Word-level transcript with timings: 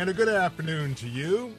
And 0.00 0.08
a 0.08 0.14
good 0.14 0.30
afternoon 0.30 0.94
to 0.94 1.06
you. 1.06 1.54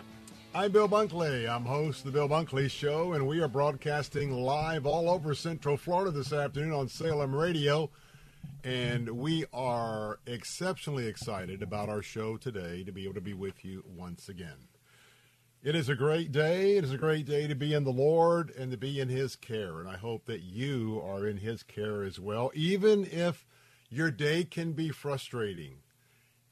I'm 0.55 0.71
Bill 0.71 0.89
Bunkley. 0.89 1.47
I'm 1.47 1.63
host 1.63 1.99
of 1.99 2.05
the 2.05 2.11
Bill 2.11 2.27
Bunkley 2.27 2.71
Show, 2.71 3.13
and 3.13 3.27
we 3.27 3.39
are 3.39 3.47
broadcasting 3.47 4.31
live 4.31 4.87
all 4.87 5.11
over 5.11 5.35
Central 5.35 5.77
Florida 5.77 6.09
this 6.09 6.33
afternoon 6.33 6.73
on 6.73 6.87
Salem 6.87 7.35
Radio. 7.35 7.91
And 8.63 9.11
we 9.11 9.45
are 9.53 10.17
exceptionally 10.25 11.05
excited 11.05 11.61
about 11.61 11.87
our 11.87 12.01
show 12.01 12.35
today 12.35 12.83
to 12.83 12.91
be 12.91 13.03
able 13.03 13.13
to 13.13 13.21
be 13.21 13.35
with 13.35 13.63
you 13.63 13.83
once 13.95 14.27
again. 14.27 14.69
It 15.61 15.75
is 15.75 15.87
a 15.87 15.93
great 15.93 16.31
day. 16.31 16.77
It 16.77 16.83
is 16.83 16.91
a 16.91 16.97
great 16.97 17.27
day 17.27 17.45
to 17.45 17.53
be 17.53 17.75
in 17.75 17.83
the 17.83 17.91
Lord 17.91 18.49
and 18.57 18.71
to 18.71 18.77
be 18.77 18.99
in 18.99 19.09
His 19.09 19.35
care. 19.35 19.79
And 19.79 19.87
I 19.87 19.97
hope 19.97 20.25
that 20.25 20.41
you 20.41 20.99
are 21.05 21.27
in 21.27 21.37
His 21.37 21.61
care 21.61 22.01
as 22.01 22.19
well, 22.19 22.49
even 22.55 23.05
if 23.05 23.45
your 23.91 24.09
day 24.09 24.45
can 24.45 24.73
be 24.73 24.89
frustrating. 24.89 25.80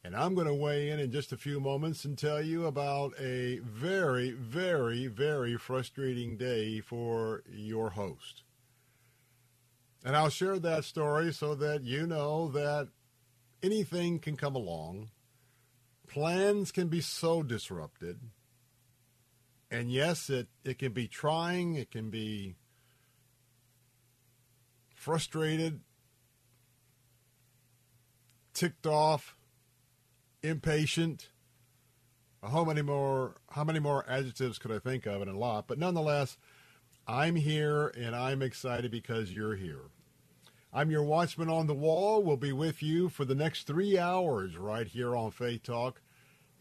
And 0.04 0.16
I'm 0.16 0.34
going 0.34 0.48
to 0.48 0.54
weigh 0.54 0.90
in 0.90 1.00
in 1.00 1.12
just 1.12 1.34
a 1.34 1.38
few 1.38 1.60
moments 1.60 2.06
and 2.06 2.18
tell 2.18 2.42
you 2.42 2.66
about 2.66 3.14
a 3.20 3.60
very, 3.60 4.32
very, 4.32 5.08
very 5.08 5.58
frustrating 5.58 6.38
day 6.38 6.80
for 6.80 7.44
your 7.50 7.92
host. 7.92 8.44
And 10.04 10.16
I'll 10.16 10.30
share 10.30 10.58
that 10.60 10.86
story 10.86 11.34
so 11.34 11.54
that 11.56 11.84
you 11.84 12.08
know 12.08 12.48
that 12.50 12.88
anything 13.62 14.20
can 14.20 14.38
come 14.38 14.56
along. 14.56 15.10
Plans 16.08 16.72
can 16.72 16.88
be 16.88 17.02
so 17.02 17.44
disrupted. 17.44 18.20
And 19.70 19.92
yes, 19.92 20.30
it, 20.30 20.48
it 20.64 20.80
can 20.80 20.94
be 20.94 21.08
trying, 21.08 21.76
it 21.76 21.92
can 21.92 22.10
be 22.10 22.56
frustrated, 24.96 25.82
ticked 28.54 28.88
off, 28.88 29.36
impatient. 30.44 31.30
How 32.42 32.64
many 32.64 32.82
more 32.82 33.36
how 33.52 33.64
many 33.64 33.80
more 33.80 34.06
adjectives 34.10 34.60
could 34.60 34.72
I 34.72 34.80
think 34.80 35.06
of 35.06 35.22
and 35.22 35.30
a 35.30 35.38
lot? 35.38 35.68
But 35.68 35.80
nonetheless, 35.80 36.38
I'm 37.08 37.36
here 37.36 37.88
and 37.88 38.16
I'm 38.16 38.42
excited 38.42 38.92
because 38.92 39.32
you're 39.32 39.56
here. 39.56 39.90
I'm 40.72 40.92
your 40.92 41.04
watchman 41.04 41.50
on 41.50 41.66
the 41.66 41.74
wall. 41.74 42.22
We'll 42.22 42.38
be 42.38 42.54
with 42.54 42.84
you 42.84 43.10
for 43.10 43.26
the 43.26 43.36
next 43.36 43.66
three 43.66 43.98
hours 43.98 44.56
right 44.56 44.88
here 44.88 45.16
on 45.16 45.32
Faith 45.32 45.64
Talk. 45.64 46.02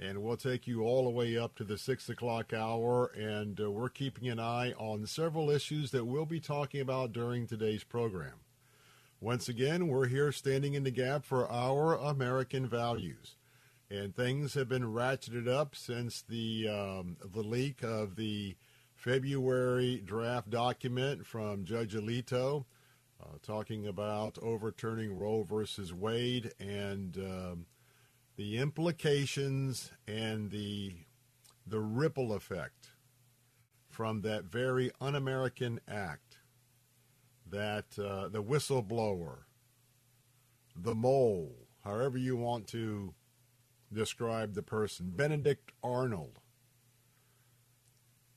And 0.00 0.22
we'll 0.22 0.36
take 0.36 0.66
you 0.66 0.82
all 0.82 1.04
the 1.04 1.10
way 1.10 1.36
up 1.36 1.56
to 1.56 1.64
the 1.64 1.76
six 1.76 2.08
o'clock 2.08 2.52
hour. 2.54 3.06
And 3.14 3.60
uh, 3.60 3.70
we're 3.70 3.90
keeping 3.90 4.28
an 4.28 4.40
eye 4.40 4.72
on 4.78 5.06
several 5.06 5.50
issues 5.50 5.90
that 5.90 6.06
we'll 6.06 6.24
be 6.24 6.40
talking 6.40 6.80
about 6.80 7.12
during 7.12 7.46
today's 7.46 7.84
program. 7.84 8.40
Once 9.20 9.48
again, 9.48 9.88
we're 9.88 10.06
here 10.06 10.32
standing 10.32 10.74
in 10.74 10.84
the 10.84 10.90
gap 10.90 11.24
for 11.24 11.50
our 11.50 11.96
American 11.96 12.66
values. 12.66 13.34
And 13.90 14.14
things 14.14 14.54
have 14.54 14.68
been 14.68 14.92
ratcheted 14.92 15.48
up 15.48 15.74
since 15.74 16.22
the, 16.22 16.68
um, 16.68 17.16
the 17.24 17.42
leak 17.42 17.82
of 17.82 18.16
the 18.16 18.56
February 18.94 20.02
draft 20.04 20.50
document 20.50 21.24
from 21.24 21.64
Judge 21.64 21.94
Alito 21.94 22.66
uh, 23.22 23.36
talking 23.42 23.86
about 23.86 24.38
overturning 24.40 25.18
Roe 25.18 25.42
versus 25.42 25.92
Wade 25.92 26.52
and 26.60 27.16
um, 27.16 27.66
the 28.36 28.58
implications 28.58 29.90
and 30.06 30.50
the 30.50 30.92
the 31.66 31.80
ripple 31.80 32.32
effect 32.32 32.92
from 33.90 34.22
that 34.22 34.44
very 34.44 34.90
un-American 35.02 35.78
act 35.86 36.38
that 37.50 37.98
uh, 37.98 38.28
the 38.28 38.42
whistleblower, 38.42 39.40
the 40.74 40.94
mole, 40.94 41.68
however 41.84 42.16
you 42.16 42.36
want 42.36 42.66
to 42.68 43.12
describe 43.92 44.54
the 44.54 44.62
person, 44.62 45.12
Benedict 45.14 45.72
Arnold. 45.82 46.40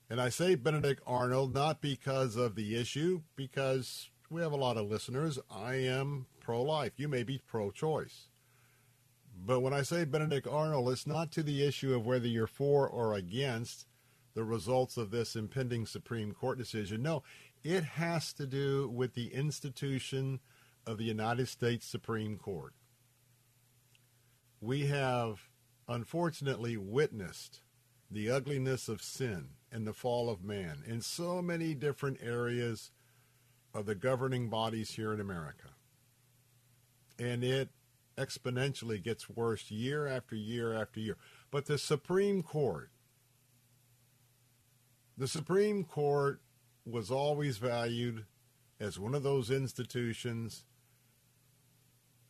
And 0.10 0.20
I 0.20 0.30
say 0.30 0.56
Benedict 0.56 1.02
Arnold 1.08 1.54
not 1.54 1.82
because 1.82 2.36
of 2.36 2.56
the 2.56 2.76
issue, 2.76 3.22
because 3.36 4.10
we 4.30 4.42
have 4.42 4.52
a 4.52 4.58
lot 4.58 4.78
of 4.78 4.90
listeners. 4.90 5.40
I 5.50 5.76
am 5.76 6.26
pro 6.40 6.62
life. 6.62 6.94
You 6.98 7.08
may 7.08 7.24
be 7.24 7.42
pro 7.48 7.72
choice. 7.72 8.28
But 9.46 9.62
when 9.62 9.74
I 9.74 9.82
say 9.82 10.06
Benedict 10.06 10.48
Arnold, 10.48 10.90
it's 10.90 11.08
not 11.08 11.32
to 11.32 11.44
the 11.44 11.66
issue 11.66 11.96
of 11.96 12.06
whether 12.06 12.28
you're 12.28 12.48
for 12.48 12.88
or 12.88 13.14
against 13.14 13.88
the 14.34 14.44
results 14.44 14.98
of 14.98 15.12
this 15.12 15.36
impending 15.36 15.86
Supreme 15.86 16.32
Court 16.32 16.58
decision. 16.58 17.02
No, 17.02 17.24
it 17.64 17.84
has 17.84 18.34
to 18.34 18.46
do 18.46 18.90
with 18.90 19.14
the 19.14 19.34
institution 19.34 20.40
of 20.86 20.98
the 20.98 21.04
United 21.06 21.48
States 21.48 21.86
Supreme 21.86 22.38
Court. 22.38 22.74
We 24.62 24.86
have 24.86 25.50
unfortunately 25.88 26.78
witnessed 26.78 27.62
the 28.12 28.30
ugliness 28.30 28.88
of 28.88 29.02
sin 29.02 29.50
and 29.72 29.88
the 29.88 29.94
fall 29.94 30.30
of 30.30 30.44
man 30.44 30.84
in 30.86 31.02
so 31.02 31.42
many 31.42 31.74
different 31.74 32.20
areas 32.22 32.92
of 33.74 33.88
the 33.88 33.96
governing 33.96 34.50
bodies 34.50 34.92
here 34.92 35.14
in 35.14 35.20
America. 35.20 35.70
And 37.18 37.44
it 37.44 37.70
exponentially 38.18 39.02
gets 39.02 39.30
worse 39.30 39.72
year 39.72 40.06
after 40.06 40.36
year 40.36 40.74
after 40.74 41.00
year. 41.00 41.18
But 41.50 41.66
the 41.66 41.78
Supreme 41.78 42.44
Court, 42.44 42.92
the 45.18 45.28
Supreme 45.28 45.84
Court 45.84 46.42
was 46.86 47.10
always 47.10 47.58
valued 47.58 48.26
as 48.80 49.00
one 49.00 49.16
of 49.16 49.24
those 49.24 49.50
institutions 49.50 50.66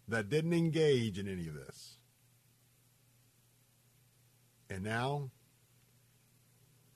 that 0.08 0.30
didn't 0.30 0.54
engage 0.54 1.18
in 1.18 1.28
any 1.28 1.48
of 1.48 1.56
this. 1.56 1.98
And 4.72 4.86
now 4.86 5.32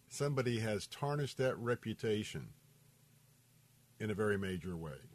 somebody 0.07 0.59
has 0.59 0.87
tarnished 0.87 1.37
that 1.39 1.57
reputation 1.57 2.47
in 3.99 4.09
a 4.09 4.13
very 4.13 4.37
major 4.37 4.77
way. 4.77 5.09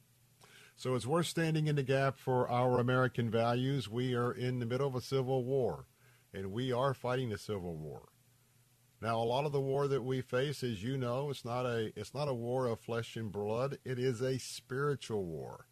So 0.77 0.95
it's 0.95 1.07
worth 1.07 1.27
standing 1.27 1.69
in 1.69 1.77
the 1.77 1.83
gap 1.83 2.19
for 2.19 2.51
our 2.51 2.79
American 2.79 3.31
values. 3.31 3.89
We 3.89 4.15
are 4.15 4.31
in 4.31 4.59
the 4.59 4.67
middle 4.67 4.87
of 4.87 4.95
a 4.95 5.01
civil 5.01 5.43
war, 5.43 5.87
and 6.35 6.53
we 6.53 6.71
are 6.71 6.93
fighting 6.93 7.31
the 7.31 7.39
civil 7.39 7.77
war. 7.77 8.09
Now, 9.01 9.17
a 9.17 9.25
lot 9.25 9.47
of 9.47 9.53
the 9.53 9.61
war 9.61 9.89
that 9.89 10.05
we 10.05 10.21
face, 10.21 10.63
as 10.63 10.83
you 10.83 10.99
know, 10.99 11.31
it's 11.31 11.47
not 11.47 11.65
a 11.65 11.99
it's 11.99 12.13
not 12.13 12.29
a 12.29 12.35
war 12.35 12.67
of 12.67 12.81
flesh 12.81 13.17
and 13.17 13.33
blood. 13.33 13.79
It 13.87 13.99
is 13.99 14.21
a 14.21 14.39
spiritual 14.39 15.25
war. 15.25 15.67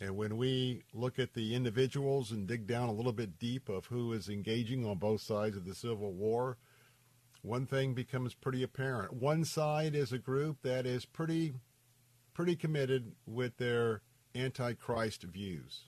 And 0.00 0.16
when 0.16 0.36
we 0.36 0.84
look 0.92 1.18
at 1.18 1.34
the 1.34 1.54
individuals 1.54 2.30
and 2.30 2.46
dig 2.46 2.66
down 2.66 2.88
a 2.88 2.92
little 2.92 3.12
bit 3.12 3.38
deep 3.38 3.68
of 3.68 3.86
who 3.86 4.12
is 4.12 4.28
engaging 4.28 4.86
on 4.86 4.98
both 4.98 5.20
sides 5.20 5.56
of 5.56 5.64
the 5.64 5.74
Civil 5.74 6.12
War, 6.12 6.56
one 7.42 7.66
thing 7.66 7.94
becomes 7.94 8.34
pretty 8.34 8.62
apparent. 8.62 9.12
One 9.12 9.44
side 9.44 9.94
is 9.94 10.12
a 10.12 10.18
group 10.18 10.58
that 10.62 10.86
is 10.86 11.04
pretty 11.04 11.54
pretty 12.32 12.54
committed 12.54 13.12
with 13.26 13.56
their 13.56 14.02
antichrist 14.34 15.24
views. 15.24 15.86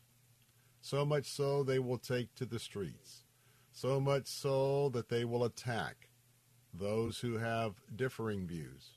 So 0.80 1.04
much 1.04 1.26
so 1.26 1.62
they 1.62 1.78
will 1.78 1.98
take 1.98 2.34
to 2.34 2.44
the 2.44 2.58
streets. 2.58 3.24
So 3.70 4.00
much 4.00 4.26
so 4.26 4.88
that 4.88 5.08
they 5.08 5.24
will 5.24 5.44
attack 5.44 6.08
those 6.74 7.18
who 7.18 7.38
have 7.38 7.80
differing 7.94 8.48
views. 8.48 8.96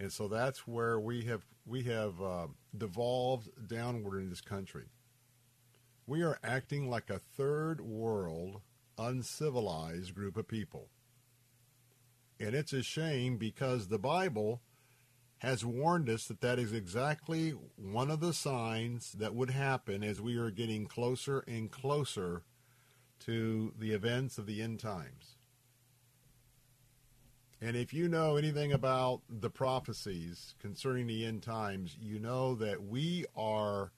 And 0.00 0.10
so 0.12 0.26
that's 0.26 0.66
where 0.66 0.98
we 0.98 1.24
have 1.26 1.44
we 1.66 1.82
have 1.84 2.20
uh, 2.20 2.46
devolved 2.76 3.48
downward 3.68 4.20
in 4.20 4.30
this 4.30 4.40
country. 4.40 4.86
We 6.06 6.22
are 6.22 6.38
acting 6.42 6.90
like 6.90 7.10
a 7.10 7.18
third 7.18 7.80
world, 7.80 8.60
uncivilized 8.98 10.14
group 10.14 10.36
of 10.36 10.48
people. 10.48 10.88
And 12.40 12.54
it's 12.54 12.72
a 12.72 12.82
shame 12.82 13.36
because 13.36 13.88
the 13.88 13.98
Bible 13.98 14.62
has 15.38 15.64
warned 15.64 16.08
us 16.08 16.26
that 16.26 16.40
that 16.40 16.58
is 16.58 16.72
exactly 16.72 17.50
one 17.76 18.10
of 18.10 18.20
the 18.20 18.34
signs 18.34 19.12
that 19.12 19.34
would 19.34 19.50
happen 19.50 20.02
as 20.02 20.20
we 20.20 20.36
are 20.36 20.50
getting 20.50 20.86
closer 20.86 21.44
and 21.46 21.70
closer 21.70 22.42
to 23.20 23.72
the 23.78 23.92
events 23.92 24.36
of 24.36 24.46
the 24.46 24.62
end 24.62 24.80
times. 24.80 25.36
And 27.62 27.76
if 27.76 27.92
you 27.92 28.08
know 28.08 28.36
anything 28.36 28.72
about 28.72 29.20
the 29.28 29.50
prophecies 29.50 30.54
concerning 30.60 31.06
the 31.06 31.26
end 31.26 31.42
times, 31.42 31.96
you 32.00 32.18
know 32.18 32.54
that 32.54 32.82
we 32.82 33.26
are 33.36 33.92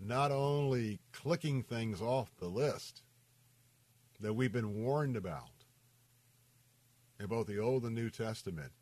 not 0.00 0.32
only 0.32 0.98
clicking 1.12 1.62
things 1.62 2.02
off 2.02 2.36
the 2.38 2.48
list 2.48 3.02
that 4.18 4.34
we've 4.34 4.52
been 4.52 4.82
warned 4.82 5.16
about 5.16 5.64
in 7.20 7.26
both 7.26 7.46
the 7.46 7.60
Old 7.60 7.84
and 7.84 7.94
New 7.94 8.10
Testament, 8.10 8.72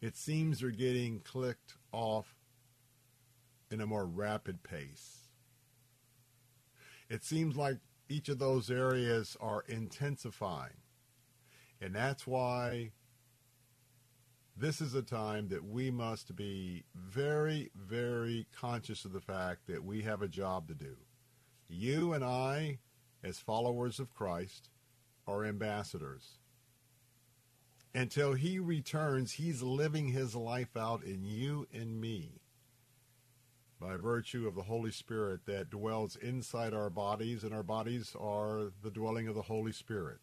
it 0.00 0.16
seems 0.16 0.58
they're 0.58 0.70
getting 0.70 1.20
clicked 1.20 1.74
off 1.92 2.34
in 3.70 3.80
a 3.80 3.86
more 3.86 4.06
rapid 4.06 4.64
pace. 4.64 5.28
It 7.08 7.24
seems 7.24 7.56
like 7.56 7.78
each 8.08 8.28
of 8.28 8.38
those 8.40 8.70
areas 8.70 9.36
are 9.40 9.64
intensifying. 9.68 10.81
And 11.82 11.96
that's 11.96 12.28
why 12.28 12.92
this 14.56 14.80
is 14.80 14.94
a 14.94 15.02
time 15.02 15.48
that 15.48 15.64
we 15.64 15.90
must 15.90 16.36
be 16.36 16.84
very, 16.94 17.72
very 17.74 18.46
conscious 18.56 19.04
of 19.04 19.12
the 19.12 19.20
fact 19.20 19.66
that 19.66 19.82
we 19.82 20.02
have 20.02 20.22
a 20.22 20.28
job 20.28 20.68
to 20.68 20.74
do. 20.74 20.96
You 21.68 22.12
and 22.12 22.22
I, 22.22 22.78
as 23.24 23.38
followers 23.38 23.98
of 23.98 24.14
Christ, 24.14 24.70
are 25.26 25.44
ambassadors. 25.44 26.38
Until 27.92 28.34
he 28.34 28.60
returns, 28.60 29.32
he's 29.32 29.60
living 29.60 30.08
his 30.08 30.36
life 30.36 30.76
out 30.76 31.02
in 31.02 31.24
you 31.24 31.66
and 31.74 32.00
me 32.00 32.42
by 33.80 33.96
virtue 33.96 34.46
of 34.46 34.54
the 34.54 34.62
Holy 34.62 34.92
Spirit 34.92 35.40
that 35.46 35.68
dwells 35.68 36.14
inside 36.14 36.74
our 36.74 36.90
bodies, 36.90 37.42
and 37.42 37.52
our 37.52 37.64
bodies 37.64 38.14
are 38.20 38.70
the 38.82 38.90
dwelling 38.90 39.26
of 39.26 39.34
the 39.34 39.42
Holy 39.42 39.72
Spirit. 39.72 40.18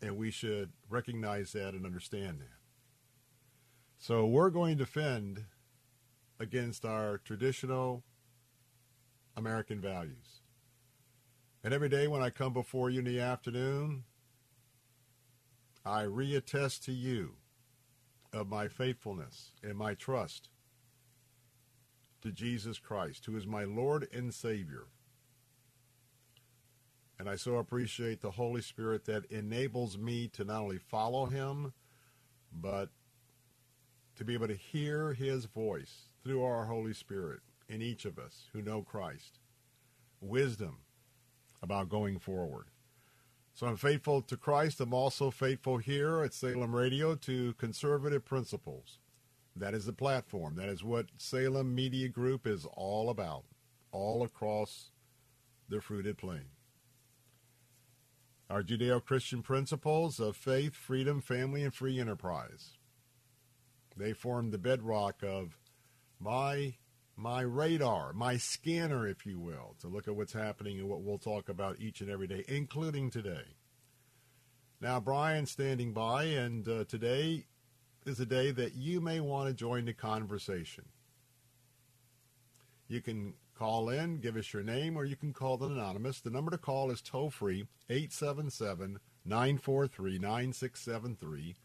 And 0.00 0.16
we 0.16 0.30
should 0.30 0.70
recognize 0.88 1.52
that 1.52 1.74
and 1.74 1.84
understand 1.84 2.40
that. 2.40 2.58
So 3.98 4.26
we're 4.26 4.50
going 4.50 4.78
to 4.78 4.86
fend 4.86 5.44
against 6.38 6.84
our 6.84 7.18
traditional 7.18 8.04
American 9.36 9.80
values. 9.80 10.40
And 11.64 11.74
every 11.74 11.88
day 11.88 12.06
when 12.06 12.22
I 12.22 12.30
come 12.30 12.52
before 12.52 12.90
you 12.90 13.00
in 13.00 13.04
the 13.04 13.20
afternoon, 13.20 14.04
I 15.84 16.02
reattest 16.02 16.84
to 16.84 16.92
you 16.92 17.34
of 18.32 18.48
my 18.48 18.68
faithfulness 18.68 19.52
and 19.62 19.76
my 19.76 19.94
trust 19.94 20.50
to 22.20 22.30
Jesus 22.30 22.78
Christ, 22.78 23.26
who 23.26 23.36
is 23.36 23.46
my 23.46 23.64
Lord 23.64 24.06
and 24.12 24.32
Savior. 24.32 24.86
And 27.18 27.28
I 27.28 27.36
so 27.36 27.56
appreciate 27.56 28.20
the 28.20 28.30
Holy 28.30 28.62
Spirit 28.62 29.04
that 29.06 29.30
enables 29.30 29.98
me 29.98 30.28
to 30.28 30.44
not 30.44 30.62
only 30.62 30.78
follow 30.78 31.26
him, 31.26 31.72
but 32.52 32.90
to 34.16 34.24
be 34.24 34.34
able 34.34 34.48
to 34.48 34.54
hear 34.54 35.12
his 35.12 35.46
voice 35.46 36.08
through 36.22 36.44
our 36.44 36.66
Holy 36.66 36.94
Spirit 36.94 37.40
in 37.68 37.82
each 37.82 38.04
of 38.04 38.18
us 38.18 38.44
who 38.52 38.62
know 38.62 38.82
Christ. 38.82 39.38
Wisdom 40.20 40.78
about 41.62 41.88
going 41.88 42.18
forward. 42.18 42.66
So 43.54 43.66
I'm 43.66 43.76
faithful 43.76 44.22
to 44.22 44.36
Christ. 44.36 44.80
I'm 44.80 44.94
also 44.94 45.30
faithful 45.32 45.78
here 45.78 46.22
at 46.22 46.32
Salem 46.32 46.74
Radio 46.74 47.16
to 47.16 47.54
conservative 47.54 48.24
principles. 48.24 48.98
That 49.56 49.74
is 49.74 49.86
the 49.86 49.92
platform. 49.92 50.54
That 50.54 50.68
is 50.68 50.84
what 50.84 51.06
Salem 51.16 51.74
Media 51.74 52.08
Group 52.08 52.46
is 52.46 52.64
all 52.74 53.10
about, 53.10 53.42
all 53.90 54.22
across 54.22 54.90
the 55.68 55.80
fruited 55.80 56.16
plain. 56.16 56.44
Our 58.50 58.62
Judeo 58.62 59.04
Christian 59.04 59.42
principles 59.42 60.18
of 60.18 60.34
faith, 60.34 60.74
freedom, 60.74 61.20
family, 61.20 61.62
and 61.62 61.74
free 61.74 62.00
enterprise. 62.00 62.78
They 63.94 64.14
form 64.14 64.50
the 64.50 64.58
bedrock 64.58 65.22
of 65.22 65.58
my 66.18 66.74
my 67.14 67.40
radar, 67.40 68.12
my 68.12 68.36
scanner, 68.36 69.06
if 69.06 69.26
you 69.26 69.40
will, 69.40 69.74
to 69.80 69.88
look 69.88 70.06
at 70.06 70.14
what's 70.14 70.32
happening 70.32 70.78
and 70.78 70.88
what 70.88 71.02
we'll 71.02 71.18
talk 71.18 71.48
about 71.48 71.80
each 71.80 72.00
and 72.00 72.08
every 72.08 72.28
day, 72.28 72.44
including 72.46 73.10
today. 73.10 73.56
Now, 74.80 75.00
Brian's 75.00 75.50
standing 75.50 75.92
by, 75.92 76.24
and 76.24 76.66
uh, 76.68 76.84
today 76.84 77.46
is 78.06 78.20
a 78.20 78.26
day 78.26 78.52
that 78.52 78.76
you 78.76 79.00
may 79.00 79.18
want 79.18 79.48
to 79.48 79.54
join 79.54 79.84
the 79.84 79.92
conversation. 79.92 80.84
You 82.86 83.00
can 83.00 83.34
call 83.58 83.88
in, 83.88 84.18
give 84.18 84.36
us 84.36 84.52
your 84.52 84.62
name, 84.62 84.96
or 84.96 85.04
you 85.04 85.16
can 85.16 85.32
call 85.32 85.56
the 85.56 85.66
anonymous. 85.66 86.20
The 86.20 86.30
number 86.30 86.50
to 86.52 86.58
call 86.58 86.90
is 86.90 87.02
toll 87.02 87.30
free 87.30 87.66
877 87.90 89.00
943 89.24 90.18
9673. 90.18 91.56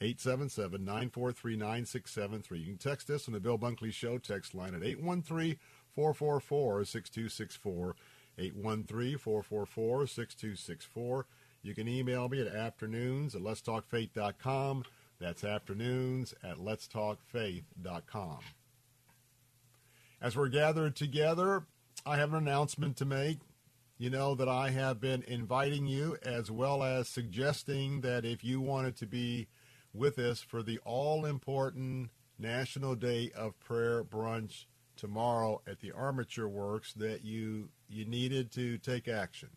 877 0.00 0.84
943 0.84 1.56
9673. 1.56 2.58
You 2.58 2.66
can 2.66 2.76
text 2.76 3.10
us 3.10 3.28
on 3.28 3.34
the 3.34 3.40
Bill 3.40 3.58
Bunkley 3.58 3.92
Show 3.92 4.18
text 4.18 4.54
line 4.54 4.74
at 4.74 4.82
813 4.82 5.56
444 5.94 6.84
6264. 6.84 7.96
813 8.38 9.18
444 9.18 10.06
6264. 10.06 11.26
You 11.62 11.74
can 11.74 11.88
email 11.88 12.28
me 12.28 12.40
at 12.40 12.48
afternoons 12.48 13.34
at 13.34 13.42
letstalkfaith.com. 13.42 14.84
That's 15.20 15.44
afternoons 15.44 16.34
at 16.44 16.58
letstalkfaith.com. 16.58 18.38
As 20.20 20.36
we're 20.36 20.48
gathered 20.48 20.96
together, 20.96 21.64
I 22.04 22.16
have 22.16 22.32
an 22.32 22.38
announcement 22.38 22.96
to 22.96 23.04
make. 23.04 23.38
You 23.98 24.10
know 24.10 24.34
that 24.34 24.48
I 24.48 24.70
have 24.70 25.00
been 25.00 25.22
inviting 25.22 25.86
you 25.86 26.16
as 26.24 26.50
well 26.50 26.82
as 26.82 27.08
suggesting 27.08 28.00
that 28.00 28.24
if 28.24 28.42
you 28.42 28.60
wanted 28.60 28.96
to 28.96 29.06
be 29.06 29.46
with 29.92 30.18
us 30.18 30.40
for 30.40 30.62
the 30.62 30.80
all 30.84 31.24
important 31.24 32.10
National 32.36 32.96
Day 32.96 33.30
of 33.36 33.58
Prayer 33.60 34.02
brunch 34.02 34.64
tomorrow 34.96 35.62
at 35.68 35.80
the 35.80 35.92
Armature 35.92 36.48
Works 36.48 36.92
that 36.94 37.24
you 37.24 37.68
you 37.88 38.04
needed 38.04 38.50
to 38.52 38.76
take 38.78 39.06
action. 39.06 39.50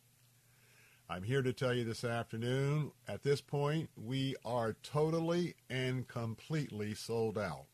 I'm 1.10 1.24
here 1.24 1.42
to 1.42 1.54
tell 1.54 1.74
you 1.74 1.84
this 1.84 2.04
afternoon, 2.04 2.92
at 3.08 3.24
this 3.24 3.42
point, 3.42 3.90
we 3.96 4.36
are 4.46 4.76
totally 4.84 5.56
and 5.70 6.08
completely 6.08 6.94
sold 6.94 7.38
out. 7.38 7.66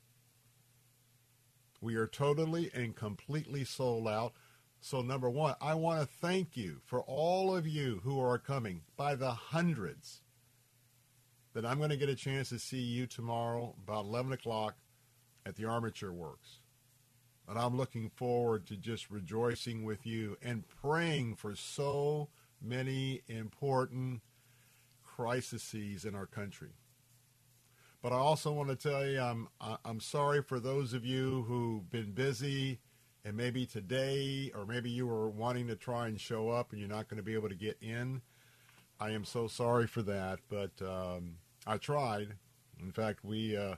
We 1.80 1.96
are 1.96 2.08
totally 2.08 2.72
and 2.74 2.96
completely 2.96 3.64
sold 3.64 4.08
out. 4.08 4.34
So, 4.80 5.02
number 5.02 5.30
one, 5.30 5.56
I 5.62 5.74
want 5.76 6.02
to 6.02 6.08
thank 6.08 6.56
you 6.56 6.82
for 6.86 7.02
all 7.02 7.56
of 7.56 7.68
you 7.68 8.02
who 8.04 8.20
are 8.20 8.38
coming 8.38 8.82
by 8.96 9.16
the 9.16 9.32
hundreds 9.32 10.22
that 11.54 11.66
I'm 11.66 11.78
going 11.78 11.90
to 11.90 11.98
get 11.98 12.10
a 12.10 12.16
chance 12.16 12.50
to 12.50 12.60
see 12.60 12.82
you 12.82 13.08
tomorrow 13.08 13.76
about 13.84 14.06
11 14.06 14.32
o'clock 14.34 14.76
at 15.46 15.56
the 15.56 15.66
Armature 15.66 16.14
Works. 16.14 16.60
And 17.48 17.58
I'm 17.58 17.78
looking 17.78 18.10
forward 18.10 18.68
to 18.68 18.76
just 18.76 19.10
rejoicing 19.10 19.84
with 19.84 20.06
you 20.06 20.38
and 20.42 20.66
praying 20.68 21.36
for 21.36 21.56
so 21.56 22.30
many 22.62 23.22
important 23.28 24.22
crises 25.04 26.06
in 26.06 26.14
our 26.14 26.26
country. 26.26 26.74
But 28.02 28.12
I 28.12 28.18
also 28.18 28.52
want 28.52 28.70
to 28.70 28.76
tell 28.76 29.06
you 29.06 29.20
I'm 29.20 29.48
I'm 29.84 30.00
sorry 30.00 30.42
for 30.42 30.60
those 30.60 30.94
of 30.94 31.06
you 31.06 31.44
who've 31.48 31.90
been 31.90 32.12
busy 32.12 32.80
and 33.26 33.36
maybe 33.36 33.66
today 33.66 34.52
or 34.56 34.66
maybe 34.66 34.90
you 34.90 35.08
were 35.08 35.30
wanting 35.30 35.68
to 35.68 35.76
try 35.76 36.08
and 36.08 36.20
show 36.20 36.50
up 36.50 36.72
and 36.72 36.80
you're 36.80 36.90
not 36.90 37.08
going 37.08 37.18
to 37.18 37.24
be 37.24 37.34
able 37.34 37.50
to 37.50 37.56
get 37.56 37.78
in. 37.82 38.22
I 39.00 39.12
am 39.12 39.26
so 39.26 39.48
sorry 39.48 39.88
for 39.88 40.02
that, 40.04 40.40
but 40.50 40.72
um, 40.82 41.36
I 41.66 41.78
tried. 41.78 42.36
In 42.80 42.92
fact, 42.92 43.24
we 43.24 43.58
uh, 43.58 43.76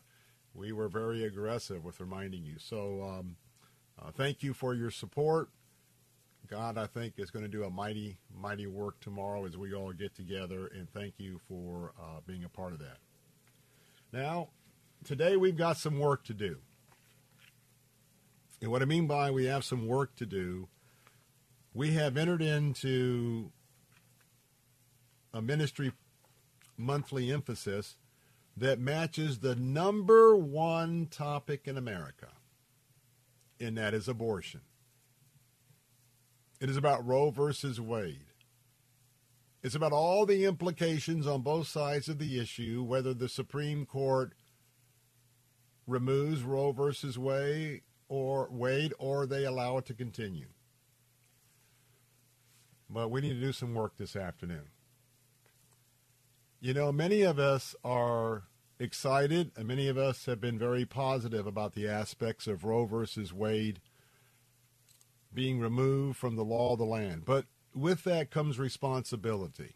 we 0.53 0.71
were 0.71 0.89
very 0.89 1.23
aggressive 1.23 1.83
with 1.83 1.99
reminding 1.99 2.43
you. 2.43 2.55
So 2.57 3.03
um, 3.03 3.37
uh, 4.01 4.11
thank 4.11 4.43
you 4.43 4.53
for 4.53 4.73
your 4.73 4.91
support. 4.91 5.49
God, 6.47 6.77
I 6.77 6.87
think, 6.87 7.13
is 7.17 7.29
going 7.29 7.45
to 7.45 7.51
do 7.51 7.63
a 7.63 7.69
mighty, 7.69 8.17
mighty 8.35 8.65
work 8.65 8.99
tomorrow 9.01 9.45
as 9.45 9.55
we 9.55 9.73
all 9.73 9.93
get 9.93 10.15
together, 10.15 10.67
and 10.67 10.89
thank 10.91 11.13
you 11.19 11.39
for 11.47 11.93
uh, 11.99 12.21
being 12.25 12.43
a 12.43 12.49
part 12.49 12.73
of 12.73 12.79
that. 12.79 12.97
Now, 14.11 14.49
today 15.03 15.37
we've 15.37 15.57
got 15.57 15.77
some 15.77 15.99
work 15.99 16.23
to 16.25 16.33
do. 16.33 16.57
And 18.61 18.71
what 18.71 18.81
I 18.81 18.85
mean 18.85 19.07
by 19.07 19.31
we 19.31 19.45
have 19.45 19.63
some 19.63 19.87
work 19.87 20.15
to 20.15 20.25
do, 20.25 20.67
we 21.73 21.91
have 21.91 22.17
entered 22.17 22.41
into 22.41 23.51
a 25.33 25.41
ministry 25.41 25.91
monthly 26.75 27.31
emphasis 27.31 27.97
that 28.57 28.79
matches 28.79 29.39
the 29.39 29.55
number 29.55 30.35
one 30.35 31.05
topic 31.05 31.67
in 31.67 31.77
America, 31.77 32.29
and 33.59 33.77
that 33.77 33.93
is 33.93 34.07
abortion. 34.07 34.61
It 36.59 36.69
is 36.69 36.75
about 36.75 37.05
Roe 37.05 37.29
versus 37.29 37.79
Wade. 37.79 38.28
It's 39.61 39.75
about 39.75 39.91
all 39.91 40.25
the 40.25 40.45
implications 40.45 41.27
on 41.27 41.41
both 41.41 41.67
sides 41.67 42.07
of 42.07 42.17
the 42.17 42.39
issue, 42.39 42.81
whether 42.81 43.13
the 43.13 43.27
Supreme 43.27 43.85
Court 43.85 44.33
removes 45.85 46.43
Roe 46.43 46.71
versus 46.71 47.17
Wade 47.17 47.81
or 48.07 48.47
Wade 48.51 48.93
or 48.99 49.25
they 49.25 49.43
allow 49.43 49.77
it 49.77 49.85
to 49.87 49.93
continue. 49.93 50.47
But 52.89 53.11
we 53.11 53.21
need 53.21 53.33
to 53.33 53.41
do 53.41 53.51
some 53.51 53.73
work 53.73 53.97
this 53.97 54.15
afternoon. 54.15 54.69
You 56.61 56.73
know, 56.73 56.91
many 56.91 57.21
of 57.21 57.37
us 57.37 57.75
are 57.83 58.43
excited, 58.79 59.51
and 59.55 59.67
many 59.67 59.87
of 59.87 59.97
us 59.97 60.25
have 60.25 60.41
been 60.41 60.57
very 60.57 60.85
positive 60.85 61.45
about 61.45 61.73
the 61.73 61.87
aspects 61.87 62.47
of 62.47 62.63
Roe 62.63 62.85
versus 62.85 63.33
Wade 63.33 63.79
being 65.33 65.59
removed 65.59 66.17
from 66.17 66.35
the 66.35 66.45
law 66.45 66.73
of 66.73 66.79
the 66.79 66.85
land. 66.85 67.23
But 67.25 67.45
with 67.79 68.03
that 68.03 68.29
comes 68.31 68.59
responsibility. 68.59 69.75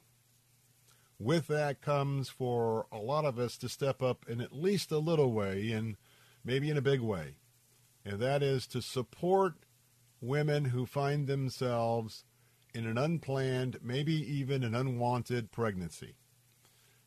With 1.20 1.48
that 1.48 1.82
comes 1.82 2.30
for 2.30 2.86
a 2.92 2.98
lot 2.98 3.26
of 3.26 3.40
us 3.40 3.58
to 3.58 3.70
step 3.70 4.02
up 4.02 4.26
in 4.28 4.42
at 4.42 4.54
least 4.54 4.92
a 4.92 4.98
little 4.98 5.32
way 5.32 5.72
and 5.72 5.96
maybe 6.44 6.70
in 6.70 6.78
a 6.78 6.82
big 6.82 7.02
way. 7.02 7.38
And 8.06 8.20
that 8.20 8.44
is 8.44 8.68
to 8.68 8.82
support 8.82 9.56
women 10.20 10.66
who 10.66 10.86
find 10.86 11.28
themselves 11.28 12.26
in 12.74 12.86
an 12.86 12.98
unplanned, 12.98 13.80
maybe 13.82 14.14
even 14.14 14.64
an 14.64 14.76
unwanted 14.76 15.52
pregnancy. 15.52 16.16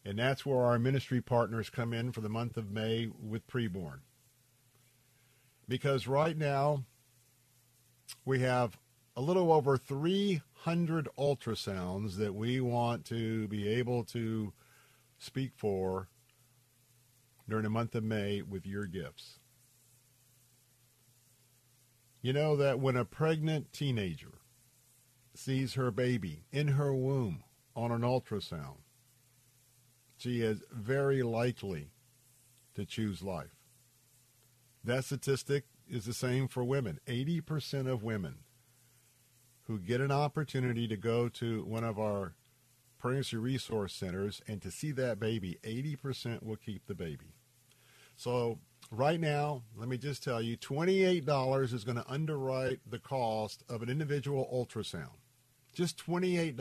And 0.05 0.19
that's 0.19 0.47
where 0.47 0.65
our 0.65 0.79
ministry 0.79 1.21
partners 1.21 1.69
come 1.69 1.93
in 1.93 2.13
for 2.13 2.21
the 2.21 2.29
month 2.29 2.57
of 2.57 2.71
May 2.71 3.09
with 3.21 3.47
preborn. 3.49 3.99
Because 5.69 6.07
right 6.07 6.39
now, 6.39 6.85
we 8.25 8.39
have 8.41 8.79
a 9.17 9.21
little 9.21 9.53
over 9.53 9.77
300 9.77 10.43
ultrasounds 10.67 12.17
that 12.17 12.35
we 12.35 12.61
want 12.61 13.05
to 13.07 13.47
be 13.49 13.69
able 13.69 14.05
to 14.05 14.53
speak 15.19 15.53
for 15.57 16.09
during 17.49 17.65
the 17.65 17.71
month 17.71 17.95
of 17.95 18.03
May 18.03 18.43
with 18.43 18.67
your 18.67 18.87
gifts. 18.87 19.39
You 22.21 22.33
know 22.33 22.57
that 22.57 22.81
when 22.81 22.97
a 22.97 23.05
pregnant 23.05 23.73
teenager 23.73 24.41
sees 25.35 25.75
her 25.75 25.91
baby 25.93 26.45
in 26.51 26.69
her 26.69 26.93
womb 26.93 27.45
on 27.77 27.93
an 27.93 28.01
ultrasound, 28.01 28.79
she 30.17 30.41
is 30.41 30.63
very 30.73 31.23
likely 31.23 31.93
to 32.75 32.85
choose 32.85 33.23
life. 33.23 33.55
That 34.83 35.05
statistic 35.05 35.65
is 35.89 36.07
the 36.07 36.15
same 36.15 36.49
for 36.49 36.65
women. 36.65 36.99
80% 37.07 37.87
of 37.89 38.03
women 38.03 38.39
who 39.67 39.79
get 39.79 40.01
an 40.01 40.13
opportunity 40.13 40.87
to 40.89 40.97
go 40.97 41.29
to 41.29 41.65
one 41.65 41.85
of 41.85 41.99
our 41.99 42.35
pregnancy 42.99 43.37
resource 43.37 43.93
centers 43.95 44.41
and 44.47 44.63
to 44.63 44.71
see 44.71 44.93
that 44.93 45.19
baby, 45.19 45.59
80% 45.63 46.43
will 46.43 46.57
keep 46.57 46.87
the 46.87 46.95
baby. 46.95 47.35
So 48.17 48.59
right 48.91 49.21
now, 49.21 49.63
let 49.77 49.89
me 49.89 49.99
just 49.99 50.25
tell 50.25 50.41
you, 50.41 50.57
$28 50.57 51.73
is 51.73 51.85
going 51.85 51.97
to 51.97 52.11
underwrite 52.11 52.81
the 52.89 52.99
cost 52.99 53.63
of 53.69 53.83
an 53.83 53.89
individual 53.89 54.49
ultrasound. 54.53 55.19
Just 55.75 56.05
$28. 56.05 56.57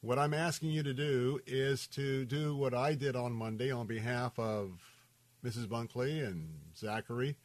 What 0.00 0.18
I'm 0.18 0.34
asking 0.34 0.70
you 0.70 0.82
to 0.82 0.94
do 0.94 1.38
is 1.46 1.86
to 1.88 2.24
do 2.24 2.56
what 2.56 2.74
I 2.74 2.94
did 2.94 3.14
on 3.14 3.32
Monday 3.32 3.70
on 3.70 3.86
behalf 3.86 4.36
of 4.38 4.80
Mrs. 5.44 5.68
Bunkley 5.68 6.26
and 6.26 6.48
Zachary, 6.76 7.36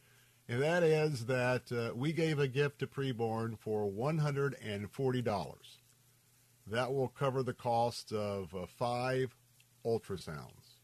and 0.50 0.62
that 0.62 0.84
is 0.84 1.26
that 1.26 1.72
uh, 1.72 1.94
we 1.96 2.14
gave 2.14 2.40
a 2.40 2.48
gift 2.48 2.80
to 2.80 2.88
preborn 2.88 3.58
for 3.60 3.90
$140. 3.90 5.56
That 6.68 6.94
will 6.94 7.10
cover 7.10 7.44
the 7.44 7.54
cost 7.54 8.12
of 8.14 8.56
uh, 8.56 8.66
five 8.66 9.36
ultrasounds. 9.86 10.78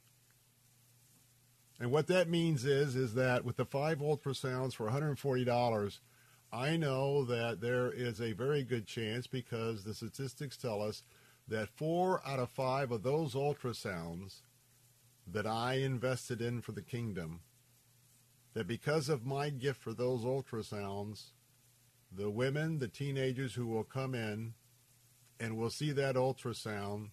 And 1.80 1.92
what 1.92 2.08
that 2.08 2.30
means 2.30 2.66
is 2.66 2.96
is 2.96 3.14
that 3.16 3.44
with 3.44 3.58
the 3.58 3.66
five 3.66 4.00
ultrasounds 4.00 4.74
for 4.74 4.90
$140, 4.90 6.00
I 6.52 6.78
know 6.78 7.26
that 7.26 7.62
there 7.62 7.92
is 7.92 8.22
a 8.22 8.34
very 8.34 8.64
good 8.64 8.86
chance 8.86 9.28
because 9.28 9.84
the 9.84 9.94
statistics 9.94 10.56
tell 10.56 10.82
us 10.82 11.04
that 11.48 11.70
four 11.70 12.22
out 12.26 12.40
of 12.40 12.50
five 12.50 12.92
of 12.92 13.04
those 13.04 13.34
ultrasounds 13.34 14.42
that 15.26 15.48
I 15.48 15.76
invested 15.76 16.42
in 16.42 16.62
for 16.62 16.74
the 16.74 16.82
kingdom, 16.82 17.42
that 18.54 18.68
because 18.68 19.10
of 19.10 19.26
my 19.26 19.50
gift 19.50 19.82
for 19.82 19.94
those 19.94 20.24
ultrasounds, 20.24 21.32
the 22.12 22.30
women, 22.30 22.80
the 22.80 22.88
teenagers 22.88 23.56
who 23.56 23.68
will 23.68 23.84
come 23.84 24.14
in 24.14 24.54
and 25.40 25.58
will 25.58 25.70
see 25.70 25.92
that 25.92 26.16
ultrasound, 26.16 27.10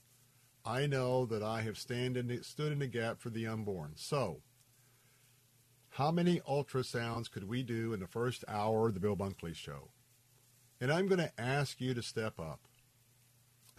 I 0.64 0.86
know 0.86 1.24
that 1.26 1.42
I 1.42 1.62
have 1.62 1.78
stand 1.78 2.16
in, 2.16 2.42
stood 2.42 2.72
in 2.72 2.78
the 2.78 2.86
gap 2.86 3.20
for 3.20 3.30
the 3.30 3.46
unborn. 3.46 3.92
So, 3.96 4.42
how 5.94 6.10
many 6.10 6.40
ultrasounds 6.40 7.30
could 7.30 7.48
we 7.48 7.62
do 7.62 7.92
in 7.92 8.00
the 8.00 8.06
first 8.06 8.44
hour 8.46 8.88
of 8.88 8.94
the 8.94 9.00
Bill 9.00 9.16
Bunkley 9.16 9.54
Show? 9.54 9.90
And 10.80 10.92
I'm 10.92 11.08
going 11.08 11.18
to 11.18 11.32
ask 11.40 11.80
you 11.80 11.94
to 11.94 12.02
step 12.02 12.38
up 12.38 12.60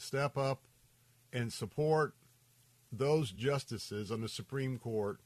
step 0.02 0.36
up 0.36 0.64
and 1.32 1.54
support 1.54 2.16
those 2.92 3.32
justices 3.32 4.12
on 4.12 4.22
the 4.22 4.28
Supreme 4.28 4.78
Court 4.78 5.20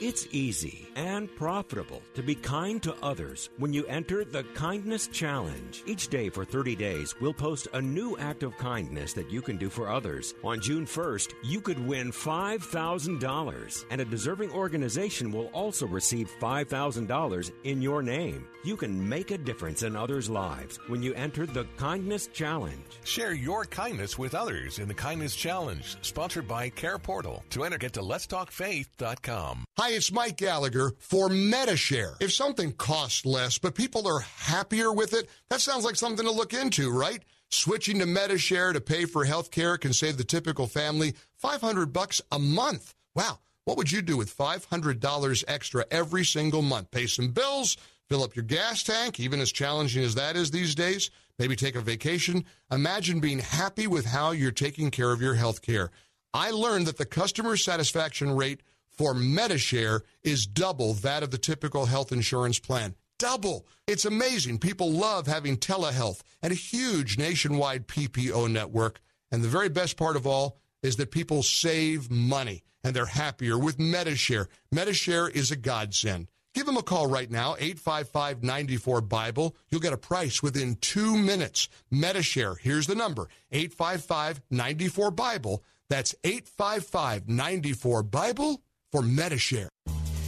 It's 0.00 0.28
easy 0.30 0.88
and 0.94 1.28
profitable 1.34 2.02
to 2.14 2.22
be 2.22 2.36
kind 2.36 2.80
to 2.84 2.94
others 3.02 3.50
when 3.58 3.72
you 3.72 3.84
enter 3.86 4.24
the 4.24 4.44
Kindness 4.54 5.08
Challenge. 5.08 5.82
Each 5.86 6.06
day 6.06 6.28
for 6.28 6.44
30 6.44 6.76
days, 6.76 7.16
we'll 7.20 7.34
post 7.34 7.66
a 7.72 7.82
new 7.82 8.16
act 8.16 8.44
of 8.44 8.56
kindness 8.58 9.12
that 9.14 9.28
you 9.28 9.42
can 9.42 9.56
do 9.56 9.68
for 9.68 9.88
others. 9.88 10.34
On 10.44 10.60
June 10.60 10.86
1st, 10.86 11.34
you 11.42 11.60
could 11.60 11.84
win 11.84 12.12
$5,000, 12.12 13.84
and 13.90 14.00
a 14.00 14.04
deserving 14.04 14.52
organization 14.52 15.32
will 15.32 15.46
also 15.46 15.86
receive 15.86 16.30
$5,000 16.40 17.52
in 17.64 17.82
your 17.82 18.00
name. 18.00 18.46
You 18.64 18.76
can 18.76 19.08
make 19.08 19.32
a 19.32 19.38
difference 19.38 19.82
in 19.82 19.96
others' 19.96 20.30
lives 20.30 20.78
when 20.88 21.02
you 21.02 21.12
enter 21.14 21.44
the 21.44 21.66
Kindness 21.76 22.28
Challenge. 22.28 22.84
Share 23.04 23.32
your 23.32 23.64
kindness 23.64 24.16
with 24.16 24.34
others 24.34 24.78
in 24.78 24.86
the 24.86 24.94
Kindness 24.94 25.34
Challenge, 25.34 25.96
sponsored 26.02 26.46
by 26.46 26.68
Care 26.68 26.98
Portal. 26.98 27.42
To 27.50 27.64
enter, 27.64 27.78
get 27.78 27.92
to 27.94 28.00
letstalkfaith.com. 28.00 29.64
Hi, 29.80 29.90
it's 29.90 30.10
Mike 30.10 30.38
Gallagher 30.38 30.90
for 30.98 31.28
Medi-Share. 31.28 32.14
If 32.18 32.32
something 32.32 32.72
costs 32.72 33.24
less, 33.24 33.58
but 33.58 33.76
people 33.76 34.08
are 34.08 34.18
happier 34.18 34.92
with 34.92 35.14
it, 35.14 35.30
that 35.50 35.60
sounds 35.60 35.84
like 35.84 35.94
something 35.94 36.26
to 36.26 36.32
look 36.32 36.52
into, 36.52 36.90
right? 36.90 37.22
Switching 37.50 38.00
to 38.00 38.06
Medi-Share 38.06 38.72
to 38.72 38.80
pay 38.80 39.04
for 39.04 39.24
health 39.24 39.52
care 39.52 39.78
can 39.78 39.92
save 39.92 40.16
the 40.16 40.24
typical 40.24 40.66
family 40.66 41.14
500 41.36 41.92
bucks 41.92 42.20
a 42.32 42.40
month. 42.40 42.92
Wow. 43.14 43.38
What 43.66 43.76
would 43.76 43.92
you 43.92 44.02
do 44.02 44.16
with 44.16 44.36
$500 44.36 45.44
extra 45.46 45.84
every 45.92 46.24
single 46.24 46.62
month? 46.62 46.90
Pay 46.90 47.06
some 47.06 47.30
bills, 47.30 47.76
fill 48.08 48.24
up 48.24 48.34
your 48.34 48.46
gas 48.46 48.82
tank, 48.82 49.20
even 49.20 49.38
as 49.38 49.52
challenging 49.52 50.02
as 50.02 50.16
that 50.16 50.34
is 50.34 50.50
these 50.50 50.74
days. 50.74 51.12
Maybe 51.38 51.54
take 51.54 51.76
a 51.76 51.80
vacation. 51.80 52.44
Imagine 52.72 53.20
being 53.20 53.38
happy 53.38 53.86
with 53.86 54.06
how 54.06 54.32
you're 54.32 54.50
taking 54.50 54.90
care 54.90 55.12
of 55.12 55.22
your 55.22 55.34
health 55.34 55.62
care. 55.62 55.92
I 56.34 56.50
learned 56.50 56.88
that 56.88 56.98
the 56.98 57.06
customer 57.06 57.56
satisfaction 57.56 58.34
rate 58.34 58.60
for 58.98 59.14
Medi-Share 59.14 60.02
is 60.24 60.46
double 60.46 60.92
that 60.94 61.22
of 61.22 61.30
the 61.30 61.38
typical 61.38 61.86
health 61.86 62.10
insurance 62.10 62.58
plan. 62.58 62.96
Double. 63.18 63.66
It's 63.86 64.04
amazing. 64.04 64.58
People 64.58 64.90
love 64.90 65.26
having 65.26 65.56
telehealth 65.56 66.20
and 66.42 66.52
a 66.52 66.56
huge 66.56 67.16
nationwide 67.16 67.86
PPO 67.86 68.50
network. 68.50 69.00
And 69.30 69.42
the 69.42 69.48
very 69.48 69.68
best 69.68 69.96
part 69.96 70.16
of 70.16 70.26
all 70.26 70.58
is 70.82 70.96
that 70.96 71.12
people 71.12 71.42
save 71.42 72.10
money 72.10 72.64
and 72.82 72.94
they're 72.94 73.06
happier 73.06 73.56
with 73.56 73.78
Medi-Share. 73.78 74.48
Medi-Share 74.72 75.28
is 75.28 75.50
a 75.50 75.56
godsend. 75.56 76.28
Give 76.54 76.66
them 76.66 76.76
a 76.76 76.82
call 76.82 77.06
right 77.06 77.30
now, 77.30 77.54
855 77.58 78.42
94 78.42 79.00
Bible. 79.02 79.54
You'll 79.68 79.80
get 79.80 79.92
a 79.92 79.98
price 79.98 80.42
within 80.42 80.76
two 80.76 81.16
minutes. 81.16 81.68
Medi-Share, 81.90 82.56
here's 82.56 82.86
the 82.88 82.94
number 82.96 83.28
855 83.52 84.42
94 84.50 85.10
Bible. 85.12 85.62
That's 85.88 86.14
855 86.24 87.28
94 87.28 88.02
Bible 88.02 88.62
for 88.92 89.02
Medi-Share. 89.02 89.68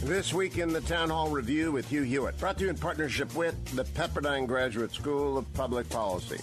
This 0.03 0.33
week 0.33 0.57
in 0.57 0.73
the 0.73 0.81
Town 0.81 1.09
Hall 1.09 1.29
Review 1.29 1.71
with 1.71 1.87
Hugh 1.87 2.03
Hewitt, 2.03 2.37
brought 2.39 2.57
to 2.57 2.63
you 2.63 2.69
in 2.69 2.77
partnership 2.77 3.35
with 3.35 3.55
the 3.75 3.83
Pepperdine 3.83 4.47
Graduate 4.47 4.91
School 4.91 5.37
of 5.37 5.51
Public 5.53 5.87
Policy. 5.89 6.39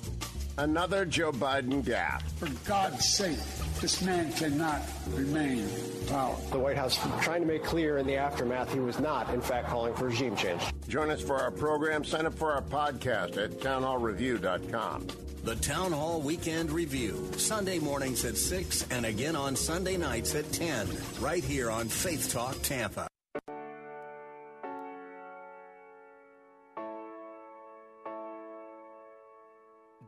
Another 0.58 1.04
Joe 1.04 1.32
Biden 1.32 1.82
gaffe. 1.82 2.22
For 2.38 2.48
God's 2.68 3.08
sake, 3.08 3.38
this 3.80 4.02
man 4.02 4.32
cannot 4.32 4.82
remain 5.10 5.58
in 5.58 6.06
power. 6.06 6.37
The 6.50 6.58
White 6.58 6.76
House 6.76 6.98
trying 7.22 7.42
to 7.42 7.46
make 7.46 7.62
clear 7.62 7.98
in 7.98 8.06
the 8.06 8.16
aftermath 8.16 8.72
he 8.72 8.80
was 8.80 8.98
not, 8.98 9.32
in 9.32 9.40
fact, 9.40 9.68
calling 9.68 9.94
for 9.94 10.06
regime 10.06 10.34
change. 10.37 10.62
Join 10.88 11.10
us 11.10 11.22
for 11.22 11.37
our 11.37 11.50
program. 11.52 12.04
Sign 12.04 12.26
up 12.26 12.34
for 12.34 12.52
our 12.52 12.62
podcast 12.62 13.42
at 13.42 13.52
townhallreview.com. 13.60 15.06
The 15.48 15.56
Town 15.56 15.92
Hall 15.92 16.20
Weekend 16.20 16.70
Review, 16.70 17.32
Sunday 17.38 17.78
mornings 17.78 18.22
at 18.26 18.36
6 18.36 18.84
and 18.90 19.06
again 19.06 19.34
on 19.34 19.56
Sunday 19.56 19.96
nights 19.96 20.34
at 20.34 20.52
10, 20.52 20.86
right 21.20 21.42
here 21.42 21.70
on 21.70 21.88
Faith 21.88 22.30
Talk 22.30 22.54
Tampa. 22.60 23.08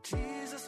Jesus, 0.03 0.67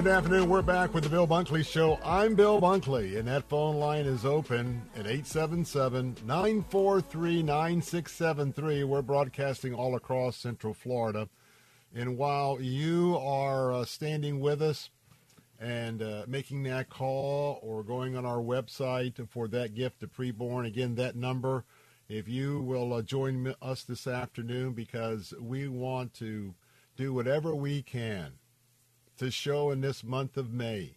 Good 0.00 0.12
afternoon. 0.12 0.48
We're 0.48 0.62
back 0.62 0.94
with 0.94 1.04
the 1.04 1.10
Bill 1.10 1.26
Bunkley 1.26 1.62
Show. 1.62 1.98
I'm 2.02 2.34
Bill 2.34 2.58
Bunkley, 2.58 3.18
and 3.18 3.28
that 3.28 3.46
phone 3.50 3.76
line 3.76 4.06
is 4.06 4.24
open 4.24 4.80
at 4.94 5.06
877 5.06 6.16
943 6.24 7.42
9673. 7.42 8.84
We're 8.84 9.02
broadcasting 9.02 9.74
all 9.74 9.96
across 9.96 10.38
Central 10.38 10.72
Florida. 10.72 11.28
And 11.94 12.16
while 12.16 12.62
you 12.62 13.18
are 13.18 13.74
uh, 13.74 13.84
standing 13.84 14.40
with 14.40 14.62
us 14.62 14.88
and 15.60 16.00
uh, 16.00 16.24
making 16.26 16.62
that 16.62 16.88
call 16.88 17.60
or 17.62 17.82
going 17.82 18.16
on 18.16 18.24
our 18.24 18.38
website 18.38 19.28
for 19.28 19.48
that 19.48 19.74
gift 19.74 20.00
to 20.00 20.06
preborn, 20.06 20.66
again, 20.66 20.94
that 20.94 21.14
number, 21.14 21.66
if 22.08 22.26
you 22.26 22.62
will 22.62 22.94
uh, 22.94 23.02
join 23.02 23.54
us 23.60 23.82
this 23.82 24.06
afternoon 24.06 24.72
because 24.72 25.34
we 25.38 25.68
want 25.68 26.14
to 26.14 26.54
do 26.96 27.12
whatever 27.12 27.54
we 27.54 27.82
can 27.82 28.32
to 29.20 29.30
show 29.30 29.70
in 29.70 29.82
this 29.82 30.02
month 30.02 30.38
of 30.38 30.50
May. 30.50 30.96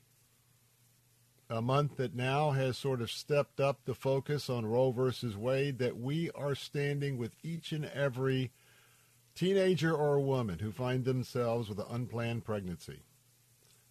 A 1.49 1.61
month 1.61 1.97
that 1.97 2.15
now 2.15 2.51
has 2.51 2.77
sort 2.77 3.01
of 3.01 3.11
stepped 3.11 3.59
up 3.59 3.79
the 3.83 3.93
focus 3.93 4.49
on 4.49 4.65
Roe 4.65 4.91
versus 4.91 5.35
Wade, 5.35 5.77
that 5.79 5.99
we 5.99 6.31
are 6.31 6.55
standing 6.55 7.17
with 7.17 7.35
each 7.43 7.73
and 7.73 7.83
every 7.83 8.53
teenager 9.35 9.93
or 9.93 10.21
woman 10.21 10.59
who 10.59 10.71
find 10.71 11.03
themselves 11.03 11.67
with 11.67 11.79
an 11.79 11.85
unplanned 11.89 12.45
pregnancy. 12.45 13.01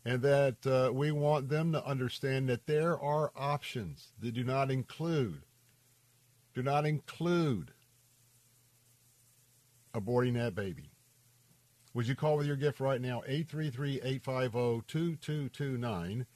And 0.03 0.23
that 0.23 0.67
uh, 0.67 0.95
we 0.95 1.13
want 1.13 1.51
them 1.51 1.71
to 1.73 1.87
understand 1.87 2.49
that 2.49 2.67
there 2.67 2.99
are 2.99 3.33
options 3.37 4.13
that 4.19 4.33
do 4.33 4.45
not 4.45 4.71
include, 4.71 5.43
do 6.55 6.63
not 6.63 6.87
include 6.87 7.73
aborting 9.95 10.33
that 10.35 10.55
baby. 10.55 10.92
Would 11.95 12.09
you 12.09 12.15
call 12.15 12.39
with 12.39 12.47
your 12.47 12.57
gift 12.57 12.81
right 12.81 13.01
now? 13.01 13.23
833-850-2229. 13.29 16.27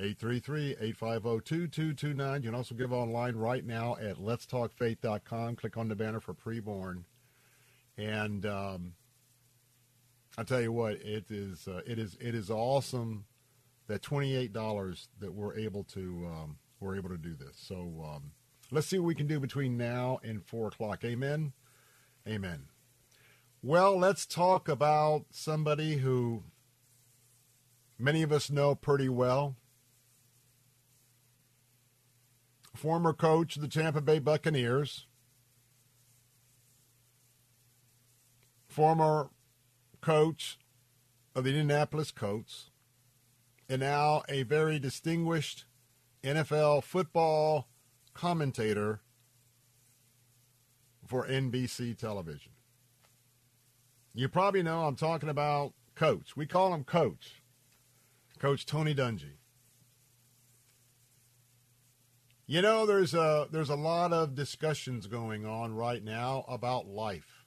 833-850-2229. 0.00 2.36
You 2.36 2.42
can 2.42 2.54
also 2.54 2.74
give 2.74 2.92
online 2.92 3.36
right 3.36 3.64
now 3.64 3.96
at 4.00 4.16
letstalkfaith.com. 4.16 5.56
Click 5.56 5.76
on 5.76 5.88
the 5.88 5.94
banner 5.94 6.18
for 6.18 6.34
preborn. 6.34 7.04
And 7.96 8.44
um, 8.44 8.94
I 10.36 10.42
tell 10.42 10.60
you 10.60 10.72
what, 10.72 10.94
it 10.94 11.30
is 11.30 11.68
uh, 11.68 11.82
it 11.86 12.00
is 12.00 12.16
it 12.20 12.34
is 12.34 12.50
awesome 12.50 13.26
that 13.86 14.02
twenty 14.02 14.34
eight 14.34 14.52
dollars 14.52 15.06
that 15.20 15.32
we're 15.32 15.56
able 15.56 15.84
to 15.84 16.26
um, 16.26 16.58
we're 16.80 16.96
able 16.96 17.10
to 17.10 17.18
do 17.18 17.36
this. 17.36 17.56
So 17.56 18.04
um, 18.04 18.32
let's 18.72 18.88
see 18.88 18.98
what 18.98 19.06
we 19.06 19.14
can 19.14 19.28
do 19.28 19.38
between 19.38 19.76
now 19.76 20.18
and 20.24 20.44
four 20.44 20.66
o'clock. 20.68 21.04
Amen. 21.04 21.52
Amen. 22.26 22.64
Well, 23.66 23.98
let's 23.98 24.26
talk 24.26 24.68
about 24.68 25.24
somebody 25.30 25.96
who 25.96 26.42
many 27.98 28.20
of 28.20 28.30
us 28.30 28.50
know 28.50 28.74
pretty 28.74 29.08
well. 29.08 29.56
Former 32.76 33.14
coach 33.14 33.56
of 33.56 33.62
the 33.62 33.68
Tampa 33.68 34.02
Bay 34.02 34.18
Buccaneers. 34.18 35.06
Former 38.68 39.30
coach 40.02 40.58
of 41.34 41.44
the 41.44 41.50
Indianapolis 41.52 42.10
Colts. 42.10 42.68
And 43.66 43.80
now 43.80 44.24
a 44.28 44.42
very 44.42 44.78
distinguished 44.78 45.64
NFL 46.22 46.84
football 46.84 47.68
commentator 48.12 49.00
for 51.06 51.26
NBC 51.26 51.96
television. 51.96 52.53
You 54.16 54.28
probably 54.28 54.62
know 54.62 54.84
I'm 54.84 54.94
talking 54.94 55.28
about 55.28 55.72
Coach. 55.96 56.36
We 56.36 56.46
call 56.46 56.72
him 56.72 56.84
Coach. 56.84 57.42
Coach 58.38 58.64
Tony 58.64 58.94
Dungy. 58.94 59.38
You 62.46 62.62
know, 62.62 62.86
there's 62.86 63.12
a 63.12 63.48
there's 63.50 63.70
a 63.70 63.74
lot 63.74 64.12
of 64.12 64.36
discussions 64.36 65.08
going 65.08 65.44
on 65.44 65.74
right 65.74 66.04
now 66.04 66.44
about 66.46 66.86
life. 66.86 67.44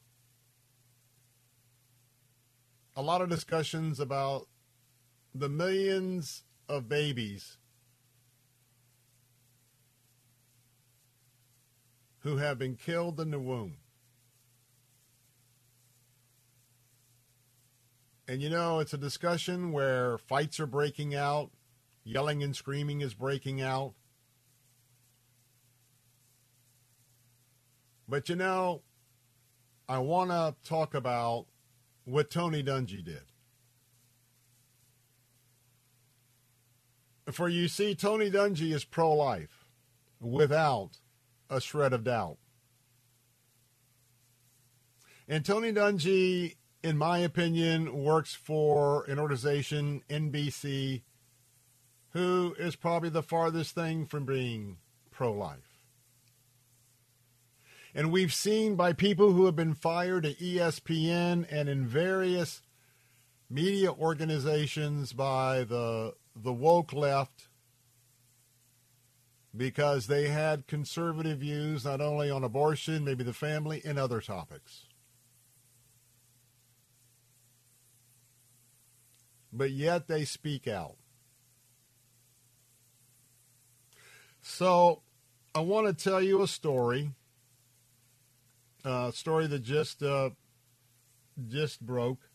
A 2.96 3.02
lot 3.02 3.22
of 3.22 3.30
discussions 3.30 4.00
about 4.00 4.48
the 5.34 5.48
millions 5.48 6.44
of 6.68 6.90
babies 6.90 7.58
who 12.20 12.38
have 12.38 12.60
been 12.60 12.76
killed 12.76 13.22
in 13.22 13.32
the 13.32 13.40
womb. 13.40 13.78
And 18.28 18.42
you 18.42 18.50
know, 18.50 18.80
it's 18.80 18.94
a 18.94 18.98
discussion 18.98 19.72
where 19.72 20.18
fights 20.18 20.60
are 20.60 20.68
breaking 20.68 21.16
out, 21.16 21.52
yelling 22.04 22.44
and 22.44 22.56
screaming 22.56 23.02
is 23.02 23.14
breaking 23.14 23.62
out. 23.62 23.94
But 28.08 28.28
you 28.30 28.36
know, 28.36 28.82
I 29.88 30.00
want 30.00 30.32
to 30.32 30.56
talk 30.68 30.94
about 30.94 31.46
what 32.04 32.30
Tony 32.30 32.64
Dungy 32.64 33.04
did. 33.04 33.24
For 37.32 37.50
you 37.50 37.68
see, 37.68 37.96
Tony 37.96 38.32
Dungy 38.32 38.74
is 38.74 38.86
pro 38.86 39.14
life 39.14 39.66
without 40.22 41.00
a 41.50 41.60
shred 41.60 41.94
of 41.94 42.04
doubt. 42.06 42.38
And 45.28 45.44
Tony 45.46 45.74
Dungy, 45.74 46.56
in 46.84 46.98
my 46.98 47.20
opinion, 47.20 48.04
works 48.04 48.34
for 48.34 49.04
an 49.06 49.20
organization, 49.20 50.04
NBC, 50.10 51.02
who 52.12 52.56
is 52.58 52.76
probably 52.76 53.10
the 53.10 53.24
farthest 53.24 53.76
thing 53.76 54.06
from 54.06 54.26
being 54.26 54.78
pro 55.12 55.32
life. 55.32 55.80
And 57.94 58.12
we've 58.12 58.34
seen 58.34 58.76
by 58.76 58.94
people 58.94 59.34
who 59.34 59.46
have 59.46 59.56
been 59.56 59.74
fired 59.74 60.26
at 60.26 60.38
ESPN 60.38 61.48
and 61.50 61.68
in 61.68 61.88
various 61.88 62.62
media 63.50 63.92
organizations 63.92 65.14
by 65.14 65.64
the 65.64 66.14
the 66.36 66.54
woke 66.54 66.94
left 66.94 67.48
because 69.56 70.08
they 70.08 70.28
had 70.28 70.68
conservative 70.68 71.40
views 71.40 71.86
not 71.86 72.02
only 72.02 72.30
on 72.30 72.44
abortion, 72.44 73.04
maybe 73.04 73.24
the 73.24 73.34
family, 73.34 73.82
and 73.84 73.98
other 73.98 74.22
topics. 74.22 74.87
But 79.58 79.72
yet 79.72 80.08
they 80.08 80.24
speak 80.24 80.68
out. 80.68 80.98
So 84.42 85.02
I 85.56 85.62
want 85.62 85.88
to 85.88 86.04
tell 86.04 86.22
you 86.22 86.44
a 86.44 86.48
story, 86.48 87.10
a 88.86 89.12
story 89.12 89.48
that 89.48 89.64
just 89.64 90.04
uh, 90.04 90.30
just 91.48 91.82
broke. 91.82 92.30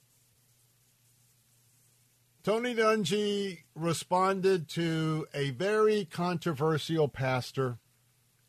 Tony 2.42 2.74
Dungy 2.74 3.60
responded 3.76 4.68
to 4.70 5.28
a 5.32 5.50
very 5.50 6.04
controversial 6.04 7.06
pastor 7.06 7.78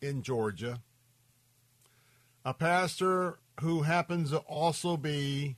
in 0.01 0.23
Georgia, 0.23 0.81
a 2.43 2.55
pastor 2.55 3.37
who 3.61 3.83
happens 3.83 4.31
to 4.31 4.39
also 4.39 4.97
be 4.97 5.57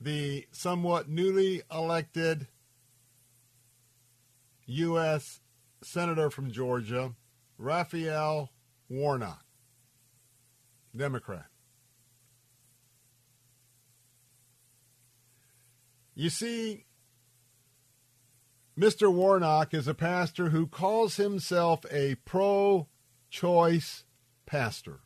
the 0.00 0.46
somewhat 0.52 1.08
newly 1.08 1.62
elected 1.72 2.46
U.S. 4.66 5.40
Senator 5.82 6.30
from 6.30 6.50
Georgia, 6.50 7.14
Raphael 7.56 8.50
Warnock, 8.88 9.44
Democrat. 10.94 11.46
You 16.14 16.30
see, 16.30 16.84
Mr. 18.78 19.12
Warnock 19.12 19.72
is 19.72 19.88
a 19.88 19.94
pastor 19.94 20.50
who 20.50 20.66
calls 20.66 21.16
himself 21.16 21.84
a 21.90 22.16
pro 22.24 22.88
choice 23.30 24.04
pastor. 24.46 25.00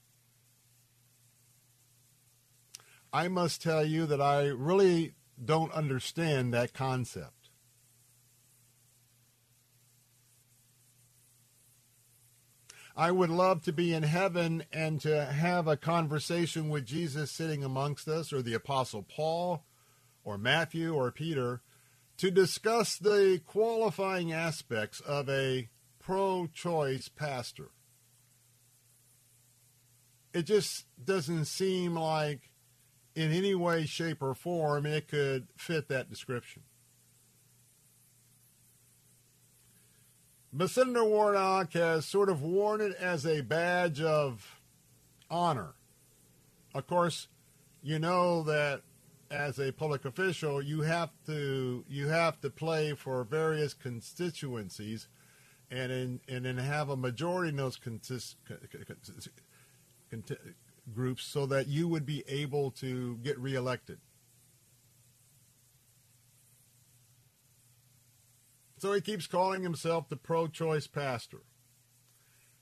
I 3.12 3.28
must 3.28 3.62
tell 3.62 3.84
you 3.84 4.06
that 4.06 4.20
I 4.20 4.46
really 4.46 5.14
don't 5.42 5.72
understand 5.72 6.54
that 6.54 6.72
concept. 6.72 7.50
I 12.96 13.10
would 13.10 13.30
love 13.30 13.62
to 13.64 13.72
be 13.72 13.94
in 13.94 14.02
heaven 14.02 14.64
and 14.72 15.00
to 15.00 15.24
have 15.24 15.66
a 15.66 15.76
conversation 15.76 16.68
with 16.68 16.84
Jesus 16.84 17.30
sitting 17.30 17.64
amongst 17.64 18.06
us, 18.06 18.32
or 18.32 18.42
the 18.42 18.54
Apostle 18.54 19.02
Paul, 19.02 19.64
or 20.24 20.36
Matthew, 20.36 20.94
or 20.94 21.10
Peter, 21.10 21.62
to 22.18 22.30
discuss 22.30 22.96
the 22.98 23.40
qualifying 23.46 24.32
aspects 24.32 25.00
of 25.00 25.28
a 25.28 25.70
pro 25.98 26.46
choice 26.46 27.08
pastor. 27.08 27.70
It 30.34 30.42
just 30.42 30.86
doesn't 31.02 31.46
seem 31.46 31.94
like, 31.94 32.51
in 33.14 33.32
any 33.32 33.54
way, 33.54 33.84
shape, 33.84 34.22
or 34.22 34.34
form, 34.34 34.86
it 34.86 35.08
could 35.08 35.48
fit 35.56 35.88
that 35.88 36.10
description. 36.10 36.62
But 40.52 40.70
Senator 40.70 41.04
Warnock 41.04 41.72
has 41.72 42.04
sort 42.04 42.28
of 42.28 42.42
worn 42.42 42.80
it 42.82 42.94
as 42.96 43.24
a 43.26 43.40
badge 43.40 44.02
of 44.02 44.60
honor. 45.30 45.74
Of 46.74 46.86
course, 46.86 47.28
you 47.82 47.98
know 47.98 48.42
that 48.42 48.82
as 49.30 49.58
a 49.58 49.72
public 49.72 50.04
official, 50.04 50.60
you 50.60 50.82
have 50.82 51.10
to 51.26 51.84
you 51.88 52.08
have 52.08 52.40
to 52.42 52.50
play 52.50 52.92
for 52.92 53.24
various 53.24 53.72
constituencies, 53.72 55.08
and 55.70 55.90
in, 55.90 56.20
and 56.28 56.44
then 56.44 56.58
have 56.58 56.90
a 56.90 56.96
majority 56.96 57.48
in 57.48 57.56
those 57.56 57.78
consist, 57.78 58.36
groups 60.92 61.24
so 61.24 61.46
that 61.46 61.68
you 61.68 61.88
would 61.88 62.06
be 62.06 62.24
able 62.26 62.70
to 62.72 63.16
get 63.18 63.38
reelected. 63.38 63.98
So 68.78 68.92
he 68.92 69.00
keeps 69.00 69.28
calling 69.28 69.62
himself 69.62 70.08
the 70.08 70.16
pro 70.16 70.48
choice 70.48 70.88
pastor. 70.88 71.42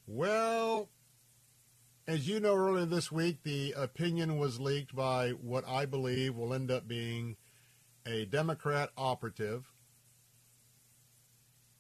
Well, 0.07 0.91
as 2.07 2.29
you 2.29 2.41
know, 2.41 2.55
earlier 2.55 2.85
this 2.85 3.11
week, 3.11 3.43
the 3.43 3.73
opinion 3.77 4.37
was 4.37 4.61
leaked 4.61 4.95
by 4.95 5.31
what 5.31 5.67
I 5.67 5.87
believe 5.87 6.35
will 6.35 6.53
end 6.53 6.71
up 6.71 6.87
being 6.87 7.37
a 8.05 8.25
Democrat 8.27 8.91
operative. 8.99 9.73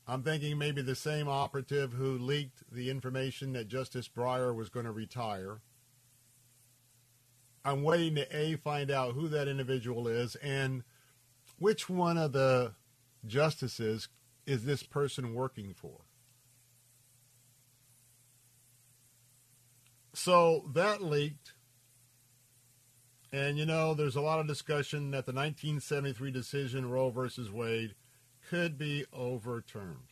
I'm 0.06 0.22
thinking 0.22 0.56
maybe 0.56 0.82
the 0.82 0.94
same 0.94 1.28
operative 1.28 1.92
who 1.92 2.16
leaked 2.16 2.62
the 2.72 2.90
information 2.90 3.52
that 3.52 3.68
Justice 3.68 4.08
Breyer 4.08 4.54
was 4.54 4.68
going 4.68 4.86
to 4.86 4.92
retire. 4.92 5.60
I'm 7.64 7.82
waiting 7.82 8.14
to 8.16 8.36
A, 8.36 8.56
find 8.56 8.90
out 8.90 9.14
who 9.14 9.28
that 9.28 9.48
individual 9.48 10.08
is 10.08 10.34
and 10.36 10.82
which 11.58 11.88
one 11.88 12.16
of 12.16 12.32
the 12.32 12.72
justices 13.26 14.08
is 14.46 14.64
this 14.64 14.82
person 14.82 15.34
working 15.34 15.74
for? 15.74 16.00
So 20.14 20.64
that 20.74 21.02
leaked. 21.02 21.52
And, 23.32 23.56
you 23.58 23.64
know, 23.64 23.94
there's 23.94 24.16
a 24.16 24.20
lot 24.20 24.40
of 24.40 24.48
discussion 24.48 25.12
that 25.12 25.24
the 25.24 25.32
1973 25.32 26.32
decision, 26.32 26.90
Roe 26.90 27.10
versus 27.10 27.50
Wade, 27.50 27.94
could 28.48 28.76
be 28.76 29.04
overturned. 29.12 30.10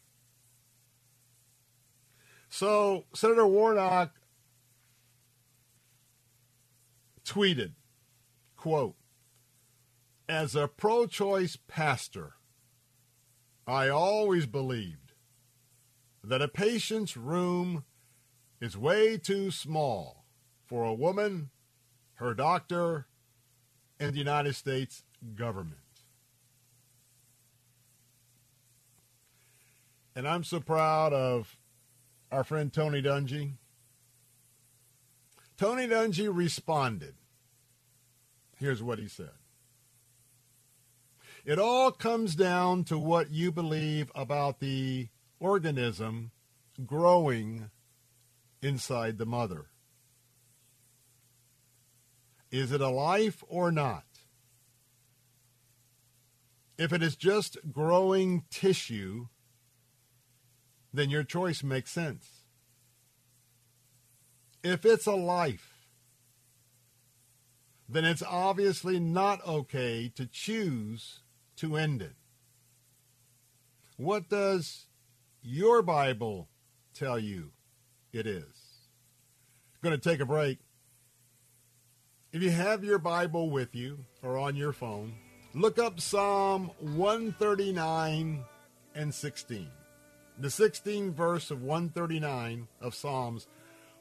So 2.49 3.07
Senator 3.13 3.47
Warnock 3.47 4.13
tweeted, 7.29 7.73
quote, 8.57 8.97
as 10.29 10.55
a 10.55 10.69
pro-choice 10.69 11.59
pastor, 11.69 12.35
I 13.67 13.89
always 13.89 14.47
believed 14.47 15.13
that 16.25 16.43
a 16.43 16.49
patient's 16.49 17.17
room 17.17 17.85
is 18.61 18.77
way 18.77 19.19
too 19.19 19.51
small 19.51 20.25
for 20.67 20.85
a 20.85 20.95
woman, 20.95 21.51
her 22.15 22.35
doctor, 22.35 23.07
and 24.01 24.15
the 24.15 24.19
United 24.19 24.55
States 24.55 25.03
government. 25.35 25.81
And 30.17 30.27
I'm 30.27 30.45
so 30.45 30.61
proud 30.61 31.13
of 31.13 31.57
our 32.33 32.43
friend 32.43 32.73
Tony 32.73 33.01
Dungy. 33.01 33.53
Tony 35.57 35.87
Dungy 35.87 36.29
responded. 36.35 37.15
Here's 38.59 38.83
what 38.83 38.99
he 38.99 39.09
said. 39.09 39.31
It 41.45 41.59
all 41.59 41.93
comes 41.93 42.35
down 42.35 42.85
to 42.85 42.99
what 42.99 43.31
you 43.31 43.53
believe 43.53 44.11
about 44.15 44.61
the 44.61 45.09
organism 45.39 46.33
growing 46.85 47.71
inside 48.61 49.19
the 49.19 49.27
mother. 49.27 49.67
Is 52.51 52.73
it 52.73 52.81
a 52.81 52.89
life 52.89 53.45
or 53.47 53.71
not? 53.71 54.05
If 56.77 56.93
it 56.93 57.03
is 57.03 57.17
just 57.17 57.59
growing 57.73 58.45
tissue, 58.51 59.27
then 60.93 61.11
your 61.11 61.25
choice 61.25 61.63
makes 61.63 61.91
sense. 61.91 62.45
If 64.63 64.85
it's 64.85 65.07
a 65.07 65.15
life, 65.15 65.68
then 67.89 68.05
it's 68.05 68.23
obviously 68.23 69.01
not 69.01 69.45
okay 69.47 70.13
to 70.15 70.27
choose 70.27 71.21
to 71.57 71.77
end 71.77 72.03
it. 72.03 72.15
What 73.97 74.29
does 74.29 74.87
your 75.43 75.83
Bible 75.83 76.49
tell 76.95 77.19
you 77.19 77.51
it 78.13 78.27
is? 78.27 78.45
I'm 78.45 79.91
going 79.91 79.99
to 79.99 80.09
take 80.09 80.21
a 80.21 80.27
break. 80.27 80.59
If 82.31 82.43
you 82.43 82.51
have 82.51 82.85
your 82.85 82.99
Bible 82.99 83.51
with 83.51 83.75
you 83.75 84.05
or 84.23 84.37
on 84.37 84.55
your 84.55 84.73
phone, 84.73 85.15
look 85.55 85.79
up 85.79 85.99
Psalm 85.99 86.71
139 86.81 88.45
and 88.95 89.15
16. 89.15 89.69
The 90.39 90.49
16th 90.49 91.15
verse 91.15 91.51
of 91.51 91.63
139 91.63 92.69
of 92.81 92.95
Psalms, 92.95 93.49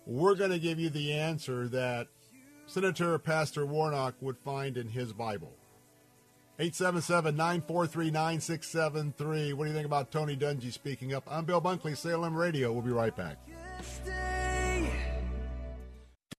we're 0.05 0.35
going 0.35 0.51
to 0.51 0.59
give 0.59 0.79
you 0.79 0.89
the 0.89 1.13
answer 1.13 1.67
that 1.69 2.07
Senator 2.67 3.17
Pastor 3.17 3.65
Warnock 3.65 4.13
would 4.21 4.37
find 4.37 4.77
in 4.77 4.89
his 4.89 5.13
Bible. 5.13 5.53
877-943-9673. 6.59 9.53
What 9.53 9.65
do 9.65 9.69
you 9.69 9.75
think 9.75 9.85
about 9.85 10.11
Tony 10.11 10.35
Dungy 10.35 10.73
speaking 10.73 11.13
up? 11.13 11.23
I'm 11.29 11.45
Bill 11.45 11.61
Bunkley, 11.61 11.95
Salem 11.95 12.35
Radio. 12.35 12.73
We'll 12.73 12.81
be 12.81 12.89
right 12.91 13.15
back. 13.15 13.37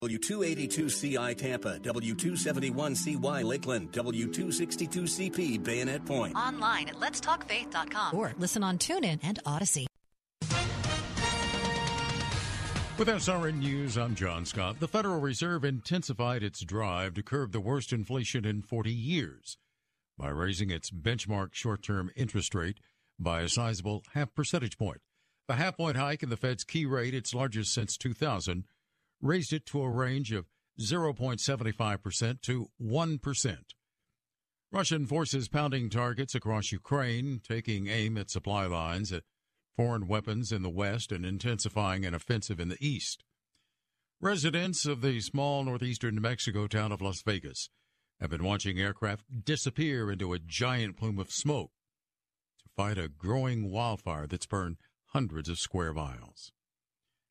W282CI 0.02 1.36
Tampa, 1.36 1.78
W271CY 1.80 3.44
Lakeland, 3.44 3.90
W262CP 3.90 5.64
Bayonet 5.64 6.06
Point. 6.06 6.36
Online 6.36 6.88
at 6.88 6.94
letstalkfaith.com 6.96 8.16
or 8.16 8.32
listen 8.38 8.62
on 8.62 8.78
TuneIn 8.78 9.18
and 9.24 9.42
Audacy. 9.44 9.87
With 12.98 13.06
SRN 13.06 13.60
News, 13.60 13.96
I'm 13.96 14.16
John 14.16 14.44
Scott. 14.44 14.80
The 14.80 14.88
Federal 14.88 15.20
Reserve 15.20 15.64
intensified 15.64 16.42
its 16.42 16.62
drive 16.62 17.14
to 17.14 17.22
curb 17.22 17.52
the 17.52 17.60
worst 17.60 17.92
inflation 17.92 18.44
in 18.44 18.60
40 18.60 18.92
years 18.92 19.56
by 20.18 20.30
raising 20.30 20.70
its 20.70 20.90
benchmark 20.90 21.54
short 21.54 21.80
term 21.80 22.10
interest 22.16 22.56
rate 22.56 22.80
by 23.16 23.42
a 23.42 23.48
sizable 23.48 24.02
half 24.14 24.34
percentage 24.34 24.76
point. 24.76 25.00
The 25.46 25.54
half 25.54 25.76
point 25.76 25.96
hike 25.96 26.24
in 26.24 26.28
the 26.28 26.36
Fed's 26.36 26.64
key 26.64 26.86
rate, 26.86 27.14
its 27.14 27.32
largest 27.32 27.72
since 27.72 27.96
2000, 27.96 28.64
raised 29.22 29.52
it 29.52 29.64
to 29.66 29.80
a 29.80 29.88
range 29.88 30.32
of 30.32 30.46
0.75% 30.80 32.40
to 32.42 32.68
1%. 32.82 33.58
Russian 34.72 35.06
forces 35.06 35.48
pounding 35.48 35.88
targets 35.88 36.34
across 36.34 36.72
Ukraine, 36.72 37.40
taking 37.46 37.86
aim 37.86 38.18
at 38.18 38.28
supply 38.28 38.66
lines 38.66 39.12
at 39.12 39.22
foreign 39.78 40.08
weapons 40.08 40.50
in 40.50 40.62
the 40.62 40.68
west 40.68 41.12
and 41.12 41.24
intensifying 41.24 42.04
an 42.04 42.12
offensive 42.12 42.58
in 42.58 42.68
the 42.68 42.84
east. 42.84 43.22
Residents 44.20 44.84
of 44.84 45.02
the 45.02 45.20
small 45.20 45.62
northeastern 45.62 46.16
New 46.16 46.20
Mexico 46.20 46.66
town 46.66 46.90
of 46.90 47.00
Las 47.00 47.22
Vegas 47.22 47.70
have 48.20 48.28
been 48.28 48.42
watching 48.42 48.80
aircraft 48.80 49.44
disappear 49.44 50.10
into 50.10 50.32
a 50.32 50.40
giant 50.40 50.96
plume 50.96 51.20
of 51.20 51.30
smoke 51.30 51.70
to 52.58 52.68
fight 52.76 52.98
a 52.98 53.06
growing 53.06 53.70
wildfire 53.70 54.26
that's 54.26 54.46
burned 54.46 54.78
hundreds 55.12 55.48
of 55.48 55.60
square 55.60 55.92
miles. 55.92 56.50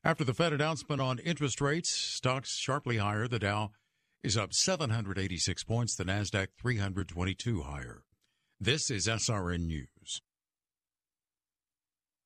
After 0.02 0.24
the 0.24 0.32
Fed 0.32 0.54
announcement 0.54 1.02
on 1.02 1.18
interest 1.18 1.60
rates, 1.60 1.90
stocks 1.90 2.56
sharply 2.56 2.96
higher. 2.96 3.28
The 3.28 3.38
Dow 3.38 3.72
is 4.22 4.38
up 4.38 4.54
786 4.54 5.64
points, 5.64 5.96
the 5.96 6.04
Nasdaq 6.04 6.48
322 6.58 7.64
higher. 7.64 8.04
This 8.58 8.90
is 8.90 9.06
SRN 9.06 9.66
News. 9.66 10.22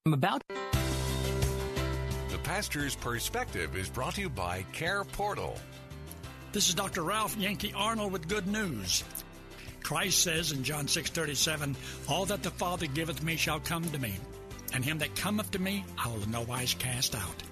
I'm 0.05 0.15
about 0.15 0.43
The 0.49 2.39
pastor's 2.43 2.97
perspective 2.97 3.77
is 3.77 3.89
brought 3.89 4.17
to 4.17 4.23
you 4.23 4.29
by 4.29 4.65
Care 4.73 5.05
Portal. 5.05 5.57
This 6.51 6.69
is 6.69 6.75
Dr. 6.75 7.05
Ralph 7.05 7.37
Yankee 7.37 7.73
Arnold 7.73 8.11
with 8.11 8.27
good 8.27 8.49
news. 8.49 9.05
Christ 9.85 10.19
says 10.19 10.51
in 10.51 10.65
John 10.65 10.89
6:37, 10.89 11.77
"All 12.09 12.27
that 12.27 12.43
the 12.43 12.51
Father 12.51 12.89
giveth 12.89 13.23
me 13.23 13.37
shall 13.37 13.61
come 13.61 13.89
to 13.93 13.99
me, 14.01 14.17
and 14.73 14.85
him 14.85 14.99
that 14.99 15.15
cometh 15.15 15.53
to 15.53 15.61
me 15.61 15.85
I 15.97 16.09
will 16.09 16.25
in 16.25 16.33
no 16.33 16.41
wise 16.41 16.75
cast 16.77 17.15
out." 17.15 17.45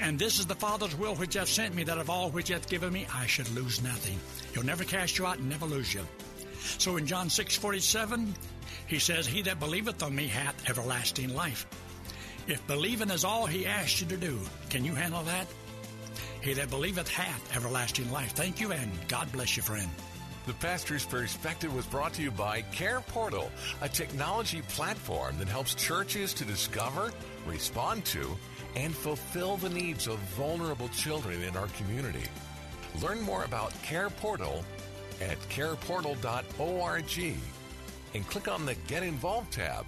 And 0.00 0.18
this 0.18 0.40
is 0.40 0.46
the 0.46 0.56
Father's 0.56 0.96
will 0.96 1.14
which 1.14 1.34
hath 1.34 1.48
sent 1.48 1.72
me, 1.72 1.84
that 1.84 1.98
of 1.98 2.10
all 2.10 2.32
which 2.32 2.48
hath 2.48 2.68
given 2.68 2.92
me 2.92 3.06
I 3.14 3.28
should 3.28 3.48
lose 3.50 3.80
nothing. 3.80 4.18
He'll 4.54 4.64
never 4.64 4.82
cast 4.82 5.18
you 5.18 5.26
out 5.28 5.38
and 5.38 5.48
never 5.48 5.66
lose 5.66 5.94
you. 5.94 6.04
So 6.78 6.96
in 6.96 7.06
John 7.06 7.30
6:47, 7.30 8.34
he 8.88 8.98
says, 8.98 9.26
"He 9.26 9.42
that 9.42 9.60
believeth 9.60 10.02
on 10.02 10.14
me 10.14 10.26
hath 10.26 10.68
everlasting 10.68 11.34
life." 11.34 11.66
If 12.48 12.66
believing 12.66 13.10
is 13.10 13.24
all 13.24 13.46
he 13.46 13.66
asks 13.66 14.00
you 14.00 14.06
to 14.08 14.16
do, 14.16 14.40
can 14.70 14.84
you 14.84 14.94
handle 14.94 15.22
that? 15.24 15.46
He 16.40 16.54
that 16.54 16.70
believeth 16.70 17.08
hath 17.08 17.56
everlasting 17.56 18.10
life. 18.10 18.32
Thank 18.32 18.58
you, 18.58 18.72
and 18.72 18.90
God 19.06 19.30
bless 19.32 19.56
you, 19.56 19.62
friend. 19.62 19.90
The 20.46 20.54
pastor's 20.54 21.04
perspective 21.04 21.74
was 21.74 21.84
brought 21.84 22.14
to 22.14 22.22
you 22.22 22.30
by 22.30 22.62
Care 22.62 23.02
Portal, 23.02 23.52
a 23.82 23.88
technology 23.88 24.62
platform 24.62 25.36
that 25.38 25.48
helps 25.48 25.74
churches 25.74 26.32
to 26.34 26.44
discover, 26.46 27.12
respond 27.44 28.06
to, 28.06 28.38
and 28.74 28.96
fulfill 28.96 29.58
the 29.58 29.68
needs 29.68 30.06
of 30.06 30.18
vulnerable 30.38 30.88
children 30.88 31.42
in 31.42 31.54
our 31.54 31.68
community. 31.76 32.24
Learn 33.02 33.20
more 33.20 33.44
about 33.44 33.74
Care 33.82 34.08
Portal 34.08 34.64
at 35.20 35.38
careportal.org 35.50 37.36
and 38.14 38.26
click 38.28 38.48
on 38.48 38.66
the 38.66 38.74
Get 38.86 39.02
Involved 39.02 39.52
tab. 39.52 39.86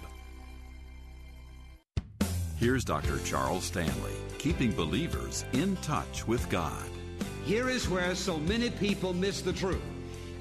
Here's 2.57 2.85
Dr. 2.85 3.17
Charles 3.25 3.63
Stanley, 3.63 4.13
keeping 4.37 4.71
believers 4.71 5.45
in 5.53 5.75
touch 5.77 6.27
with 6.27 6.47
God. 6.49 6.87
Here 7.43 7.69
is 7.69 7.89
where 7.89 8.13
so 8.13 8.37
many 8.37 8.69
people 8.69 9.13
miss 9.13 9.41
the 9.41 9.53
truth 9.53 9.81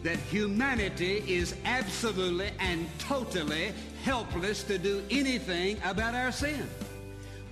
that 0.03 0.19
humanity 0.19 1.25
is 1.27 1.55
absolutely 1.65 2.51
and 2.59 2.87
totally 2.99 3.73
helpless 4.05 4.63
to 4.65 4.79
do 4.79 5.03
anything 5.11 5.79
about 5.85 6.15
our 6.15 6.33
sin. 6.33 6.67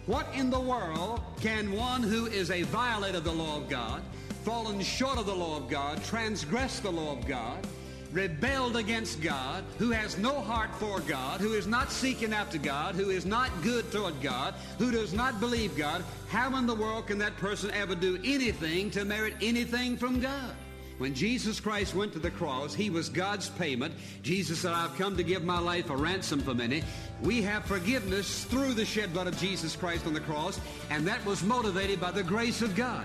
What 0.07 0.27
in 0.35 0.49
the 0.49 0.61
world 0.61 1.21
can 1.41 1.73
one 1.73 2.03
who 2.03 2.27
is 2.27 2.51
a 2.51 2.63
violator 2.63 3.19
of 3.19 3.25
the 3.25 3.33
law 3.33 3.59
of 3.59 3.69
God, 3.69 4.03
fallen 4.45 4.81
short 4.81 5.19
of 5.19 5.27
the 5.27 5.35
law 5.35 5.59
of 5.59 5.69
God, 5.69 6.03
transgressed 6.05 6.83
the 6.83 6.93
law 6.93 7.13
of 7.13 7.27
God, 7.27 7.67
rebelled 8.13 8.77
against 8.77 9.21
God, 9.21 9.65
who 9.79 9.91
has 9.91 10.19
no 10.19 10.41
heart 10.41 10.75
for 10.77 11.01
God, 11.01 11.41
who 11.41 11.53
is 11.53 11.67
not 11.67 11.91
seeking 11.91 12.33
after 12.33 12.59
God, 12.59 12.95
who 12.95 13.11
is 13.11 13.27
not 13.27 13.51
good 13.63 13.91
toward 13.93 14.21
God, 14.23 14.55
who 14.79 14.91
does 14.91 15.13
not 15.13 15.41
believe 15.41 15.77
God, 15.77 16.05
how 16.29 16.57
in 16.57 16.67
the 16.67 16.75
world 16.75 17.07
can 17.07 17.19
that 17.19 17.37
person 17.37 17.71
ever 17.73 17.95
do 17.95 18.19
anything 18.25 18.91
to 18.93 19.05
merit 19.05 19.35
anything 19.41 19.97
from 19.97 20.21
God? 20.21 20.55
When 20.99 21.15
Jesus 21.15 21.61
Christ 21.61 21.95
went 21.95 22.13
to 22.15 22.19
the 22.19 22.31
cross, 22.31 22.75
He 22.75 22.91
was 22.91 23.09
God's 23.09 23.49
payment. 23.51 23.95
Jesus 24.23 24.59
said, 24.59 24.73
I've 24.73 24.97
come 24.99 25.17
to 25.17 25.23
give 25.23 25.45
my 25.45 25.61
life 25.61 25.91
a 25.91 25.97
ransom 25.97 26.41
for 26.41 26.55
many. 26.55 26.83
We 27.23 27.41
have 27.43 27.65
forgiveness 27.65 28.45
through 28.45 28.75
the 28.75 28.85
shed 28.85 29.13
blood 29.13 29.29
of 29.29 29.39
Jesus 29.39 29.77
Christ 29.77 30.07
on 30.07 30.13
the 30.13 30.21
cross, 30.21 30.61
and 30.91 31.07
that 31.07 31.25
was 31.25 31.45
motivated 31.45 32.01
by 32.01 32.11
the 32.11 32.25
grace 32.25 32.63
of 32.63 32.75
God. 32.75 33.05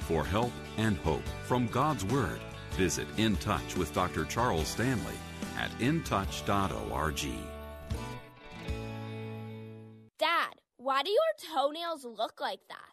For 0.00 0.22
help 0.22 0.52
and 0.76 0.98
hope 0.98 1.26
from 1.44 1.66
God's 1.68 2.04
Word, 2.04 2.40
visit 2.78 3.08
In 3.16 3.36
Touch 3.36 3.76
with 3.76 3.92
Dr. 3.92 4.24
Charles 4.24 4.68
Stanley 4.68 5.18
at 5.58 5.70
intouch.org. 5.80 7.26
Dad, 10.18 10.54
why 10.76 11.02
do 11.02 11.10
your 11.10 11.54
toenails 11.54 12.04
look 12.04 12.40
like 12.40 12.60
that? 12.68 12.92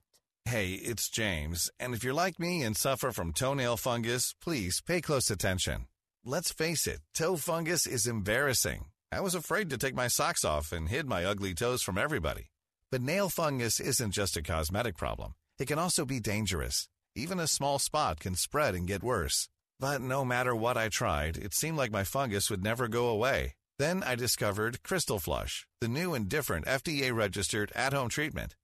Hey, 0.50 0.74
it's 0.74 1.10
James, 1.10 1.70
and 1.80 1.94
if 1.94 2.04
you're 2.04 2.14
like 2.14 2.40
me 2.40 2.64
and 2.64 2.76
suffer 2.76 3.12
from 3.12 3.32
toenail 3.32 3.78
fungus, 3.78 4.34
please 4.42 4.82
pay 4.82 5.02
close 5.02 5.32
attention. 5.32 5.88
Let's 6.24 6.52
face 6.52 6.88
it, 6.88 7.00
toe 7.14 7.36
fungus 7.36 7.88
is 7.88 8.08
embarrassing. 8.08 8.86
I 9.12 9.22
was 9.22 9.36
afraid 9.36 9.70
to 9.70 9.78
take 9.78 9.96
my 9.96 10.08
socks 10.08 10.44
off 10.44 10.72
and 10.72 10.90
hid 10.90 11.08
my 11.08 11.24
ugly 11.24 11.54
toes 11.54 11.84
from 11.84 11.98
everybody. 11.98 12.48
But 12.92 13.02
nail 13.02 13.30
fungus 13.30 13.80
isn't 13.80 14.12
just 14.12 14.38
a 14.38 14.44
cosmetic 14.44 14.98
problem. 14.98 15.34
It 15.60 15.68
can 15.68 15.80
also 15.80 16.06
be 16.06 16.20
dangerous. 16.20 16.88
Even 17.16 17.40
a 17.40 17.48
small 17.48 17.80
spot 17.80 18.20
can 18.20 18.36
spread 18.36 18.76
and 18.76 18.88
get 18.88 19.04
worse. 19.04 19.48
But 19.80 20.02
no 20.02 20.24
matter 20.24 20.56
what 20.56 20.78
I 20.78 20.88
tried, 20.90 21.38
it 21.38 21.54
seemed 21.54 21.78
like 21.78 21.92
my 21.92 22.04
fungus 22.04 22.50
would 22.50 22.64
never 22.64 22.88
go 22.88 23.08
away. 23.10 23.56
Then 23.78 24.04
I 24.04 24.16
discovered 24.16 24.84
Crystal 24.84 25.20
Flush, 25.20 25.68
the 25.82 25.90
new 25.90 26.14
and 26.14 26.30
different 26.30 26.66
FDA 26.66 27.14
registered 27.14 27.74
at 27.76 27.92
home 27.92 28.08
treatment. 28.08 28.56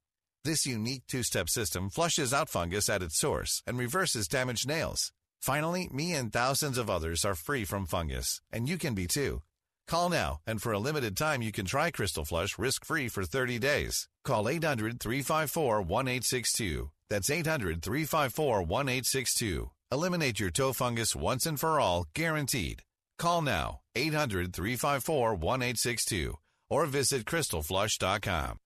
This 0.46 0.66
unique 0.66 1.04
two 1.08 1.24
step 1.24 1.50
system 1.50 1.90
flushes 1.90 2.34
out 2.34 2.50
fungus 2.50 2.88
at 2.90 3.04
its 3.04 3.20
source 3.20 3.62
and 3.68 3.78
reverses 3.78 4.30
damaged 4.30 4.68
nails. 4.68 5.12
Finally, 5.42 5.90
me 5.92 6.14
and 6.14 6.32
thousands 6.32 6.78
of 6.78 6.90
others 6.90 7.26
are 7.26 7.36
free 7.36 7.66
from 7.66 7.86
fungus, 7.86 8.42
and 8.52 8.70
you 8.70 8.78
can 8.78 8.94
be 8.94 9.06
too. 9.06 9.42
Call 9.88 10.10
now, 10.10 10.40
and 10.48 10.62
for 10.62 10.72
a 10.72 10.80
limited 10.80 11.18
time, 11.18 11.42
you 11.42 11.52
can 11.52 11.66
try 11.66 11.92
Crystal 11.92 12.24
Flush 12.24 12.58
risk 12.58 12.86
free 12.86 13.10
for 13.10 13.26
30 13.26 13.60
days. 13.60 14.08
Call 14.24 14.48
800 14.48 15.00
354 15.02 15.82
1862. 15.82 16.90
That's 17.10 17.30
800 17.30 17.82
354 17.82 18.62
1862. 18.62 19.72
Eliminate 19.92 20.40
your 20.40 20.52
toe 20.52 20.72
fungus 20.72 21.16
once 21.18 21.46
and 21.46 21.60
for 21.60 21.78
all, 21.78 22.06
guaranteed. 22.14 22.84
Call 23.20 23.42
now, 23.42 23.82
800 23.96 24.54
354 24.54 25.36
1862, 25.36 26.38
or 26.70 26.86
visit 26.86 27.26
crystalflush.com. 27.26 28.58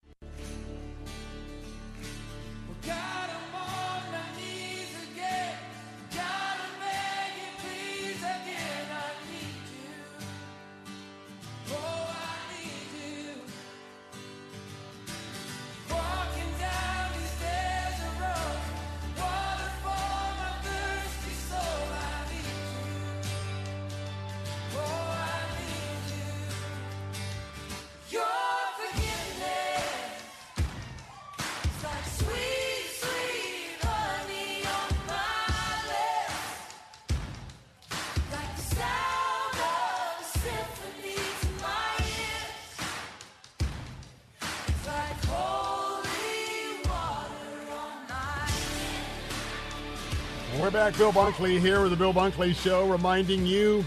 back. 50.75 50.97
Bill 50.97 51.13
Bunkley 51.13 51.57
here 51.57 51.81
with 51.81 51.91
the 51.91 51.95
Bill 51.95 52.13
Bunkley 52.13 52.53
Show, 52.53 52.85
reminding 52.85 53.45
you 53.45 53.85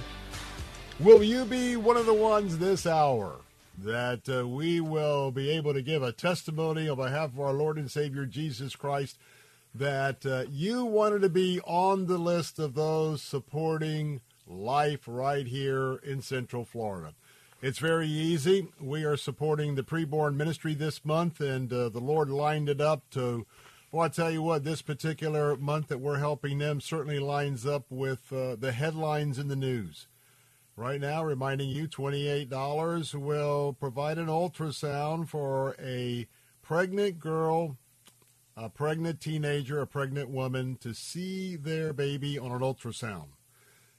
will 0.99 1.23
you 1.23 1.45
be 1.45 1.77
one 1.77 1.99
of 1.99 2.07
the 2.07 2.15
ones 2.15 2.57
this 2.57 2.87
hour 2.87 3.41
that 3.77 4.27
uh, 4.27 4.49
we 4.49 4.81
will 4.81 5.31
be 5.31 5.51
able 5.51 5.75
to 5.75 5.83
give 5.83 6.03
a 6.03 6.13
testimony 6.13 6.89
on 6.89 6.97
behalf 6.97 7.35
of 7.35 7.41
our 7.41 7.53
Lord 7.53 7.77
and 7.77 7.91
Savior 7.91 8.25
Jesus 8.25 8.75
Christ 8.75 9.19
that 9.75 10.25
uh, 10.25 10.45
you 10.51 10.87
wanted 10.87 11.21
to 11.21 11.29
be 11.29 11.61
on 11.67 12.07
the 12.07 12.17
list 12.17 12.59
of 12.59 12.73
those 12.73 13.21
supporting 13.21 14.23
life 14.47 15.03
right 15.07 15.47
here 15.47 15.97
in 15.97 16.23
Central 16.23 16.65
Florida? 16.65 17.13
It's 17.61 17.79
very 17.79 18.09
easy. 18.09 18.69
We 18.81 19.05
are 19.05 19.19
supporting 19.19 19.75
the 19.75 19.83
preborn 19.83 20.37
ministry 20.37 20.73
this 20.73 21.05
month, 21.05 21.39
and 21.39 21.71
uh, 21.71 21.91
the 21.91 22.01
Lord 22.01 22.31
lined 22.31 22.71
it 22.71 22.81
up 22.81 23.03
to 23.11 23.47
well, 23.91 24.05
I 24.05 24.09
tell 24.09 24.31
you 24.31 24.43
what, 24.43 24.65
this 24.65 24.83
particular 24.83 25.57
month 25.57 25.89
that 25.89 26.01
we're 26.01 26.19
helping 26.19 26.59
them 26.59 26.81
certainly 26.81 27.19
lines 27.19 27.65
up 27.65 27.87
with 27.89 28.31
uh, 28.33 28.55
the 28.57 28.73
headlines 28.73 29.39
in 29.39 29.49
the 29.49 29.57
news. 29.57 30.09
Right 30.77 31.01
now, 31.01 31.25
reminding 31.25 31.71
you, 31.71 31.89
$28 31.89 33.15
will 33.15 33.73
provide 33.73 34.19
an 34.19 34.27
ultrasound 34.27 35.29
for 35.29 35.75
a 35.81 36.29
pregnant 36.61 37.19
girl, 37.19 37.79
a 38.57 38.69
pregnant 38.69 39.21
teenager, 39.21 39.81
a 39.81 39.87
pregnant 39.87 40.29
woman 40.29 40.77
to 40.81 40.93
see 40.93 41.57
their 41.57 41.95
baby 41.95 42.39
on 42.39 42.53
an 42.53 42.61
ultrasound. 42.61 43.29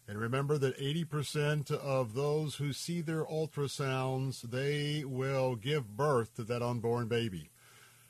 And 0.08 0.20
remember 0.20 0.58
that 0.60 0.78
80% 0.78 1.72
of 1.72 2.14
those 2.14 2.56
who 2.56 2.74
see 2.74 3.02
their 3.02 3.26
ultrasounds, 3.26 4.42
they 4.42 5.04
will 5.04 5.56
give 5.56 5.98
birth 5.98 6.36
to 6.36 6.44
that 6.44 6.62
unborn 6.62 7.08
baby. 7.08 7.50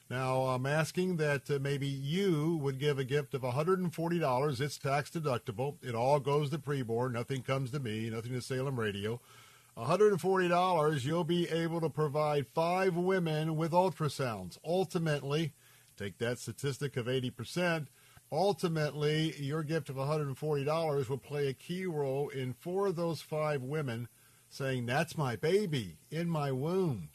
Now, 0.09 0.41
I'm 0.45 0.65
asking 0.65 1.17
that 1.17 1.51
uh, 1.51 1.59
maybe 1.61 1.87
you 1.87 2.57
would 2.63 2.79
give 2.79 2.97
a 2.97 3.03
gift 3.03 3.35
of 3.35 3.41
$140. 3.41 4.61
It's 4.61 4.77
tax 4.79 5.11
deductible. 5.11 5.75
It 5.83 5.93
all 5.93 6.19
goes 6.19 6.49
to 6.49 6.57
preborn. 6.57 7.11
Nothing 7.11 7.43
comes 7.43 7.69
to 7.71 7.79
me, 7.79 8.09
nothing 8.09 8.33
to 8.33 8.41
Salem 8.41 8.79
Radio. 8.79 9.21
$140, 9.77 11.05
you'll 11.05 11.23
be 11.23 11.47
able 11.49 11.79
to 11.79 11.89
provide 11.89 12.47
five 12.47 12.95
women 12.95 13.55
with 13.55 13.71
ultrasounds. 13.71 14.57
Ultimately, 14.65 15.53
take 15.95 16.17
that 16.17 16.39
statistic 16.39 16.97
of 16.97 17.05
80%. 17.05 17.87
Ultimately, 18.31 19.35
your 19.39 19.63
gift 19.63 19.89
of 19.89 19.95
$140 19.95 21.09
will 21.09 21.17
play 21.17 21.47
a 21.47 21.53
key 21.53 21.85
role 21.85 22.29
in 22.29 22.53
four 22.53 22.87
of 22.87 22.95
those 22.95 23.21
five 23.21 23.61
women 23.61 24.07
saying, 24.49 24.85
That's 24.85 25.17
my 25.17 25.35
baby 25.35 25.97
in 26.11 26.29
my 26.29 26.51
womb. 26.51 27.09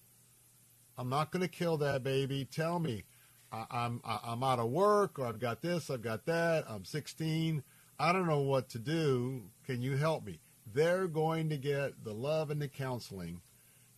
I'm 0.96 1.08
not 1.08 1.30
going 1.30 1.42
to 1.42 1.48
kill 1.48 1.76
that 1.78 2.02
baby. 2.02 2.44
Tell 2.44 2.78
me, 2.78 3.04
I, 3.52 3.64
I'm 3.70 4.00
I'm 4.04 4.42
out 4.42 4.58
of 4.58 4.70
work, 4.70 5.18
or 5.18 5.26
I've 5.26 5.40
got 5.40 5.62
this, 5.62 5.90
I've 5.90 6.02
got 6.02 6.26
that. 6.26 6.64
I'm 6.68 6.84
16. 6.84 7.62
I 7.98 8.12
don't 8.12 8.26
know 8.26 8.40
what 8.40 8.68
to 8.70 8.78
do. 8.78 9.42
Can 9.64 9.82
you 9.82 9.96
help 9.96 10.24
me? 10.24 10.40
They're 10.72 11.06
going 11.06 11.48
to 11.50 11.56
get 11.56 12.04
the 12.04 12.12
love 12.12 12.50
and 12.50 12.60
the 12.60 12.68
counseling 12.68 13.40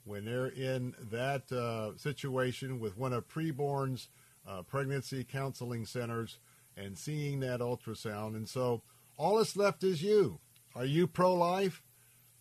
when 0.05 0.25
they're 0.25 0.49
in 0.49 0.95
that 1.11 1.51
uh, 1.51 1.97
situation 1.97 2.79
with 2.79 2.97
one 2.97 3.13
of 3.13 3.29
preborn's 3.29 4.09
uh, 4.47 4.63
pregnancy 4.63 5.25
counseling 5.25 5.85
centers 5.87 6.39
and 6.77 6.97
seeing 6.97 7.41
that 7.41 7.61
ultrasound. 7.61 8.37
And 8.37 8.49
so 8.49 8.83
all 9.17 9.39
that's 9.39 9.57
left 9.57 9.83
is 9.83 10.03
you. 10.03 10.39
Are 10.75 10.85
you 10.85 11.07
pro-life? 11.07 11.83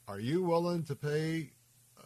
Are 0.07 0.19
you 0.19 0.43
willing 0.43 0.83
to 0.83 0.95
pay 0.95 1.53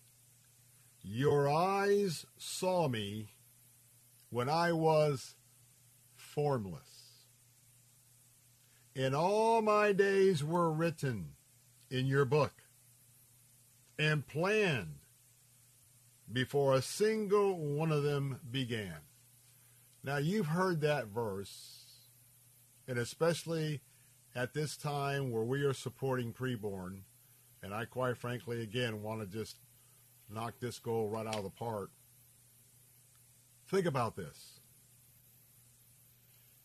"Your 1.03 1.51
eyes 1.51 2.27
saw 2.39 2.89
me 2.89 3.35
when 4.31 4.49
I 4.49 4.73
was 4.73 5.35
formless." 6.15 6.92
And 8.95 9.15
all 9.15 9.63
my 9.63 9.93
days 9.93 10.45
were 10.45 10.71
written 10.71 11.31
in 11.91 12.07
your 12.07 12.25
book 12.25 12.53
and 13.99 14.27
planned 14.27 14.97
before 16.31 16.75
a 16.75 16.83
single 16.83 17.59
one 17.59 17.93
of 17.93 18.03
them 18.03 18.41
began. 18.51 18.97
Now, 20.05 20.17
you've 20.17 20.47
heard 20.47 20.81
that 20.81 21.07
verse, 21.07 21.85
and 22.89 22.99
especially 22.99 23.81
at 24.35 24.55
this 24.55 24.77
time 24.77 25.31
where 25.31 25.45
we 25.45 25.63
are 25.63 25.75
supporting 25.75 26.33
preborn, 26.33 27.03
and 27.63 27.73
I 27.73 27.85
quite 27.85 28.17
frankly, 28.17 28.63
again, 28.63 29.03
want 29.03 29.21
to 29.21 29.27
just 29.27 29.57
knock 30.29 30.55
this 30.61 30.79
goal 30.79 31.09
right 31.09 31.27
out 31.27 31.37
of 31.37 31.45
the 31.45 31.51
park. 31.51 31.91
Think 33.69 33.87
about 33.87 34.17
this. 34.17 34.62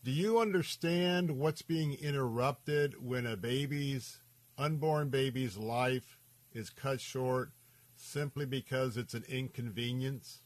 Do 0.04 0.12
you 0.12 0.38
understand 0.38 1.38
what's 1.38 1.62
being 1.62 1.94
interrupted 1.94 3.04
when 3.04 3.26
a 3.26 3.36
baby's, 3.36 4.18
unborn 4.56 5.08
baby's 5.08 5.56
life 5.56 6.18
is 6.52 6.70
cut 6.70 7.00
short 7.00 7.50
simply 7.96 8.46
because 8.46 8.96
it's 8.96 9.14
an 9.14 9.24
inconvenience? 9.28 10.42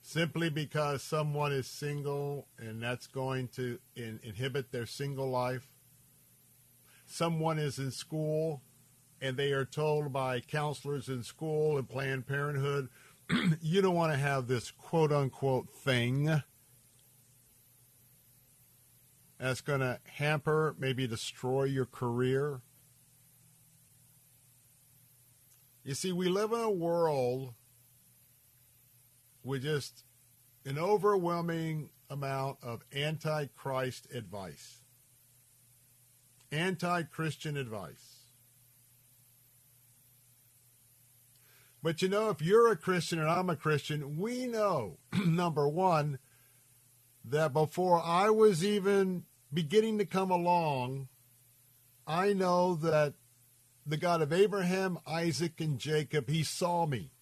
Simply 0.00 0.48
because 0.48 1.02
someone 1.02 1.50
is 1.50 1.66
single 1.66 2.46
and 2.58 2.80
that's 2.80 3.08
going 3.08 3.48
to 3.48 3.80
in, 3.96 4.20
inhibit 4.22 4.70
their 4.70 4.86
single 4.86 5.28
life? 5.28 5.66
Someone 7.06 7.58
is 7.58 7.80
in 7.80 7.90
school 7.90 8.62
and 9.20 9.36
they 9.36 9.50
are 9.50 9.64
told 9.64 10.12
by 10.12 10.40
counselors 10.40 11.08
in 11.08 11.24
school 11.24 11.76
and 11.76 11.88
Planned 11.88 12.28
Parenthood 12.28 12.88
you 13.60 13.82
don't 13.82 13.94
want 13.94 14.12
to 14.12 14.18
have 14.18 14.46
this 14.46 14.70
quote 14.70 15.12
unquote 15.12 15.70
thing 15.74 16.42
that's 19.38 19.60
going 19.60 19.80
to 19.80 19.98
hamper, 20.04 20.74
maybe 20.78 21.06
destroy 21.06 21.64
your 21.64 21.86
career. 21.86 22.60
You 25.84 25.94
see, 25.94 26.12
we 26.12 26.28
live 26.28 26.52
in 26.52 26.60
a 26.60 26.70
world 26.70 27.54
with 29.44 29.62
just 29.62 30.04
an 30.64 30.78
overwhelming 30.78 31.90
amount 32.10 32.58
of 32.62 32.82
anti-Christ 32.92 34.08
advice, 34.12 34.82
anti-Christian 36.50 37.56
advice. 37.56 38.15
But 41.86 42.02
you 42.02 42.08
know, 42.08 42.30
if 42.30 42.42
you're 42.42 42.72
a 42.72 42.76
Christian 42.76 43.20
and 43.20 43.30
I'm 43.30 43.48
a 43.48 43.54
Christian, 43.54 44.18
we 44.18 44.48
know, 44.48 44.98
number 45.24 45.68
one, 45.68 46.18
that 47.24 47.52
before 47.52 48.02
I 48.04 48.28
was 48.28 48.64
even 48.64 49.22
beginning 49.54 49.98
to 49.98 50.04
come 50.04 50.32
along, 50.32 51.06
I 52.04 52.32
know 52.32 52.74
that 52.74 53.14
the 53.86 53.96
God 53.96 54.20
of 54.20 54.32
Abraham, 54.32 54.98
Isaac, 55.06 55.60
and 55.60 55.78
Jacob, 55.78 56.28
he 56.28 56.42
saw 56.42 56.86
me. 56.86 57.12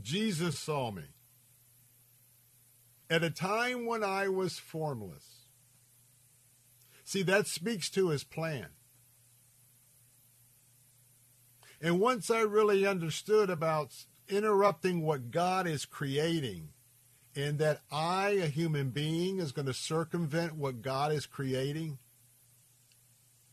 Jesus 0.00 0.58
saw 0.58 0.90
me 0.90 1.04
at 3.10 3.22
a 3.22 3.28
time 3.28 3.84
when 3.84 4.02
I 4.02 4.28
was 4.28 4.58
formless. 4.58 5.50
See, 7.04 7.22
that 7.24 7.46
speaks 7.46 7.90
to 7.90 8.08
his 8.08 8.24
plan. 8.24 8.68
And 11.80 12.00
once 12.00 12.30
I 12.30 12.40
really 12.40 12.86
understood 12.86 13.50
about 13.50 13.92
interrupting 14.28 15.02
what 15.02 15.30
God 15.30 15.66
is 15.66 15.84
creating, 15.84 16.70
and 17.34 17.58
that 17.58 17.82
I, 17.92 18.30
a 18.30 18.46
human 18.46 18.90
being, 18.90 19.38
is 19.38 19.52
going 19.52 19.66
to 19.66 19.74
circumvent 19.74 20.56
what 20.56 20.80
God 20.80 21.12
is 21.12 21.26
creating, 21.26 21.98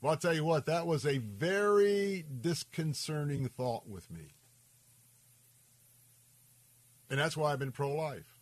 well, 0.02 0.12
I'll 0.12 0.18
tell 0.18 0.34
you 0.34 0.44
what, 0.44 0.66
that 0.66 0.86
was 0.86 1.06
a 1.06 1.18
very 1.18 2.26
disconcerting 2.42 3.48
thought 3.48 3.88
with 3.88 4.12
me. 4.12 4.36
And 7.10 7.20
that's 7.20 7.38
why 7.38 7.54
I've 7.54 7.60
been 7.60 7.72
pro 7.72 7.94
life. 7.94 8.40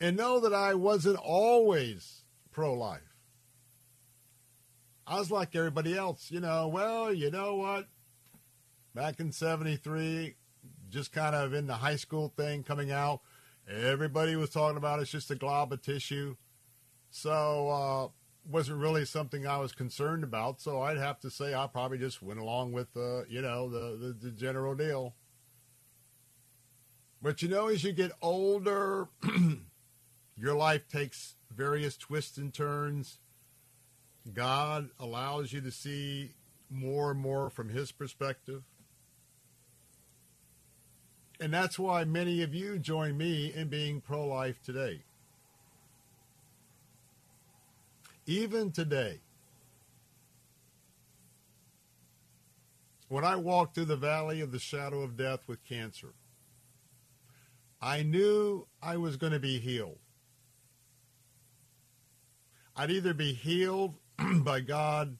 And 0.00 0.16
know 0.16 0.40
that 0.40 0.54
I 0.54 0.74
wasn't 0.74 1.16
always 1.16 2.24
pro 2.52 2.74
life. 2.74 3.13
I 5.06 5.18
was 5.18 5.30
like 5.30 5.54
everybody 5.54 5.96
else, 5.96 6.30
you 6.30 6.40
know, 6.40 6.68
well, 6.68 7.12
you 7.12 7.30
know 7.30 7.56
what? 7.56 7.88
Back 8.94 9.20
in 9.20 9.32
73, 9.32 10.34
just 10.88 11.12
kind 11.12 11.34
of 11.34 11.52
in 11.52 11.66
the 11.66 11.74
high 11.74 11.96
school 11.96 12.32
thing 12.36 12.62
coming 12.62 12.90
out, 12.90 13.20
everybody 13.68 14.36
was 14.36 14.50
talking 14.50 14.76
about 14.76 15.00
it's 15.00 15.10
just 15.10 15.30
a 15.30 15.34
glob 15.34 15.72
of 15.72 15.82
tissue. 15.82 16.36
So, 17.10 17.68
uh, 17.68 18.08
wasn't 18.50 18.78
really 18.78 19.04
something 19.04 19.46
I 19.46 19.58
was 19.58 19.72
concerned 19.72 20.24
about. 20.24 20.60
So 20.60 20.82
I'd 20.82 20.98
have 20.98 21.18
to 21.20 21.30
say 21.30 21.54
I 21.54 21.66
probably 21.66 21.98
just 21.98 22.22
went 22.22 22.40
along 22.40 22.72
with, 22.72 22.88
uh, 22.96 23.24
you 23.28 23.40
know, 23.40 23.68
the, 23.68 23.96
the, 23.96 24.16
the 24.20 24.30
general 24.30 24.74
deal. 24.74 25.14
But 27.22 27.40
you 27.40 27.48
know, 27.48 27.68
as 27.68 27.82
you 27.82 27.92
get 27.92 28.12
older, 28.20 29.08
your 30.36 30.54
life 30.54 30.86
takes 30.88 31.36
various 31.50 31.96
twists 31.96 32.36
and 32.36 32.52
turns. 32.52 33.20
God 34.32 34.88
allows 34.98 35.52
you 35.52 35.60
to 35.60 35.70
see 35.70 36.30
more 36.70 37.10
and 37.10 37.20
more 37.20 37.50
from 37.50 37.68
his 37.68 37.92
perspective. 37.92 38.62
And 41.40 41.52
that's 41.52 41.78
why 41.78 42.04
many 42.04 42.42
of 42.42 42.54
you 42.54 42.78
join 42.78 43.18
me 43.18 43.52
in 43.54 43.68
being 43.68 44.00
pro 44.00 44.26
life 44.26 44.62
today. 44.62 45.02
Even 48.26 48.70
today, 48.70 49.20
when 53.08 53.24
I 53.24 53.36
walked 53.36 53.74
through 53.74 53.84
the 53.86 53.96
valley 53.96 54.40
of 54.40 54.52
the 54.52 54.58
shadow 54.58 55.02
of 55.02 55.16
death 55.16 55.40
with 55.46 55.62
cancer, 55.64 56.14
I 57.82 58.02
knew 58.02 58.66
I 58.82 58.96
was 58.96 59.18
going 59.18 59.34
to 59.34 59.38
be 59.38 59.58
healed. 59.58 59.98
I'd 62.74 62.90
either 62.90 63.12
be 63.12 63.34
healed 63.34 63.94
by 64.42 64.60
God 64.60 65.16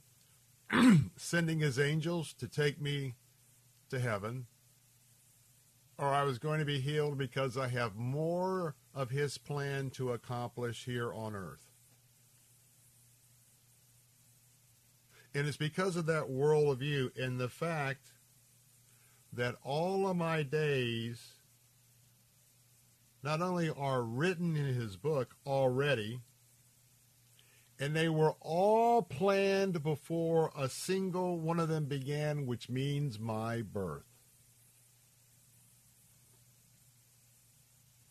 sending 1.17 1.61
his 1.61 1.79
angels 1.79 2.33
to 2.35 2.49
take 2.49 2.81
me 2.81 3.15
to 3.91 3.99
heaven, 3.99 4.47
or 5.99 6.09
I 6.09 6.25
was 6.25 6.39
going 6.39 6.59
to 6.59 6.65
be 6.65 6.81
healed 6.81 7.19
because 7.19 7.57
I 7.57 7.69
have 7.69 7.97
more 7.97 8.75
of 8.95 9.11
his 9.11 9.39
plan 9.39 9.91
to 9.91 10.13
accomplish 10.13 10.85
here 10.85 11.13
on 11.13 11.35
earth. 11.35 11.71
And 15.35 15.49
it's 15.49 15.57
because 15.57 15.97
of 15.97 16.07
that 16.07 16.29
worldview 16.29 17.17
and 17.19 17.41
the 17.41 17.49
fact 17.49 18.13
that 19.33 19.57
all 19.65 20.07
of 20.07 20.17
my 20.17 20.45
days 20.45 21.33
not 23.23 23.41
only 23.41 23.69
are 23.71 24.03
written 24.03 24.55
in 24.55 24.67
his 24.67 24.97
book 24.97 25.35
already, 25.45 26.21
and 27.79 27.95
they 27.95 28.09
were 28.09 28.35
all 28.41 29.03
planned 29.03 29.83
before 29.83 30.53
a 30.57 30.69
single 30.69 31.39
one 31.39 31.59
of 31.59 31.69
them 31.69 31.87
began, 31.87 32.47
which 32.47 32.69
means 32.69 33.19
my 33.19 33.63
birth. 33.63 34.05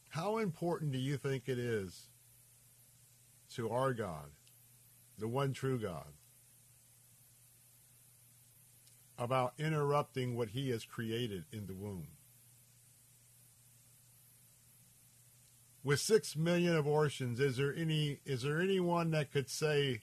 How 0.09 0.37
important 0.37 0.91
do 0.91 0.99
you 0.99 1.17
think 1.17 1.47
it 1.47 1.57
is 1.57 2.09
to 3.55 3.69
our 3.69 3.93
God, 3.93 4.29
the 5.17 5.27
one 5.27 5.53
true 5.53 5.79
God, 5.79 6.07
about 9.17 9.53
interrupting 9.57 10.35
what 10.35 10.49
he 10.49 10.69
has 10.69 10.85
created 10.85 11.45
in 11.51 11.67
the 11.67 11.73
womb. 11.73 12.07
With 15.83 15.99
six 15.99 16.35
million 16.35 16.75
abortions, 16.75 17.39
is 17.39 17.57
there 17.57 17.75
any 17.75 18.19
is 18.25 18.43
there 18.43 18.61
anyone 18.61 19.11
that 19.11 19.31
could 19.31 19.49
say 19.49 20.01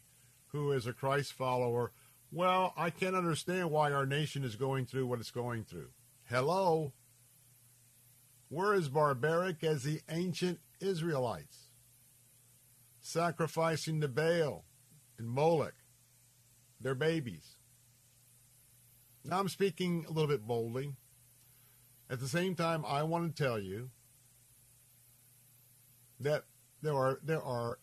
who 0.49 0.72
is 0.72 0.87
a 0.87 0.93
Christ 0.93 1.33
follower, 1.33 1.93
well, 2.33 2.72
I 2.76 2.91
can't 2.91 3.16
understand 3.16 3.70
why 3.70 3.93
our 3.93 4.07
nation 4.07 4.45
is 4.45 4.57
going 4.57 4.87
through 4.87 5.07
what 5.07 5.20
it's 5.20 5.31
going 5.31 5.64
through. 5.64 5.89
Hello? 6.28 6.93
We're 8.49 8.74
as 8.74 8.89
barbaric 8.89 9.62
as 9.62 9.85
the 9.85 10.01
ancient 10.09 10.61
Israelites, 10.81 11.70
sacrificing 13.01 14.01
to 14.01 14.09
Baal 14.09 14.64
and 15.18 15.28
Moloch, 15.28 15.74
their 16.81 16.95
babies. 16.95 17.57
Now 19.24 19.39
I'm 19.39 19.49
speaking 19.49 20.05
a 20.09 20.12
little 20.12 20.28
bit 20.28 20.47
boldly. 20.47 20.95
At 22.09 22.18
the 22.18 22.28
same 22.28 22.57
time, 22.57 22.85
I 22.85 23.05
want 23.05 23.37
to 23.37 23.43
tell 23.43 23.61
you 23.61 23.91
that 26.20 26.44
there 26.82 26.94
are 26.94 27.18
there 27.24 27.42
are 27.42 27.78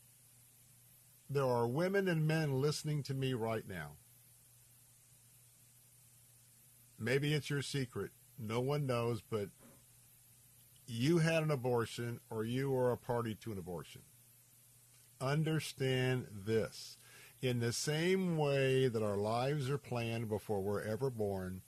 there 1.29 1.45
are 1.45 1.67
women 1.67 2.07
and 2.07 2.25
men 2.25 2.61
listening 2.61 3.03
to 3.03 3.13
me 3.13 3.33
right 3.33 3.67
now. 3.67 3.91
Maybe 6.99 7.33
it's 7.33 7.49
your 7.49 7.61
secret. 7.61 8.11
No 8.39 8.59
one 8.59 8.85
knows, 8.85 9.21
but 9.21 9.49
you 10.88 11.17
had 11.17 11.43
an 11.43 11.51
abortion 11.51 12.19
or 12.29 12.45
you 12.45 12.71
were 12.71 12.91
a 12.91 12.97
party 12.97 13.35
to 13.35 13.51
an 13.51 13.57
abortion. 13.57 14.01
Understand 15.19 16.27
this. 16.45 16.97
In 17.41 17.59
the 17.59 17.73
same 17.73 18.38
way 18.38 18.88
that 18.88 19.03
our 19.03 19.17
lives 19.17 19.69
are 19.69 19.77
planned 19.77 20.29
before 20.29 20.61
we're 20.61 20.81
ever 20.81 21.09
born, 21.09 21.61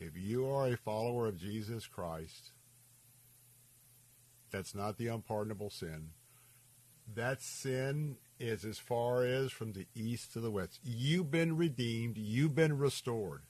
if 0.00 0.16
you 0.16 0.48
are 0.48 0.68
a 0.68 0.76
follower 0.76 1.28
of 1.28 1.38
Jesus 1.38 1.86
Christ, 1.86 2.52
that's 4.56 4.74
not 4.74 4.96
the 4.96 5.08
unpardonable 5.08 5.68
sin. 5.68 6.12
That 7.14 7.42
sin 7.42 8.16
is 8.40 8.64
as 8.64 8.78
far 8.78 9.22
as 9.22 9.52
from 9.52 9.72
the 9.72 9.86
east 9.94 10.32
to 10.32 10.40
the 10.40 10.50
west. 10.50 10.80
You've 10.82 11.30
been 11.30 11.58
redeemed. 11.58 12.16
You've 12.16 12.54
been 12.54 12.78
restored. 12.78 13.42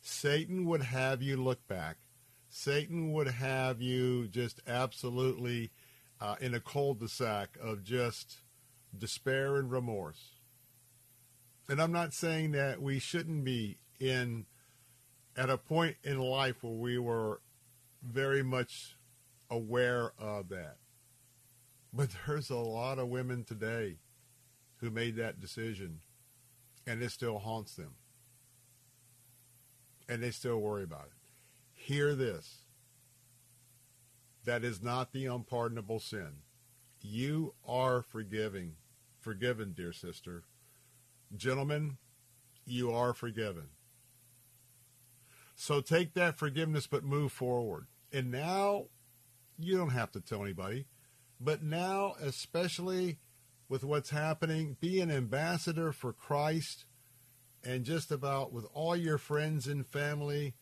Satan 0.00 0.64
would 0.64 0.82
have 0.82 1.20
you 1.20 1.36
look 1.36 1.68
back. 1.68 1.98
Satan 2.48 3.12
would 3.12 3.28
have 3.28 3.82
you 3.82 4.26
just 4.26 4.60
absolutely 4.66 5.70
uh, 6.18 6.36
in 6.40 6.54
a 6.54 6.60
cul-de-sac 6.60 7.58
of 7.62 7.84
just 7.84 8.38
despair 8.96 9.56
and 9.56 9.70
remorse. 9.70 10.30
And 11.68 11.80
I'm 11.80 11.92
not 11.92 12.14
saying 12.14 12.52
that 12.52 12.80
we 12.80 12.98
shouldn't 12.98 13.44
be 13.44 13.76
in 14.00 14.46
at 15.36 15.50
a 15.50 15.58
point 15.58 15.96
in 16.02 16.18
life 16.20 16.62
where 16.62 16.72
we 16.72 16.98
were 16.98 17.40
very 18.02 18.42
much 18.42 18.96
aware 19.50 20.12
of 20.18 20.48
that. 20.50 20.76
But 21.92 22.10
there's 22.26 22.50
a 22.50 22.56
lot 22.56 22.98
of 22.98 23.08
women 23.08 23.44
today 23.44 23.98
who 24.78 24.90
made 24.90 25.16
that 25.16 25.40
decision 25.40 26.00
and 26.86 27.02
it 27.02 27.10
still 27.10 27.38
haunts 27.38 27.74
them. 27.74 27.94
And 30.08 30.22
they 30.22 30.30
still 30.30 30.58
worry 30.58 30.82
about 30.82 31.06
it. 31.06 31.28
Hear 31.72 32.14
this. 32.14 32.64
That 34.44 34.64
is 34.64 34.82
not 34.82 35.12
the 35.12 35.24
unpardonable 35.26 36.00
sin. 36.00 36.42
You 37.00 37.54
are 37.66 38.02
forgiving 38.02 38.74
forgiven, 39.24 39.72
dear 39.72 39.92
sister. 39.92 40.44
Gentlemen, 41.34 41.96
you 42.66 42.92
are 42.92 43.14
forgiven. 43.14 43.68
So 45.56 45.80
take 45.80 46.12
that 46.14 46.38
forgiveness, 46.38 46.86
but 46.86 47.04
move 47.04 47.32
forward. 47.32 47.86
And 48.12 48.30
now, 48.30 48.86
you 49.58 49.76
don't 49.76 49.90
have 49.90 50.12
to 50.12 50.20
tell 50.20 50.42
anybody, 50.42 50.86
but 51.40 51.62
now, 51.62 52.14
especially 52.20 53.18
with 53.68 53.84
what's 53.84 54.10
happening, 54.10 54.76
be 54.80 55.00
an 55.00 55.10
ambassador 55.10 55.92
for 55.92 56.12
Christ 56.12 56.84
and 57.64 57.84
just 57.84 58.12
about 58.12 58.52
with 58.52 58.66
all 58.74 58.96
your 58.96 59.18
friends 59.18 59.66
and 59.66 59.86
family. 59.86 60.54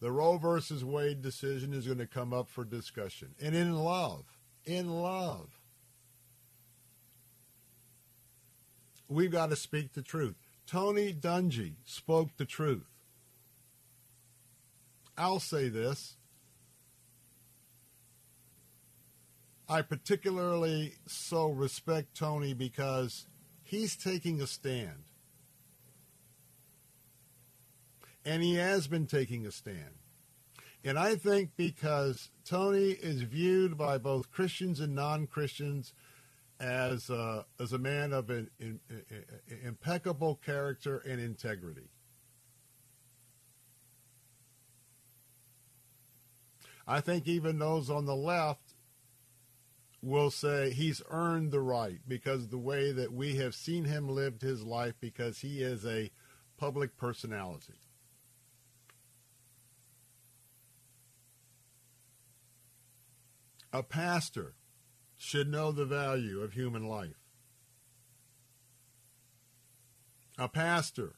The 0.00 0.10
Roe 0.10 0.38
versus 0.38 0.84
Wade 0.84 1.22
decision 1.22 1.72
is 1.72 1.86
going 1.86 1.98
to 1.98 2.06
come 2.06 2.32
up 2.32 2.48
for 2.48 2.64
discussion. 2.64 3.34
And 3.40 3.54
in 3.54 3.74
love, 3.74 4.24
in 4.64 4.88
love. 4.88 5.60
We've 9.08 9.32
got 9.32 9.50
to 9.50 9.56
speak 9.56 9.94
the 9.94 10.02
truth. 10.02 10.36
Tony 10.66 11.14
Dungy 11.14 11.76
spoke 11.84 12.36
the 12.36 12.44
truth. 12.44 12.86
I'll 15.16 15.40
say 15.40 15.68
this. 15.68 16.17
I 19.68 19.82
particularly 19.82 20.94
so 21.06 21.50
respect 21.50 22.16
Tony 22.16 22.54
because 22.54 23.26
he's 23.62 23.96
taking 23.96 24.40
a 24.40 24.46
stand. 24.46 25.04
And 28.24 28.42
he 28.42 28.54
has 28.54 28.86
been 28.86 29.06
taking 29.06 29.46
a 29.46 29.52
stand. 29.52 29.98
And 30.84 30.98
I 30.98 31.16
think 31.16 31.50
because 31.56 32.30
Tony 32.44 32.90
is 32.90 33.22
viewed 33.22 33.76
by 33.76 33.98
both 33.98 34.30
Christians 34.30 34.80
and 34.80 34.94
non 34.94 35.26
Christians 35.26 35.92
as, 36.58 37.10
uh, 37.10 37.42
as 37.60 37.72
a 37.72 37.78
man 37.78 38.12
of 38.12 38.30
an, 38.30 38.48
impeccable 39.64 40.36
character 40.36 40.98
and 40.98 41.20
integrity. 41.20 41.90
I 46.86 47.00
think 47.00 47.28
even 47.28 47.58
those 47.58 47.90
on 47.90 48.06
the 48.06 48.16
left 48.16 48.67
will 50.02 50.30
say 50.30 50.70
he's 50.70 51.02
earned 51.10 51.50
the 51.50 51.60
right 51.60 51.98
because 52.06 52.48
the 52.48 52.58
way 52.58 52.92
that 52.92 53.12
we 53.12 53.36
have 53.36 53.54
seen 53.54 53.84
him 53.84 54.08
lived 54.08 54.42
his 54.42 54.62
life 54.62 54.94
because 55.00 55.40
he 55.40 55.62
is 55.62 55.84
a 55.84 56.10
public 56.56 56.96
personality. 56.96 57.74
A 63.72 63.82
pastor 63.82 64.54
should 65.16 65.48
know 65.48 65.72
the 65.72 65.84
value 65.84 66.40
of 66.40 66.52
human 66.52 66.88
life. 66.88 67.20
A 70.38 70.48
pastor 70.48 71.16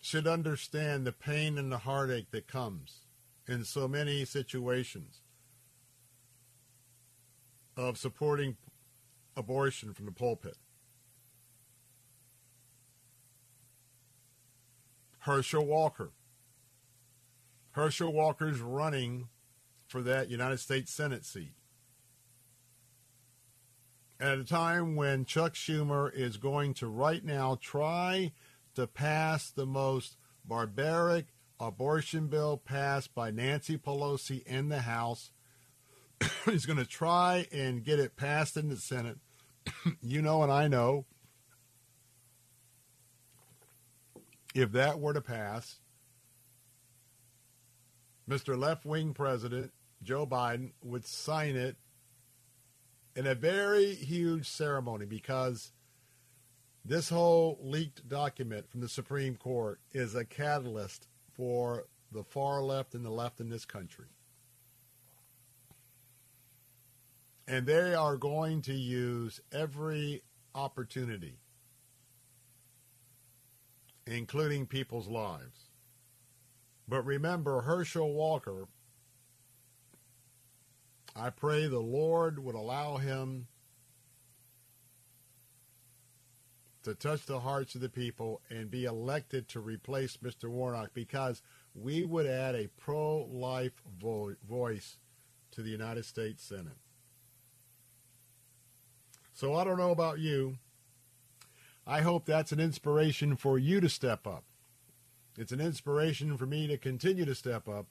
should 0.00 0.26
understand 0.26 1.06
the 1.06 1.12
pain 1.12 1.56
and 1.56 1.72
the 1.72 1.78
heartache 1.78 2.30
that 2.32 2.48
comes 2.48 3.06
in 3.46 3.64
so 3.64 3.88
many 3.88 4.24
situations 4.24 5.22
of 7.76 7.98
supporting 7.98 8.56
abortion 9.36 9.92
from 9.92 10.06
the 10.06 10.12
pulpit. 10.12 10.56
Herschel 15.20 15.64
Walker. 15.64 16.12
Herschel 17.72 18.12
Walker's 18.12 18.60
running 18.60 19.28
for 19.86 20.02
that 20.02 20.28
United 20.28 20.58
States 20.58 20.92
Senate 20.92 21.24
seat. 21.24 21.54
At 24.20 24.38
a 24.38 24.44
time 24.44 24.96
when 24.96 25.24
Chuck 25.24 25.54
Schumer 25.54 26.12
is 26.12 26.36
going 26.36 26.74
to 26.74 26.86
right 26.86 27.24
now 27.24 27.58
try 27.60 28.32
to 28.74 28.86
pass 28.86 29.50
the 29.50 29.66
most 29.66 30.16
barbaric 30.44 31.26
abortion 31.58 32.28
bill 32.28 32.56
passed 32.56 33.14
by 33.14 33.30
Nancy 33.30 33.78
Pelosi 33.78 34.44
in 34.44 34.68
the 34.68 34.80
House. 34.80 35.30
He's 36.44 36.66
going 36.66 36.78
to 36.78 36.86
try 36.86 37.46
and 37.52 37.84
get 37.84 37.98
it 37.98 38.16
passed 38.16 38.56
in 38.56 38.68
the 38.68 38.76
Senate. 38.76 39.18
you 40.02 40.22
know, 40.22 40.42
and 40.42 40.52
I 40.52 40.68
know 40.68 41.06
if 44.54 44.72
that 44.72 45.00
were 45.00 45.12
to 45.12 45.20
pass, 45.20 45.80
Mr. 48.28 48.58
Left 48.58 48.84
Wing 48.84 49.12
President 49.12 49.72
Joe 50.02 50.26
Biden 50.26 50.72
would 50.82 51.06
sign 51.06 51.56
it 51.56 51.76
in 53.16 53.26
a 53.26 53.34
very 53.34 53.94
huge 53.94 54.48
ceremony 54.48 55.06
because 55.06 55.72
this 56.84 57.08
whole 57.08 57.58
leaked 57.62 58.08
document 58.08 58.68
from 58.70 58.80
the 58.80 58.88
Supreme 58.88 59.36
Court 59.36 59.80
is 59.92 60.14
a 60.14 60.24
catalyst 60.24 61.08
for 61.32 61.86
the 62.12 62.22
far 62.22 62.62
left 62.62 62.94
and 62.94 63.04
the 63.04 63.10
left 63.10 63.40
in 63.40 63.48
this 63.48 63.64
country. 63.64 64.06
And 67.46 67.66
they 67.66 67.94
are 67.94 68.16
going 68.16 68.62
to 68.62 68.72
use 68.72 69.40
every 69.52 70.22
opportunity, 70.54 71.38
including 74.06 74.66
people's 74.66 75.08
lives. 75.08 75.68
But 76.88 77.04
remember, 77.04 77.62
Herschel 77.62 78.12
Walker, 78.14 78.66
I 81.16 81.30
pray 81.30 81.66
the 81.66 81.80
Lord 81.80 82.38
would 82.38 82.54
allow 82.54 82.96
him 82.96 83.46
to 86.84 86.94
touch 86.94 87.24
the 87.24 87.40
hearts 87.40 87.74
of 87.74 87.80
the 87.80 87.88
people 87.88 88.42
and 88.50 88.70
be 88.70 88.84
elected 88.84 89.48
to 89.48 89.60
replace 89.60 90.18
Mr. 90.18 90.50
Warnock 90.50 90.90
because 90.92 91.40
we 91.74 92.04
would 92.04 92.26
add 92.26 92.54
a 92.54 92.68
pro-life 92.78 93.82
vo- 93.98 94.36
voice 94.46 94.98
to 95.52 95.62
the 95.62 95.70
United 95.70 96.04
States 96.04 96.42
Senate. 96.44 96.76
So 99.34 99.54
I 99.54 99.64
don't 99.64 99.76
know 99.76 99.90
about 99.90 100.18
you. 100.18 100.56
I 101.86 102.00
hope 102.00 102.24
that's 102.24 102.52
an 102.52 102.60
inspiration 102.60 103.36
for 103.36 103.58
you 103.58 103.80
to 103.80 103.88
step 103.90 104.26
up. 104.26 104.44
It's 105.36 105.52
an 105.52 105.60
inspiration 105.60 106.38
for 106.38 106.46
me 106.46 106.66
to 106.68 106.78
continue 106.78 107.26
to 107.26 107.34
step 107.34 107.68
up. 107.68 107.86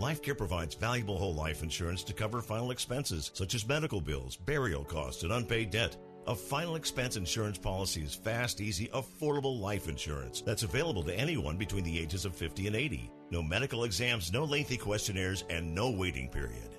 LifeCare 0.00 0.38
provides 0.38 0.74
valuable 0.74 1.18
whole 1.18 1.34
life 1.34 1.62
insurance 1.62 2.02
to 2.04 2.14
cover 2.14 2.40
final 2.40 2.70
expenses 2.70 3.30
such 3.34 3.54
as 3.54 3.68
medical 3.68 4.00
bills, 4.00 4.34
burial 4.34 4.82
costs, 4.82 5.24
and 5.24 5.32
unpaid 5.32 5.70
debt. 5.70 5.94
A 6.26 6.34
final 6.34 6.76
expense 6.76 7.16
insurance 7.16 7.58
policy 7.58 8.00
is 8.00 8.14
fast, 8.14 8.62
easy, 8.62 8.88
affordable 8.94 9.60
life 9.60 9.88
insurance 9.88 10.40
that's 10.40 10.62
available 10.62 11.02
to 11.02 11.14
anyone 11.14 11.58
between 11.58 11.84
the 11.84 11.98
ages 11.98 12.24
of 12.24 12.34
50 12.34 12.66
and 12.66 12.76
80. 12.76 13.10
No 13.30 13.42
medical 13.42 13.84
exams, 13.84 14.32
no 14.32 14.44
lengthy 14.44 14.78
questionnaires, 14.78 15.44
and 15.50 15.74
no 15.74 15.90
waiting 15.90 16.30
period. 16.30 16.78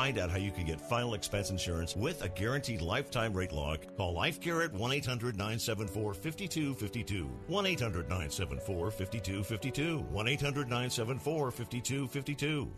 Find 0.01 0.17
out 0.17 0.31
how 0.31 0.37
you 0.37 0.49
can 0.49 0.65
get 0.65 0.81
final 0.81 1.13
expense 1.13 1.51
insurance 1.51 1.95
with 1.95 2.23
a 2.23 2.29
guaranteed 2.29 2.81
lifetime 2.81 3.31
rate 3.33 3.51
lock, 3.51 3.85
call 3.97 4.15
LifeCare 4.15 4.65
at 4.65 4.73
1 4.73 4.91
800 4.93 5.35
974 5.35 6.15
5252. 6.15 7.29
1 7.45 7.65
800 7.67 8.09
974 8.09 8.89
5252. 8.89 9.99
1 9.99 10.27
800 10.27 10.67
974 10.67 11.51
5252. 11.51 12.71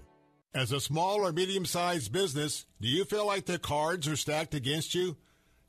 As 0.54 0.74
a 0.74 0.82
small 0.82 1.26
or 1.26 1.32
medium 1.32 1.66
sized 1.66 2.12
business, 2.12 2.66
do 2.82 2.90
you 2.90 3.06
feel 3.06 3.26
like 3.26 3.46
the 3.46 3.58
cards 3.58 4.06
are 4.10 4.18
stacked 4.18 4.54
against 4.54 4.94
you? 4.94 5.16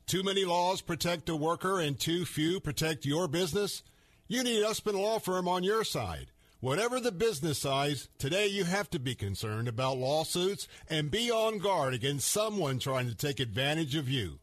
Too 0.07 0.23
many 0.23 0.43
laws 0.43 0.81
protect 0.81 1.25
the 1.25 1.37
worker 1.37 1.79
and 1.79 1.97
too 1.97 2.25
few 2.25 2.59
protect 2.59 3.05
your 3.05 3.29
business? 3.29 3.81
You 4.27 4.43
need 4.43 4.61
Usman 4.61 4.97
Law 4.97 5.19
Firm 5.19 5.47
on 5.47 5.63
your 5.63 5.85
side. 5.85 6.31
Whatever 6.65 6.99
the 6.99 7.11
business 7.11 7.59
size, 7.59 8.09
today 8.17 8.47
you 8.47 8.63
have 8.63 8.89
to 8.89 8.97
be 8.97 9.13
concerned 9.13 9.67
about 9.67 9.99
lawsuits 9.99 10.67
and 10.89 11.11
be 11.11 11.29
on 11.29 11.59
guard 11.59 11.93
against 11.93 12.27
someone 12.27 12.79
trying 12.79 13.07
to 13.07 13.13
take 13.13 13.39
advantage 13.39 13.93
of 13.93 14.09
you. 14.09 14.39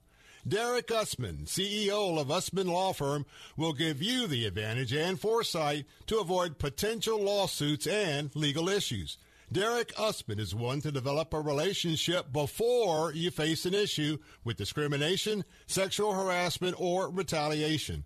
Derek 0.47 0.93
Usman, 0.93 1.47
CEO 1.47 2.20
of 2.20 2.31
Usman 2.31 2.68
Law 2.68 2.93
Firm, 2.93 3.27
will 3.57 3.73
give 3.73 4.01
you 4.01 4.29
the 4.29 4.47
advantage 4.47 4.93
and 4.93 5.18
foresight 5.18 5.85
to 6.07 6.20
avoid 6.20 6.61
potential 6.61 7.20
lawsuits 7.20 7.89
and 7.89 8.31
legal 8.37 8.68
issues. 8.68 9.18
Derek 9.51 9.93
Usman 9.99 10.39
is 10.39 10.55
one 10.55 10.81
to 10.83 10.93
develop 10.93 11.35
a 11.35 11.41
relationship 11.41 12.33
before 12.33 13.12
you 13.12 13.33
face 13.33 13.66
an 13.66 13.75
issue 13.75 14.16
with 14.45 14.57
discrimination, 14.57 15.45
sexual 15.66 16.12
harassment, 16.12 16.77
or 16.79 17.11
retaliation. 17.11 18.05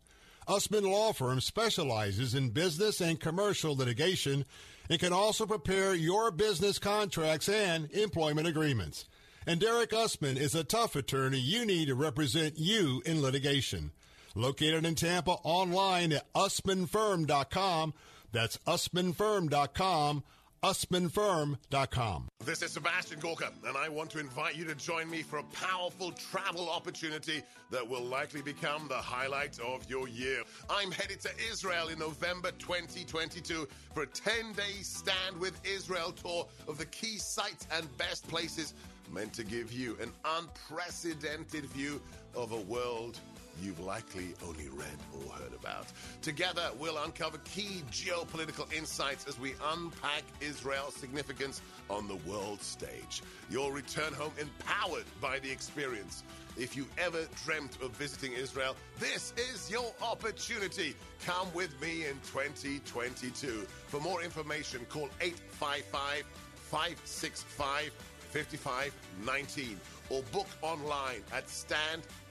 Usman 0.49 0.84
Law 0.84 1.12
Firm 1.12 1.40
specializes 1.40 2.34
in 2.34 2.51
business 2.51 3.01
and 3.01 3.18
commercial 3.18 3.76
litigation 3.76 4.44
and 4.88 5.01
can 5.01 5.12
also 5.12 5.47
prepare 5.47 5.94
your 5.94 6.30
business 6.30 6.78
contracts 6.78 7.49
and 7.49 7.90
employment 7.90 8.47
agreements. 8.47 9.07
And 9.47 9.61
Derek 9.61 9.92
Usman 9.92 10.36
is 10.36 10.55
a 10.55 10.64
tough 10.64 10.97
attorney 10.97 11.38
you 11.38 11.64
need 11.64 11.86
to 11.86 11.94
represent 11.94 12.59
you 12.59 13.03
in 13.05 13.22
litigation. 13.22 13.92
Located 14.34 14.84
in 14.84 14.94
Tampa, 14.94 15.32
online 15.42 16.12
at 16.12 16.32
usmanfirm.com. 16.34 17.94
That's 18.32 18.59
usmanfirm.com 18.59 20.22
usmanfirm.com. 20.63 22.29
This 22.45 22.63
is 22.63 22.73
Sebastian 22.73 23.21
Gorka, 23.21 23.51
and 23.67 23.77
I 23.77 23.89
want 23.89 24.11
to 24.11 24.19
invite 24.19 24.57
you 24.57 24.65
to 24.65 24.75
join 24.75 25.11
me 25.11 25.23
for 25.23 25.39
a 25.39 25.43
powerful 25.45 26.13
travel 26.13 26.69
opportunity 26.69 27.43
that 27.71 27.87
will 27.87 28.03
likely 28.03 28.43
become 28.43 28.89
the 28.89 28.95
highlight 28.95 29.59
of 29.61 29.89
your 29.89 30.09
year. 30.09 30.43
I'm 30.71 30.91
headed 30.91 31.21
to 31.21 31.31
Israel 31.51 31.89
in 31.89 31.99
November 31.99 32.51
2022 32.59 33.69
for 33.95 34.03
a 34.05 34.07
10 34.07 34.53
day 34.53 34.83
Stand 34.83 35.39
with 35.39 35.61
Israel 35.65 36.13
tour 36.13 36.47
of 36.69 36.79
the 36.79 36.87
key 36.87 37.19
sites 37.19 37.67
and 37.73 37.97
best 37.99 38.27
places 38.29 38.75
meant 39.13 39.33
to 39.35 39.45
give 39.45 39.73
you 39.73 39.97
an 40.01 40.13
unprecedented 40.25 41.65
view 41.67 42.01
of 42.35 42.53
a 42.53 42.61
world 42.61 43.19
you've 43.63 43.81
likely 43.81 44.35
only 44.47 44.69
read 44.69 44.99
or 45.15 45.33
heard 45.33 45.53
about. 45.55 45.87
Together, 46.23 46.71
we'll 46.79 46.99
uncover 46.99 47.39
key 47.39 47.83
geopolitical 47.91 48.73
insights 48.73 49.27
as 49.27 49.39
we 49.39 49.55
unpack 49.73 50.23
Israel's 50.41 50.95
significance 50.95 51.63
on 51.91 52.09
the 52.09 52.17
world 52.29 52.63
stage. 52.63 53.23
You'll 53.51 53.73
return 53.73 54.13
home 54.13 54.33
empowered 54.39 55.05
by 55.21 55.39
the 55.39 55.51
experience. 55.51 56.23
If 56.57 56.77
you 56.77 56.87
ever 56.99 57.27
dreamt 57.45 57.79
of 57.83 57.91
visiting 57.93 58.33
Israel, 58.33 58.77
this 58.99 59.35
is 59.37 59.71
your 59.71 59.93
opportunity. 60.03 60.95
Come 61.25 61.49
with 61.55 61.79
me 61.81 62.07
in 62.07 62.15
2022. 62.33 63.67
For 63.89 64.01
more 64.01 64.23
information, 64.23 64.87
call 64.89 65.11
855 65.21 66.25
565 66.71 67.93
5519 68.31 69.81
or 70.11 70.23
book 70.33 70.49
online 70.63 71.23
at 71.33 71.49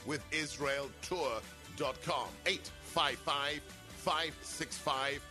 standwithisraeltour.com. 0.06 2.28
855 2.46 3.62
565 3.98 5.22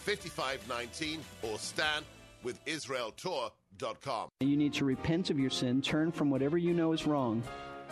5519 0.00 1.20
or 1.42 1.58
standwithisraeltour.com. 1.58 4.28
You 4.40 4.56
need 4.56 4.72
to 4.74 4.84
repent 4.84 5.30
of 5.30 5.38
your 5.38 5.50
sin, 5.50 5.80
turn 5.82 6.10
from 6.12 6.30
whatever 6.30 6.58
you 6.58 6.72
know 6.72 6.92
is 6.92 7.06
wrong, 7.06 7.42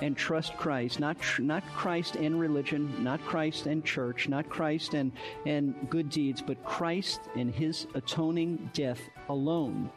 and 0.01 0.17
trust 0.17 0.57
Christ. 0.57 1.01
Not 1.01 1.21
tr- 1.21 1.43
not 1.43 1.65
Christ 1.75 2.15
and 2.17 2.41
religion, 2.41 3.03
not 3.03 3.21
Christ 3.25 3.67
and 3.67 3.85
church, 3.85 4.29
not 4.29 4.49
Christ 4.49 4.95
and 4.95 5.13
and 5.45 5.75
good 5.91 6.09
deeds, 6.09 6.41
but 6.41 6.65
Christ 6.65 7.21
and 7.37 7.53
His 7.55 7.87
atoning 7.95 8.71
death 8.73 9.01
alone. 9.29 9.91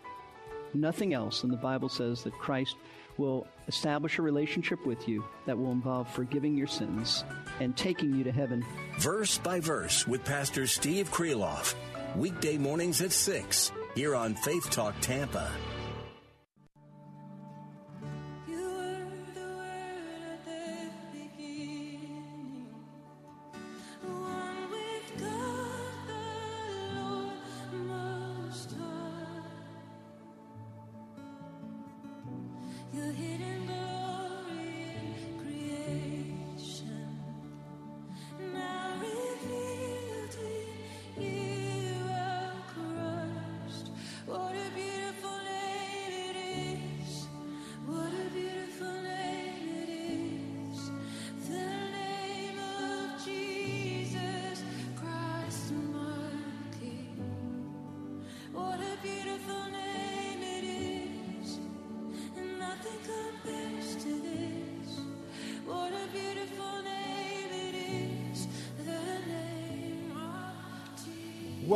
Nothing 0.74 1.14
else. 1.14 1.44
And 1.44 1.52
the 1.52 1.58
Bible 1.58 1.90
says 1.90 2.24
that 2.24 2.34
Christ 2.34 2.78
will 3.18 3.46
establish 3.72 4.20
a 4.20 4.22
relationship 4.22 4.86
with 4.86 5.08
you 5.08 5.24
that 5.46 5.58
will 5.58 5.72
involve 5.72 6.14
forgiving 6.14 6.58
your 6.58 6.68
sins 6.68 7.24
and 7.62 7.78
taking 7.78 8.14
you 8.14 8.24
to 8.26 8.32
heaven. 8.32 8.66
Verse 9.00 9.38
by 9.38 9.62
verse 9.62 10.06
with 10.06 10.26
Pastor 10.26 10.68
Steve 10.68 11.10
Kreloff. 11.10 11.74
Weekday 12.18 12.58
mornings 12.58 13.02
at 13.02 13.14
6 13.14 13.72
here 13.96 14.14
on 14.14 14.36
Faith 14.36 14.70
Talk 14.70 14.94
Tampa. 15.00 15.50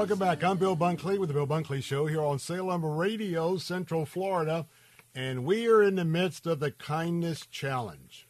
Welcome 0.05 0.19
back. 0.19 0.43
I'm 0.43 0.59
Bill 0.59 0.77
Bunkley 0.77 1.17
with 1.17 1.29
the 1.29 1.33
Bill 1.33 1.47
Bunkley 1.47 1.81
Show 1.81 2.05
here 2.05 2.21
on 2.21 2.37
Salem 2.37 2.85
Radio, 2.85 3.57
Central 3.57 4.05
Florida. 4.05 4.67
And 5.15 5.45
we 5.45 5.67
are 5.67 5.81
in 5.81 5.95
the 5.95 6.05
midst 6.05 6.45
of 6.45 6.59
the 6.59 6.69
Kindness 6.69 7.47
Challenge. 7.47 8.27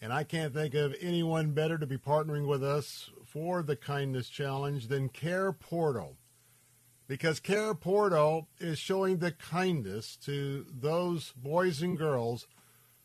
And 0.00 0.12
I 0.12 0.24
can't 0.24 0.52
think 0.52 0.74
of 0.74 0.96
anyone 1.00 1.52
better 1.52 1.78
to 1.78 1.86
be 1.86 1.98
partnering 1.98 2.48
with 2.48 2.64
us 2.64 3.10
for 3.24 3.62
the 3.62 3.76
Kindness 3.76 4.28
Challenge 4.28 4.88
than 4.88 5.08
Care 5.08 5.52
Portal. 5.52 6.16
Because 7.06 7.38
Care 7.38 7.76
Portal 7.76 8.48
is 8.58 8.80
showing 8.80 9.18
the 9.18 9.30
kindness 9.30 10.16
to 10.24 10.66
those 10.68 11.32
boys 11.36 11.80
and 11.80 11.96
girls 11.96 12.48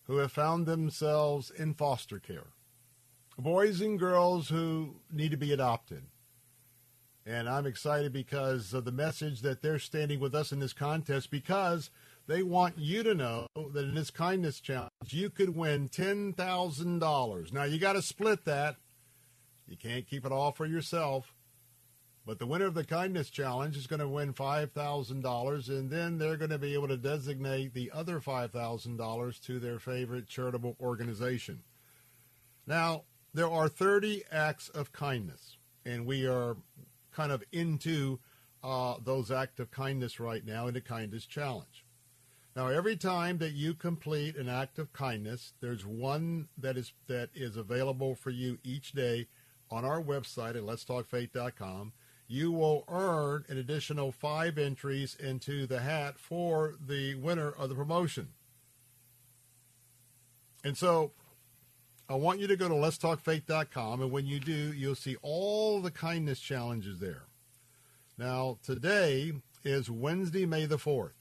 who 0.05 0.17
have 0.17 0.31
found 0.31 0.65
themselves 0.65 1.51
in 1.51 1.75
foster 1.75 2.17
care. 2.17 2.47
Boys 3.37 3.81
and 3.81 3.99
girls 3.99 4.49
who 4.49 4.95
need 5.11 5.29
to 5.29 5.37
be 5.37 5.53
adopted. 5.53 6.05
And 7.29 7.47
I'm 7.47 7.67
excited 7.67 8.11
because 8.11 8.73
of 8.73 8.85
the 8.85 8.91
message 8.91 9.41
that 9.41 9.61
they're 9.61 9.77
standing 9.77 10.19
with 10.19 10.33
us 10.33 10.51
in 10.51 10.57
this 10.57 10.73
contest 10.73 11.29
because 11.29 11.91
they 12.25 12.41
want 12.41 12.79
you 12.79 13.03
to 13.03 13.13
know 13.13 13.45
that 13.55 13.85
in 13.85 13.93
this 13.93 14.09
kindness 14.09 14.59
challenge, 14.59 14.89
you 15.09 15.29
could 15.29 15.55
win 15.55 15.89
$10,000. 15.89 17.53
Now, 17.53 17.63
you 17.65 17.77
got 17.77 17.93
to 17.93 18.01
split 18.01 18.45
that. 18.45 18.77
You 19.67 19.77
can't 19.77 20.07
keep 20.07 20.25
it 20.25 20.31
all 20.31 20.51
for 20.51 20.65
yourself. 20.65 21.35
But 22.25 22.39
the 22.39 22.47
winner 22.47 22.65
of 22.65 22.73
the 22.73 22.83
kindness 22.83 23.29
challenge 23.29 23.77
is 23.77 23.85
going 23.85 23.99
to 23.99 24.07
win 24.07 24.33
$5,000, 24.33 25.69
and 25.69 25.91
then 25.91 26.17
they're 26.17 26.35
going 26.35 26.49
to 26.49 26.57
be 26.57 26.73
able 26.73 26.87
to 26.87 26.97
designate 26.97 27.75
the 27.75 27.91
other 27.93 28.19
$5,000 28.19 29.41
to 29.45 29.59
their 29.59 29.77
favorite 29.77 30.25
charitable 30.25 30.75
organization. 30.81 31.61
Now, 32.65 33.03
there 33.35 33.49
are 33.51 33.69
30 33.69 34.23
acts 34.31 34.69
of 34.69 34.91
kindness, 34.91 35.57
and 35.85 36.07
we 36.07 36.25
are 36.25 36.57
kind 37.19 37.31
of 37.33 37.43
into 37.51 38.17
uh, 38.63 38.95
those 39.03 39.29
acts 39.29 39.59
of 39.59 39.69
kindness 39.71 40.21
right 40.21 40.45
now 40.45 40.67
in 40.67 40.73
the 40.73 40.79
kindness 40.79 41.25
challenge. 41.25 41.85
Now, 42.55 42.67
every 42.67 42.95
time 42.95 43.39
that 43.39 43.51
you 43.51 43.73
complete 43.73 44.37
an 44.37 44.47
act 44.47 44.79
of 44.79 44.93
kindness, 44.93 45.51
there's 45.59 45.85
one 45.85 46.47
that 46.57 46.77
is 46.77 46.93
that 47.07 47.29
is 47.35 47.57
available 47.57 48.15
for 48.15 48.29
you 48.29 48.57
each 48.63 48.93
day 48.93 49.27
on 49.69 49.83
our 49.83 50.01
website 50.01 50.55
at 50.55 50.63
letstalkfaith.com. 50.63 51.91
You 52.27 52.53
will 52.53 52.85
earn 52.87 53.43
an 53.49 53.57
additional 53.57 54.13
five 54.13 54.57
entries 54.57 55.15
into 55.19 55.67
the 55.67 55.81
hat 55.81 56.17
for 56.17 56.75
the 56.79 57.15
winner 57.15 57.49
of 57.49 57.67
the 57.67 57.75
promotion. 57.75 58.29
And 60.63 60.77
so 60.77 61.11
I 62.09 62.15
want 62.15 62.39
you 62.39 62.47
to 62.47 62.55
go 62.55 62.67
to 62.67 62.73
letstalkfaith.com, 62.73 64.01
and 64.01 64.11
when 64.11 64.25
you 64.25 64.39
do, 64.39 64.73
you'll 64.73 64.95
see 64.95 65.15
all 65.21 65.79
the 65.79 65.91
kindness 65.91 66.39
challenges 66.39 66.97
there. 66.97 67.25
Now, 68.17 68.57
today 68.63 69.33
is 69.63 69.91
Wednesday, 69.91 70.47
May 70.47 70.65
the 70.65 70.77
4th. 70.77 71.11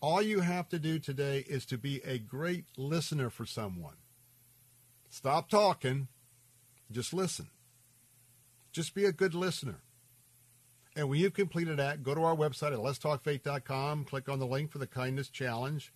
All 0.00 0.22
you 0.22 0.40
have 0.40 0.68
to 0.68 0.78
do 0.78 1.00
today 1.00 1.44
is 1.48 1.66
to 1.66 1.76
be 1.76 2.00
a 2.04 2.18
great 2.18 2.66
listener 2.76 3.28
for 3.28 3.44
someone. 3.44 3.96
Stop 5.08 5.48
talking, 5.48 6.06
just 6.92 7.12
listen. 7.12 7.48
Just 8.70 8.94
be 8.94 9.06
a 9.06 9.12
good 9.12 9.34
listener. 9.34 9.80
And 10.94 11.08
when 11.08 11.18
you've 11.18 11.34
completed 11.34 11.78
that, 11.78 12.04
go 12.04 12.14
to 12.14 12.22
our 12.22 12.36
website 12.36 12.72
at 12.72 12.78
letstalkfaith.com, 12.78 14.04
click 14.04 14.28
on 14.28 14.38
the 14.38 14.46
link 14.46 14.70
for 14.70 14.78
the 14.78 14.86
Kindness 14.86 15.30
Challenge, 15.30 15.92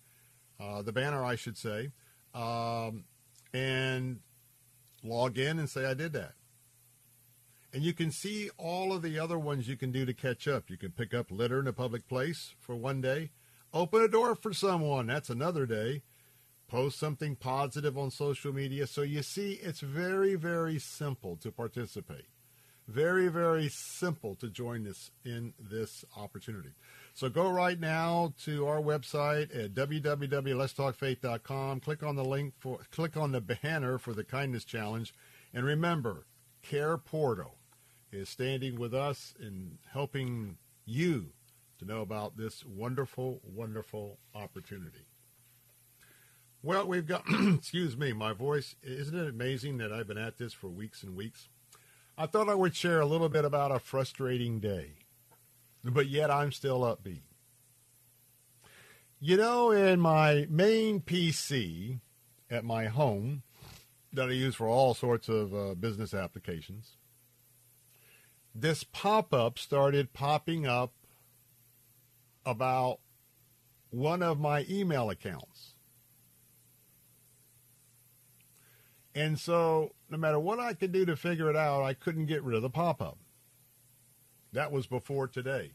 uh, 0.59 0.81
the 0.81 0.91
banner, 0.91 1.23
I 1.23 1.35
should 1.35 1.57
say. 1.57 1.91
Um, 2.33 3.05
and 3.53 4.19
log 5.03 5.37
in 5.37 5.59
and 5.59 5.69
say, 5.69 5.85
I 5.85 5.93
did 5.93 6.13
that. 6.13 6.33
And 7.73 7.83
you 7.83 7.93
can 7.93 8.11
see 8.11 8.49
all 8.57 8.93
of 8.93 9.01
the 9.01 9.17
other 9.17 9.39
ones 9.39 9.67
you 9.67 9.77
can 9.77 9.91
do 9.91 10.05
to 10.05 10.13
catch 10.13 10.47
up. 10.47 10.69
You 10.69 10.77
can 10.77 10.91
pick 10.91 11.13
up 11.13 11.31
litter 11.31 11.59
in 11.59 11.67
a 11.67 11.73
public 11.73 12.07
place 12.07 12.53
for 12.59 12.75
one 12.75 12.99
day, 12.99 13.31
open 13.73 14.01
a 14.01 14.07
door 14.07 14.35
for 14.35 14.53
someone, 14.53 15.07
that's 15.07 15.29
another 15.29 15.65
day, 15.65 16.01
post 16.67 16.99
something 16.99 17.35
positive 17.35 17.97
on 17.97 18.11
social 18.11 18.53
media. 18.53 18.87
So 18.87 19.01
you 19.01 19.23
see, 19.23 19.53
it's 19.53 19.79
very, 19.79 20.35
very 20.35 20.79
simple 20.79 21.37
to 21.37 21.51
participate. 21.51 22.27
Very, 22.87 23.29
very 23.29 23.69
simple 23.69 24.35
to 24.35 24.49
join 24.49 24.83
this 24.83 25.11
in 25.23 25.53
this 25.57 26.03
opportunity. 26.17 26.71
So 27.13 27.29
go 27.29 27.49
right 27.49 27.79
now 27.79 28.33
to 28.45 28.67
our 28.67 28.81
website 28.81 29.55
at 29.55 29.73
www.letstalkfaith.com. 29.73 31.79
Click 31.81 32.03
on 32.03 32.15
the 32.15 32.25
link 32.25 32.53
for 32.57 32.79
click 32.89 33.17
on 33.17 33.31
the 33.31 33.41
banner 33.41 33.97
for 33.97 34.13
the 34.13 34.23
kindness 34.23 34.63
challenge, 34.63 35.13
and 35.53 35.65
remember, 35.65 36.25
Care 36.61 36.97
Portal 36.97 37.57
is 38.11 38.29
standing 38.29 38.79
with 38.79 38.93
us 38.93 39.33
in 39.39 39.77
helping 39.91 40.57
you 40.85 41.31
to 41.79 41.85
know 41.85 42.01
about 42.01 42.37
this 42.37 42.65
wonderful, 42.65 43.41
wonderful 43.43 44.19
opportunity. 44.35 45.07
Well, 46.63 46.87
we've 46.87 47.07
got, 47.07 47.23
excuse 47.29 47.97
me, 47.97 48.13
my 48.13 48.33
voice. 48.33 48.75
Isn't 48.83 49.17
it 49.17 49.29
amazing 49.29 49.77
that 49.77 49.91
I've 49.91 50.07
been 50.07 50.17
at 50.17 50.37
this 50.37 50.53
for 50.53 50.67
weeks 50.67 51.01
and 51.01 51.15
weeks? 51.15 51.49
I 52.17 52.27
thought 52.27 52.49
I 52.49 52.55
would 52.55 52.75
share 52.75 53.01
a 53.01 53.05
little 53.05 53.29
bit 53.29 53.45
about 53.45 53.71
a 53.71 53.79
frustrating 53.79 54.59
day, 54.59 54.91
but 55.83 56.07
yet 56.07 56.31
I'm 56.31 56.51
still 56.51 56.81
upbeat. 56.81 57.21
You 59.19 59.37
know, 59.37 59.71
in 59.71 59.99
my 59.99 60.47
main 60.49 60.99
PC 61.01 61.99
at 62.49 62.65
my 62.65 62.85
home 62.85 63.43
that 64.11 64.29
I 64.29 64.31
use 64.31 64.55
for 64.55 64.67
all 64.67 64.93
sorts 64.93 65.29
of 65.29 65.53
uh, 65.53 65.75
business 65.75 66.13
applications, 66.13 66.97
this 68.53 68.83
pop 68.83 69.33
up 69.33 69.57
started 69.57 70.13
popping 70.13 70.65
up 70.65 70.93
about 72.45 72.99
one 73.91 74.23
of 74.23 74.39
my 74.39 74.65
email 74.69 75.09
accounts. 75.09 75.75
And 79.13 79.37
so, 79.37 79.93
no 80.09 80.17
matter 80.17 80.39
what 80.39 80.59
I 80.59 80.73
could 80.73 80.91
do 80.91 81.05
to 81.05 81.15
figure 81.15 81.49
it 81.49 81.55
out, 81.55 81.83
I 81.83 81.93
couldn't 81.93 82.25
get 82.27 82.43
rid 82.43 82.55
of 82.55 82.61
the 82.61 82.69
pop 82.69 83.01
up. 83.01 83.17
That 84.53 84.71
was 84.71 84.87
before 84.87 85.27
today. 85.27 85.71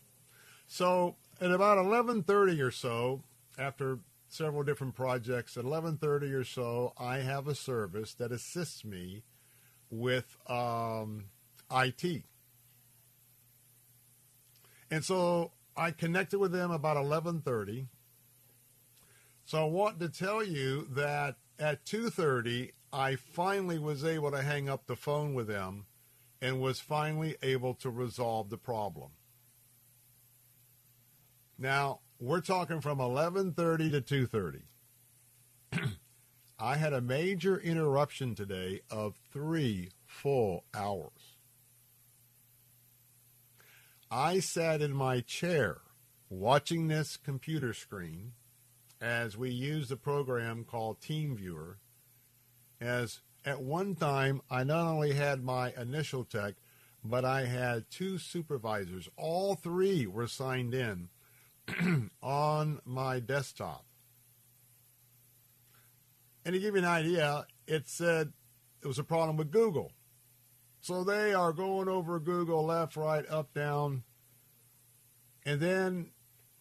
So, 0.67 1.17
at 1.41 1.51
about 1.51 1.79
11:30 1.79 2.61
or 2.61 2.71
so, 2.71 3.23
after 3.59 4.01
several 4.29 4.63
different 4.63 4.95
projects, 4.95 5.57
at 5.57 5.65
11:30 5.65 6.33
or 6.33 6.45
so, 6.45 6.93
I 6.99 7.19
have 7.19 7.49
a 7.49 7.55
service 7.55 8.15
that 8.15 8.33
assists 8.33 8.85
me 8.85 9.23
with 9.91 10.37
um, 10.49 11.27
IT. 11.71 12.25
And 14.91 15.05
so 15.05 15.53
I 15.77 15.91
connected 15.91 16.39
with 16.39 16.53
them 16.53 16.71
about 16.71 16.97
11:30. 16.97 17.89
So 19.45 19.63
I 19.63 19.69
want 19.69 20.01
to 20.01 20.09
tell 20.09 20.43
you 20.43 20.87
that 20.91 21.37
at 21.59 21.85
2:30 21.85 22.73
I 22.93 23.17
finally 23.17 23.79
was 23.79 24.05
able 24.05 24.31
to 24.31 24.43
hang 24.43 24.69
up 24.69 24.87
the 24.87 24.97
phone 24.97 25.35
with 25.35 25.49
them 25.49 25.87
and 26.41 26.61
was 26.61 26.81
finally 26.81 27.37
able 27.43 27.75
to 27.75 27.91
resolve 27.91 28.51
the 28.51 28.59
problem. 28.59 29.11
Now, 31.59 32.01
we're 32.19 32.41
talking 32.41 32.81
from 32.81 32.99
11:30 32.99 33.91
to 33.91 34.01
2:30. 34.01 34.63
I 36.59 36.77
had 36.77 36.93
a 36.93 37.01
major 37.01 37.59
interruption 37.59 38.35
today 38.35 38.81
of 38.91 39.17
3 39.33 39.91
full 40.07 40.65
hours. 40.73 41.37
I 44.11 44.41
sat 44.41 44.81
in 44.81 44.93
my 44.93 45.21
chair 45.21 45.81
watching 46.31 46.89
this 46.89 47.17
computer 47.17 47.75
screen 47.75 48.33
as 49.01 49.37
we 49.37 49.51
used 49.51 49.93
a 49.93 49.97
program 49.97 50.65
called 50.65 51.01
TeamViewer. 51.01 51.77
As 52.81 53.21
at 53.47 53.63
one 53.63 53.95
time, 53.95 54.43
I 54.51 54.65
not 54.65 54.87
only 54.87 55.15
had 55.15 55.43
my 55.43 55.73
initial 55.81 56.25
tech, 56.25 56.55
but 57.05 57.25
I 57.25 57.47
had 57.47 57.89
two 57.89 58.19
supervisors. 58.19 59.09
All 59.17 59.55
three 59.55 60.07
were 60.07 60.27
signed 60.27 60.75
in 60.75 61.09
on 62.23 62.81
my 62.85 63.21
desktop. 63.21 63.85
And 66.45 66.55
to 66.55 66.59
give 66.59 66.75
you 66.75 66.81
an 66.81 66.89
idea, 66.89 67.47
it 67.67 67.89
said 67.89 68.33
it 68.83 68.87
was 68.87 68.99
a 68.99 69.05
problem 69.05 69.37
with 69.37 69.53
Google. 69.53 69.93
So 70.81 71.05
they 71.05 71.33
are 71.33 71.53
going 71.53 71.89
over 71.89 72.19
Google 72.19 72.65
left, 72.67 72.97
right, 72.97 73.25
up, 73.29 73.55
down. 73.55 74.03
And 75.45 75.61
then 75.61 76.11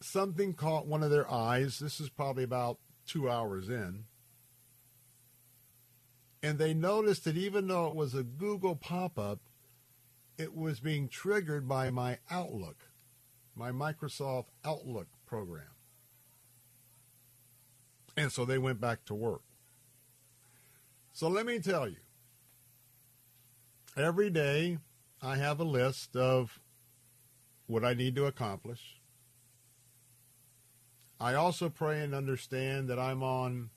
something 0.01 0.53
caught 0.53 0.87
one 0.87 1.03
of 1.03 1.11
their 1.11 1.29
eyes. 1.31 1.79
This 1.79 1.99
is 1.99 2.09
probably 2.09 2.43
about 2.43 2.79
two 3.07 3.29
hours 3.29 3.69
in. 3.69 4.05
And 6.45 6.59
they 6.59 6.75
noticed 6.75 7.23
that 7.23 7.37
even 7.37 7.69
though 7.69 7.87
it 7.87 7.95
was 7.95 8.13
a 8.13 8.21
Google 8.21 8.75
pop 8.75 9.17
up, 9.17 9.39
it 10.37 10.55
was 10.55 10.79
being 10.79 11.07
triggered 11.07 11.67
by 11.67 11.89
my 11.89 12.19
Outlook, 12.29 12.83
my 13.55 13.71
Microsoft 13.71 14.49
Outlook 14.63 15.07
program. 15.25 15.73
And 18.15 18.31
so 18.31 18.45
they 18.45 18.59
went 18.59 18.79
back 18.79 19.05
to 19.05 19.15
work. 19.15 19.41
So 21.13 21.27
let 21.29 21.47
me 21.47 21.57
tell 21.57 21.87
you, 21.89 22.03
every 23.97 24.29
day 24.29 24.77
I 25.23 25.37
have 25.37 25.59
a 25.59 25.63
list 25.63 26.15
of 26.15 26.59
what 27.65 27.83
I 27.83 27.95
need 27.95 28.15
to 28.17 28.27
accomplish. 28.27 29.01
I 31.19 31.33
also 31.33 31.69
pray 31.69 32.01
and 32.01 32.13
understand 32.13 32.87
that 32.89 32.99
I'm 32.99 33.23
on 33.23 33.71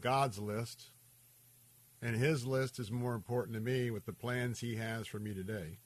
God's 0.00 0.40
list, 0.40 0.90
and 2.04 2.14
His 2.16 2.46
list 2.46 2.78
is 2.78 2.92
more 2.92 3.14
important 3.14 3.54
to 3.54 3.60
me 3.60 3.90
with 3.90 4.04
the 4.04 4.12
plans 4.12 4.60
He 4.60 4.76
has 4.76 5.06
for 5.06 5.18
me 5.18 5.32
today. 5.32 5.78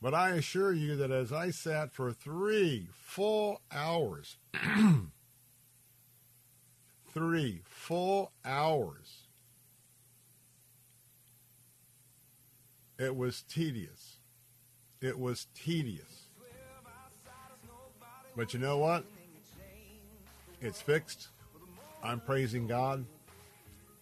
But 0.00 0.14
I 0.14 0.30
assure 0.30 0.72
you 0.72 0.96
that 0.96 1.10
as 1.10 1.32
I 1.32 1.50
sat 1.50 1.92
for 1.92 2.12
three 2.12 2.88
full 2.92 3.60
hours, 3.70 4.38
three 7.12 7.60
full 7.64 8.32
hours, 8.42 9.28
it 12.98 13.14
was 13.14 13.42
tedious. 13.42 14.16
It 15.02 15.18
was 15.18 15.46
tedious. 15.54 16.28
But 18.34 18.54
you 18.54 18.60
know 18.60 18.78
what? 18.78 19.04
It's 20.62 20.80
fixed. 20.80 21.28
I'm 22.02 22.20
praising 22.20 22.66
God. 22.66 23.04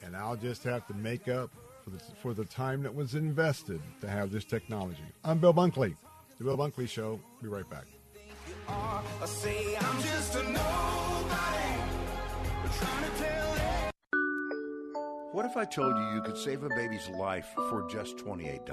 And 0.05 0.17
I'll 0.17 0.37
just 0.37 0.63
have 0.65 0.87
to 0.89 0.95
make 0.95 1.29
up 1.29 1.51
for 1.83 1.91
the, 1.91 1.99
for 2.21 2.35
the 2.35 2.45
time 2.45 2.83
that 2.83 2.95
was 2.95 3.15
invested 3.15 3.81
to 4.01 4.09
have 4.09 4.31
this 4.31 4.45
technology. 4.45 5.05
I'm 5.25 5.39
Bill 5.39 5.55
Bunkley. 5.55 5.97
The 6.39 6.45
Bill 6.45 6.59
Bunkley 6.59 6.89
Show. 6.89 7.21
Be 7.43 7.49
right 7.49 7.69
back. 7.71 7.85
What 15.33 15.47
if 15.47 15.57
I 15.57 15.65
told 15.65 15.97
you 15.97 16.15
you 16.15 16.23
could 16.23 16.37
save 16.37 16.63
a 16.63 16.69
baby's 16.69 17.09
life 17.09 17.49
for 17.69 17.89
just 17.91 18.19
$28? 18.19 18.69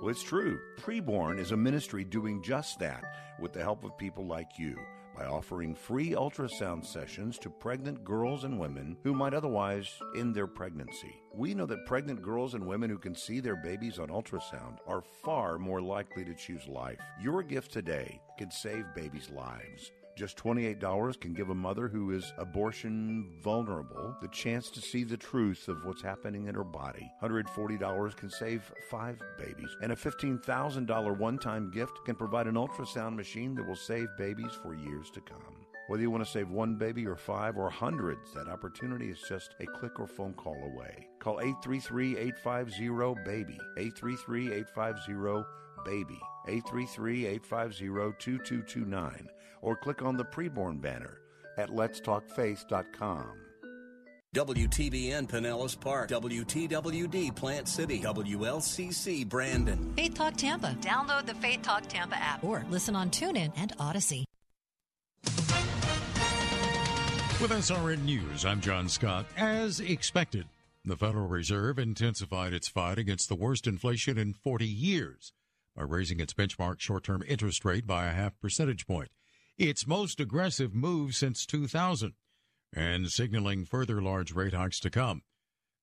Well, 0.00 0.08
it's 0.08 0.22
true. 0.22 0.58
Preborn 0.80 1.38
is 1.38 1.52
a 1.52 1.56
ministry 1.56 2.04
doing 2.04 2.42
just 2.42 2.78
that 2.80 3.02
with 3.40 3.52
the 3.52 3.62
help 3.62 3.84
of 3.84 3.96
people 3.96 4.26
like 4.26 4.58
you 4.58 4.76
by 5.16 5.24
offering 5.24 5.74
free 5.74 6.10
ultrasound 6.10 6.84
sessions 6.84 7.38
to 7.38 7.48
pregnant 7.48 8.04
girls 8.04 8.44
and 8.44 8.58
women 8.58 8.96
who 9.02 9.14
might 9.14 9.34
otherwise 9.34 9.90
end 10.16 10.34
their 10.34 10.46
pregnancy. 10.46 11.22
We 11.34 11.54
know 11.54 11.66
that 11.66 11.86
pregnant 11.86 12.22
girls 12.22 12.54
and 12.54 12.66
women 12.66 12.90
who 12.90 12.98
can 12.98 13.14
see 13.14 13.40
their 13.40 13.56
babies 13.56 13.98
on 13.98 14.08
ultrasound 14.08 14.78
are 14.86 15.02
far 15.22 15.58
more 15.58 15.80
likely 15.80 16.24
to 16.24 16.34
choose 16.34 16.66
life. 16.66 16.98
Your 17.20 17.42
gift 17.42 17.72
today 17.72 18.20
can 18.38 18.50
save 18.50 18.84
babies' 18.94 19.30
lives. 19.30 19.92
Just 20.16 20.38
$28 20.38 21.20
can 21.20 21.34
give 21.34 21.50
a 21.50 21.54
mother 21.54 21.88
who 21.88 22.12
is 22.12 22.32
abortion 22.38 23.28
vulnerable 23.42 24.16
the 24.22 24.28
chance 24.28 24.70
to 24.70 24.80
see 24.80 25.04
the 25.04 25.16
truth 25.16 25.68
of 25.68 25.84
what's 25.84 26.00
happening 26.00 26.46
in 26.46 26.54
her 26.54 26.64
body. 26.64 27.06
$140 27.22 28.16
can 28.16 28.30
save 28.30 28.72
five 28.90 29.20
babies. 29.38 29.76
And 29.82 29.92
a 29.92 29.96
$15,000 29.96 31.18
one 31.18 31.38
time 31.38 31.70
gift 31.70 32.00
can 32.06 32.14
provide 32.14 32.46
an 32.46 32.54
ultrasound 32.54 33.14
machine 33.14 33.54
that 33.56 33.66
will 33.66 33.76
save 33.76 34.08
babies 34.16 34.52
for 34.62 34.74
years 34.74 35.10
to 35.10 35.20
come. 35.20 35.66
Whether 35.88 36.02
you 36.02 36.10
want 36.10 36.24
to 36.24 36.30
save 36.30 36.48
one 36.48 36.76
baby 36.76 37.06
or 37.06 37.16
five 37.16 37.58
or 37.58 37.68
hundreds, 37.68 38.32
that 38.32 38.48
opportunity 38.48 39.10
is 39.10 39.22
just 39.28 39.54
a 39.60 39.66
click 39.66 40.00
or 40.00 40.06
phone 40.06 40.32
call 40.32 40.56
away. 40.64 41.08
Call 41.18 41.40
833 41.40 42.16
850 42.16 42.88
BABY. 43.22 43.58
833 43.76 44.52
850 44.52 45.44
BABY. 45.84 46.20
833 46.48 47.26
850 47.26 47.86
2229 48.18 49.28
or 49.62 49.76
click 49.76 50.02
on 50.02 50.16
the 50.16 50.24
preborn 50.24 50.80
banner 50.80 51.18
at 51.56 51.70
letstalkfaith.com. 51.70 53.46
WTBN 54.34 55.26
Pinellas 55.28 55.80
Park, 55.80 56.10
WTWD 56.10 57.34
Plant 57.34 57.66
City, 57.66 58.00
WLCC 58.00 59.26
Brandon. 59.26 59.94
Faith 59.96 60.14
Talk 60.14 60.36
Tampa. 60.36 60.76
Download 60.80 61.24
the 61.24 61.34
Faith 61.36 61.62
Talk 61.62 61.86
Tampa 61.86 62.16
app 62.16 62.44
or 62.44 62.64
listen 62.68 62.94
on 62.94 63.08
TuneIn 63.10 63.52
and 63.56 63.74
Audacy. 63.78 64.24
With 67.38 67.50
SRN 67.50 68.04
News, 68.04 68.44
I'm 68.44 68.60
John 68.60 68.88
Scott. 68.88 69.26
As 69.36 69.80
expected, 69.80 70.46
the 70.84 70.96
Federal 70.96 71.28
Reserve 71.28 71.78
intensified 71.78 72.52
its 72.52 72.68
fight 72.68 72.98
against 72.98 73.28
the 73.28 73.34
worst 73.34 73.66
inflation 73.66 74.18
in 74.18 74.32
40 74.32 74.66
years 74.66 75.32
by 75.74 75.82
raising 75.82 76.20
its 76.20 76.32
benchmark 76.32 76.80
short 76.80 77.04
term 77.04 77.22
interest 77.26 77.64
rate 77.64 77.86
by 77.86 78.06
a 78.06 78.12
half 78.12 78.38
percentage 78.40 78.86
point, 78.86 79.10
its 79.58 79.86
most 79.86 80.20
aggressive 80.20 80.74
move 80.74 81.14
since 81.14 81.46
2000, 81.46 82.12
and 82.74 83.08
signaling 83.10 83.64
further 83.64 84.02
large 84.02 84.32
rate 84.32 84.54
hikes 84.54 84.80
to 84.80 84.90
come. 84.90 85.22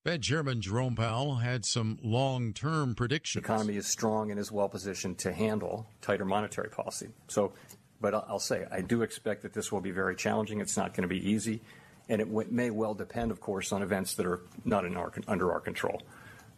Fed 0.04 0.22
Chairman 0.22 0.60
Jerome 0.60 0.96
Powell 0.96 1.36
had 1.36 1.64
some 1.64 1.98
long 2.02 2.52
term 2.52 2.94
predictions. 2.94 3.42
The 3.42 3.52
economy 3.52 3.76
is 3.76 3.86
strong 3.86 4.30
and 4.30 4.38
is 4.38 4.52
well 4.52 4.68
positioned 4.68 5.18
to 5.20 5.32
handle 5.32 5.86
tighter 6.02 6.26
monetary 6.26 6.68
policy. 6.68 7.08
So, 7.28 7.54
but 8.02 8.14
I'll 8.14 8.38
say, 8.38 8.66
I 8.70 8.82
do 8.82 9.00
expect 9.00 9.42
that 9.42 9.54
this 9.54 9.72
will 9.72 9.80
be 9.80 9.92
very 9.92 10.14
challenging. 10.14 10.60
It's 10.60 10.76
not 10.76 10.92
going 10.92 11.08
to 11.08 11.14
be 11.14 11.26
easy. 11.26 11.62
And 12.10 12.20
it 12.20 12.52
may 12.52 12.68
well 12.68 12.92
depend, 12.92 13.30
of 13.30 13.40
course, 13.40 13.72
on 13.72 13.80
events 13.80 14.14
that 14.16 14.26
are 14.26 14.40
not 14.66 14.84
our, 14.84 15.10
under 15.26 15.50
our 15.52 15.60
control. 15.60 16.02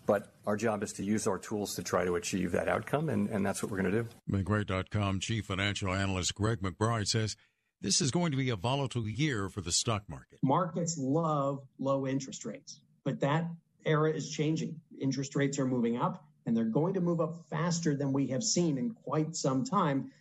But 0.07 0.33
our 0.47 0.57
job 0.57 0.83
is 0.85 0.93
to 0.95 1.05
use 1.05 1.27
our 1.27 1.39
tools 1.39 1.75
to 1.75 1.83
try 1.83 2.05
to 2.05 2.15
achieve 2.15 2.53
that 2.53 2.69
outcome, 2.69 3.09
and, 3.09 3.29
and 3.29 3.45
that's 3.45 3.63
what 3.63 3.73
we're 3.73 3.83
going 3.83 3.93
to 3.93 4.03
do. 4.03 4.09
Bankrate.com 4.31 5.19
chief 5.21 5.47
financial 5.47 5.93
analyst 5.93 6.35
Greg 6.35 6.61
McBride 6.61 7.09
says 7.09 7.37
this 7.81 8.01
is 8.01 8.11
going 8.11 8.31
to 8.31 8.37
be 8.37 8.51
a 8.51 8.57
volatile 8.57 9.09
year 9.09 9.49
for 9.49 9.61
the 9.61 9.73
stock 9.73 10.05
market. 10.09 10.39
Markets 10.43 10.97
love 10.97 11.63
low 11.79 12.07
interest 12.07 12.45
rates, 12.45 12.81
but 13.05 13.21
that 13.21 13.47
era 13.85 14.11
is 14.11 14.31
changing. 14.31 14.81
Interest 15.01 15.35
rates 15.35 15.59
are 15.59 15.67
moving 15.67 15.97
up, 15.97 16.25
and 16.47 16.57
they're 16.57 16.65
going 16.65 16.95
to 16.95 17.01
move 17.01 17.21
up 17.21 17.45
faster 17.51 17.97
than 17.97 18.13
we 18.13 18.29
have 18.29 18.45
seen 18.45 18.79
in 18.79 18.91
quite 18.91 19.35
some 19.35 19.65
time. 19.65 20.13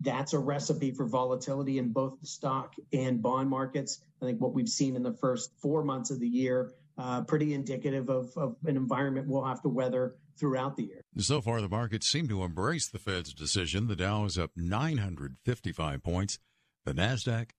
That's 0.00 0.32
a 0.32 0.38
recipe 0.38 0.90
for 0.90 1.06
volatility 1.06 1.78
in 1.78 1.92
both 1.92 2.20
the 2.20 2.26
stock 2.26 2.74
and 2.92 3.22
bond 3.22 3.48
markets. 3.48 4.00
I 4.20 4.26
think 4.26 4.40
what 4.40 4.52
we've 4.54 4.68
seen 4.68 4.96
in 4.96 5.02
the 5.02 5.14
first 5.14 5.50
four 5.60 5.84
months 5.84 6.10
of 6.10 6.20
the 6.20 6.28
year 6.28 6.72
Uh, 6.98 7.20
pretty 7.22 7.52
indicative 7.52 8.08
of, 8.08 8.32
of 8.36 8.56
an 8.64 8.74
environment 8.74 9.28
we'll 9.28 9.44
have 9.44 9.60
to 9.60 9.68
weather 9.68 10.16
throughout 10.38 10.76
the 10.76 10.84
year. 10.84 11.02
So 11.18 11.42
far, 11.42 11.60
the 11.60 11.68
markets 11.68 12.08
seem 12.08 12.26
to 12.28 12.42
embrace 12.42 12.88
the 12.88 12.98
Fed's 12.98 13.34
decision. 13.34 13.86
The 13.86 13.96
Dow 13.96 14.24
is 14.24 14.38
up 14.38 14.52
955 14.56 16.02
points, 16.02 16.38
the 16.86 16.94
NASDAQ 16.94 17.50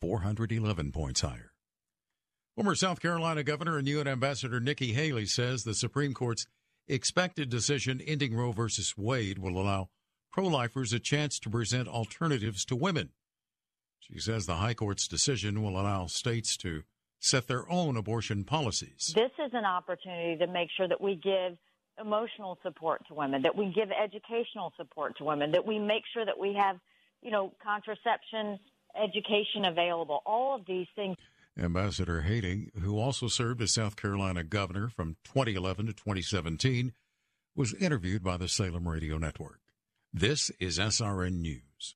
411 0.00 0.92
points 0.92 1.20
higher. 1.20 1.52
Former 2.54 2.74
South 2.74 3.00
Carolina 3.00 3.42
Governor 3.42 3.76
and 3.76 3.86
UN 3.86 4.08
Ambassador 4.08 4.60
Nikki 4.60 4.94
Haley 4.94 5.26
says 5.26 5.62
the 5.62 5.74
Supreme 5.74 6.14
Court's 6.14 6.46
expected 6.88 7.50
decision 7.50 8.00
ending 8.00 8.34
Roe 8.34 8.52
v. 8.52 8.68
Wade 8.96 9.38
will 9.38 9.60
allow 9.60 9.90
pro 10.32 10.46
lifers 10.46 10.92
a 10.92 10.98
chance 10.98 11.38
to 11.40 11.50
present 11.50 11.88
alternatives 11.88 12.64
to 12.66 12.76
women. 12.76 13.10
She 14.00 14.18
says 14.18 14.46
the 14.46 14.54
High 14.56 14.74
Court's 14.74 15.08
decision 15.08 15.62
will 15.62 15.78
allow 15.78 16.06
states 16.06 16.56
to 16.58 16.82
set 17.26 17.48
their 17.48 17.70
own 17.70 17.96
abortion 17.96 18.44
policies. 18.44 19.12
This 19.14 19.32
is 19.44 19.50
an 19.52 19.64
opportunity 19.64 20.38
to 20.38 20.46
make 20.46 20.68
sure 20.76 20.88
that 20.88 21.00
we 21.00 21.16
give 21.16 21.56
emotional 22.00 22.58
support 22.62 23.06
to 23.08 23.14
women, 23.14 23.42
that 23.42 23.56
we 23.56 23.72
give 23.72 23.90
educational 23.90 24.72
support 24.76 25.16
to 25.18 25.24
women, 25.24 25.52
that 25.52 25.66
we 25.66 25.78
make 25.78 26.02
sure 26.12 26.24
that 26.24 26.38
we 26.38 26.54
have, 26.54 26.78
you 27.22 27.30
know, 27.30 27.52
contraception 27.62 28.58
education 29.02 29.64
available, 29.64 30.22
all 30.24 30.54
of 30.54 30.66
these 30.66 30.86
things. 30.94 31.16
Ambassador 31.58 32.22
Haley, 32.22 32.70
who 32.80 32.98
also 32.98 33.28
served 33.28 33.62
as 33.62 33.72
South 33.72 33.96
Carolina 33.96 34.44
governor 34.44 34.88
from 34.88 35.16
2011 35.24 35.86
to 35.86 35.92
2017, 35.92 36.92
was 37.54 37.74
interviewed 37.74 38.22
by 38.22 38.36
the 38.36 38.48
Salem 38.48 38.86
Radio 38.86 39.16
Network. 39.16 39.60
This 40.12 40.50
is 40.60 40.78
SRN 40.78 41.40
News. 41.40 41.95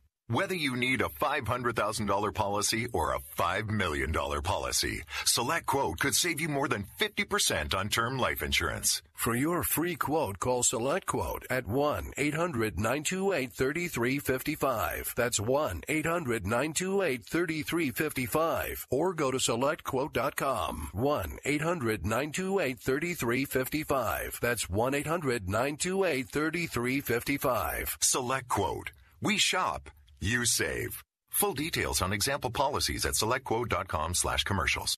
Whether 0.31 0.55
you 0.55 0.77
need 0.77 1.01
a 1.01 1.09
$500,000 1.09 2.33
policy 2.33 2.87
or 2.93 3.13
a 3.13 3.19
$5 3.19 3.69
million 3.69 4.13
policy, 4.13 5.03
Select 5.25 5.65
Quote 5.65 5.99
could 5.99 6.15
save 6.15 6.39
you 6.39 6.47
more 6.47 6.69
than 6.69 6.85
50% 6.97 7.75
on 7.75 7.89
term 7.89 8.17
life 8.17 8.41
insurance. 8.41 9.01
For 9.13 9.35
your 9.35 9.61
free 9.63 9.95
quote, 9.95 10.39
call 10.39 10.63
Select 10.63 11.05
Quote 11.05 11.45
at 11.49 11.67
1 11.67 12.13
800 12.15 12.79
928 12.79 13.51
3355. 13.51 15.13
That's 15.17 15.37
1 15.37 15.81
800 15.89 16.47
928 16.47 17.25
3355. 17.25 18.87
Or 18.89 19.13
go 19.13 19.31
to 19.31 19.37
SelectQuote.com. 19.37 20.91
1 20.93 21.39
800 21.43 22.05
928 22.05 22.79
3355. 22.79 24.39
That's 24.41 24.69
1 24.69 24.93
800 24.93 25.49
928 25.49 26.29
3355. 26.29 27.97
Select 27.99 28.47
Quote. 28.47 28.91
We 29.21 29.37
shop 29.37 29.91
you 30.21 30.45
save. 30.45 31.03
Full 31.29 31.53
details 31.53 32.01
on 32.01 32.13
example 32.13 32.51
policies 32.51 33.05
at 33.05 33.13
selectquote.com 33.13 34.13
slash 34.13 34.43
commercials. 34.43 34.97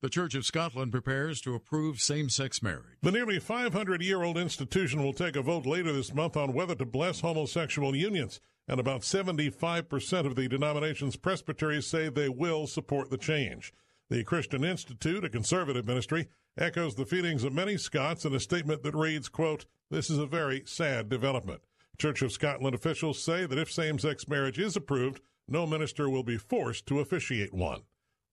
The 0.00 0.08
Church 0.08 0.36
of 0.36 0.46
Scotland 0.46 0.92
prepares 0.92 1.40
to 1.40 1.56
approve 1.56 1.98
same 1.98 2.28
sex 2.28 2.62
marriage. 2.62 2.98
The 3.02 3.10
nearly 3.10 3.40
500 3.40 4.00
year 4.00 4.22
old 4.22 4.38
institution 4.38 5.02
will 5.02 5.12
take 5.12 5.34
a 5.34 5.42
vote 5.42 5.66
later 5.66 5.92
this 5.92 6.14
month 6.14 6.36
on 6.36 6.52
whether 6.52 6.76
to 6.76 6.84
bless 6.84 7.20
homosexual 7.20 7.96
unions, 7.96 8.40
and 8.68 8.78
about 8.78 9.00
75% 9.00 10.26
of 10.26 10.36
the 10.36 10.46
denomination's 10.46 11.16
presbyteries 11.16 11.86
say 11.86 12.08
they 12.08 12.28
will 12.28 12.68
support 12.68 13.10
the 13.10 13.18
change. 13.18 13.72
The 14.08 14.22
Christian 14.22 14.64
Institute, 14.64 15.24
a 15.24 15.28
conservative 15.28 15.86
ministry, 15.86 16.28
echoes 16.56 16.94
the 16.94 17.06
feelings 17.06 17.42
of 17.42 17.52
many 17.52 17.76
Scots 17.76 18.24
in 18.24 18.34
a 18.34 18.40
statement 18.40 18.82
that 18.84 18.94
reads, 18.94 19.28
quote, 19.28 19.66
This 19.90 20.10
is 20.10 20.18
a 20.18 20.26
very 20.26 20.62
sad 20.64 21.08
development. 21.08 21.62
Church 22.00 22.22
of 22.22 22.30
Scotland 22.30 22.76
officials 22.76 23.20
say 23.20 23.44
that 23.44 23.58
if 23.58 23.72
same 23.72 23.98
sex 23.98 24.28
marriage 24.28 24.58
is 24.58 24.76
approved, 24.76 25.20
no 25.48 25.66
minister 25.66 26.08
will 26.08 26.22
be 26.22 26.36
forced 26.36 26.86
to 26.86 27.00
officiate 27.00 27.52
one. 27.52 27.82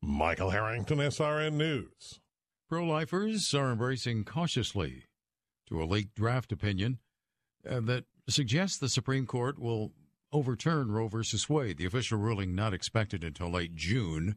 Michael 0.03 0.51
Harrington, 0.51 0.99
SRN 0.99 1.53
News. 1.53 2.19
Pro 2.69 2.85
lifers 2.85 3.55
are 3.55 3.71
embracing 3.71 4.23
cautiously 4.23 5.05
to 5.67 5.81
a 5.81 5.85
leaked 5.85 6.13
draft 6.13 6.51
opinion 6.51 6.99
uh, 7.67 7.79
that 7.81 8.03
suggests 8.29 8.77
the 8.77 8.87
Supreme 8.87 9.25
Court 9.25 9.57
will 9.57 9.93
overturn 10.31 10.91
Roe 10.91 11.07
v. 11.07 11.23
Wade, 11.49 11.77
the 11.77 11.85
official 11.85 12.19
ruling 12.19 12.53
not 12.53 12.73
expected 12.73 13.23
until 13.23 13.49
late 13.49 13.73
June. 13.73 14.35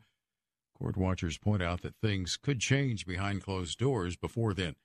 Court 0.78 0.96
watchers 0.96 1.36
point 1.36 1.62
out 1.62 1.82
that 1.82 1.96
things 2.00 2.38
could 2.38 2.60
change 2.60 3.04
behind 3.04 3.42
closed 3.42 3.78
doors 3.78 4.16
before 4.16 4.54
then. 4.54 4.76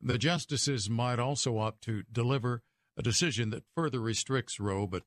The 0.00 0.16
justices 0.16 0.88
might 0.88 1.18
also 1.18 1.58
opt 1.58 1.82
to 1.82 2.04
deliver 2.10 2.62
a 2.96 3.02
decision 3.02 3.50
that 3.50 3.64
further 3.74 4.00
restricts 4.00 4.60
Roe 4.60 4.86
but 4.86 5.02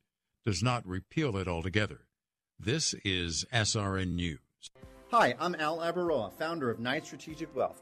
does 0.45 0.61
not 0.61 0.85
repeal 0.85 1.37
it 1.37 1.47
altogether. 1.47 2.01
This 2.59 2.95
is 3.03 3.45
SRN 3.53 4.15
News. 4.15 4.39
Hi, 5.11 5.35
I'm 5.39 5.55
Al 5.55 5.77
Abaroa, 5.79 6.31
founder 6.33 6.69
of 6.69 6.79
Knight 6.79 7.05
Strategic 7.05 7.55
Wealth. 7.55 7.81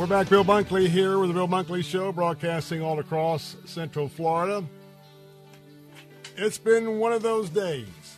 We're 0.00 0.06
back. 0.06 0.30
Bill 0.30 0.46
Bunkley 0.46 0.88
here 0.88 1.18
with 1.18 1.28
the 1.28 1.34
Bill 1.34 1.46
Bunkley 1.46 1.84
Show, 1.84 2.10
broadcasting 2.10 2.80
all 2.80 2.98
across 3.00 3.54
Central 3.66 4.08
Florida. 4.08 4.64
It's 6.38 6.56
been 6.56 6.98
one 6.98 7.12
of 7.12 7.20
those 7.20 7.50
days. 7.50 8.16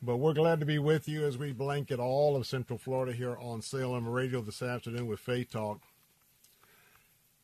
But 0.00 0.18
we're 0.18 0.32
glad 0.32 0.60
to 0.60 0.66
be 0.66 0.78
with 0.78 1.08
you 1.08 1.24
as 1.24 1.38
we 1.38 1.52
blanket 1.52 1.98
all 1.98 2.36
of 2.36 2.46
Central 2.46 2.78
Florida 2.78 3.12
here 3.12 3.36
on 3.36 3.62
Salem 3.62 4.08
Radio 4.08 4.40
this 4.42 4.62
afternoon 4.62 5.08
with 5.08 5.18
Faith 5.18 5.50
Talk. 5.50 5.80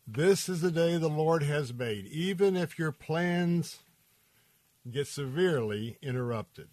This 0.07 0.49
is 0.49 0.61
the 0.61 0.71
day 0.71 0.97
the 0.99 1.09
Lord 1.09 1.43
has 1.43 1.75
made, 1.75 2.07
even 2.07 2.57
if 2.57 2.79
your 2.79 2.93
plans 2.93 3.81
get 4.89 5.09
severely 5.09 5.99
interrupted. 6.01 6.69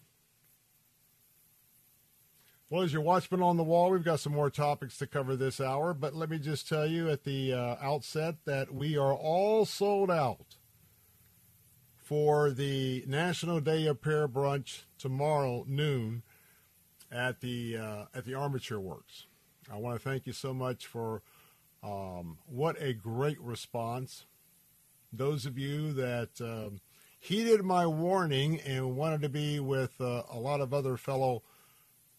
Well, 2.68 2.82
as 2.82 2.92
your 2.92 3.02
watchman 3.02 3.42
on 3.42 3.56
the 3.56 3.62
wall, 3.62 3.92
we've 3.92 4.02
got 4.02 4.18
some 4.18 4.32
more 4.32 4.50
topics 4.50 4.98
to 4.98 5.06
cover 5.06 5.36
this 5.36 5.60
hour, 5.60 5.94
but 5.94 6.16
let 6.16 6.28
me 6.28 6.40
just 6.40 6.68
tell 6.68 6.84
you 6.84 7.08
at 7.08 7.22
the 7.22 7.52
uh, 7.52 7.76
outset 7.80 8.38
that 8.44 8.74
we 8.74 8.96
are 8.96 9.14
all 9.14 9.64
sold 9.64 10.10
out 10.10 10.56
for 11.96 12.50
the 12.50 13.04
National 13.06 13.60
Day 13.60 13.86
of 13.86 14.00
Prayer 14.00 14.26
brunch 14.26 14.82
tomorrow 14.98 15.64
noon 15.68 16.24
at 17.12 17.40
the 17.40 17.76
uh, 17.76 18.04
at 18.12 18.24
the 18.24 18.34
Armature 18.34 18.80
Works. 18.80 19.26
I 19.72 19.76
want 19.76 20.02
to 20.02 20.08
thank 20.08 20.26
you 20.26 20.32
so 20.32 20.52
much 20.52 20.86
for 20.86 21.22
um, 21.84 22.38
what 22.46 22.82
a 22.82 22.92
great 22.92 23.40
response. 23.40 24.26
Those 25.12 25.46
of 25.46 25.56
you 25.56 25.92
that 25.92 26.40
um, 26.40 26.80
heeded 27.20 27.62
my 27.62 27.86
warning 27.86 28.58
and 28.62 28.96
wanted 28.96 29.22
to 29.22 29.28
be 29.28 29.60
with 29.60 30.00
uh, 30.00 30.24
a 30.28 30.38
lot 30.40 30.60
of 30.60 30.74
other 30.74 30.96
fellow 30.96 31.44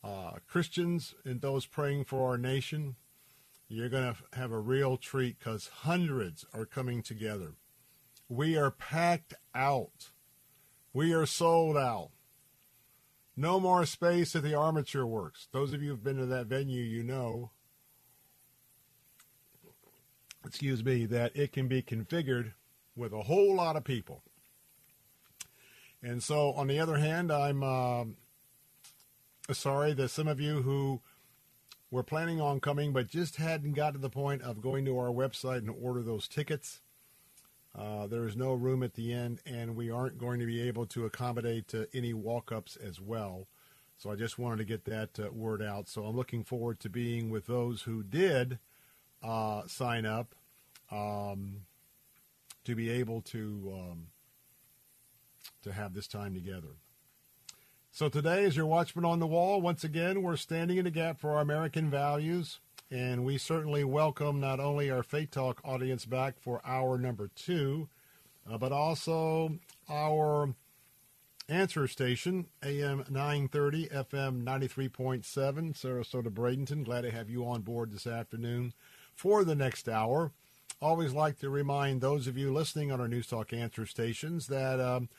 uh, 0.07 0.31
Christians 0.47 1.15
and 1.25 1.41
those 1.41 1.65
praying 1.65 2.05
for 2.05 2.29
our 2.29 2.37
nation, 2.37 2.95
you're 3.67 3.89
going 3.89 4.13
to 4.13 4.39
have 4.39 4.51
a 4.51 4.59
real 4.59 4.95
treat 4.95 5.37
because 5.37 5.69
hundreds 5.81 6.45
are 6.53 6.65
coming 6.65 7.01
together. 7.01 7.55
We 8.29 8.57
are 8.57 8.71
packed 8.71 9.33
out. 9.53 10.11
We 10.93 11.13
are 11.13 11.25
sold 11.25 11.75
out. 11.75 12.11
No 13.35 13.59
more 13.59 13.85
space 13.85 14.35
at 14.35 14.43
the 14.43 14.55
Armature 14.55 15.05
Works. 15.05 15.47
Those 15.51 15.73
of 15.73 15.83
you 15.83 15.89
who've 15.89 16.03
been 16.03 16.17
to 16.17 16.25
that 16.27 16.47
venue, 16.47 16.81
you 16.81 17.03
know, 17.03 17.51
excuse 20.45 20.83
me, 20.83 21.05
that 21.05 21.35
it 21.35 21.51
can 21.51 21.67
be 21.67 21.81
configured 21.81 22.53
with 22.95 23.13
a 23.13 23.23
whole 23.23 23.55
lot 23.55 23.75
of 23.75 23.83
people. 23.83 24.23
And 26.01 26.23
so, 26.23 26.53
on 26.53 26.67
the 26.67 26.79
other 26.79 26.97
hand, 26.97 27.31
I'm 27.31 27.63
uh, 27.63 28.05
sorry 29.55 29.93
that 29.93 30.09
some 30.09 30.27
of 30.27 30.41
you 30.41 30.61
who 30.61 31.01
were 31.89 32.03
planning 32.03 32.41
on 32.41 32.59
coming 32.59 32.91
but 32.91 33.07
just 33.07 33.37
hadn't 33.37 33.73
got 33.73 33.93
to 33.93 33.99
the 33.99 34.09
point 34.09 34.41
of 34.41 34.61
going 34.61 34.83
to 34.85 34.97
our 34.97 35.09
website 35.09 35.59
and 35.59 35.69
order 35.69 36.01
those 36.01 36.27
tickets. 36.27 36.81
Uh, 37.77 38.07
there 38.07 38.25
is 38.25 38.35
no 38.35 38.53
room 38.53 38.81
at 38.81 38.95
the 38.95 39.13
end, 39.13 39.39
and 39.45 39.75
we 39.75 39.89
aren't 39.89 40.17
going 40.17 40.39
to 40.39 40.45
be 40.45 40.61
able 40.61 40.85
to 40.87 41.05
accommodate 41.05 41.73
uh, 41.75 41.83
any 41.93 42.13
walk 42.13 42.51
ups 42.51 42.75
as 42.75 42.99
well. 42.99 43.47
So 43.97 44.11
I 44.11 44.15
just 44.15 44.37
wanted 44.37 44.57
to 44.57 44.65
get 44.65 44.85
that 44.85 45.19
uh, 45.19 45.31
word 45.31 45.61
out. 45.61 45.87
So 45.87 46.03
I'm 46.03 46.15
looking 46.15 46.43
forward 46.43 46.79
to 46.81 46.89
being 46.89 47.29
with 47.29 47.45
those 47.45 47.83
who 47.83 48.03
did 48.03 48.59
uh, 49.23 49.63
sign 49.67 50.05
up 50.05 50.35
um, 50.91 51.61
to 52.65 52.75
be 52.75 52.89
able 52.89 53.21
to 53.21 53.73
um, 53.73 54.07
to 55.63 55.71
have 55.71 55.93
this 55.93 56.07
time 56.07 56.33
together. 56.33 56.75
So 57.97 58.09
today, 58.09 58.43
as 58.43 58.55
your 58.55 58.67
watchman 58.67 59.05
on 59.05 59.17
the 59.17 59.25
wall, 59.25 59.59
once 59.59 59.83
again, 59.83 60.21
we're 60.21 60.35
standing 60.35 60.77
in 60.77 60.83
the 60.83 60.91
gap 60.91 61.19
for 61.19 61.31
our 61.31 61.41
American 61.41 61.89
values. 61.89 62.59
And 62.91 63.25
we 63.25 63.39
certainly 63.39 63.83
welcome 63.83 64.39
not 64.39 64.59
only 64.59 64.91
our 64.91 65.01
Faith 65.01 65.31
Talk 65.31 65.59
audience 65.65 66.05
back 66.05 66.39
for 66.39 66.61
hour 66.63 66.99
number 66.99 67.31
two, 67.35 67.89
uh, 68.47 68.59
but 68.59 68.71
also 68.71 69.57
our 69.89 70.53
answer 71.49 71.87
station, 71.87 72.45
AM 72.61 73.03
930, 73.09 73.87
FM 73.87 74.43
93.7, 74.43 75.23
Sarasota 75.73 76.29
Bradenton. 76.29 76.85
Glad 76.85 77.01
to 77.01 77.09
have 77.09 77.31
you 77.31 77.47
on 77.47 77.61
board 77.63 77.91
this 77.91 78.05
afternoon 78.05 78.73
for 79.15 79.43
the 79.43 79.55
next 79.55 79.89
hour. 79.89 80.33
Always 80.79 81.13
like 81.13 81.39
to 81.39 81.49
remind 81.49 82.01
those 82.01 82.27
of 82.27 82.37
you 82.37 82.53
listening 82.53 82.91
on 82.91 83.01
our 83.01 83.07
News 83.07 83.25
Talk 83.25 83.53
answer 83.53 83.87
stations 83.87 84.45
that 84.49 84.79
um, 84.79 85.09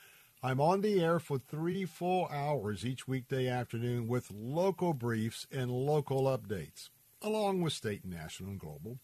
I'm 0.41 0.61
on 0.61 0.82
the 0.82 1.03
air 1.03 1.18
for 1.18 1.39
three 1.39 1.84
full 1.84 2.28
hours 2.28 2.86
each 2.86 3.09
weekday 3.09 3.49
afternoon 3.49 4.07
with 4.07 4.30
local 4.30 4.95
briefs 4.95 5.49
and 5.51 5.68
local 5.68 6.24
updates, 6.24 6.91
along 7.20 7.61
with 7.61 7.72
state, 7.72 8.05
and 8.05 8.12
national, 8.12 8.51
and 8.51 8.61
global. 8.61 9.01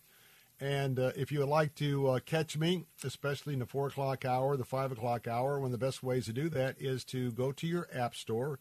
And 0.61 0.97
uh, 0.97 1.11
if 1.17 1.33
you 1.33 1.41
would 1.41 1.49
like 1.49 1.75
to 1.77 2.07
uh, 2.07 2.21
catch 2.25 2.57
me, 2.57 2.85
especially 3.03 3.55
in 3.55 3.59
the 3.59 3.67
4 3.67 3.89
o'clock 3.89 4.25
hour, 4.25 4.57
the 4.57 4.65
5 4.65 4.93
o'clock 4.93 5.27
hour, 5.27 5.59
one 5.59 5.67
of 5.67 5.73
the 5.73 5.85
best 5.85 6.05
ways 6.05 6.27
to 6.27 6.33
do 6.33 6.49
that 6.51 6.77
is 6.79 7.03
to 7.07 7.33
go 7.33 7.51
to 7.51 7.67
your 7.67 7.89
app 7.93 8.15
store, 8.15 8.61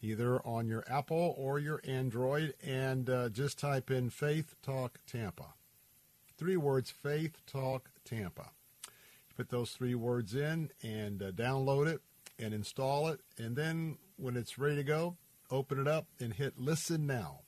either 0.00 0.40
on 0.46 0.68
your 0.68 0.84
Apple 0.88 1.34
or 1.36 1.58
your 1.58 1.82
Android, 1.86 2.54
and 2.66 3.10
uh, 3.10 3.28
just 3.28 3.58
type 3.58 3.90
in 3.90 4.08
Faith 4.08 4.54
Talk 4.62 5.00
Tampa. 5.06 5.52
Three 6.38 6.56
words 6.56 6.90
Faith 6.90 7.42
Talk 7.46 7.90
Tampa 8.06 8.52
put 9.40 9.48
those 9.48 9.70
three 9.70 9.94
words 9.94 10.34
in 10.34 10.70
and 10.82 11.22
uh, 11.22 11.30
download 11.30 11.86
it 11.86 12.02
and 12.38 12.52
install 12.52 13.08
it. 13.08 13.20
And 13.38 13.56
then 13.56 13.96
when 14.18 14.36
it's 14.36 14.58
ready 14.58 14.76
to 14.76 14.84
go, 14.84 15.16
open 15.50 15.80
it 15.80 15.88
up 15.88 16.06
and 16.20 16.34
hit 16.34 16.58
listen 16.58 17.06
now. 17.06 17.40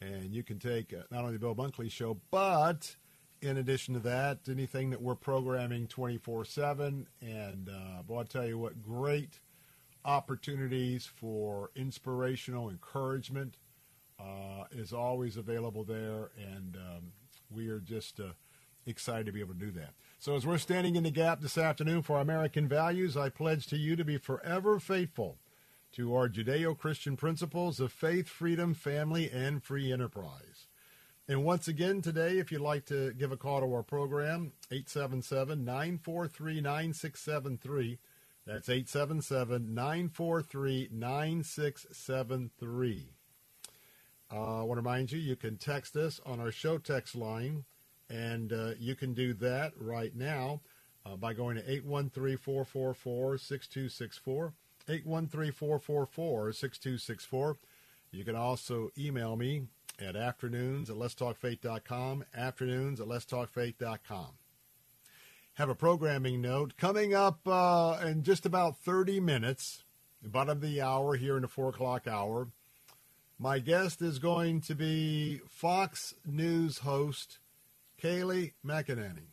And 0.00 0.32
you 0.32 0.42
can 0.42 0.58
take 0.58 0.94
uh, 0.94 1.02
not 1.10 1.20
only 1.20 1.34
the 1.34 1.38
Bill 1.38 1.54
Bunkley 1.54 1.90
show, 1.90 2.18
but 2.30 2.96
in 3.42 3.58
addition 3.58 3.92
to 3.92 4.00
that, 4.00 4.38
anything 4.48 4.88
that 4.88 5.02
we're 5.02 5.14
programming 5.14 5.88
24 5.88 6.46
7. 6.46 7.06
And 7.20 7.68
uh, 7.68 8.02
boy, 8.02 8.20
I 8.20 8.24
tell 8.24 8.46
you 8.46 8.56
what, 8.56 8.82
great 8.82 9.40
opportunities 10.06 11.04
for 11.04 11.70
inspirational 11.76 12.70
encouragement 12.70 13.58
uh, 14.18 14.64
is 14.70 14.94
always 14.94 15.36
available 15.36 15.84
there. 15.84 16.30
And 16.38 16.76
um, 16.76 17.12
we 17.50 17.68
are 17.68 17.80
just 17.80 18.20
uh, 18.20 18.32
excited 18.86 19.26
to 19.26 19.32
be 19.32 19.40
able 19.40 19.52
to 19.52 19.60
do 19.60 19.70
that. 19.72 19.92
So, 20.20 20.36
as 20.36 20.46
we're 20.46 20.58
standing 20.58 20.94
in 20.96 21.04
the 21.04 21.10
gap 21.10 21.40
this 21.40 21.56
afternoon 21.56 22.02
for 22.02 22.20
American 22.20 22.68
values, 22.68 23.16
I 23.16 23.30
pledge 23.30 23.66
to 23.68 23.78
you 23.78 23.96
to 23.96 24.04
be 24.04 24.18
forever 24.18 24.78
faithful 24.78 25.38
to 25.92 26.14
our 26.14 26.28
Judeo 26.28 26.76
Christian 26.76 27.16
principles 27.16 27.80
of 27.80 27.90
faith, 27.90 28.28
freedom, 28.28 28.74
family, 28.74 29.30
and 29.30 29.64
free 29.64 29.90
enterprise. 29.90 30.66
And 31.26 31.42
once 31.42 31.68
again, 31.68 32.02
today, 32.02 32.36
if 32.36 32.52
you'd 32.52 32.60
like 32.60 32.84
to 32.86 33.14
give 33.14 33.32
a 33.32 33.38
call 33.38 33.60
to 33.60 33.74
our 33.74 33.82
program, 33.82 34.52
877 34.70 35.64
943 35.64 36.60
9673. 36.60 37.98
That's 38.46 38.68
877 38.68 39.74
943 39.74 40.90
9673. 40.92 43.14
Uh, 44.30 44.60
I 44.60 44.64
want 44.64 44.76
to 44.76 44.82
remind 44.82 45.12
you, 45.12 45.18
you 45.18 45.36
can 45.36 45.56
text 45.56 45.96
us 45.96 46.20
on 46.26 46.40
our 46.40 46.52
show 46.52 46.76
text 46.76 47.16
line, 47.16 47.64
and 48.10 48.52
uh, 48.52 48.72
you 48.78 48.94
can 48.94 49.14
do 49.14 49.32
that 49.34 49.72
right 49.78 50.14
now 50.14 50.60
uh, 51.06 51.16
by 51.16 51.32
going 51.32 51.56
to 51.56 51.70
813 51.70 52.36
444 52.36 53.38
6264. 53.38 54.52
813 54.88 55.52
444 55.52 56.52
6264. 56.52 57.56
You 58.10 58.24
can 58.24 58.34
also 58.34 58.90
email 58.98 59.36
me 59.36 59.62
at 60.00 60.16
afternoons 60.16 60.90
at 60.90 60.96
letstalkfaith.com, 60.96 62.24
afternoons 62.34 63.00
at 63.00 63.06
letstalkfaith.com. 63.06 64.28
Have 65.54 65.68
a 65.68 65.74
programming 65.74 66.40
note 66.40 66.76
coming 66.76 67.14
up 67.14 67.40
uh, 67.46 67.98
in 68.04 68.22
just 68.22 68.46
about 68.46 68.78
30 68.78 69.20
minutes, 69.20 69.84
bottom 70.22 70.58
of 70.58 70.60
the 70.60 70.80
hour 70.80 71.16
here 71.16 71.36
in 71.36 71.42
the 71.42 71.48
4 71.48 71.68
o'clock 71.68 72.06
hour. 72.08 72.48
My 73.38 73.58
guest 73.58 74.02
is 74.02 74.18
going 74.18 74.60
to 74.62 74.74
be 74.74 75.40
Fox 75.48 76.14
News 76.26 76.78
host 76.78 77.38
Kayleigh 78.00 78.52
McEnany. 78.64 79.28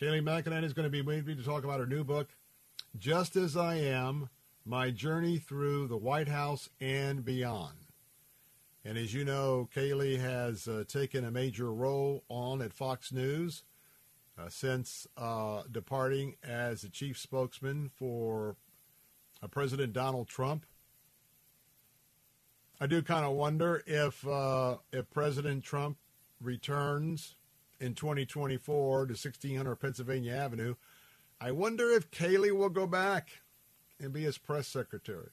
Kayleigh 0.00 0.22
McEnany 0.22 0.62
is 0.62 0.72
going 0.72 0.84
to 0.84 0.90
be 0.90 1.02
with 1.02 1.26
me 1.26 1.34
to 1.34 1.42
talk 1.42 1.64
about 1.64 1.80
her 1.80 1.86
new 1.86 2.04
book, 2.04 2.28
Just 2.96 3.34
As 3.34 3.56
I 3.56 3.74
Am 3.74 4.30
My 4.64 4.92
Journey 4.92 5.38
Through 5.38 5.88
the 5.88 5.96
White 5.96 6.28
House 6.28 6.68
and 6.80 7.24
Beyond. 7.24 7.74
And 8.84 8.96
as 8.96 9.12
you 9.12 9.24
know, 9.24 9.68
Kayleigh 9.74 10.20
has 10.20 10.68
uh, 10.68 10.84
taken 10.86 11.24
a 11.24 11.32
major 11.32 11.72
role 11.72 12.22
on 12.28 12.62
at 12.62 12.72
Fox 12.72 13.10
News 13.10 13.64
uh, 14.38 14.48
since 14.48 15.08
uh, 15.16 15.62
departing 15.68 16.36
as 16.44 16.82
the 16.82 16.88
chief 16.88 17.18
spokesman 17.18 17.90
for 17.96 18.54
uh, 19.42 19.48
President 19.48 19.92
Donald 19.92 20.28
Trump. 20.28 20.66
I 22.80 22.86
do 22.86 23.02
kind 23.02 23.26
of 23.26 23.32
wonder 23.32 23.82
if 23.86 24.24
uh, 24.24 24.76
if 24.92 25.10
President 25.10 25.64
Trump 25.64 25.96
returns 26.40 27.34
in 27.80 27.94
2024 27.94 29.06
to 29.06 29.12
1600 29.12 29.76
Pennsylvania 29.76 30.34
Avenue, 30.34 30.74
I 31.40 31.52
wonder 31.52 31.90
if 31.90 32.10
Kayleigh 32.10 32.56
will 32.56 32.70
go 32.70 32.86
back 32.86 33.40
and 34.00 34.12
be 34.12 34.22
his 34.22 34.38
press 34.38 34.68
secretary, 34.68 35.30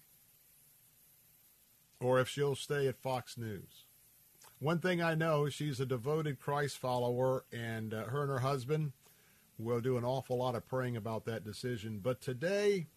or 2.00 2.20
if 2.20 2.28
she'll 2.28 2.56
stay 2.56 2.88
at 2.88 3.02
Fox 3.02 3.38
News. 3.38 3.86
One 4.60 4.80
thing 4.80 5.02
I 5.02 5.16
know, 5.16 5.50
she's 5.50 5.80
a 5.80 5.86
devoted 5.86 6.40
Christ 6.40 6.78
follower, 6.78 7.46
and 7.52 7.94
uh, 7.94 8.06
her 8.06 8.22
and 8.22 8.32
her 8.32 8.40
husband 8.40 8.94
will 9.58 9.82
do 9.82 9.98
an 9.98 10.06
awful 10.06 10.38
lot 10.38 10.56
of 10.56 10.66
praying 10.66 10.98
about 10.98 11.26
that 11.26 11.44
decision. 11.44 12.00
But 12.02 12.22
today, 12.22 12.88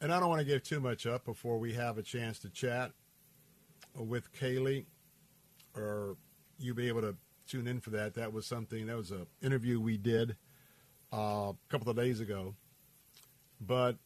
and 0.00 0.12
I 0.12 0.20
don't 0.20 0.28
want 0.28 0.40
to 0.40 0.46
give 0.46 0.62
too 0.62 0.80
much 0.80 1.06
up 1.06 1.24
before 1.24 1.58
we 1.58 1.74
have 1.74 1.98
a 1.98 2.02
chance 2.02 2.38
to 2.40 2.50
chat 2.50 2.92
with 3.94 4.32
Kayleigh, 4.32 4.84
or 5.74 6.16
you 6.58 6.74
be 6.74 6.88
able 6.88 7.02
to 7.02 7.16
tune 7.46 7.66
in 7.66 7.80
for 7.80 7.90
that. 7.90 8.14
That 8.14 8.32
was 8.32 8.46
something. 8.46 8.86
That 8.86 8.96
was 8.96 9.10
an 9.10 9.26
interview 9.42 9.80
we 9.80 9.96
did 9.96 10.36
uh, 11.12 11.52
a 11.52 11.56
couple 11.68 11.90
of 11.90 11.96
days 11.96 12.20
ago. 12.20 12.54
But 13.60 13.96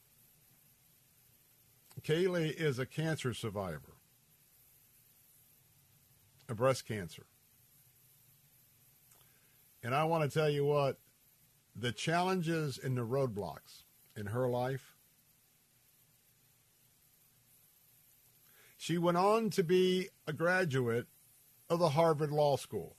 Kayleigh 2.03 2.55
is 2.55 2.79
a 2.79 2.87
cancer 2.87 3.35
survivor, 3.35 3.97
a 6.49 6.55
breast 6.55 6.87
cancer. 6.87 7.27
And 9.83 9.95
I 9.95 10.05
want 10.05 10.31
to 10.31 10.39
tell 10.39 10.51
you 10.51 10.65
what, 10.65 10.99
the 11.75 11.93
challenges 11.93 12.79
and 12.83 12.97
the 12.97 13.07
roadblocks 13.07 13.85
in 14.17 14.27
her 14.27 14.49
life. 14.49 14.97
She 18.77 18.99
went 18.99 19.17
on 19.17 19.51
to 19.51 19.65
be 19.65 20.09
a 20.27 20.33
graduate 20.33 21.07
of 21.69 21.79
the 21.79 21.91
Harvard 21.91 22.31
Law 22.31 22.57
School. 22.57 22.98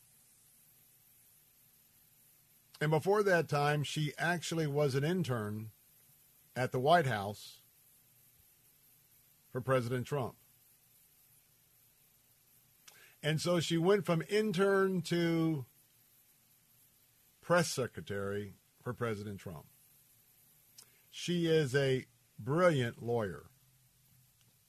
And 2.81 2.91
before 2.91 3.23
that 3.23 3.49
time, 3.49 3.83
she 3.83 4.13
actually 4.17 4.67
was 4.67 4.95
an 4.95 5.03
intern 5.03 5.71
at 6.55 6.71
the 6.71 6.79
White 6.79 7.05
House 7.05 7.59
for 9.51 9.61
President 9.61 10.05
Trump. 10.05 10.35
And 13.21 13.41
so 13.41 13.59
she 13.59 13.77
went 13.77 14.05
from 14.05 14.23
intern 14.29 15.01
to 15.03 15.65
press 17.41 17.67
secretary 17.67 18.53
for 18.81 18.93
President 18.93 19.39
Trump. 19.39 19.65
She 21.11 21.47
is 21.47 21.75
a 21.75 22.05
brilliant 22.37 23.03
lawyer. 23.03 23.47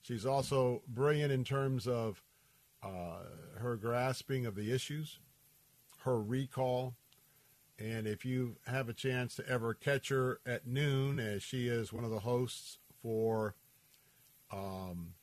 She's 0.03 0.27
also 0.27 0.83
brilliant 0.89 1.31
in 1.31 1.45
terms 1.45 1.87
of 1.87 2.25
uh, 2.83 3.21
her 3.59 3.77
grasping 3.77 4.47
of 4.47 4.57
the 4.57 4.73
issues, 4.73 5.21
her 6.05 6.21
recall, 6.21 6.97
and 7.81 8.07
if 8.07 8.27
you 8.27 8.57
have 8.67 8.91
a 8.91 8.93
chance 8.93 9.35
to 9.37 9.49
ever 9.49 9.73
catch 9.73 10.11
her 10.11 10.41
at 10.45 10.67
noon, 10.67 11.19
as 11.19 11.43
she 11.43 11.67
is 11.67 11.93
one 11.93 12.05
of 12.05 12.11
the 12.11 12.21
hosts 12.21 12.79
for, 13.03 13.55
um, 14.53 15.15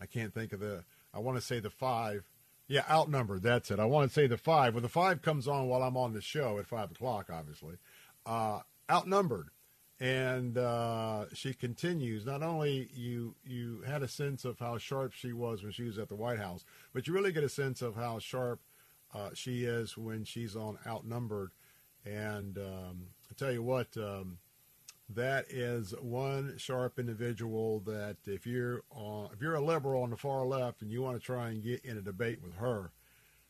I 0.00 0.06
can't 0.06 0.34
think 0.34 0.52
of 0.52 0.58
the, 0.58 0.84
I 1.14 1.20
want 1.20 1.38
to 1.38 1.44
say 1.44 1.60
the 1.60 1.70
five. 1.70 2.24
Yeah, 2.66 2.82
outnumbered. 2.90 3.44
That's 3.44 3.70
it. 3.70 3.78
I 3.78 3.84
want 3.84 4.10
to 4.10 4.14
say 4.14 4.26
the 4.26 4.36
five. 4.36 4.74
Well, 4.74 4.82
the 4.82 4.88
five 4.88 5.22
comes 5.22 5.46
on 5.46 5.68
while 5.68 5.84
I'm 5.84 5.96
on 5.96 6.12
the 6.12 6.20
show 6.20 6.58
at 6.58 6.66
five 6.66 6.90
o'clock, 6.90 7.30
obviously. 7.32 7.76
Uh, 8.26 8.58
outnumbered, 8.90 9.50
and 10.00 10.58
uh, 10.58 11.26
she 11.32 11.54
continues. 11.54 12.26
Not 12.26 12.42
only 12.42 12.90
you 12.92 13.36
you 13.44 13.82
had 13.86 14.02
a 14.02 14.08
sense 14.08 14.44
of 14.44 14.58
how 14.58 14.78
sharp 14.78 15.12
she 15.12 15.32
was 15.32 15.62
when 15.62 15.70
she 15.70 15.84
was 15.84 15.96
at 15.96 16.08
the 16.08 16.16
White 16.16 16.40
House, 16.40 16.64
but 16.92 17.06
you 17.06 17.14
really 17.14 17.30
get 17.30 17.44
a 17.44 17.48
sense 17.48 17.82
of 17.82 17.94
how 17.94 18.18
sharp 18.18 18.58
uh, 19.14 19.30
she 19.34 19.64
is 19.64 19.96
when 19.96 20.24
she's 20.24 20.56
on 20.56 20.78
outnumbered. 20.86 21.52
And 22.04 22.58
um, 22.58 23.06
I 23.30 23.34
tell 23.36 23.52
you 23.52 23.62
what, 23.62 23.88
um, 23.96 24.38
that 25.08 25.46
is 25.50 25.94
one 26.00 26.54
sharp 26.56 26.98
individual 26.98 27.80
that 27.80 28.16
if 28.26 28.46
you're 28.46 28.82
on, 28.90 29.30
if 29.32 29.40
you're 29.40 29.54
a 29.54 29.60
liberal 29.60 30.02
on 30.02 30.10
the 30.10 30.16
far 30.16 30.44
left 30.44 30.82
and 30.82 30.90
you 30.90 31.02
want 31.02 31.18
to 31.18 31.24
try 31.24 31.48
and 31.48 31.62
get 31.62 31.84
in 31.84 31.96
a 31.98 32.02
debate 32.02 32.42
with 32.42 32.56
her, 32.56 32.90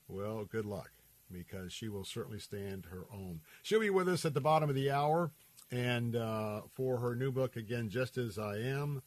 well, 0.09 0.45
good 0.45 0.66
luck 0.66 0.91
because 1.30 1.72
she 1.72 1.88
will 1.88 2.04
certainly 2.04 2.38
stand 2.38 2.87
her 2.87 3.07
own. 3.12 3.41
She'll 3.62 3.80
be 3.80 3.91
with 3.91 4.08
us 4.08 4.24
at 4.24 4.34
the 4.34 4.41
bottom 4.41 4.68
of 4.68 4.76
the 4.76 4.91
hour, 4.91 5.33
and 5.70 6.14
uh, 6.14 6.62
for 6.74 6.99
her 6.99 7.16
new 7.16 7.33
book 7.33 7.57
again, 7.57 7.88
just 7.88 8.16
as 8.16 8.38
I 8.38 8.58
am. 8.58 9.03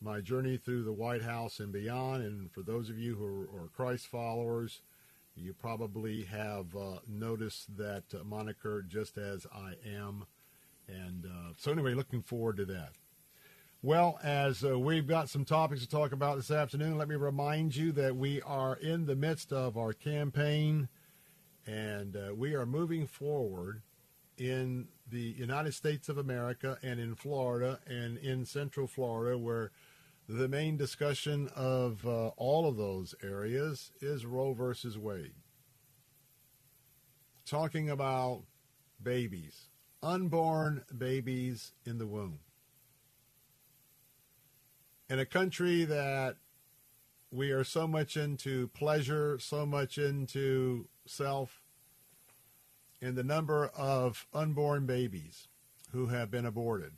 My 0.00 0.20
journey 0.20 0.56
through 0.56 0.82
the 0.82 0.92
White 0.92 1.22
House 1.22 1.60
and 1.60 1.72
beyond. 1.72 2.24
And 2.24 2.50
for 2.50 2.62
those 2.62 2.90
of 2.90 2.98
you 2.98 3.14
who 3.14 3.24
are, 3.24 3.64
are 3.64 3.68
Christ 3.68 4.08
followers, 4.08 4.80
you 5.34 5.54
probably 5.54 6.24
have 6.24 6.74
uh, 6.76 6.98
noticed 7.08 7.76
that 7.76 8.04
uh, 8.14 8.24
moniker, 8.24 8.82
just 8.86 9.18
as 9.18 9.46
I 9.54 9.74
am. 9.86 10.26
And 10.88 11.26
uh, 11.26 11.52
so, 11.56 11.72
anyway, 11.72 11.94
looking 11.94 12.22
forward 12.22 12.56
to 12.58 12.64
that. 12.66 12.92
Well, 13.84 14.20
as 14.22 14.64
uh, 14.64 14.78
we've 14.78 15.08
got 15.08 15.28
some 15.28 15.44
topics 15.44 15.80
to 15.80 15.88
talk 15.88 16.12
about 16.12 16.36
this 16.36 16.50
afternoon, 16.52 16.98
let 16.98 17.08
me 17.08 17.16
remind 17.16 17.74
you 17.74 17.90
that 17.92 18.14
we 18.14 18.40
are 18.42 18.76
in 18.76 19.06
the 19.06 19.16
midst 19.16 19.52
of 19.52 19.76
our 19.76 19.92
campaign 19.92 20.88
and 21.66 22.16
uh, 22.16 22.34
we 22.34 22.54
are 22.54 22.66
moving 22.66 23.06
forward 23.06 23.82
in 24.38 24.88
the 25.10 25.34
United 25.36 25.74
States 25.74 26.08
of 26.08 26.16
America 26.16 26.78
and 26.82 27.00
in 27.00 27.14
Florida 27.14 27.80
and 27.86 28.18
in 28.18 28.44
Central 28.44 28.86
Florida, 28.86 29.36
where 29.36 29.72
the 30.28 30.48
main 30.48 30.76
discussion 30.76 31.48
of 31.54 32.06
uh, 32.06 32.28
all 32.36 32.68
of 32.68 32.76
those 32.76 33.14
areas 33.22 33.90
is 34.00 34.24
Roe 34.24 34.52
versus 34.52 34.96
Wade. 34.96 35.34
Talking 37.44 37.90
about 37.90 38.44
babies, 39.02 39.68
unborn 40.02 40.84
babies 40.96 41.72
in 41.84 41.98
the 41.98 42.06
womb. 42.06 42.38
In 45.10 45.18
a 45.18 45.26
country 45.26 45.84
that 45.84 46.36
we 47.30 47.50
are 47.50 47.64
so 47.64 47.86
much 47.86 48.16
into 48.16 48.68
pleasure, 48.68 49.38
so 49.38 49.66
much 49.66 49.98
into 49.98 50.88
self, 51.06 51.62
and 53.00 53.16
the 53.16 53.24
number 53.24 53.66
of 53.76 54.26
unborn 54.32 54.86
babies 54.86 55.48
who 55.90 56.06
have 56.06 56.30
been 56.30 56.46
aborted 56.46 56.92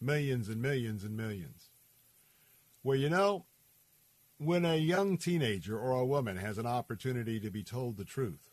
millions 0.00 0.48
and 0.48 0.60
millions 0.60 1.04
and 1.04 1.16
millions. 1.16 1.71
Well, 2.82 2.96
you 2.96 3.08
know, 3.08 3.46
when 4.38 4.64
a 4.64 4.76
young 4.76 5.16
teenager 5.16 5.78
or 5.78 5.92
a 5.92 6.06
woman 6.06 6.36
has 6.36 6.58
an 6.58 6.66
opportunity 6.66 7.38
to 7.40 7.50
be 7.50 7.62
told 7.62 7.96
the 7.96 8.04
truth, 8.04 8.50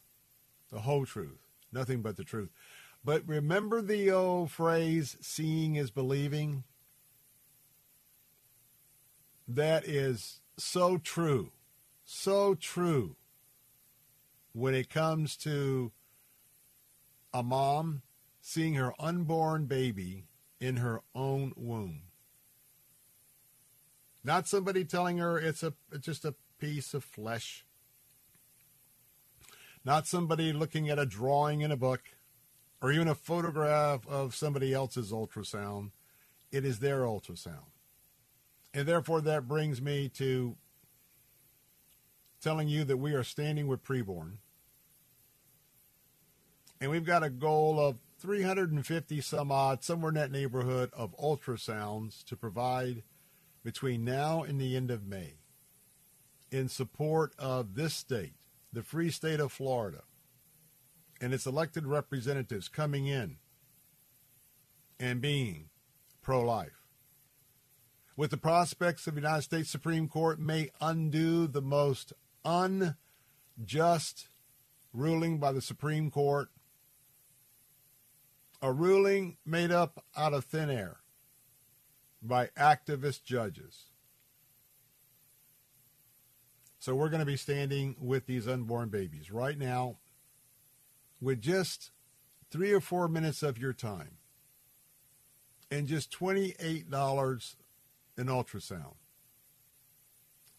the 0.72 0.82
whole 0.82 1.06
truth, 1.06 1.40
nothing 1.72 2.02
but 2.02 2.16
the 2.16 2.24
truth. 2.24 2.52
But 3.04 3.28
remember 3.28 3.82
the 3.82 4.12
old 4.12 4.52
phrase, 4.52 5.18
seeing 5.22 5.76
is 5.76 5.90
believing? 5.90 6.64
That 9.48 9.88
is 9.88 10.42
so 10.58 10.98
true, 10.98 11.52
so 12.06 12.54
true 12.54 13.16
when 14.54 14.76
it 14.76 14.90
comes 14.90 15.36
to 15.38 15.92
a 17.34 17.42
mom 17.42 18.02
seeing 18.42 18.76
her 18.76 18.94
unborn 19.00 19.66
baby 19.66 20.26
in 20.60 20.78
her 20.78 21.02
own 21.16 21.54
womb. 21.56 22.09
Not 24.24 24.48
somebody 24.48 24.84
telling 24.84 25.18
her 25.18 25.38
it's 25.38 25.64
a 25.64 25.74
it's 25.92 26.06
just 26.06 26.26
a 26.26 26.36
piece 26.60 26.94
of 26.94 27.04
flesh. 27.04 27.66
Not 29.86 30.08
somebody 30.08 30.52
looking 30.52 30.90
at 30.90 31.00
a 31.00 31.06
drawing 31.06 31.62
in 31.62 31.72
a 31.72 31.78
book 31.78 32.02
or 32.82 32.92
even 32.92 33.08
a 33.08 33.16
photograph 33.16 34.06
of 34.08 34.36
somebody 34.36 34.74
else's 34.74 35.12
ultrasound. 35.12 35.92
It 36.52 36.66
is 36.66 36.80
their 36.80 37.02
ultrasound. 37.02 37.72
And 38.74 38.88
therefore 38.88 39.22
that 39.22 39.48
brings 39.48 39.82
me 39.82 40.10
to 40.16 40.58
telling 42.42 42.68
you 42.68 42.84
that 42.86 42.98
we 42.98 43.14
are 43.14 43.24
standing 43.24 43.68
with 43.68 43.84
preborn. 43.84 44.38
And 46.82 46.92
we've 46.92 47.06
got 47.06 47.24
a 47.24 47.30
goal 47.30 47.80
of 47.80 47.98
350 48.20 49.22
some 49.22 49.52
odd, 49.52 49.84
somewhere 49.84 50.10
in 50.10 50.16
that 50.16 50.32
neighborhood 50.32 50.90
of 50.94 51.16
ultrasounds 51.18 52.24
to 52.26 52.36
provide 52.36 53.04
between 53.64 54.06
now 54.06 54.44
and 54.44 54.60
the 54.60 54.76
end 54.76 54.92
of 54.92 55.06
May 55.06 55.36
in 56.52 56.68
support 56.70 57.34
of 57.38 57.76
this 57.76 57.94
state, 57.94 58.34
the 58.72 58.84
free 58.84 59.12
state 59.12 59.40
of 59.40 59.52
Florida, 59.52 60.04
and 61.22 61.34
its 61.34 61.46
elected 61.46 61.86
representatives 61.86 62.68
coming 62.68 63.08
in 63.08 63.38
and 65.00 65.22
being 65.22 65.70
pro 66.22 66.42
life. 66.42 66.84
With 68.16 68.32
the 68.32 68.38
prospects 68.38 69.08
of 69.08 69.16
the 69.16 69.22
United 69.22 69.44
States 69.44 69.70
Supreme 69.70 70.08
Court 70.08 70.40
may 70.40 70.72
undo 70.82 71.48
the 71.48 71.62
most 71.62 72.12
unjust 72.44 74.30
ruling 74.94 75.38
by 75.38 75.52
the 75.52 75.62
Supreme 75.62 76.12
Court, 76.12 76.50
a 78.62 78.74
ruling 78.74 79.38
made 79.46 79.72
up 79.72 80.04
out 80.18 80.34
of 80.34 80.44
thin 80.44 80.70
air 80.70 80.98
by 82.22 82.48
activist 82.58 83.24
judges. 83.24 83.86
So 86.80 86.96
we're 86.96 87.10
going 87.10 87.20
to 87.20 87.26
be 87.26 87.38
standing 87.38 87.96
with 88.00 88.26
these 88.26 88.48
unborn 88.48 88.90
babies 88.90 89.32
right 89.32 89.58
now 89.58 89.98
with 91.22 91.42
just 91.42 91.92
three 92.52 92.72
or 92.72 92.80
four 92.80 93.08
minutes 93.08 93.44
of 93.44 93.58
your 93.58 93.74
time 93.74 94.18
and 95.70 95.88
just 95.88 96.12
$28 96.18 97.56
an 98.18 98.28
ultrasound. 98.28 98.96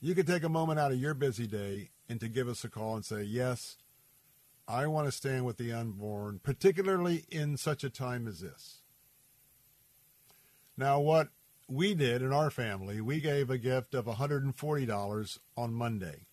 You 0.00 0.14
could 0.14 0.26
take 0.26 0.44
a 0.44 0.48
moment 0.48 0.78
out 0.78 0.92
of 0.92 1.00
your 1.00 1.14
busy 1.14 1.46
day 1.46 1.90
and 2.08 2.20
to 2.20 2.28
give 2.28 2.48
us 2.48 2.64
a 2.64 2.68
call 2.68 2.96
and 2.96 3.04
say, 3.04 3.22
yes, 3.22 3.76
I 4.68 4.86
want 4.86 5.06
to 5.06 5.12
stand 5.12 5.44
with 5.44 5.56
the 5.56 5.72
unborn, 5.72 6.40
particularly 6.42 7.24
in 7.28 7.56
such 7.56 7.82
a 7.82 7.90
time 7.90 8.28
as 8.28 8.40
this. 8.40 8.82
Now, 10.76 11.00
what 11.00 11.28
we 11.70 11.94
did 11.94 12.20
in 12.20 12.32
our 12.32 12.50
family, 12.50 13.00
we 13.00 13.20
gave 13.20 13.48
a 13.48 13.58
gift 13.58 13.94
of 13.94 14.06
$140 14.06 15.38
on 15.56 15.72
Monday. 15.72 16.26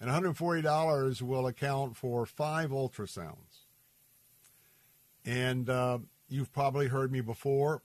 And 0.00 0.10
$140 0.10 1.22
will 1.22 1.46
account 1.46 1.96
for 1.96 2.26
five 2.26 2.70
ultrasounds. 2.70 3.64
And 5.24 5.70
uh, 5.70 5.98
you've 6.28 6.52
probably 6.52 6.88
heard 6.88 7.10
me 7.10 7.22
before. 7.22 7.82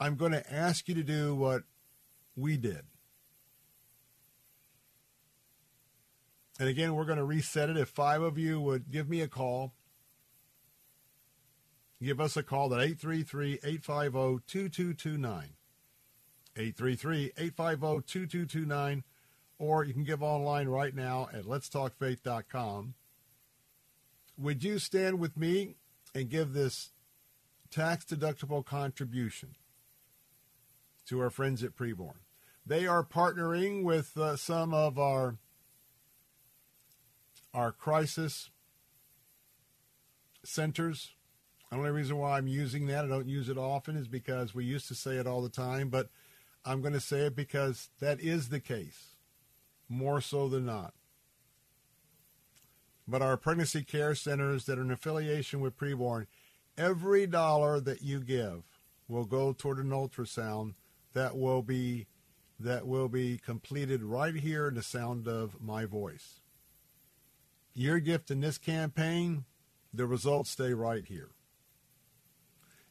I'm 0.00 0.16
going 0.16 0.32
to 0.32 0.52
ask 0.52 0.88
you 0.88 0.94
to 0.94 1.02
do 1.02 1.34
what 1.34 1.64
we 2.34 2.56
did. 2.56 2.82
And 6.58 6.68
again, 6.68 6.94
we're 6.94 7.04
going 7.04 7.18
to 7.18 7.24
reset 7.24 7.68
it. 7.68 7.76
If 7.76 7.88
five 7.88 8.22
of 8.22 8.38
you 8.38 8.60
would 8.60 8.90
give 8.90 9.08
me 9.08 9.20
a 9.20 9.28
call, 9.28 9.74
give 12.06 12.20
us 12.20 12.36
a 12.36 12.42
call 12.42 12.74
at 12.74 12.80
833 12.80 13.60
850 13.62 14.44
2229. 14.46 15.50
833 16.56 17.32
850 17.36 18.02
2229. 18.06 19.04
Or 19.58 19.84
you 19.84 19.92
can 19.92 20.04
give 20.04 20.22
online 20.22 20.68
right 20.68 20.94
now 20.94 21.28
at 21.32 21.44
letstalkfaith.com. 21.44 22.94
Would 24.38 24.64
you 24.64 24.78
stand 24.78 25.18
with 25.18 25.36
me 25.36 25.76
and 26.14 26.28
give 26.28 26.52
this 26.52 26.90
tax 27.70 28.04
deductible 28.04 28.64
contribution 28.64 29.54
to 31.06 31.20
our 31.20 31.30
friends 31.30 31.62
at 31.62 31.76
Preborn? 31.76 32.16
They 32.64 32.86
are 32.86 33.04
partnering 33.04 33.82
with 33.82 34.16
uh, 34.16 34.36
some 34.36 34.72
of 34.72 34.98
our 34.98 35.36
our 37.54 37.70
crisis 37.70 38.50
centers. 40.44 41.12
The 41.72 41.78
only 41.78 41.90
reason 41.90 42.18
why 42.18 42.36
I'm 42.36 42.48
using 42.48 42.86
that, 42.88 43.06
I 43.06 43.08
don't 43.08 43.26
use 43.26 43.48
it 43.48 43.56
often, 43.56 43.96
is 43.96 44.06
because 44.06 44.54
we 44.54 44.62
used 44.62 44.88
to 44.88 44.94
say 44.94 45.16
it 45.16 45.26
all 45.26 45.40
the 45.40 45.48
time, 45.48 45.88
but 45.88 46.10
I'm 46.66 46.82
going 46.82 46.92
to 46.92 47.00
say 47.00 47.20
it 47.20 47.34
because 47.34 47.88
that 47.98 48.20
is 48.20 48.50
the 48.50 48.60
case, 48.60 49.16
more 49.88 50.20
so 50.20 50.50
than 50.50 50.66
not. 50.66 50.92
But 53.08 53.22
our 53.22 53.38
pregnancy 53.38 53.84
care 53.84 54.14
centers 54.14 54.66
that 54.66 54.78
are 54.78 54.82
in 54.82 54.90
affiliation 54.90 55.62
with 55.62 55.78
Preborn, 55.78 56.26
every 56.76 57.26
dollar 57.26 57.80
that 57.80 58.02
you 58.02 58.20
give 58.20 58.64
will 59.08 59.24
go 59.24 59.54
toward 59.54 59.78
an 59.78 59.90
ultrasound 59.90 60.74
that 61.14 61.38
will 61.38 61.62
be 61.62 62.06
that 62.60 62.86
will 62.86 63.08
be 63.08 63.38
completed 63.38 64.02
right 64.02 64.34
here 64.34 64.68
in 64.68 64.74
the 64.74 64.82
sound 64.82 65.26
of 65.26 65.60
my 65.60 65.86
voice 65.86 66.42
your 67.74 67.98
gift 67.98 68.30
in 68.30 68.40
this 68.40 68.58
campaign, 68.58 69.44
the 69.92 70.06
results 70.06 70.50
stay 70.50 70.74
right 70.74 71.06
here. 71.06 71.30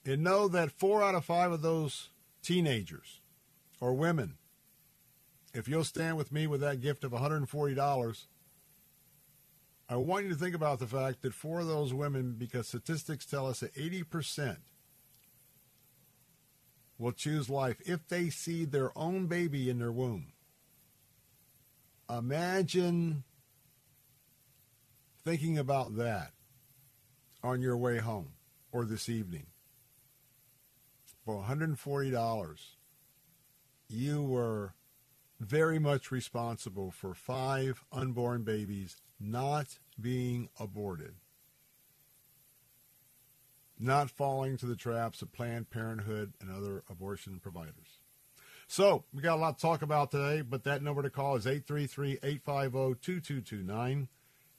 And 0.05 0.23
know 0.23 0.47
that 0.47 0.71
four 0.71 1.03
out 1.03 1.15
of 1.15 1.25
five 1.25 1.51
of 1.51 1.61
those 1.61 2.09
teenagers 2.41 3.21
or 3.79 3.93
women, 3.93 4.37
if 5.53 5.67
you'll 5.67 5.83
stand 5.83 6.17
with 6.17 6.31
me 6.31 6.47
with 6.47 6.61
that 6.61 6.81
gift 6.81 7.03
of 7.03 7.11
$140, 7.11 8.25
I 9.89 9.95
want 9.97 10.23
you 10.23 10.29
to 10.29 10.37
think 10.37 10.55
about 10.55 10.79
the 10.79 10.87
fact 10.87 11.21
that 11.21 11.33
for 11.33 11.63
those 11.63 11.93
women, 11.93 12.35
because 12.37 12.67
statistics 12.67 13.25
tell 13.25 13.45
us 13.45 13.59
that 13.59 13.75
80% 13.75 14.57
will 16.97 17.11
choose 17.11 17.49
life 17.49 17.77
if 17.85 18.07
they 18.07 18.29
see 18.29 18.63
their 18.63 18.97
own 18.97 19.27
baby 19.27 19.69
in 19.69 19.79
their 19.79 19.91
womb. 19.91 20.31
Imagine 22.09 23.23
thinking 25.25 25.57
about 25.57 25.97
that 25.97 26.31
on 27.43 27.61
your 27.61 27.75
way 27.75 27.97
home 27.97 28.29
or 28.71 28.85
this 28.85 29.09
evening. 29.09 29.47
For 31.25 31.43
$140, 31.43 32.57
you 33.87 34.23
were 34.23 34.73
very 35.39 35.79
much 35.79 36.11
responsible 36.11 36.91
for 36.91 37.13
five 37.13 37.83
unborn 37.91 38.43
babies 38.43 38.97
not 39.19 39.79
being 39.99 40.49
aborted, 40.59 41.15
not 43.79 44.09
falling 44.09 44.57
to 44.57 44.65
the 44.65 44.75
traps 44.75 45.21
of 45.21 45.31
Planned 45.31 45.69
Parenthood 45.69 46.33
and 46.41 46.51
other 46.51 46.83
abortion 46.89 47.39
providers. 47.39 47.99
So, 48.67 49.03
we 49.13 49.21
got 49.21 49.35
a 49.35 49.41
lot 49.41 49.57
to 49.57 49.61
talk 49.61 49.81
about 49.81 50.11
today, 50.11 50.41
but 50.41 50.63
that 50.63 50.81
number 50.81 51.01
to 51.03 51.09
call 51.09 51.35
is 51.35 51.45
833 51.45 52.19
850 52.23 53.01
2229. 53.01 54.07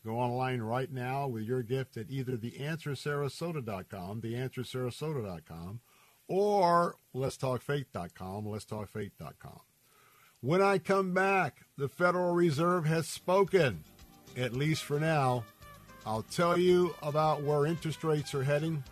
Go 0.04 0.18
online 0.18 0.60
right 0.60 0.92
now 0.92 1.28
with 1.28 1.44
your 1.44 1.62
gift 1.62 1.96
at 1.96 2.10
either 2.10 2.36
theanswersarasota.com, 2.36 4.20
theanswersarasota.com, 4.20 5.80
or 6.28 6.96
letstalkfaith.com, 7.14 8.44
letstalkfaith.com. 8.44 9.60
When 10.40 10.60
I 10.60 10.78
come 10.78 11.14
back, 11.14 11.62
the 11.76 11.88
Federal 11.88 12.34
Reserve 12.34 12.84
has 12.86 13.06
spoken, 13.06 13.84
at 14.36 14.52
least 14.52 14.82
for 14.82 14.98
now. 14.98 15.44
I'll 16.04 16.22
tell 16.22 16.58
you 16.58 16.94
about 17.02 17.42
where 17.44 17.66
interest 17.66 18.02
rates 18.02 18.34
are 18.34 18.42
heading 18.42 18.82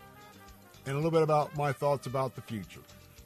and 0.86 0.94
a 0.94 0.96
little 0.96 1.10
bit 1.10 1.22
about 1.22 1.56
my 1.56 1.72
thoughts 1.72 2.06
about 2.06 2.36
the 2.36 2.42
future. 2.42 2.80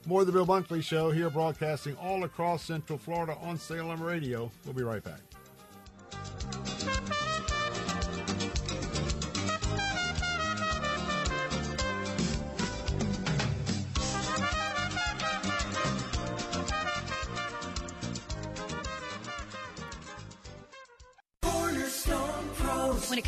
More 0.07 0.23
of 0.23 0.27
the 0.27 0.33
Bill 0.33 0.47
Bunkley 0.47 0.83
Show 0.83 1.11
here, 1.11 1.31
broadcasting 1.31 1.97
all 1.97 2.25
across 2.25 2.63
Central 2.65 2.99
Florida 2.99 3.37
on 3.43 3.59
Salem 3.59 4.03
Radio. 4.03 4.51
We'll 4.65 4.75
be 4.75 4.83
right 4.83 5.03
back. 5.03 5.21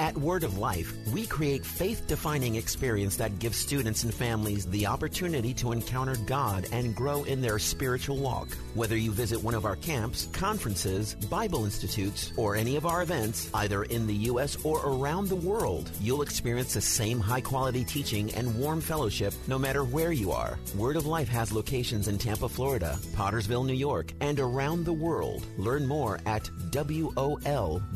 At 0.00 0.16
Word 0.16 0.44
of 0.44 0.58
Life, 0.58 0.94
we 1.12 1.26
create 1.26 1.66
faith-defining 1.66 2.54
experience 2.54 3.16
that 3.16 3.40
gives 3.40 3.56
students 3.56 4.04
and 4.04 4.14
families 4.14 4.64
the 4.64 4.86
opportunity 4.86 5.52
to 5.54 5.72
encounter 5.72 6.14
God 6.24 6.68
and 6.70 6.94
grow 6.94 7.24
in 7.24 7.40
their 7.40 7.58
spiritual 7.58 8.16
walk. 8.18 8.46
Whether 8.74 8.96
you 8.96 9.10
visit 9.10 9.42
one 9.42 9.56
of 9.56 9.64
our 9.64 9.74
camps, 9.74 10.28
conferences, 10.32 11.14
Bible 11.14 11.64
institutes, 11.64 12.32
or 12.36 12.54
any 12.54 12.76
of 12.76 12.86
our 12.86 13.02
events, 13.02 13.50
either 13.54 13.82
in 13.82 14.06
the 14.06 14.14
U.S. 14.30 14.56
or 14.64 14.86
around 14.86 15.28
the 15.28 15.34
world, 15.34 15.90
you'll 16.00 16.22
experience 16.22 16.74
the 16.74 16.80
same 16.80 17.18
high-quality 17.18 17.84
teaching 17.84 18.32
and 18.34 18.56
warm 18.56 18.80
fellowship 18.80 19.34
no 19.48 19.58
matter 19.58 19.82
where 19.82 20.12
you 20.12 20.30
are. 20.30 20.60
Word 20.76 20.94
of 20.94 21.06
Life 21.06 21.28
has 21.28 21.50
locations 21.50 22.06
in 22.06 22.18
Tampa, 22.18 22.48
Florida, 22.48 22.96
Pottersville, 23.16 23.66
New 23.66 23.72
York, 23.72 24.12
and 24.20 24.38
around 24.38 24.84
the 24.84 24.92
world. 24.92 25.44
Learn 25.56 25.88
more 25.88 26.20
at 26.24 26.48
wol.org. 26.70 27.88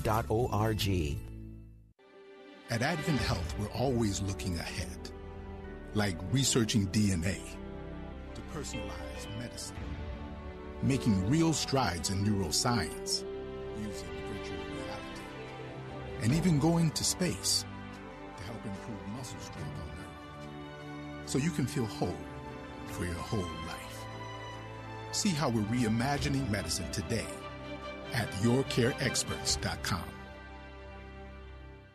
At 2.73 2.81
Advent 2.81 3.21
Health, 3.21 3.55
we're 3.59 3.79
always 3.79 4.23
looking 4.23 4.59
ahead, 4.59 4.97
like 5.93 6.17
researching 6.31 6.87
DNA 6.87 7.39
to 8.35 8.41
personalize 8.51 9.39
medicine, 9.39 9.77
making 10.81 11.29
real 11.29 11.53
strides 11.53 12.09
in 12.09 12.25
neuroscience 12.25 13.25
using 13.77 14.09
virtual 14.27 14.57
reality, 14.57 15.23
and 16.23 16.33
even 16.33 16.59
going 16.59 16.91
to 16.93 17.05
space 17.05 17.67
to 18.39 18.43
help 18.45 18.65
improve 18.65 19.07
muscle 19.19 19.39
strength 19.41 19.79
on 19.83 19.91
Earth 19.91 21.29
so 21.29 21.37
you 21.37 21.51
can 21.51 21.67
feel 21.67 21.85
whole 21.85 22.17
for 22.87 23.05
your 23.05 23.13
whole 23.13 23.41
life. 23.69 24.05
See 25.11 25.29
how 25.29 25.51
we're 25.51 25.61
reimagining 25.65 26.49
medicine 26.49 26.91
today 26.91 27.27
at 28.15 28.31
yourcareexperts.com. 28.41 30.12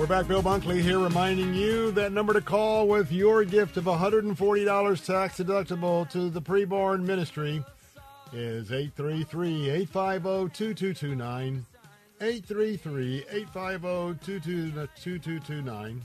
We're 0.00 0.06
back, 0.06 0.28
Bill 0.28 0.42
Bunkley 0.42 0.80
here, 0.80 0.98
reminding 0.98 1.52
you 1.52 1.90
that 1.90 2.10
number 2.10 2.32
to 2.32 2.40
call 2.40 2.88
with 2.88 3.12
your 3.12 3.44
gift 3.44 3.76
of 3.76 3.84
$140 3.84 5.04
tax 5.04 5.36
deductible 5.36 6.08
to 6.08 6.30
the 6.30 6.40
preborn 6.40 7.02
ministry 7.02 7.62
is 8.32 8.72
833 8.72 9.68
850 9.68 10.56
2229. 10.56 11.66
833 12.18 13.24
850 13.30 14.88
2229. 15.02 16.04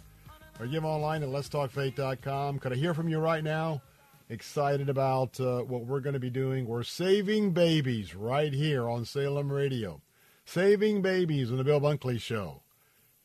Or 0.59 0.67
give 0.67 0.83
online 0.83 1.23
at 1.23 1.29
letstalkfaith.com. 1.29 2.59
Could 2.59 2.73
I 2.73 2.75
hear 2.75 2.93
from 2.93 3.07
you 3.07 3.19
right 3.19 3.45
now? 3.45 3.81
Excited 4.29 4.89
about 4.89 5.39
uh, 5.39 5.59
what 5.59 5.85
we're 5.85 6.01
going 6.01 6.15
to 6.15 6.19
be 6.19 6.29
doing. 6.29 6.65
We're 6.67 6.83
saving 6.83 7.51
babies 7.51 8.13
right 8.13 8.51
here 8.51 8.89
on 8.89 9.05
Salem 9.05 9.49
Radio. 9.49 10.01
Saving 10.43 11.01
babies 11.01 11.49
on 11.49 11.55
the 11.55 11.63
Bill 11.63 11.79
Bunkley 11.79 12.19
Show. 12.19 12.59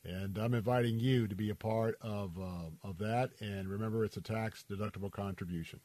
And 0.03 0.37
I'm 0.37 0.53
inviting 0.53 0.99
you 0.99 1.27
to 1.27 1.35
be 1.35 1.49
a 1.49 1.55
part 1.55 1.95
of, 2.01 2.37
uh, 2.39 2.87
of 2.87 2.97
that. 2.99 3.31
And 3.39 3.69
remember, 3.69 4.03
it's 4.03 4.17
a 4.17 4.21
tax 4.21 4.65
deductible 4.69 5.11
contribution. 5.11 5.79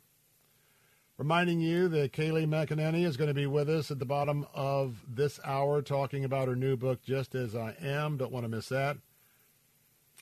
Reminding 1.19 1.61
you 1.61 1.89
that 1.89 2.13
Kayleigh 2.13 2.47
McEnany 2.47 3.07
is 3.07 3.17
going 3.17 3.29
to 3.29 3.35
be 3.35 3.47
with 3.47 3.71
us 3.71 3.91
at 3.91 3.99
the 3.99 4.05
bottom 4.05 4.47
of 4.55 5.03
this 5.09 5.41
hour 5.45 5.81
talking 5.81 6.25
about 6.25 6.49
her 6.49 6.57
new 6.57 6.77
book, 6.77 7.03
Just 7.03 7.35
As 7.35 7.55
I 7.55 7.75
Am. 7.81 8.19
Don't 8.19 8.33
want 8.33 8.45
to 8.45 8.51
miss 8.51 8.69
that. 8.69 8.99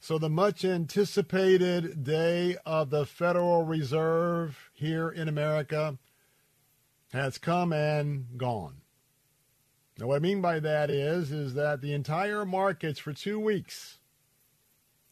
So, 0.00 0.18
the 0.18 0.28
much 0.28 0.64
anticipated 0.64 2.04
day 2.04 2.56
of 2.66 2.90
the 2.90 3.06
Federal 3.06 3.64
Reserve 3.64 4.70
here 4.74 5.08
in 5.08 5.28
America 5.28 5.98
has 7.12 7.38
come 7.38 7.72
and 7.72 8.26
gone. 8.36 8.82
Now, 9.98 10.08
what 10.08 10.16
I 10.16 10.18
mean 10.18 10.40
by 10.40 10.58
that 10.58 10.90
is, 10.90 11.30
is 11.30 11.54
that 11.54 11.80
the 11.80 11.92
entire 11.92 12.44
markets 12.44 12.98
for 12.98 13.12
two 13.12 13.38
weeks 13.38 13.98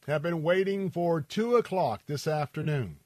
have 0.09 0.22
been 0.22 0.42
waiting 0.42 0.90
for 0.90 1.20
two 1.20 1.54
o'clock 1.54 2.02
this 2.06 2.26
afternoon. 2.26 2.96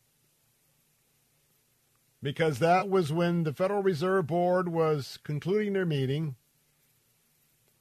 Because 2.22 2.58
that 2.58 2.88
was 2.88 3.12
when 3.12 3.44
the 3.44 3.52
Federal 3.52 3.82
Reserve 3.82 4.26
Board 4.26 4.70
was 4.70 5.18
concluding 5.22 5.74
their 5.74 5.84
meeting 5.84 6.36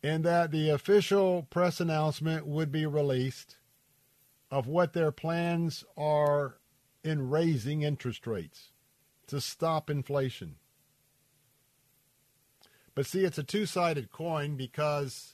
and 0.03 0.23
that 0.25 0.51
the 0.51 0.69
official 0.69 1.47
press 1.49 1.79
announcement 1.79 2.45
would 2.45 2.71
be 2.71 2.85
released 2.85 3.57
of 4.51 4.67
what 4.67 4.93
their 4.93 5.11
plans 5.11 5.85
are 5.97 6.57
in 7.03 7.29
raising 7.29 7.81
interest 7.81 8.27
rates 8.27 8.71
to 9.27 9.39
stop 9.39 9.89
inflation. 9.89 10.55
But 12.95 13.05
see, 13.05 13.25
it's 13.25 13.37
a 13.37 13.43
two 13.43 13.65
sided 13.65 14.09
coin 14.11 14.55
because 14.55 15.33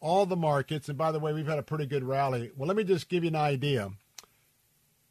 all 0.00 0.26
the 0.26 0.36
markets, 0.36 0.88
and 0.88 0.96
by 0.96 1.10
the 1.10 1.18
way, 1.18 1.32
we've 1.32 1.48
had 1.48 1.58
a 1.58 1.62
pretty 1.62 1.86
good 1.86 2.04
rally. 2.04 2.52
Well, 2.56 2.68
let 2.68 2.76
me 2.76 2.84
just 2.84 3.08
give 3.08 3.24
you 3.24 3.28
an 3.28 3.36
idea. 3.36 3.90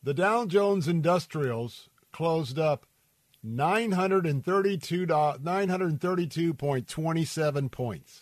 The 0.01 0.13
Dow 0.13 0.45
Jones 0.45 0.87
Industrials 0.87 1.89
closed 2.11 2.57
up 2.57 2.85
932, 3.43 5.07
932.27 5.07 7.71
points. 7.71 8.21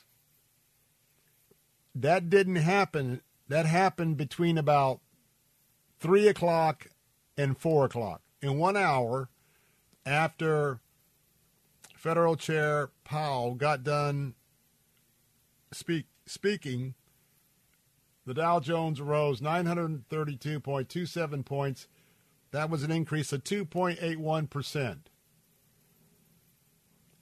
That 1.93 2.29
didn't 2.29 2.55
happen. 2.55 3.21
That 3.47 3.67
happened 3.67 4.17
between 4.17 4.57
about 4.57 5.01
3 5.99 6.27
o'clock 6.27 6.87
and 7.37 7.55
4 7.57 7.85
o'clock. 7.85 8.21
In 8.41 8.57
one 8.57 8.77
hour 8.77 9.29
after 10.05 10.79
Federal 12.01 12.35
Chair 12.35 12.89
Powell 13.03 13.53
got 13.53 13.83
done 13.83 14.33
speak, 15.71 16.07
speaking, 16.25 16.95
the 18.25 18.33
Dow 18.33 18.59
Jones 18.59 18.99
rose 18.99 19.39
932.27 19.39 21.45
points. 21.45 21.87
That 22.49 22.71
was 22.71 22.81
an 22.81 22.89
increase 22.89 23.31
of 23.31 23.43
2.81%. 23.43 24.97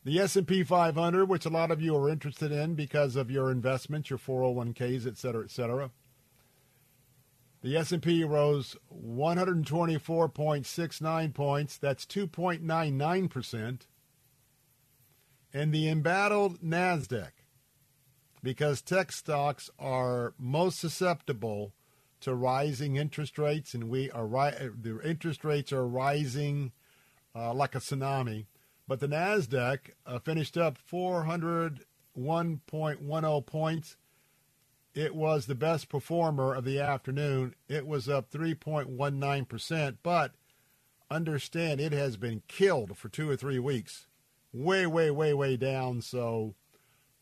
The 0.05 0.17
S&P 0.17 0.63
500, 0.63 1.25
which 1.25 1.45
a 1.45 1.49
lot 1.49 1.71
of 1.71 1.81
you 1.81 1.93
are 1.97 2.09
interested 2.09 2.53
in 2.53 2.75
because 2.75 3.17
of 3.17 3.29
your 3.29 3.51
investments, 3.51 4.09
your 4.09 4.17
401ks, 4.17 5.05
et 5.05 5.17
cetera, 5.17 5.43
et 5.43 5.51
cetera. 5.51 5.91
The 7.63 7.75
S&P 7.75 8.23
rose 8.23 8.77
124.69 8.89 11.33
points. 11.33 11.77
That's 11.77 12.05
2.99% 12.05 13.81
and 15.53 15.73
the 15.73 15.89
embattled 15.89 16.61
NASDAQ 16.61 17.31
because 18.41 18.81
tech 18.81 19.11
stocks 19.11 19.69
are 19.77 20.33
most 20.37 20.79
susceptible 20.79 21.73
to 22.21 22.33
rising 22.33 22.95
interest 22.95 23.37
rates, 23.37 23.73
and 23.73 23.89
we 23.89 24.09
are 24.11 24.27
ri- 24.27 24.69
the 24.81 25.01
interest 25.03 25.43
rates 25.43 25.73
are 25.73 25.87
rising 25.87 26.71
uh, 27.35 27.53
like 27.53 27.75
a 27.75 27.79
tsunami. 27.79 28.45
But 28.87 28.99
the 28.99 29.07
Nasdaq 29.07 29.91
uh, 30.05 30.19
finished 30.19 30.57
up 30.57 30.77
401.10 30.91 33.45
points. 33.45 33.97
It 34.95 35.15
was 35.15 35.45
the 35.45 35.55
best 35.55 35.89
performer 35.89 36.55
of 36.55 36.65
the 36.65 36.79
afternoon. 36.79 37.53
It 37.67 37.85
was 37.85 38.09
up 38.09 38.31
3.19 38.31 39.47
percent, 39.47 39.99
but 40.01 40.31
understand 41.11 41.79
it 41.79 41.93
has 41.93 42.17
been 42.17 42.41
killed 42.47 42.97
for 42.97 43.09
two 43.09 43.29
or 43.29 43.35
three 43.35 43.59
weeks 43.59 44.07
way, 44.53 44.85
way, 44.85 45.11
way, 45.11 45.33
way 45.33 45.57
down. 45.57 46.01
So, 46.01 46.55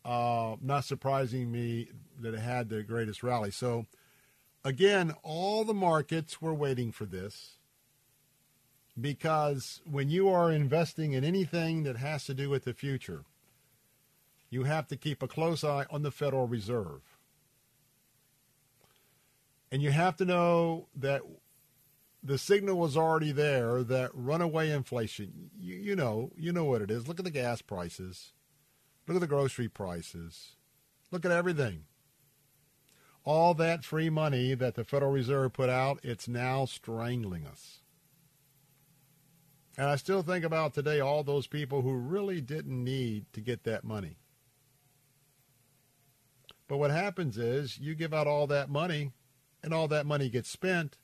uh, 0.06 0.56
not 0.62 0.86
surprising 0.86 1.52
me 1.52 1.90
that 2.20 2.34
it 2.34 2.40
had 2.40 2.70
the 2.70 2.84
greatest 2.84 3.24
rally. 3.24 3.52
So, 3.52 3.86
again, 4.64 5.14
all 5.24 5.64
the 5.64 5.74
markets 5.74 6.41
were 6.41 6.54
waiting 6.54 6.91
for 6.91 7.06
this 7.06 7.58
because 8.99 9.82
when 9.90 10.10
you 10.10 10.30
are 10.30 10.52
investing 10.52 11.14
in 11.14 11.24
anything 11.24 11.84
that 11.84 11.98
has 11.98 12.26
to 12.26 12.34
do 12.34 12.49
with 12.49 12.64
the 12.64 12.74
future, 12.74 13.24
you 14.49 14.64
have 14.64 14.88
to 14.88 14.95
keep 14.95 15.22
a 15.22 15.28
close 15.28 15.64
eye 15.64 15.86
on 15.91 16.04
the 16.04 16.12
Federal 16.12 16.48
Reserve. 16.48 17.02
And 19.72 19.82
you 19.82 19.91
have 19.91 20.16
to 20.18 20.26
know 20.26 20.88
that 20.95 21.22
the 22.28 22.38
signal 22.38 22.78
was 22.78 22.98
already 22.98 23.32
there 23.32 23.84
that 23.84 24.12
runaway 24.14 24.70
inflation, 24.70 25.49
you, 25.58 25.76
you 25.76 25.95
know, 25.95 26.32
you 26.36 26.52
know 26.52 26.66
what 26.66 26.82
it 26.82 26.91
is. 26.91 27.08
Look 27.08 27.20
at 27.20 27.26
the 27.26 27.32
gas 27.32 27.62
prices. 27.62 28.34
Look 29.08 29.16
at 29.16 29.22
the 29.22 29.28
grocery 29.28 29.70
prices. 29.70 30.58
Look 31.10 31.24
at 31.24 31.32
everything. 31.32 31.86
All 33.24 33.54
that 33.54 33.86
free 33.86 34.10
money 34.10 34.56
that 34.56 34.76
the 34.76 34.84
Federal 34.84 35.12
Reserve 35.12 35.54
put 35.54 35.70
out, 35.70 35.99
it's 36.04 36.28
now 36.28 36.66
strangling 36.66 37.45
us. 37.45 37.80
And 39.78 39.88
I 39.88 39.95
still 39.95 40.22
think 40.22 40.44
about 40.44 40.74
today 40.74 40.99
all 40.99 41.24
those 41.24 41.48
people 41.48 41.82
who 41.82 41.94
really 41.94 42.41
didn't 42.41 42.84
need 42.84 43.32
to 43.32 43.41
get 43.41 43.64
that 43.64 43.86
money. 43.86 44.18
But 46.68 46.78
what 46.78 46.91
happens 46.91 47.38
is 47.38 47.80
you 47.80 47.95
give 47.95 48.14
out 48.14 48.28
all 48.28 48.48
that 48.48 48.70
money 48.70 49.12
and 49.64 49.74
all 49.74 49.88
that 49.88 50.06
money 50.06 50.30
gets 50.30 50.49
spent. 50.49 50.98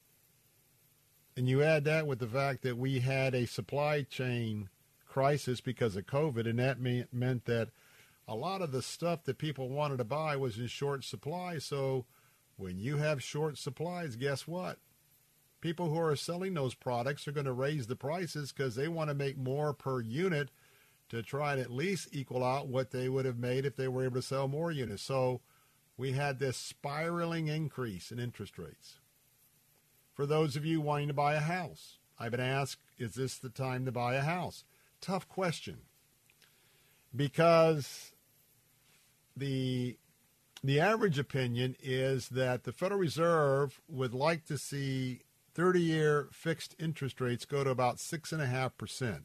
And 1.35 1.49
you 1.49 1.63
add 1.63 1.83
that 1.85 2.05
with 2.05 2.19
the 2.19 2.27
fact 2.27 2.61
that 2.61 2.77
we 2.77 2.99
had 2.99 3.33
a 3.33 3.47
supply 3.47 4.03
chain 4.03 4.69
crisis 5.07 5.61
because 5.61 5.95
of 5.95 6.05
COVID, 6.05 6.47
and 6.47 6.59
that 6.59 6.79
meant 6.79 7.45
that 7.45 7.69
a 8.27 8.35
lot 8.35 8.61
of 8.61 8.71
the 8.71 8.81
stuff 8.81 9.23
that 9.23 9.37
people 9.37 9.69
wanted 9.69 9.97
to 9.97 10.03
buy 10.03 10.35
was 10.35 10.57
in 10.57 10.67
short 10.67 11.03
supply. 11.03 11.57
So 11.57 12.05
when 12.55 12.79
you 12.79 12.97
have 12.97 13.23
short 13.23 13.57
supplies, 13.57 14.15
guess 14.15 14.47
what? 14.47 14.77
People 15.59 15.89
who 15.89 15.99
are 15.99 16.15
selling 16.15 16.53
those 16.53 16.75
products 16.75 17.27
are 17.27 17.31
going 17.31 17.45
to 17.45 17.53
raise 17.53 17.87
the 17.87 17.95
prices 17.95 18.51
because 18.51 18.75
they 18.75 18.87
want 18.87 19.09
to 19.09 19.15
make 19.15 19.37
more 19.37 19.73
per 19.73 20.01
unit 20.01 20.49
to 21.09 21.21
try 21.21 21.53
and 21.53 21.61
at 21.61 21.71
least 21.71 22.09
equal 22.11 22.43
out 22.43 22.67
what 22.67 22.91
they 22.91 23.09
would 23.09 23.25
have 23.25 23.37
made 23.37 23.65
if 23.65 23.75
they 23.75 23.87
were 23.87 24.03
able 24.03 24.15
to 24.15 24.21
sell 24.21 24.47
more 24.47 24.71
units. 24.71 25.03
So 25.03 25.41
we 25.97 26.13
had 26.13 26.39
this 26.39 26.57
spiraling 26.57 27.47
increase 27.47 28.11
in 28.11 28.19
interest 28.19 28.57
rates. 28.57 28.97
For 30.13 30.25
those 30.25 30.55
of 30.55 30.65
you 30.65 30.79
wanting 30.79 31.07
to 31.07 31.13
buy 31.13 31.33
a 31.33 31.39
house, 31.39 31.97
I've 32.19 32.31
been 32.31 32.39
asked, 32.39 32.81
is 32.97 33.15
this 33.15 33.37
the 33.37 33.49
time 33.49 33.85
to 33.85 33.91
buy 33.91 34.15
a 34.15 34.21
house? 34.21 34.63
Tough 35.01 35.27
question. 35.27 35.79
Because 37.15 38.13
the 39.35 39.97
the 40.63 40.79
average 40.79 41.19
opinion 41.19 41.75
is 41.81 42.29
that 42.29 42.63
the 42.63 42.71
Federal 42.71 42.99
Reserve 42.99 43.81
would 43.89 44.13
like 44.13 44.45
to 44.45 44.57
see 44.57 45.21
30 45.53 45.81
year 45.81 46.29
fixed 46.31 46.75
interest 46.79 47.19
rates 47.19 47.45
go 47.45 47.63
to 47.63 47.69
about 47.69 47.97
6.5%. 47.97 49.23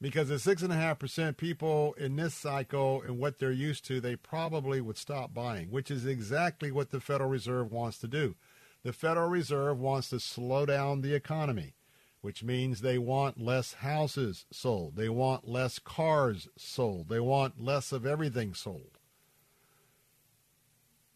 Because 0.00 0.30
at 0.30 0.40
6.5%, 0.40 1.36
people 1.36 1.94
in 1.94 2.16
this 2.16 2.34
cycle 2.34 3.02
and 3.02 3.18
what 3.18 3.38
they're 3.38 3.52
used 3.52 3.86
to, 3.86 4.00
they 4.00 4.16
probably 4.16 4.80
would 4.80 4.98
stop 4.98 5.32
buying, 5.32 5.70
which 5.70 5.90
is 5.90 6.04
exactly 6.04 6.70
what 6.70 6.90
the 6.90 7.00
Federal 7.00 7.30
Reserve 7.30 7.72
wants 7.72 7.98
to 7.98 8.08
do. 8.08 8.34
The 8.82 8.92
Federal 8.92 9.30
Reserve 9.30 9.78
wants 9.78 10.10
to 10.10 10.20
slow 10.20 10.66
down 10.66 11.00
the 11.00 11.14
economy, 11.14 11.74
which 12.20 12.42
means 12.42 12.80
they 12.80 12.98
want 12.98 13.40
less 13.40 13.74
houses 13.74 14.44
sold. 14.50 14.96
They 14.96 15.08
want 15.08 15.48
less 15.48 15.78
cars 15.78 16.48
sold. 16.56 17.08
They 17.08 17.20
want 17.20 17.62
less 17.62 17.92
of 17.92 18.04
everything 18.04 18.52
sold. 18.52 18.98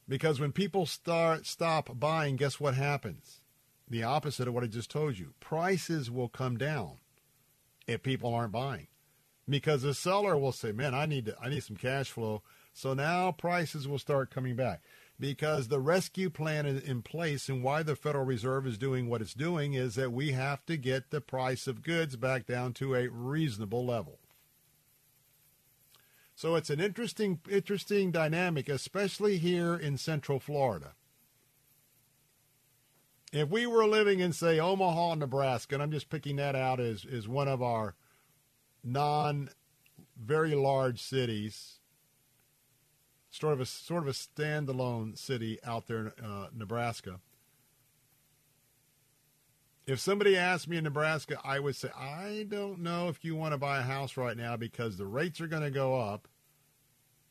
Because 0.09 0.41
when 0.41 0.53
people 0.53 0.87
start 0.87 1.47
stop 1.47 1.91
buying, 1.99 2.37
guess 2.37 2.59
what 2.59 2.75
happens? 2.75 3.43
The 3.91 4.03
opposite 4.03 4.49
of 4.49 4.55
what 4.55 4.65
I 4.65 4.69
just 4.69 4.91
told 4.91 5.19
you. 5.19 5.35
Prices 5.41 6.11
will 6.11 6.29
come 6.29 6.57
down 6.57 6.99
if 7.89 8.03
people 8.03 8.33
aren't 8.33 8.53
buying. 8.53 8.87
Because 9.49 9.83
the 9.83 9.95
seller 9.95 10.37
will 10.37 10.53
say, 10.53 10.71
"Man, 10.71 10.95
I 10.95 11.07
need 11.07 11.25
to, 11.25 11.37
I 11.41 11.49
need 11.49 11.65
some 11.65 11.77
cash 11.77 12.11
flow." 12.11 12.43
So 12.73 12.95
now 12.95 13.33
prices 13.33 13.89
will 13.89 13.99
start 13.99 14.31
coming 14.31 14.55
back. 14.55 14.83
Because 15.19 15.67
the 15.67 15.81
rescue 15.81 16.31
plan 16.31 16.65
is 16.65 16.81
in 16.81 17.03
place 17.03 17.49
and 17.49 17.65
why 17.65 17.83
the 17.83 17.97
Federal 17.97 18.25
Reserve 18.25 18.69
is 18.69 18.79
doing 18.79 19.09
what 19.09 19.21
it's 19.21 19.35
doing 19.35 19.75
is 19.75 19.97
that 19.97 20.13
we 20.13 20.31
have 20.31 20.65
to 20.67 20.77
get 20.77 21.11
the 21.11 21.21
price 21.21 21.67
of 21.67 21.83
goods 21.83 22.15
back 22.15 22.47
down 22.47 22.73
to 22.75 22.95
a 22.95 23.09
reasonable 23.09 23.85
level. 23.85 24.21
So 26.37 26.55
it's 26.55 26.71
an 26.71 26.79
interesting 26.79 27.41
interesting 27.51 28.13
dynamic, 28.13 28.69
especially 28.69 29.39
here 29.39 29.75
in 29.75 29.99
Central 29.99 30.39
Florida. 30.39 30.95
If 33.33 33.51
we 33.51 33.67
were 33.67 33.87
living 33.87 34.21
in, 34.21 34.33
say, 34.33 34.59
Omaha, 34.59 35.17
Nebraska, 35.17 35.75
and 35.75 35.83
I'm 35.83 35.91
just 35.91 36.09
picking 36.09 36.37
that 36.37 36.57
out 36.57 36.81
as, 36.81 37.05
as 37.05 37.29
one 37.29 37.49
of 37.49 37.63
our 37.63 37.95
non 38.83 39.51
very 40.17 40.55
large 40.55 41.03
cities, 41.03 41.79
sort 43.31 43.53
of 43.53 43.61
a 43.61 43.67
sort 43.67 44.03
of 44.03 44.09
a 44.09 44.13
standalone 44.13 45.17
city 45.17 45.59
out 45.65 45.87
there 45.87 46.13
in 46.19 46.25
uh, 46.25 46.49
Nebraska. 46.55 47.21
If 49.87 50.01
somebody 50.01 50.37
asked 50.37 50.69
me 50.69 50.77
in 50.77 50.85
Nebraska, 50.85 51.39
I 51.43 51.61
would 51.61 51.77
say 51.77 51.89
I 51.97 52.47
don't 52.49 52.81
know 52.81 53.09
if 53.09 53.25
you 53.25 53.37
want 53.37 53.53
to 53.53 53.59
buy 53.59 53.79
a 53.79 53.83
house 53.83 54.17
right 54.17 54.37
now 54.37 54.57
because 54.57 54.97
the 54.97 55.07
rates 55.07 55.41
are 55.41 55.47
going 55.47 55.63
to 55.63 55.71
go 55.71 55.99
up, 55.99 56.29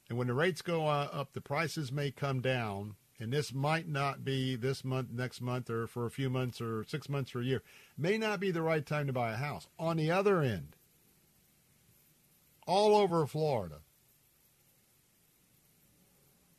and 0.10 0.18
when 0.18 0.28
the 0.28 0.34
rates 0.34 0.62
go 0.62 0.88
up, 0.88 1.34
the 1.34 1.42
prices 1.42 1.92
may 1.92 2.12
come 2.12 2.40
down 2.40 2.96
and 3.20 3.34
this 3.34 3.54
might 3.54 3.88
not 3.88 4.24
be 4.24 4.56
this 4.56 4.84
month, 4.84 5.10
next 5.12 5.42
month, 5.42 5.70
or 5.70 5.88
for 5.88 6.06
a 6.06 6.12
few 6.12 6.30
months, 6.30 6.62
or 6.62 6.84
six 6.84 7.10
months, 7.10 7.34
or 7.34 7.42
a 7.42 7.46
year, 7.46 7.64
may 7.98 8.18
not 8.18 8.40
be 8.40 8.52
the 8.52 8.62
right 8.62 8.86
time 8.86 9.08
to 9.08 9.14
buy 9.14 9.32
a 9.32 9.38
house. 9.38 9.68
On 9.80 9.98
the 9.98 10.12
other 10.12 10.42
end, 10.42 10.76
all 12.68 12.96
over 12.96 13.26
Florida, 13.26 13.80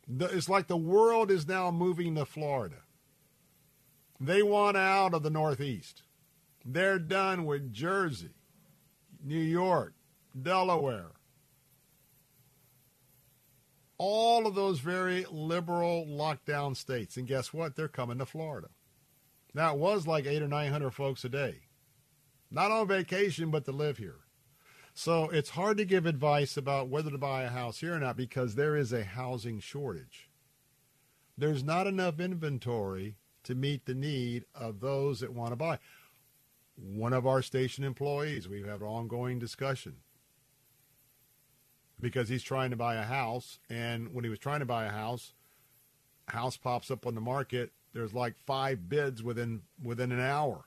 it's 0.09 0.49
like 0.49 0.67
the 0.67 0.77
world 0.77 1.31
is 1.31 1.47
now 1.47 1.71
moving 1.71 2.15
to 2.15 2.25
Florida. 2.25 2.83
They 4.19 4.43
want 4.43 4.77
out 4.77 5.15
of 5.15 5.23
the 5.23 5.31
Northeast. 5.31 6.03
They're 6.65 6.99
done 6.99 7.45
with 7.45 7.73
Jersey, 7.73 8.35
New 9.23 9.39
York, 9.39 9.95
Delaware, 10.41 11.13
all 13.99 14.47
of 14.47 14.55
those 14.55 14.79
very 14.79 15.27
liberal 15.31 16.07
lockdown 16.07 16.77
states. 16.77 17.17
And 17.17 17.27
guess 17.27 17.53
what? 17.53 17.75
They're 17.75 17.89
coming 17.89 18.19
to 18.19 18.27
Florida. 18.27 18.69
Now, 19.53 19.75
it 19.75 19.79
was 19.79 20.07
like 20.07 20.27
eight 20.27 20.43
or 20.43 20.49
900 20.49 20.93
folks 20.93 21.25
a 21.25 21.29
day. 21.29 21.63
Not 22.51 22.71
on 22.71 22.87
vacation, 22.87 23.51
but 23.51 23.65
to 23.65 23.73
live 23.73 23.99
here. 23.99 24.21
So 24.95 25.25
it's 25.25 25.51
hard 25.51 25.77
to 25.79 25.85
give 25.85 26.07
advice 26.07 26.57
about 26.57 26.89
whether 26.89 27.11
to 27.11 27.19
buy 27.19 27.43
a 27.43 27.51
house 27.51 27.81
here 27.81 27.95
or 27.95 28.01
not 28.01 28.17
because 28.17 28.55
there 28.55 28.77
is 28.77 28.93
a 28.93 29.05
housing 29.05 29.61
shortage. 29.61 30.29
There's 31.37 31.63
not 31.63 31.87
enough 31.87 32.19
inventory 32.19 33.17
to 33.45 33.55
meet 33.55 33.85
the 33.85 33.95
need 33.95 34.45
of 34.55 34.81
those 34.81 35.21
that 35.21 35.33
want 35.33 35.53
to 35.53 35.57
buy. 35.57 35.79
One 36.75 37.13
of 37.13 37.27
our 37.27 37.43
station 37.43 37.85
employees, 37.85 38.49
we've 38.49 38.67
had 38.67 38.81
an 38.81 38.87
ongoing 38.87 39.39
discussion 39.39 39.97
because 42.01 42.29
he's 42.29 42.43
trying 42.43 42.71
to 42.71 42.77
buy 42.77 42.95
a 42.95 43.03
house. 43.03 43.59
And 43.69 44.15
when 44.15 44.25
he 44.25 44.31
was 44.31 44.39
trying 44.39 44.61
to 44.61 44.67
buy 44.67 44.85
a 44.85 44.91
house, 44.91 45.33
house 46.29 46.57
pops 46.57 46.91
up 46.91 47.07
on 47.07 47.15
the 47.15 47.21
market. 47.21 47.73
There's 47.93 48.15
like 48.15 48.37
five 48.47 48.89
bids 48.89 49.23
within 49.23 49.63
within 49.83 50.13
an 50.13 50.21
hour. 50.21 50.65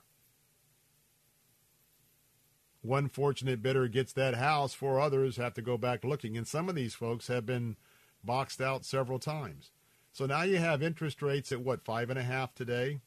One 2.81 3.09
fortunate 3.09 3.61
bidder 3.61 3.87
gets 3.87 4.11
that 4.13 4.35
house. 4.35 4.73
Four 4.73 4.99
others 4.99 5.37
have 5.37 5.53
to 5.53 5.61
go 5.61 5.77
back 5.77 6.03
looking. 6.03 6.35
And 6.35 6.47
some 6.47 6.67
of 6.67 6.75
these 6.75 6.95
folks 6.95 7.27
have 7.27 7.45
been 7.45 7.77
boxed 8.23 8.59
out 8.59 8.85
several 8.85 9.19
times. 9.19 9.71
So 10.11 10.25
now 10.25 10.41
you 10.41 10.57
have 10.57 10.81
interest 10.81 11.21
rates 11.21 11.51
at 11.51 11.61
what, 11.61 11.85
five 11.85 12.09
and 12.09 12.19
a 12.19 12.23
half 12.23 12.53
today? 12.55 13.01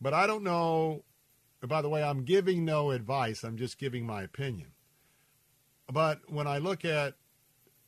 But 0.00 0.14
I 0.14 0.26
don't 0.26 0.44
know. 0.44 1.04
By 1.66 1.82
the 1.82 1.88
way, 1.88 2.02
I'm 2.02 2.24
giving 2.24 2.64
no 2.64 2.90
advice. 2.90 3.44
I'm 3.44 3.56
just 3.56 3.78
giving 3.78 4.06
my 4.06 4.22
opinion. 4.22 4.68
But 5.90 6.20
when 6.30 6.46
I 6.46 6.58
look 6.58 6.84
at 6.84 7.14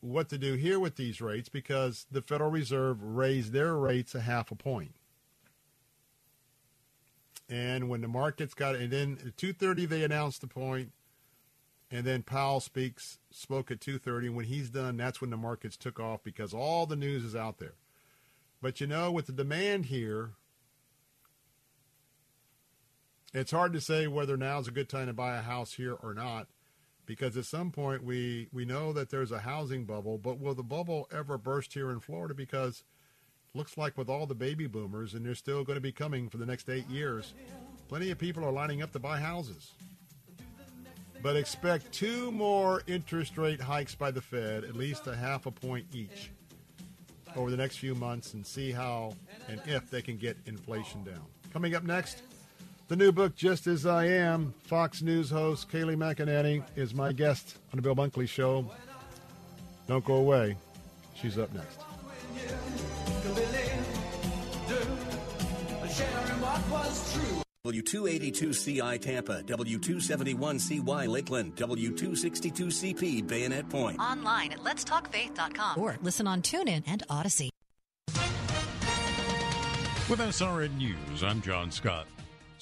what 0.01 0.29
to 0.31 0.39
do 0.39 0.55
here 0.55 0.81
with 0.81 0.97
these 0.97 1.21
rates, 1.21 1.49
because 1.49 2.07
the 2.11 2.23
Federal 2.23 2.51
Reserve 2.51 3.01
raised 3.03 3.53
their 3.53 3.77
rates 3.77 4.15
a 4.15 4.21
half 4.21 4.51
a 4.51 4.57
point. 4.57 4.95
And 7.49 7.89
when 7.89 8.01
the 8.01 8.09
markets 8.09 8.55
got, 8.55 8.75
and 8.75 8.91
then 8.91 9.19
at 9.25 9.37
2.30 9.37 9.89
they 9.89 10.03
announced 10.03 10.41
the 10.41 10.47
point, 10.49 10.93
and 11.91 12.05
then 12.05 12.23
Powell 12.23 12.61
speaks, 12.61 13.19
spoke 13.31 13.71
at 13.71 13.79
2.30. 13.79 14.35
When 14.35 14.47
he's 14.47 14.71
done, 14.71 14.97
that's 14.97 15.21
when 15.21 15.31
the 15.31 15.37
markets 15.37 15.77
took 15.77 16.01
off 16.01 16.25
because 16.25 16.55
all 16.55 16.87
the 16.87 16.97
news 16.97 17.25
is 17.25 17.37
out 17.37 17.59
there. 17.59 17.75
But 18.61 18.81
you 18.81 18.87
know, 18.87 19.13
with 19.13 19.27
the 19.27 19.33
demand 19.33 19.87
here, 19.87 20.31
it's 23.35 23.51
hard 23.51 23.73
to 23.75 23.81
say 23.81 24.07
whether 24.07 24.37
now 24.37 24.59
is 24.59 24.69
a 24.69 24.73
good 24.73 24.89
time 24.89 25.07
to 25.07 25.13
buy 25.13 25.37
a 25.37 25.43
house 25.43 25.75
here 25.75 25.95
or 25.95 26.15
not 26.15 26.49
because 27.07 27.37
at 27.37 27.45
some 27.45 27.71
point 27.71 28.05
we 28.05 28.49
we 28.53 28.65
know 28.65 28.93
that 28.93 29.11
there's 29.11 29.33
a 29.33 29.41
housing 29.41 29.85
bubble, 29.85 30.19
but 30.19 30.41
will 30.41 30.55
the 30.55 30.63
bubble 30.63 31.09
ever 31.13 31.39
burst 31.39 31.75
here 31.75 31.91
in 31.91 32.01
Florida? 32.01 32.35
Because 32.35 32.85
looks 33.55 33.77
like 33.77 33.99
with 33.99 34.09
all 34.09 34.27
the 34.27 34.35
baby 34.35 34.67
boomers, 34.67 35.15
and 35.15 35.25
they're 35.27 35.35
still 35.35 35.65
going 35.65 35.77
to 35.77 35.81
be 35.81 35.93
coming 35.93 36.29
for 36.29 36.39
the 36.39 36.47
next 36.47 36.69
eight 36.71 36.89
years, 36.89 37.35
plenty 37.89 38.11
of 38.11 38.19
people 38.19 38.45
are 38.45 38.53
lining 38.53 38.83
up 38.83 38.93
to 38.93 38.99
buy 38.99 39.19
houses. 39.19 39.73
But 41.23 41.37
expect 41.37 41.93
two 41.93 42.33
more 42.33 42.83
interest 42.87 43.37
rate 43.39 43.61
hikes 43.61 43.95
by 43.95 44.11
the 44.11 44.21
Fed, 44.21 44.65
at 44.65 44.75
least 44.75 45.07
a 45.07 45.15
half 45.15 45.47
a 45.47 45.51
point 45.51 45.87
each. 45.93 46.31
over 47.37 47.51
the 47.51 47.57
next 47.57 47.79
few 47.79 47.95
months 47.95 48.35
and 48.35 48.47
see 48.47 48.73
how 48.73 49.15
and 49.49 49.61
if 49.67 49.91
they 49.91 50.03
can 50.03 50.17
get 50.17 50.37
inflation 50.47 51.03
down. 51.05 51.25
Coming 51.53 51.75
up 51.75 51.83
next, 51.85 52.23
the 52.93 52.97
new 52.97 53.11
book, 53.11 53.35
Just 53.35 53.67
As 53.67 53.87
I 53.87 54.05
Am. 54.05 54.53
Fox 54.65 55.01
News 55.01 55.31
host 55.31 55.71
Kayleigh 55.71 55.97
McEnany 55.97 56.63
is 56.77 56.93
my 56.93 57.11
guest 57.11 57.57
on 57.73 57.79
the 57.79 57.83
Bill 57.83 57.97
Bunkley 57.97 58.29
Show. 58.29 58.71
Don't 59.89 60.05
go 60.05 60.17
away. 60.17 60.59
She's 61.15 61.39
up 61.39 61.51
next. 61.55 61.79
W282CI 67.67 69.01
Tampa, 69.01 69.43
W271CY 69.45 71.09
Lakeland, 71.09 71.57
W262CP 71.57 73.27
Bayonet 73.27 73.71
Point. 73.71 73.99
Online 74.01 74.53
at 74.53 74.59
letstalkfaith.com 74.59 75.81
or 75.81 75.97
listen 76.03 76.27
on 76.27 76.43
TuneIn 76.43 76.83
and 76.87 77.03
Audacy. 77.09 77.49
With 80.11 80.19
SRN 80.19 80.77
News, 80.77 81.23
I'm 81.23 81.41
John 81.41 81.71
Scott. 81.71 82.07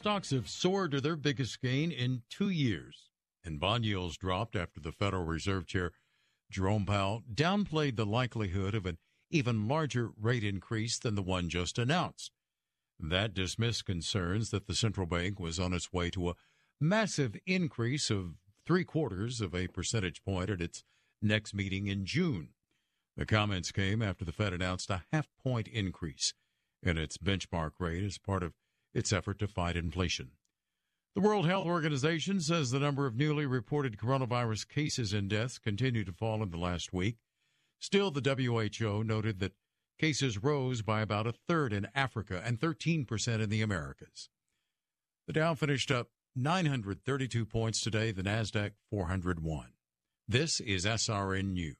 Stocks 0.01 0.31
have 0.31 0.49
soared 0.49 0.93
to 0.93 1.01
their 1.03 1.15
biggest 1.15 1.61
gain 1.61 1.91
in 1.93 2.23
two 2.31 2.49
years, 2.49 3.11
and 3.45 3.61
bond 3.61 3.85
yields 3.85 4.17
dropped 4.17 4.57
after 4.57 4.81
the 4.81 4.93
Federal 4.93 5.27
Reserve 5.27 5.67
Chair 5.67 5.93
Jerome 6.51 6.87
Powell 6.87 7.23
downplayed 7.31 7.97
the 7.97 8.07
likelihood 8.07 8.75
of 8.75 8.87
an 8.87 8.97
even 9.29 9.69
larger 9.69 10.09
rate 10.19 10.43
increase 10.43 10.99
than 10.99 11.17
the 11.17 11.23
one 11.23 11.51
just 11.51 11.79
announced. 11.79 12.33
That 12.99 13.35
dismissed 13.35 13.85
concerns 13.85 14.49
that 14.53 14.67
the 14.67 14.75
central 14.75 15.07
bank 15.07 15.39
was 15.39 15.61
on 15.61 15.75
its 15.75 15.93
way 15.93 16.09
to 16.13 16.31
a 16.31 16.37
massive 16.81 17.37
increase 17.45 18.09
of 18.09 18.37
three 18.65 18.85
quarters 18.85 19.43
of 19.43 19.55
a 19.55 19.69
percentage 19.69 20.25
point 20.25 20.49
at 20.49 20.63
its 20.63 20.83
next 21.21 21.53
meeting 21.53 21.89
in 21.89 22.07
June. 22.07 22.55
The 23.19 23.27
comments 23.27 23.71
came 23.71 24.01
after 24.01 24.25
the 24.25 24.33
Fed 24.33 24.55
announced 24.55 24.89
a 24.89 25.05
half 25.13 25.29
point 25.45 25.69
increase 25.69 26.33
in 26.83 26.97
its 26.97 27.19
benchmark 27.19 27.73
rate 27.79 28.03
as 28.03 28.17
part 28.17 28.43
of 28.43 28.55
its 28.95 29.13
effort 29.13 29.39
to 29.39 29.47
fight 29.47 29.77
inflation. 29.77 30.31
The 31.15 31.21
World 31.21 31.47
Health 31.47 31.67
Organization 31.67 32.41
says 32.41 32.71
the 32.71 32.79
number 32.79 33.07
of 33.07 33.17
newly 33.17 33.47
reported 33.47 33.99
coronavirus 33.99 34.69
cases 34.69 35.13
and 35.13 35.29
deaths 35.29 35.59
continued 35.59 36.07
to 36.07 36.13
fall 36.13 36.43
in 36.43 36.51
the 36.51 36.57
last 36.57 36.93
week. 36.93 37.17
Still, 37.79 38.11
the 38.11 38.21
WHO 38.21 39.03
noted 39.03 39.41
that 39.41 39.55
Cases 40.01 40.43
rose 40.43 40.81
by 40.81 41.03
about 41.03 41.27
a 41.27 41.35
third 41.47 41.75
in 41.75 41.87
Africa 41.95 42.41
and 42.43 42.59
13% 42.59 43.43
in 43.43 43.51
the 43.51 43.61
Americas. 43.61 44.31
The 45.27 45.35
Dow 45.35 45.53
finished 45.53 45.91
up 45.91 46.09
932 46.35 47.45
points 47.45 47.83
today, 47.83 48.11
the 48.11 48.23
NASDAQ 48.23 48.71
401. 48.89 49.67
This 50.27 50.59
is 50.59 50.87
SRN 50.87 51.53
News. 51.53 51.77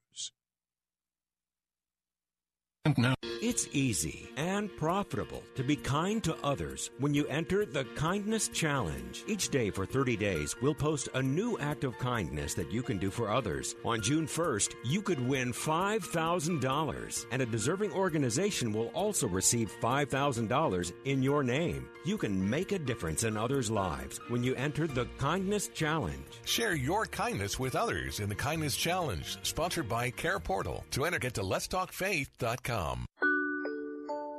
No. 2.87 3.15
It's 3.43 3.69
easy 3.73 4.29
and 4.37 4.75
profitable 4.77 5.43
to 5.55 5.65
be 5.65 5.75
kind 5.75 6.23
to 6.25 6.37
others 6.45 6.91
when 6.99 7.15
you 7.15 7.27
enter 7.27 7.65
the 7.65 7.85
Kindness 7.97 8.49
Challenge. 8.49 9.25
Each 9.27 9.49
day 9.49 9.71
for 9.71 9.87
30 9.87 10.15
days, 10.19 10.55
we'll 10.61 10.75
post 10.75 11.09
a 11.15 11.23
new 11.23 11.59
act 11.59 11.85
of 11.85 11.99
kindness 11.99 12.53
that 12.55 12.71
you 12.71 12.83
can 12.83 12.99
do 12.99 13.11
for 13.11 13.31
others. 13.31 13.77
On 13.83 14.01
June 14.03 14.27
1st, 14.27 14.75
you 14.85 15.01
could 15.01 15.27
win 15.27 15.55
$5,000, 15.55 17.27
and 17.31 17.43
a 17.43 17.47
deserving 17.47 17.93
organization 17.93 18.73
will 18.73 18.89
also 18.89 19.27
receive 19.27 19.73
$5,000 19.81 20.93
in 21.07 21.23
your 21.23 21.43
name. 21.43 21.89
You 22.05 22.19
can 22.19 22.49
make 22.49 22.73
a 22.73 22.79
difference 22.79 23.25
in 23.25 23.39
others' 23.39 23.71
lives 23.71 24.21
when 24.29 24.43
you 24.45 24.55
enter 24.55 24.87
the 24.87 25.07
Kindness 25.19 25.69
Challenge. 25.69 26.27
Share 26.45 26.75
your 26.75 27.07
kindness 27.07 27.59
with 27.59 27.75
others 27.75 28.21
in 28.21 28.29
the 28.29 28.35
Kindness 28.35 28.77
Challenge, 28.77 29.39
sponsored 29.43 29.89
by 29.89 30.11
Care 30.11 30.39
Portal. 30.39 30.85
To 30.93 31.07
enter, 31.07 31.19
get 31.19 31.35
to 31.35 31.43
letstalkfaith.com. 31.43 32.70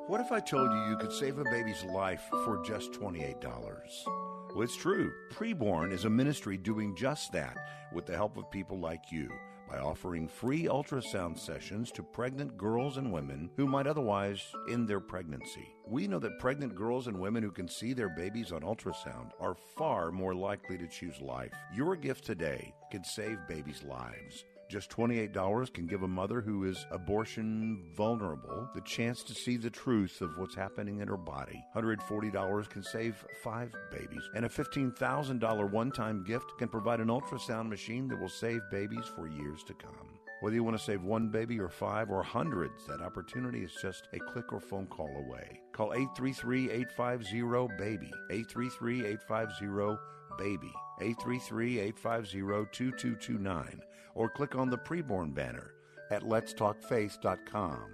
What 0.08 0.22
if 0.22 0.32
I 0.32 0.40
told 0.40 0.72
you 0.72 0.90
you 0.90 0.96
could 0.96 1.12
save 1.12 1.38
a 1.38 1.44
baby's 1.44 1.84
life 1.84 2.22
for 2.46 2.64
just 2.64 2.94
$28? 2.94 3.44
Well, 3.44 4.62
it's 4.62 4.78
true. 4.78 5.12
Preborn 5.34 5.92
is 5.92 6.06
a 6.06 6.10
ministry 6.10 6.56
doing 6.56 6.96
just 6.96 7.34
that 7.34 7.58
with 7.94 8.06
the 8.06 8.16
help 8.16 8.38
of 8.38 8.50
people 8.50 8.80
like 8.80 9.12
you 9.12 9.30
by 9.70 9.80
offering 9.80 10.30
free 10.30 10.64
ultrasound 10.64 11.38
sessions 11.38 11.92
to 11.92 12.04
pregnant 12.04 12.58
girls 12.58 12.96
and 12.96 13.12
women 13.12 13.50
who 13.58 13.68
might 13.68 13.86
otherwise 13.86 14.42
end 14.70 14.88
their 14.88 15.02
pregnancy. 15.02 15.76
We 15.86 16.08
know 16.08 16.20
that 16.20 16.40
pregnant 16.40 16.74
girls 16.74 17.08
and 17.08 17.20
women 17.20 17.44
who 17.44 17.52
can 17.52 17.68
see 17.68 17.92
their 17.92 18.16
babies 18.16 18.54
on 18.54 18.62
ultrasound 18.62 19.32
are 19.42 19.56
far 19.76 20.10
more 20.10 20.34
likely 20.34 20.78
to 20.78 20.88
choose 20.88 21.20
life. 21.20 21.52
Your 21.76 21.98
gift 21.98 22.24
today 22.24 22.74
could 22.94 23.06
save 23.06 23.40
babies' 23.50 23.84
lives. 23.84 24.46
Just 24.72 24.90
$28 24.92 25.74
can 25.74 25.86
give 25.86 26.04
a 26.04 26.08
mother 26.08 26.40
who 26.40 26.64
is 26.64 26.86
abortion 26.92 27.84
vulnerable 27.94 28.70
the 28.74 28.80
chance 28.80 29.22
to 29.24 29.34
see 29.34 29.58
the 29.58 29.70
truth 29.70 30.22
of 30.22 30.38
what's 30.38 30.56
happening 30.56 31.02
in 31.02 31.10
her 31.10 31.18
body. 31.18 31.62
$140 31.76 32.70
can 32.70 32.82
save 32.82 33.26
five 33.44 33.76
babies. 33.92 34.24
And 34.34 34.46
a 34.46 34.50
$15,000 34.50 35.72
one 35.72 35.92
time 35.92 36.24
gift 36.24 36.54
can 36.58 36.70
provide 36.70 37.02
an 37.02 37.10
ultrasound 37.10 37.68
machine 37.68 38.08
that 38.08 38.22
will 38.22 38.30
save 38.30 38.62
babies 38.72 39.04
for 39.14 39.28
years 39.28 39.62
to 39.64 39.74
come. 39.74 39.92
Whether 40.40 40.56
you 40.56 40.64
want 40.64 40.78
to 40.78 40.84
save 40.84 41.04
one 41.04 41.28
baby 41.28 41.60
or 41.60 41.68
five 41.68 42.10
or 42.10 42.24
hundreds, 42.24 42.88
that 42.88 43.02
opportunity 43.02 43.66
is 43.66 43.74
just 43.82 44.08
a 44.14 44.20
click 44.20 44.54
or 44.54 44.62
phone 44.62 44.88
call 44.88 45.14
away. 45.18 45.60
Call 45.74 45.92
833 45.92 46.72
850 46.72 47.42
BABY. 47.78 48.12
833 48.30 49.06
850 49.06 49.98
BABY. 50.38 50.74
833 51.02 51.80
850 51.80 52.40
2229 52.40 53.82
or 54.16 54.30
click 54.30 54.56
on 54.56 54.70
the 54.70 54.78
preborn 54.78 55.34
banner 55.34 55.74
at 56.10 56.24
letstalkfaith.com. 56.24 57.86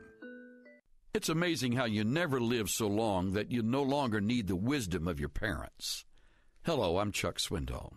It's 1.13 1.29
amazing 1.29 1.71
how 1.73 1.85
you 1.85 2.03
never 2.03 2.39
live 2.39 2.69
so 2.69 2.88
long 2.88 3.34
that 3.34 3.51
you 3.51 3.63
no 3.63 3.81
longer 3.81 4.21
need 4.21 4.47
the 4.47 4.55
wisdom 4.55 5.07
of 5.07 5.19
your 5.19 5.29
parents. 5.29 6.05
Hello, 6.63 6.99
I'm 6.99 7.11
Chuck 7.11 7.38
Swindoll. 7.39 7.93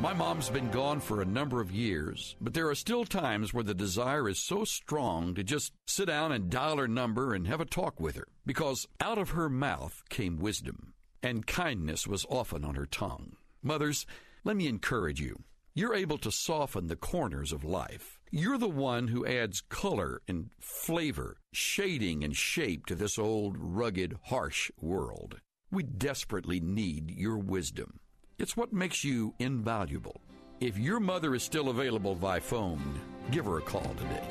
My 0.00 0.14
mom's 0.14 0.48
been 0.48 0.70
gone 0.70 0.98
for 0.98 1.20
a 1.20 1.26
number 1.26 1.60
of 1.60 1.70
years, 1.70 2.34
but 2.40 2.54
there 2.54 2.70
are 2.70 2.74
still 2.74 3.04
times 3.04 3.52
where 3.52 3.62
the 3.62 3.74
desire 3.74 4.30
is 4.30 4.38
so 4.38 4.64
strong 4.64 5.34
to 5.34 5.44
just 5.44 5.74
sit 5.86 6.06
down 6.06 6.32
and 6.32 6.48
dial 6.48 6.78
her 6.78 6.88
number 6.88 7.34
and 7.34 7.46
have 7.46 7.60
a 7.60 7.66
talk 7.66 8.00
with 8.00 8.16
her, 8.16 8.26
because 8.46 8.88
out 8.98 9.18
of 9.18 9.30
her 9.30 9.50
mouth 9.50 10.02
came 10.08 10.38
wisdom, 10.38 10.94
and 11.22 11.46
kindness 11.46 12.06
was 12.06 12.24
often 12.30 12.64
on 12.64 12.76
her 12.76 12.86
tongue. 12.86 13.36
Mothers, 13.62 14.06
let 14.42 14.56
me 14.56 14.68
encourage 14.68 15.20
you. 15.20 15.42
You're 15.74 15.94
able 15.94 16.16
to 16.18 16.32
soften 16.32 16.86
the 16.86 16.96
corners 16.96 17.52
of 17.52 17.62
life. 17.62 18.18
You're 18.30 18.58
the 18.58 18.70
one 18.70 19.08
who 19.08 19.26
adds 19.26 19.60
color 19.68 20.22
and 20.26 20.48
flavor, 20.58 21.36
shading 21.52 22.24
and 22.24 22.34
shape 22.34 22.86
to 22.86 22.94
this 22.94 23.18
old, 23.18 23.56
rugged, 23.58 24.16
harsh 24.24 24.70
world. 24.80 25.40
We 25.70 25.82
desperately 25.82 26.58
need 26.58 27.10
your 27.10 27.36
wisdom. 27.36 28.00
It's 28.40 28.56
what 28.56 28.72
makes 28.72 29.04
you 29.04 29.34
invaluable. 29.38 30.22
If 30.60 30.78
your 30.78 30.98
mother 30.98 31.34
is 31.34 31.42
still 31.42 31.68
available 31.68 32.14
by 32.14 32.40
phone, 32.40 32.98
give 33.30 33.44
her 33.44 33.58
a 33.58 33.60
call 33.60 33.94
today. 33.98 34.26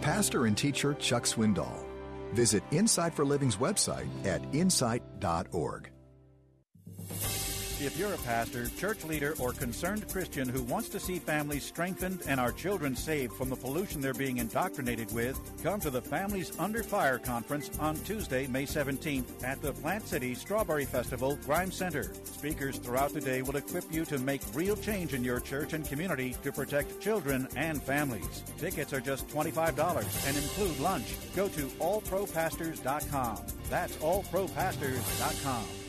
Pastor 0.00 0.46
and 0.46 0.56
teacher 0.56 0.94
Chuck 0.94 1.24
Swindoll. 1.24 1.84
Visit 2.32 2.62
Insight 2.70 3.12
for 3.12 3.26
Living's 3.26 3.56
website 3.56 4.08
at 4.24 4.42
insight.org. 4.54 5.93
If 7.84 7.98
you're 7.98 8.14
a 8.14 8.18
pastor, 8.18 8.68
church 8.78 9.04
leader, 9.04 9.34
or 9.38 9.52
concerned 9.52 10.08
Christian 10.08 10.48
who 10.48 10.62
wants 10.62 10.88
to 10.88 10.98
see 10.98 11.18
families 11.18 11.64
strengthened 11.64 12.22
and 12.26 12.40
our 12.40 12.50
children 12.50 12.96
saved 12.96 13.34
from 13.34 13.50
the 13.50 13.56
pollution 13.56 14.00
they're 14.00 14.14
being 14.14 14.38
indoctrinated 14.38 15.12
with, 15.12 15.38
come 15.62 15.80
to 15.80 15.90
the 15.90 16.00
Families 16.00 16.58
Under 16.58 16.82
Fire 16.82 17.18
Conference 17.18 17.70
on 17.78 17.96
Tuesday, 17.96 18.46
May 18.46 18.64
17th 18.64 19.44
at 19.44 19.60
the 19.60 19.74
Plant 19.74 20.08
City 20.08 20.34
Strawberry 20.34 20.86
Festival 20.86 21.38
Grimes 21.44 21.76
Center. 21.76 22.10
Speakers 22.24 22.78
throughout 22.78 23.12
the 23.12 23.20
day 23.20 23.42
will 23.42 23.56
equip 23.56 23.92
you 23.92 24.06
to 24.06 24.18
make 24.18 24.40
real 24.54 24.76
change 24.76 25.12
in 25.12 25.22
your 25.22 25.38
church 25.38 25.74
and 25.74 25.86
community 25.86 26.34
to 26.42 26.52
protect 26.52 27.02
children 27.02 27.46
and 27.54 27.82
families. 27.82 28.44
Tickets 28.56 28.94
are 28.94 29.00
just 29.00 29.28
$25 29.28 30.26
and 30.26 30.36
include 30.38 30.80
lunch. 30.80 31.16
Go 31.36 31.48
to 31.48 31.66
allpropastors.com. 31.66 33.40
That's 33.68 33.96
allpropastors.com. 33.96 35.83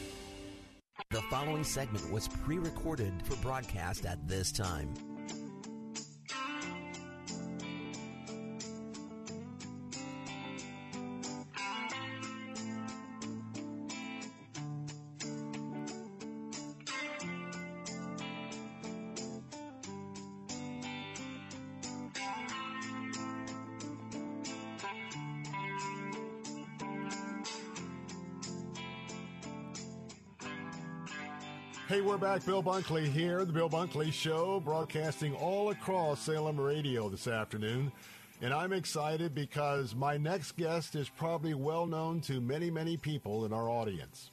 The 1.11 1.21
following 1.29 1.63
segment 1.63 2.11
was 2.11 2.27
pre 2.27 2.57
recorded 2.57 3.13
for 3.25 3.35
broadcast 3.35 4.07
at 4.07 4.27
this 4.27 4.51
time. 4.51 4.91
Hey, 31.95 32.01
we're 32.01 32.17
back. 32.17 32.45
Bill 32.45 32.61
Bunkley 32.61 33.09
here, 33.09 33.45
the 33.45 33.53
Bill 33.53 33.69
Bunkley 33.69 34.11
Show, 34.11 34.59
broadcasting 34.59 35.33
all 35.33 35.69
across 35.69 36.19
Salem 36.19 36.59
Radio 36.59 37.07
this 37.07 37.25
afternoon. 37.25 37.89
And 38.41 38.53
I'm 38.53 38.73
excited 38.73 39.33
because 39.33 39.95
my 39.95 40.17
next 40.17 40.57
guest 40.57 40.95
is 40.95 41.07
probably 41.07 41.53
well 41.53 41.85
known 41.85 42.19
to 42.23 42.41
many, 42.41 42.69
many 42.69 42.97
people 42.97 43.45
in 43.45 43.53
our 43.53 43.69
audience. 43.69 44.29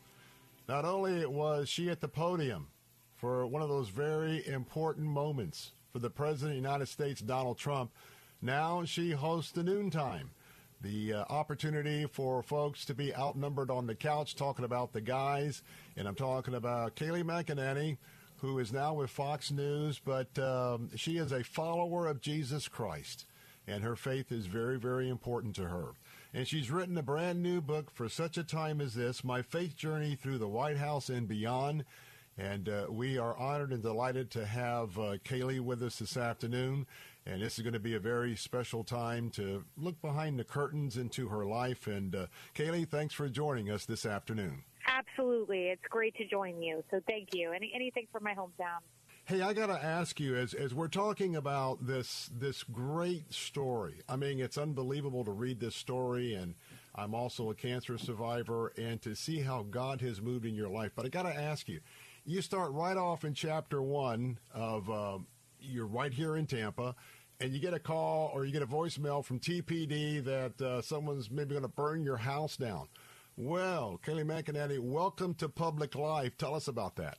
Not 0.68 0.84
only 0.84 1.24
was 1.24 1.68
she 1.68 1.88
at 1.88 2.00
the 2.00 2.08
podium 2.08 2.66
for 3.14 3.46
one 3.46 3.62
of 3.62 3.68
those 3.68 3.90
very 3.90 4.44
important 4.48 5.06
moments 5.06 5.70
for 5.92 6.00
the 6.00 6.10
President 6.10 6.56
of 6.56 6.60
the 6.60 6.68
United 6.68 6.88
States, 6.88 7.20
Donald 7.20 7.58
Trump, 7.58 7.92
now 8.40 8.84
she 8.84 9.12
hosts 9.12 9.52
the 9.52 9.62
noontime 9.62 10.30
the 10.82 11.14
uh, 11.14 11.24
opportunity 11.30 12.06
for 12.06 12.42
folks 12.42 12.84
to 12.86 12.94
be 12.94 13.14
outnumbered 13.14 13.70
on 13.70 13.86
the 13.86 13.94
couch 13.94 14.34
talking 14.34 14.64
about 14.64 14.92
the 14.92 15.00
guys. 15.00 15.62
And 15.96 16.08
I'm 16.08 16.14
talking 16.14 16.54
about 16.54 16.96
Kayleigh 16.96 17.24
McEnany, 17.24 17.98
who 18.38 18.58
is 18.58 18.72
now 18.72 18.94
with 18.94 19.10
Fox 19.10 19.50
News, 19.50 20.00
but 20.04 20.36
um, 20.38 20.90
she 20.96 21.18
is 21.18 21.32
a 21.32 21.44
follower 21.44 22.06
of 22.08 22.20
Jesus 22.20 22.68
Christ. 22.68 23.26
And 23.68 23.84
her 23.84 23.94
faith 23.94 24.32
is 24.32 24.46
very, 24.46 24.78
very 24.78 25.08
important 25.08 25.54
to 25.56 25.68
her. 25.68 25.92
And 26.34 26.48
she's 26.48 26.70
written 26.70 26.98
a 26.98 27.02
brand 27.02 27.42
new 27.42 27.60
book 27.60 27.90
for 27.92 28.08
such 28.08 28.36
a 28.36 28.42
time 28.42 28.80
as 28.80 28.94
this 28.94 29.22
My 29.22 29.42
Faith 29.42 29.76
Journey 29.76 30.16
Through 30.16 30.38
the 30.38 30.48
White 30.48 30.78
House 30.78 31.08
and 31.08 31.28
Beyond. 31.28 31.84
And 32.38 32.68
uh, 32.68 32.86
we 32.88 33.18
are 33.18 33.36
honored 33.36 33.72
and 33.72 33.82
delighted 33.82 34.30
to 34.32 34.46
have 34.46 34.98
uh, 34.98 35.18
Kayleigh 35.24 35.60
with 35.60 35.82
us 35.82 35.98
this 35.98 36.16
afternoon. 36.16 36.86
And 37.24 37.40
this 37.40 37.58
is 37.58 37.62
going 37.62 37.74
to 37.74 37.80
be 37.80 37.94
a 37.94 38.00
very 38.00 38.34
special 38.34 38.82
time 38.82 39.30
to 39.30 39.64
look 39.76 40.00
behind 40.00 40.38
the 40.38 40.44
curtains 40.44 40.96
into 40.96 41.28
her 41.28 41.44
life. 41.44 41.86
And 41.86 42.14
uh, 42.14 42.26
Kayleigh, 42.54 42.88
thanks 42.88 43.14
for 43.14 43.28
joining 43.28 43.70
us 43.70 43.84
this 43.84 44.04
afternoon. 44.04 44.64
Absolutely. 44.86 45.68
It's 45.68 45.82
great 45.88 46.16
to 46.16 46.26
join 46.26 46.60
you. 46.60 46.82
So 46.90 47.00
thank 47.06 47.28
you. 47.32 47.52
Any, 47.52 47.70
anything 47.74 48.08
for 48.10 48.20
my 48.20 48.34
hometown. 48.34 48.80
Hey, 49.24 49.40
I 49.40 49.52
got 49.52 49.66
to 49.66 49.84
ask 49.84 50.18
you 50.18 50.34
as 50.34 50.52
as 50.52 50.74
we're 50.74 50.88
talking 50.88 51.36
about 51.36 51.86
this 51.86 52.28
this 52.36 52.64
great 52.64 53.32
story. 53.32 54.02
I 54.08 54.16
mean, 54.16 54.40
it's 54.40 54.58
unbelievable 54.58 55.24
to 55.24 55.30
read 55.30 55.60
this 55.60 55.76
story 55.76 56.34
and 56.34 56.56
I'm 56.94 57.14
also 57.14 57.50
a 57.50 57.54
cancer 57.54 57.96
survivor 57.98 58.72
and 58.76 59.00
to 59.02 59.14
see 59.14 59.40
how 59.40 59.62
God 59.62 60.00
has 60.00 60.20
moved 60.20 60.44
in 60.44 60.54
your 60.54 60.68
life. 60.68 60.92
But 60.94 61.06
I 61.06 61.08
got 61.08 61.22
to 61.22 61.34
ask 61.34 61.68
you, 61.68 61.80
you 62.24 62.42
start 62.42 62.72
right 62.72 62.96
off 62.96 63.24
in 63.24 63.32
chapter 63.32 63.80
1 63.80 64.38
of 64.52 64.90
uh, 64.90 65.18
you're 65.62 65.86
right 65.86 66.12
here 66.12 66.36
in 66.36 66.46
Tampa, 66.46 66.94
and 67.40 67.52
you 67.52 67.60
get 67.60 67.74
a 67.74 67.78
call 67.78 68.30
or 68.34 68.44
you 68.44 68.52
get 68.52 68.62
a 68.62 68.66
voicemail 68.66 69.24
from 69.24 69.38
TPD 69.38 70.24
that 70.24 70.60
uh, 70.60 70.82
someone's 70.82 71.30
maybe 71.30 71.50
going 71.50 71.62
to 71.62 71.68
burn 71.68 72.02
your 72.04 72.16
house 72.16 72.56
down. 72.56 72.88
Well, 73.36 73.98
Kayleigh 74.04 74.24
McEnany, 74.24 74.78
welcome 74.78 75.34
to 75.34 75.48
public 75.48 75.94
life. 75.94 76.36
Tell 76.36 76.54
us 76.54 76.68
about 76.68 76.96
that. 76.96 77.18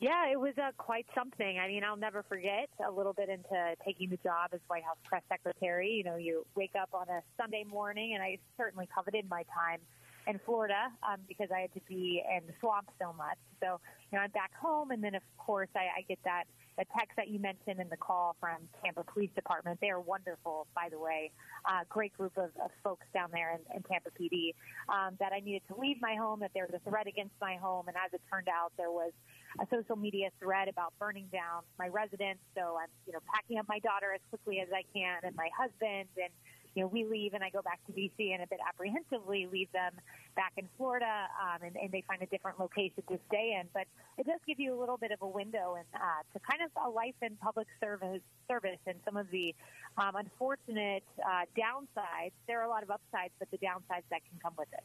Yeah, 0.00 0.30
it 0.30 0.40
was 0.40 0.54
uh, 0.58 0.72
quite 0.78 1.06
something. 1.14 1.58
I 1.58 1.68
mean, 1.68 1.84
I'll 1.84 1.96
never 1.96 2.24
forget 2.24 2.68
a 2.86 2.90
little 2.90 3.12
bit 3.12 3.28
into 3.28 3.76
taking 3.84 4.10
the 4.10 4.16
job 4.16 4.50
as 4.52 4.60
White 4.66 4.82
House 4.82 4.96
press 5.04 5.22
secretary. 5.28 5.92
You 5.92 6.04
know, 6.04 6.16
you 6.16 6.44
wake 6.56 6.72
up 6.80 6.88
on 6.92 7.08
a 7.08 7.22
Sunday 7.40 7.64
morning, 7.64 8.14
and 8.14 8.22
I 8.22 8.38
certainly 8.56 8.88
coveted 8.92 9.28
my 9.30 9.44
time 9.44 9.78
in 10.26 10.40
Florida 10.44 10.90
um, 11.02 11.20
because 11.28 11.48
I 11.54 11.60
had 11.60 11.74
to 11.74 11.80
be 11.88 12.22
in 12.24 12.46
the 12.46 12.52
swamp 12.60 12.90
so 13.00 13.12
much. 13.12 13.38
So, 13.60 13.80
you 14.10 14.18
know, 14.18 14.24
I'm 14.24 14.30
back 14.30 14.52
home, 14.54 14.90
and 14.90 15.02
then 15.02 15.14
of 15.14 15.22
course 15.38 15.68
I, 15.74 15.98
I 15.98 16.02
get 16.08 16.18
that 16.24 16.44
the 16.76 16.84
text 16.96 17.16
that 17.16 17.28
you 17.28 17.38
mentioned 17.38 17.80
in 17.80 17.88
the 17.88 17.96
call 17.96 18.36
from 18.38 18.56
Tampa 18.84 19.02
Police 19.04 19.30
Department. 19.34 19.80
They 19.80 19.88
are 19.88 20.00
wonderful, 20.00 20.66
by 20.74 20.88
the 20.90 20.98
way. 20.98 21.30
Uh, 21.64 21.80
great 21.88 22.12
group 22.12 22.36
of, 22.36 22.50
of 22.62 22.70
folks 22.84 23.06
down 23.14 23.30
there 23.32 23.56
in, 23.56 23.76
in 23.76 23.82
Tampa 23.82 24.10
PD. 24.10 24.52
Um, 24.88 25.16
that 25.18 25.32
I 25.32 25.40
needed 25.40 25.62
to 25.68 25.80
leave 25.80 25.96
my 26.00 26.14
home, 26.14 26.40
that 26.40 26.50
there 26.54 26.68
was 26.70 26.78
a 26.78 26.90
threat 26.90 27.06
against 27.06 27.34
my 27.40 27.56
home, 27.56 27.88
and 27.88 27.96
as 27.96 28.12
it 28.12 28.20
turned 28.30 28.48
out, 28.48 28.72
there 28.76 28.90
was 28.90 29.12
a 29.58 29.66
social 29.72 29.96
media 29.96 30.28
thread 30.38 30.68
about 30.68 30.92
burning 30.98 31.28
down 31.32 31.62
my 31.78 31.88
residence. 31.88 32.38
So 32.54 32.76
I'm, 32.76 32.92
you 33.06 33.12
know, 33.14 33.20
packing 33.32 33.58
up 33.58 33.66
my 33.68 33.78
daughter 33.78 34.12
as 34.14 34.20
quickly 34.28 34.60
as 34.60 34.68
I 34.72 34.84
can, 34.92 35.20
and 35.24 35.34
my 35.34 35.48
husband, 35.56 36.08
and 36.16 36.32
you 36.76 36.82
know, 36.82 36.88
we 36.88 37.04
leave 37.04 37.32
and 37.32 37.42
I 37.42 37.48
go 37.48 37.62
back 37.62 37.80
to 37.86 37.92
DC 37.92 38.12
and 38.32 38.42
a 38.42 38.46
bit 38.46 38.60
apprehensively 38.68 39.48
leave 39.50 39.72
them 39.72 39.92
back 40.36 40.52
in 40.58 40.68
Florida, 40.76 41.26
um, 41.40 41.62
and, 41.64 41.74
and 41.74 41.90
they 41.90 42.04
find 42.06 42.20
a 42.20 42.26
different 42.26 42.60
location 42.60 43.02
to 43.08 43.18
stay 43.28 43.58
in. 43.58 43.66
But 43.72 43.88
it 44.18 44.26
does 44.26 44.40
give 44.46 44.60
you 44.60 44.76
a 44.76 44.78
little 44.78 44.98
bit 44.98 45.10
of 45.10 45.22
a 45.22 45.26
window 45.26 45.76
and 45.76 45.86
uh, 45.94 46.20
to 46.34 46.38
kind 46.44 46.60
of 46.60 46.70
a 46.84 46.90
life 46.90 47.16
in 47.22 47.34
public 47.36 47.66
service, 47.80 48.20
service 48.46 48.78
and 48.86 48.96
some 49.06 49.16
of 49.16 49.26
the 49.30 49.54
um, 49.96 50.16
unfortunate 50.16 51.04
uh, 51.24 51.48
downsides. 51.56 52.36
There 52.46 52.60
are 52.60 52.66
a 52.66 52.68
lot 52.68 52.82
of 52.82 52.90
upsides, 52.90 53.32
but 53.38 53.50
the 53.50 53.58
downsides 53.58 54.04
that 54.10 54.20
can 54.28 54.38
come 54.42 54.52
with 54.58 54.68
it. 54.72 54.84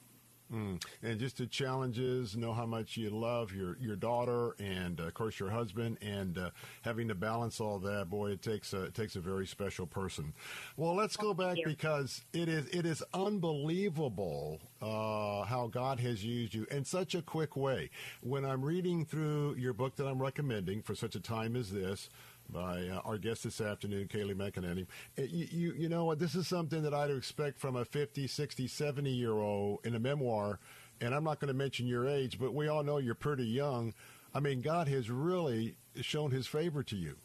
Mm. 0.52 0.84
And 1.02 1.20
just 1.20 1.38
the 1.38 1.48
challenges, 1.48 2.36
know 2.36 2.54
how 2.54 2.66
much 2.66 2.98
you 2.98 3.10
love 3.10 3.54
your, 3.54 3.78
your 3.80 3.96
daughter 3.96 4.56
and, 4.60 5.00
uh, 5.00 5.06
of 5.06 5.14
course, 5.14 5.40
your 5.40 5.50
husband, 5.50 5.98
and 6.02 6.38
uh, 6.38 6.50
having 6.82 7.08
to 7.08 7.16
balance 7.16 7.62
all 7.62 7.80
that, 7.80 8.10
boy, 8.10 8.32
it 8.32 8.42
takes 8.42 8.74
a, 8.74 8.84
it 8.84 8.94
takes 8.94 9.16
a 9.16 9.22
very 9.22 9.48
special 9.48 9.86
person. 9.86 10.34
Well, 10.76 10.94
let's 10.94 11.16
go 11.16 11.34
back 11.34 11.58
because 11.66 12.22
it 12.34 12.50
is 12.50 12.68
it 12.68 12.86
is 12.86 13.02
unbelievable 13.14 14.60
uh, 14.82 15.44
how 15.44 15.70
God 15.72 16.00
has 16.00 16.24
used 16.24 16.54
you 16.54 16.66
in 16.70 16.84
such 16.84 17.16
a 17.16 17.22
quick 17.22 17.56
way. 17.56 17.90
When 18.22 18.44
I'm 18.44 18.64
reading 18.64 19.06
through 19.06 19.56
your 19.56 19.74
book 19.74 19.96
that 19.96 20.08
I'm 20.08 20.22
recommending 20.22 20.82
for 20.82 20.96
such 20.96 21.16
a 21.16 21.20
time 21.20 21.56
as 21.56 21.72
this, 21.72 22.10
by 22.52 22.88
uh, 22.88 23.02
our 23.06 23.18
guest 23.18 23.44
this 23.44 23.62
afternoon, 23.62 24.08
Kayleigh 24.08 24.36
McEnany. 24.36 24.88
Uh, 25.18 25.24
you, 25.24 25.48
you, 25.52 25.74
you 25.74 25.90
know 25.90 26.06
what? 26.06 26.20
This 26.20 26.36
is 26.36 26.48
something 26.48 26.84
that 26.84 26.94
I'd 26.94 27.12
expect 27.12 27.60
from 27.60 27.76
a 27.76 27.86
50, 27.86 28.28
60, 28.28 28.68
70 28.68 29.10
year 29.10 29.34
old 29.34 29.80
in 29.86 29.96
a 29.96 30.00
memoir. 30.00 30.60
And 31.00 31.16
I'm 31.16 31.24
not 31.24 31.40
going 31.40 31.48
to 31.48 31.54
mention 31.54 31.88
your 31.88 32.08
age, 32.08 32.38
but 32.40 32.54
we 32.54 32.68
all 32.68 32.84
know 32.84 32.98
you're 32.98 33.16
pretty 33.16 33.46
young. 33.46 33.94
I 34.34 34.40
mean, 34.40 34.62
God 34.62 34.88
has 34.88 35.10
really 35.10 35.76
shown 36.02 36.32
his 36.32 36.48
favor 36.48 36.84
to 36.84 36.96
you. 36.96 37.16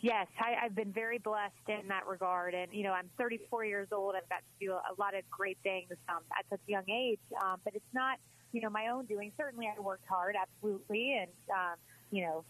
Yes, 0.00 0.28
I, 0.38 0.64
I've 0.64 0.76
been 0.76 0.92
very 0.92 1.18
blessed 1.18 1.54
in 1.66 1.88
that 1.88 2.06
regard. 2.06 2.54
And, 2.54 2.72
you 2.72 2.84
know, 2.84 2.92
I'm 2.92 3.10
34 3.18 3.64
years 3.64 3.88
old. 3.90 4.14
I've 4.14 4.28
got 4.28 4.38
to 4.38 4.66
do 4.66 4.72
a 4.72 4.94
lot 5.00 5.16
of 5.16 5.28
great 5.30 5.58
things 5.62 5.88
um, 6.08 6.20
at 6.38 6.44
such 6.50 6.60
a 6.68 6.70
young 6.70 6.88
age. 6.88 7.18
Um, 7.42 7.58
but 7.64 7.74
it's 7.74 7.92
not, 7.92 8.18
you 8.52 8.60
know, 8.60 8.70
my 8.70 8.88
own 8.88 9.06
doing. 9.06 9.32
Certainly 9.36 9.68
I 9.76 9.80
worked 9.80 10.06
hard, 10.08 10.36
absolutely. 10.40 11.18
And, 11.20 11.30
um, 11.50 11.76
you 12.12 12.22
know, 12.22 12.44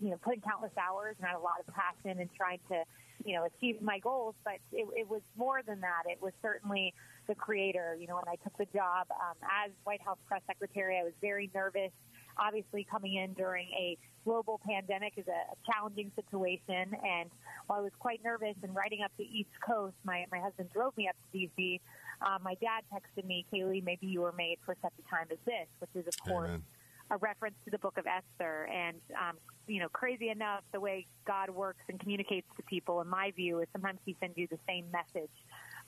you 0.00 0.10
know, 0.10 0.16
putting 0.22 0.40
countless 0.40 0.72
hours 0.76 1.16
and 1.18 1.26
had 1.26 1.36
a 1.36 1.40
lot 1.40 1.60
of 1.60 1.74
passion 1.74 2.20
and 2.20 2.28
trying 2.36 2.60
to, 2.68 2.82
you 3.24 3.34
know, 3.34 3.44
achieve 3.44 3.80
my 3.80 3.98
goals. 3.98 4.34
But 4.44 4.58
it, 4.72 4.86
it 4.96 5.08
was 5.08 5.22
more 5.36 5.60
than 5.66 5.80
that. 5.80 6.02
It 6.06 6.20
was 6.20 6.32
certainly 6.42 6.94
the 7.26 7.34
creator. 7.34 7.96
You 7.98 8.06
know, 8.06 8.16
when 8.16 8.28
I 8.28 8.36
took 8.42 8.56
the 8.58 8.66
job 8.76 9.06
um, 9.10 9.36
as 9.64 9.70
White 9.84 10.02
House 10.02 10.18
press 10.26 10.42
secretary, 10.46 10.98
I 10.98 11.04
was 11.04 11.14
very 11.20 11.50
nervous. 11.54 11.90
Obviously, 12.38 12.86
coming 12.90 13.14
in 13.14 13.32
during 13.32 13.68
a 13.70 13.96
global 14.26 14.60
pandemic 14.68 15.14
is 15.16 15.24
a, 15.28 15.30
a 15.30 15.72
challenging 15.72 16.10
situation. 16.14 16.94
And 17.02 17.30
while 17.66 17.78
I 17.78 17.82
was 17.82 17.92
quite 17.98 18.22
nervous 18.22 18.56
and 18.62 18.74
riding 18.74 19.02
up 19.02 19.12
the 19.16 19.24
East 19.24 19.54
Coast, 19.66 19.94
my, 20.04 20.26
my 20.30 20.40
husband 20.40 20.68
drove 20.74 20.94
me 20.98 21.08
up 21.08 21.16
to 21.32 21.38
D.C. 21.38 21.80
Uh, 22.20 22.38
my 22.42 22.54
dad 22.54 22.82
texted 22.92 23.24
me, 23.24 23.46
Kayleigh, 23.52 23.82
maybe 23.82 24.06
you 24.06 24.20
were 24.20 24.32
made 24.32 24.58
for 24.64 24.76
such 24.82 24.92
a 24.98 25.10
time 25.10 25.28
as 25.30 25.38
this, 25.46 25.66
which 25.78 25.90
is, 25.94 26.06
of 26.06 26.18
course, 26.28 26.48
Amen. 26.48 26.62
A 27.10 27.16
reference 27.18 27.56
to 27.64 27.70
the 27.70 27.78
book 27.78 27.98
of 27.98 28.06
Esther. 28.06 28.68
And 28.72 28.98
um, 29.14 29.36
you 29.66 29.80
know, 29.80 29.88
crazy 29.88 30.28
enough, 30.28 30.62
the 30.72 30.80
way 30.80 31.06
God 31.26 31.50
works 31.50 31.82
and 31.88 31.98
communicates 31.98 32.46
to 32.56 32.62
people, 32.62 33.00
in 33.00 33.08
my 33.08 33.32
view, 33.32 33.60
is 33.60 33.68
sometimes 33.72 33.98
He 34.04 34.16
sends 34.20 34.36
you 34.36 34.46
the 34.50 34.58
same 34.68 34.86
message 34.90 35.30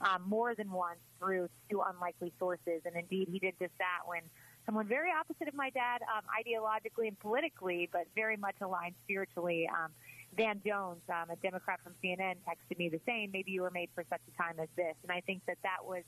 um, 0.01 0.23
more 0.27 0.55
than 0.55 0.71
once 0.71 0.99
through 1.19 1.49
two 1.69 1.81
unlikely 1.81 2.33
sources. 2.39 2.81
And 2.85 2.95
indeed, 2.95 3.29
He 3.31 3.39
did 3.39 3.55
just 3.59 3.73
that 3.79 3.99
when 4.05 4.21
someone 4.65 4.87
very 4.87 5.09
opposite 5.17 5.47
of 5.47 5.55
my 5.55 5.69
dad, 5.69 6.01
um, 6.03 6.23
ideologically 6.29 7.07
and 7.07 7.19
politically, 7.19 7.89
but 7.91 8.05
very 8.15 8.37
much 8.37 8.55
aligned 8.61 8.95
spiritually. 9.03 9.67
Um, 9.67 9.91
Van 10.37 10.61
Jones, 10.65 11.01
um, 11.09 11.29
a 11.31 11.35
Democrat 11.37 11.79
from 11.83 11.93
CNN, 12.03 12.35
texted 12.47 12.77
me 12.77 12.89
the 12.89 12.99
same. 13.05 13.31
Maybe 13.31 13.51
you 13.51 13.61
were 13.63 13.71
made 13.71 13.89
for 13.95 14.03
such 14.09 14.21
a 14.27 14.41
time 14.41 14.59
as 14.59 14.69
this. 14.75 14.95
And 15.01 15.11
I 15.11 15.21
think 15.21 15.41
that 15.47 15.57
that 15.63 15.83
was 15.83 16.03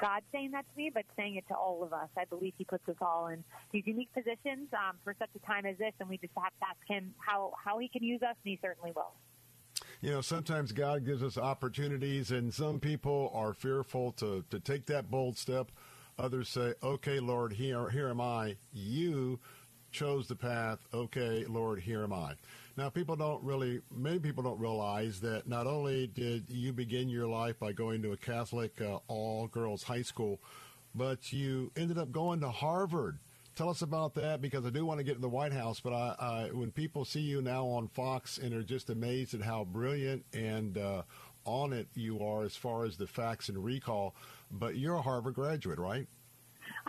God 0.00 0.22
saying 0.32 0.52
that 0.52 0.64
to 0.70 0.76
me, 0.76 0.90
but 0.92 1.04
saying 1.16 1.36
it 1.36 1.46
to 1.48 1.54
all 1.54 1.82
of 1.82 1.92
us. 1.92 2.08
I 2.16 2.24
believe 2.24 2.54
He 2.56 2.64
puts 2.64 2.88
us 2.88 2.96
all 3.00 3.28
in 3.28 3.44
these 3.72 3.86
unique 3.86 4.12
positions 4.12 4.68
um, 4.72 4.96
for 5.04 5.14
such 5.18 5.28
a 5.36 5.46
time 5.46 5.66
as 5.66 5.76
this, 5.78 5.92
and 6.00 6.08
we 6.08 6.16
just 6.18 6.32
have 6.36 6.52
to 6.60 6.66
ask 6.66 6.78
Him 6.88 7.14
how 7.18 7.52
how 7.62 7.78
He 7.78 7.88
can 7.88 8.02
use 8.02 8.22
us, 8.22 8.36
and 8.44 8.50
He 8.50 8.58
certainly 8.62 8.92
will. 8.94 9.12
You 10.00 10.12
know, 10.12 10.20
sometimes 10.22 10.72
God 10.72 11.04
gives 11.04 11.22
us 11.22 11.36
opportunities, 11.36 12.30
and 12.30 12.52
some 12.52 12.80
people 12.80 13.30
are 13.34 13.52
fearful 13.52 14.12
to 14.12 14.44
to 14.50 14.58
take 14.58 14.86
that 14.86 15.10
bold 15.10 15.36
step. 15.36 15.70
Others 16.18 16.48
say, 16.48 16.74
"Okay, 16.82 17.20
Lord, 17.20 17.52
here 17.52 17.88
here 17.90 18.08
am 18.08 18.20
I. 18.20 18.56
You 18.72 19.38
chose 19.92 20.28
the 20.28 20.36
path. 20.36 20.78
Okay, 20.94 21.44
Lord, 21.46 21.80
here 21.80 22.02
am 22.02 22.12
I." 22.12 22.34
Now, 22.80 22.88
people 22.88 23.14
don't 23.14 23.44
really, 23.44 23.82
many 23.94 24.18
people 24.18 24.42
don't 24.42 24.58
realize 24.58 25.20
that 25.20 25.46
not 25.46 25.66
only 25.66 26.06
did 26.06 26.44
you 26.48 26.72
begin 26.72 27.10
your 27.10 27.26
life 27.26 27.58
by 27.58 27.72
going 27.72 28.00
to 28.00 28.12
a 28.12 28.16
Catholic 28.16 28.80
uh, 28.80 29.00
all 29.06 29.48
girls 29.48 29.82
high 29.82 30.00
school, 30.00 30.40
but 30.94 31.30
you 31.30 31.72
ended 31.76 31.98
up 31.98 32.10
going 32.10 32.40
to 32.40 32.48
Harvard. 32.48 33.18
Tell 33.54 33.68
us 33.68 33.82
about 33.82 34.14
that 34.14 34.40
because 34.40 34.64
I 34.64 34.70
do 34.70 34.86
want 34.86 34.96
to 34.96 35.04
get 35.04 35.16
to 35.16 35.20
the 35.20 35.28
White 35.28 35.52
House, 35.52 35.78
but 35.78 35.92
I, 35.92 36.14
I, 36.18 36.50
when 36.54 36.70
people 36.70 37.04
see 37.04 37.20
you 37.20 37.42
now 37.42 37.66
on 37.66 37.86
Fox 37.86 38.38
and 38.38 38.54
are 38.54 38.62
just 38.62 38.88
amazed 38.88 39.34
at 39.34 39.42
how 39.42 39.64
brilliant 39.64 40.24
and 40.32 40.78
uh, 40.78 41.02
on 41.44 41.74
it 41.74 41.86
you 41.94 42.24
are 42.24 42.44
as 42.44 42.56
far 42.56 42.86
as 42.86 42.96
the 42.96 43.06
facts 43.06 43.50
and 43.50 43.62
recall, 43.62 44.14
but 44.50 44.78
you're 44.78 44.94
a 44.94 45.02
Harvard 45.02 45.34
graduate, 45.34 45.78
right? 45.78 46.06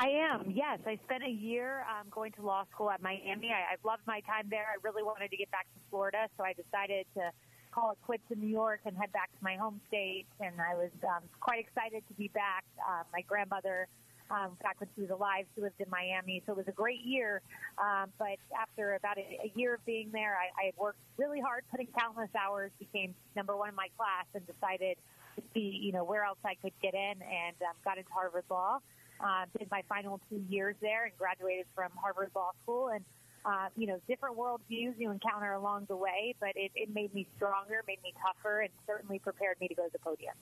I 0.01 0.33
am, 0.33 0.49
yes. 0.49 0.79
I 0.87 0.97
spent 1.05 1.21
a 1.23 1.29
year 1.29 1.85
um, 1.85 2.07
going 2.09 2.31
to 2.31 2.41
law 2.41 2.65
school 2.73 2.89
at 2.89 3.03
Miami. 3.03 3.53
I, 3.53 3.73
I 3.73 3.87
loved 3.87 4.01
my 4.07 4.21
time 4.21 4.47
there. 4.49 4.65
I 4.65 4.81
really 4.81 5.03
wanted 5.03 5.29
to 5.29 5.37
get 5.37 5.51
back 5.51 5.67
to 5.75 5.79
Florida, 5.91 6.25
so 6.35 6.43
I 6.43 6.53
decided 6.53 7.05
to 7.13 7.29
call 7.69 7.91
it 7.91 7.99
quits 8.03 8.23
in 8.31 8.39
New 8.39 8.49
York 8.49 8.79
and 8.85 8.97
head 8.97 9.11
back 9.11 9.29
to 9.29 9.43
my 9.43 9.57
home 9.57 9.79
state. 9.89 10.25
And 10.39 10.55
I 10.59 10.73
was 10.73 10.89
um, 11.03 11.21
quite 11.39 11.59
excited 11.59 12.01
to 12.07 12.13
be 12.15 12.29
back. 12.29 12.65
Uh, 12.81 13.03
my 13.13 13.21
grandmother, 13.21 13.87
um, 14.31 14.57
back 14.63 14.79
when 14.79 14.89
she 14.95 15.01
was 15.01 15.11
alive, 15.11 15.45
she 15.53 15.61
lived 15.61 15.77
in 15.77 15.89
Miami, 15.91 16.41
so 16.47 16.53
it 16.53 16.57
was 16.57 16.67
a 16.67 16.73
great 16.73 17.05
year. 17.05 17.43
Um, 17.77 18.09
but 18.17 18.41
after 18.59 18.95
about 18.95 19.19
a, 19.19 19.21
a 19.21 19.51
year 19.53 19.75
of 19.75 19.85
being 19.85 20.09
there, 20.11 20.33
I, 20.33 20.69
I 20.69 20.71
worked 20.81 20.97
really 21.17 21.41
hard, 21.41 21.63
putting 21.69 21.87
countless 21.95 22.33
hours, 22.33 22.71
became 22.79 23.13
number 23.35 23.55
one 23.55 23.69
in 23.69 23.75
my 23.75 23.89
class, 23.95 24.25
and 24.33 24.41
decided 24.47 24.97
to 25.35 25.43
see, 25.53 25.77
you 25.79 25.91
know, 25.91 26.03
where 26.03 26.23
else 26.23 26.39
I 26.43 26.55
could 26.55 26.73
get 26.81 26.95
in, 26.95 27.21
and 27.21 27.55
um, 27.61 27.77
got 27.85 27.99
into 27.99 28.09
Harvard 28.11 28.45
Law. 28.49 28.79
Uh, 29.23 29.45
did 29.57 29.69
my 29.69 29.83
final 29.87 30.19
two 30.29 30.43
years 30.49 30.75
there 30.81 31.05
and 31.05 31.13
graduated 31.17 31.65
from 31.75 31.91
Harvard 31.95 32.31
Law 32.35 32.51
School. 32.63 32.89
And 32.89 33.05
uh, 33.45 33.67
you 33.75 33.87
know, 33.87 33.99
different 34.07 34.37
worldviews 34.37 34.93
you 34.97 35.11
encounter 35.11 35.53
along 35.53 35.85
the 35.87 35.95
way, 35.95 36.35
but 36.39 36.51
it, 36.55 36.71
it 36.75 36.93
made 36.93 37.13
me 37.13 37.27
stronger, 37.35 37.81
made 37.87 38.01
me 38.03 38.13
tougher, 38.21 38.61
and 38.61 38.69
certainly 38.85 39.19
prepared 39.19 39.59
me 39.59 39.67
to 39.67 39.75
go 39.75 39.85
to 39.85 39.91
the 39.91 39.99
podium. 39.99 40.35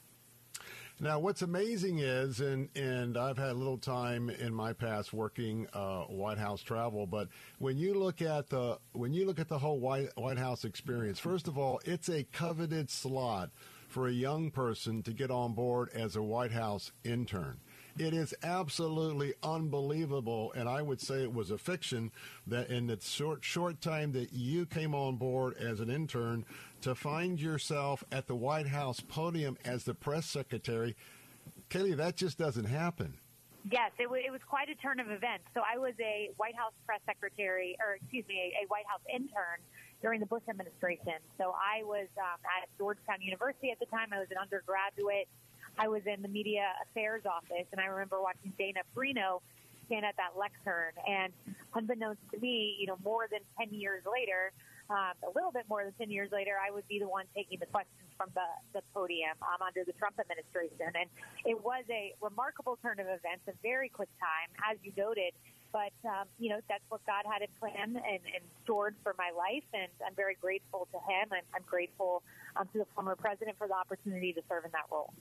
Now, 1.01 1.17
what's 1.17 1.41
amazing 1.41 1.99
is, 1.99 2.41
and 2.41 2.67
and 2.75 3.17
I've 3.17 3.37
had 3.37 3.51
a 3.51 3.53
little 3.53 3.77
time 3.77 4.29
in 4.29 4.53
my 4.53 4.73
past 4.73 5.13
working 5.13 5.65
uh, 5.71 6.01
White 6.03 6.37
House 6.37 6.61
travel, 6.61 7.07
but 7.07 7.29
when 7.57 7.77
you 7.77 7.93
look 7.93 8.21
at 8.21 8.49
the 8.49 8.79
when 8.91 9.13
you 9.13 9.25
look 9.25 9.39
at 9.39 9.47
the 9.47 9.59
whole 9.59 9.79
White 9.79 10.09
White 10.17 10.37
House 10.37 10.65
experience, 10.65 11.17
first 11.17 11.47
of 11.47 11.57
all, 11.57 11.79
it's 11.85 12.09
a 12.09 12.25
coveted 12.33 12.89
slot 12.89 13.51
for 13.87 14.09
a 14.09 14.11
young 14.11 14.51
person 14.51 15.01
to 15.03 15.13
get 15.13 15.31
on 15.31 15.53
board 15.53 15.89
as 15.93 16.17
a 16.17 16.21
White 16.21 16.51
House 16.51 16.91
intern. 17.05 17.59
It 17.97 18.13
is 18.13 18.33
absolutely 18.43 19.33
unbelievable, 19.43 20.53
and 20.55 20.69
I 20.69 20.81
would 20.81 21.01
say 21.01 21.23
it 21.23 21.33
was 21.33 21.51
a 21.51 21.57
fiction 21.57 22.11
that 22.47 22.69
in 22.69 22.87
the 22.87 22.99
short 23.01 23.43
short 23.43 23.81
time 23.81 24.11
that 24.13 24.31
you 24.31 24.65
came 24.65 24.93
on 24.93 25.17
board 25.17 25.57
as 25.57 25.79
an 25.79 25.89
intern 25.89 26.45
to 26.81 26.95
find 26.95 27.41
yourself 27.41 28.03
at 28.11 28.27
the 28.27 28.35
White 28.35 28.67
House 28.67 28.99
podium 28.99 29.57
as 29.65 29.83
the 29.83 29.93
press 29.93 30.25
secretary. 30.27 30.95
Kelly, 31.69 31.93
that 31.93 32.15
just 32.15 32.37
doesn't 32.37 32.65
happen. 32.65 33.17
Yes, 33.69 33.91
it, 33.99 34.03
w- 34.03 34.23
it 34.25 34.31
was 34.31 34.41
quite 34.47 34.69
a 34.69 34.75
turn 34.75 34.99
of 34.99 35.11
events. 35.11 35.43
So 35.53 35.61
I 35.61 35.77
was 35.77 35.93
a 35.99 36.31
White 36.37 36.55
House 36.55 36.71
press 36.85 37.01
secretary, 37.05 37.75
or 37.83 37.95
excuse 37.95 38.25
me, 38.27 38.55
a, 38.55 38.63
a 38.63 38.67
White 38.67 38.87
House 38.87 39.03
intern 39.13 39.59
during 40.01 40.21
the 40.21 40.25
Bush 40.25 40.43
administration. 40.49 41.19
So 41.37 41.53
I 41.53 41.83
was 41.83 42.07
um, 42.17 42.39
at 42.47 42.69
Georgetown 42.77 43.21
University 43.21 43.71
at 43.71 43.79
the 43.79 43.85
time. 43.87 44.09
I 44.13 44.19
was 44.19 44.31
an 44.31 44.37
undergraduate. 44.39 45.27
I 45.79 45.87
was 45.87 46.01
in 46.05 46.21
the 46.21 46.27
media 46.27 46.75
affairs 46.83 47.23
office, 47.23 47.65
and 47.71 47.79
I 47.79 47.85
remember 47.85 48.21
watching 48.21 48.51
Dana 48.59 48.81
Perino 48.91 49.39
stand 49.87 50.03
at 50.03 50.15
that 50.17 50.35
lectern. 50.35 50.91
And 51.07 51.31
unbeknownst 51.73 52.19
to 52.33 52.39
me, 52.39 52.75
you 52.79 52.85
know, 52.85 52.97
more 53.03 53.31
than 53.31 53.39
10 53.57 53.73
years 53.73 54.03
later, 54.03 54.51
um, 54.89 55.15
a 55.23 55.31
little 55.31 55.51
bit 55.51 55.63
more 55.69 55.85
than 55.85 55.93
10 55.95 56.11
years 56.11 56.31
later, 56.35 56.59
I 56.59 56.69
would 56.69 56.87
be 56.87 56.99
the 56.99 57.07
one 57.07 57.25
taking 57.33 57.59
the 57.59 57.65
questions 57.65 58.11
from 58.17 58.27
the, 58.35 58.43
the 58.73 58.81
podium 58.93 59.39
um, 59.39 59.63
under 59.63 59.87
the 59.87 59.95
Trump 59.95 60.19
administration. 60.19 60.91
And 60.99 61.07
it 61.45 61.55
was 61.55 61.87
a 61.87 62.11
remarkable 62.19 62.77
turn 62.81 62.99
of 62.99 63.07
events, 63.07 63.47
a 63.47 63.55
very 63.63 63.87
quick 63.87 64.09
time, 64.19 64.51
as 64.67 64.75
you 64.83 64.91
noted. 64.97 65.31
But, 65.71 65.93
um, 66.03 66.25
you 66.41 66.49
know, 66.49 66.59
that's 66.67 66.83
what 66.89 67.05
God 67.05 67.23
had 67.29 67.45
in 67.45 67.53
plan 67.61 67.95
and, 67.95 68.21
and 68.25 68.43
stored 68.65 68.95
for 69.03 69.15
my 69.17 69.29
life. 69.31 69.63
And 69.71 69.87
I'm 70.03 70.17
very 70.17 70.35
grateful 70.41 70.89
to 70.91 70.97
him. 71.07 71.29
I'm, 71.31 71.45
I'm 71.55 71.63
grateful 71.69 72.23
um, 72.57 72.67
to 72.73 72.79
the 72.79 72.87
former 72.95 73.15
president 73.15 73.55
for 73.57 73.69
the 73.69 73.77
opportunity 73.77 74.33
to 74.33 74.41
serve 74.49 74.65
in 74.65 74.71
that 74.73 74.89
role. 74.91 75.13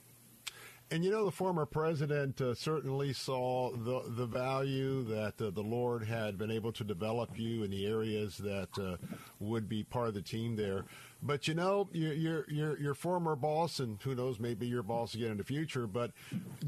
And 0.91 1.05
you 1.05 1.11
know, 1.11 1.27
the 1.27 1.31
former 1.31 1.67
president 1.67 2.41
uh, 2.41 2.55
certainly 2.55 3.13
saw 3.13 3.73
the 3.73 4.05
the 4.09 4.25
value 4.25 5.03
that 5.05 5.41
uh, 5.41 5.51
the 5.51 5.63
Lord 5.63 6.05
had 6.05 6.39
been 6.39 6.51
able 6.51 6.73
to 6.73 6.85
develop 6.85 7.39
you 7.39 7.63
in 7.63 7.71
the 7.71 7.87
areas 7.87 8.39
that 8.39 8.71
uh, 8.79 8.97
would 9.39 9.69
be 9.69 9.85
part 9.85 10.09
of 10.09 10.15
the 10.15 10.23
team 10.23 10.57
there. 10.57 10.87
But 11.23 11.47
you 11.47 11.55
know, 11.55 11.89
your 11.93 12.13
your 12.15 12.45
your, 12.49 12.79
your 12.79 12.95
former 12.95 13.37
boss, 13.37 13.81
and 13.81 14.01
who 14.01 14.15
knows, 14.15 14.41
maybe 14.41 14.67
your 14.67 14.83
boss 14.83 15.15
again 15.15 15.33
in 15.33 15.37
the 15.37 15.45
future. 15.45 15.87
But 15.87 16.13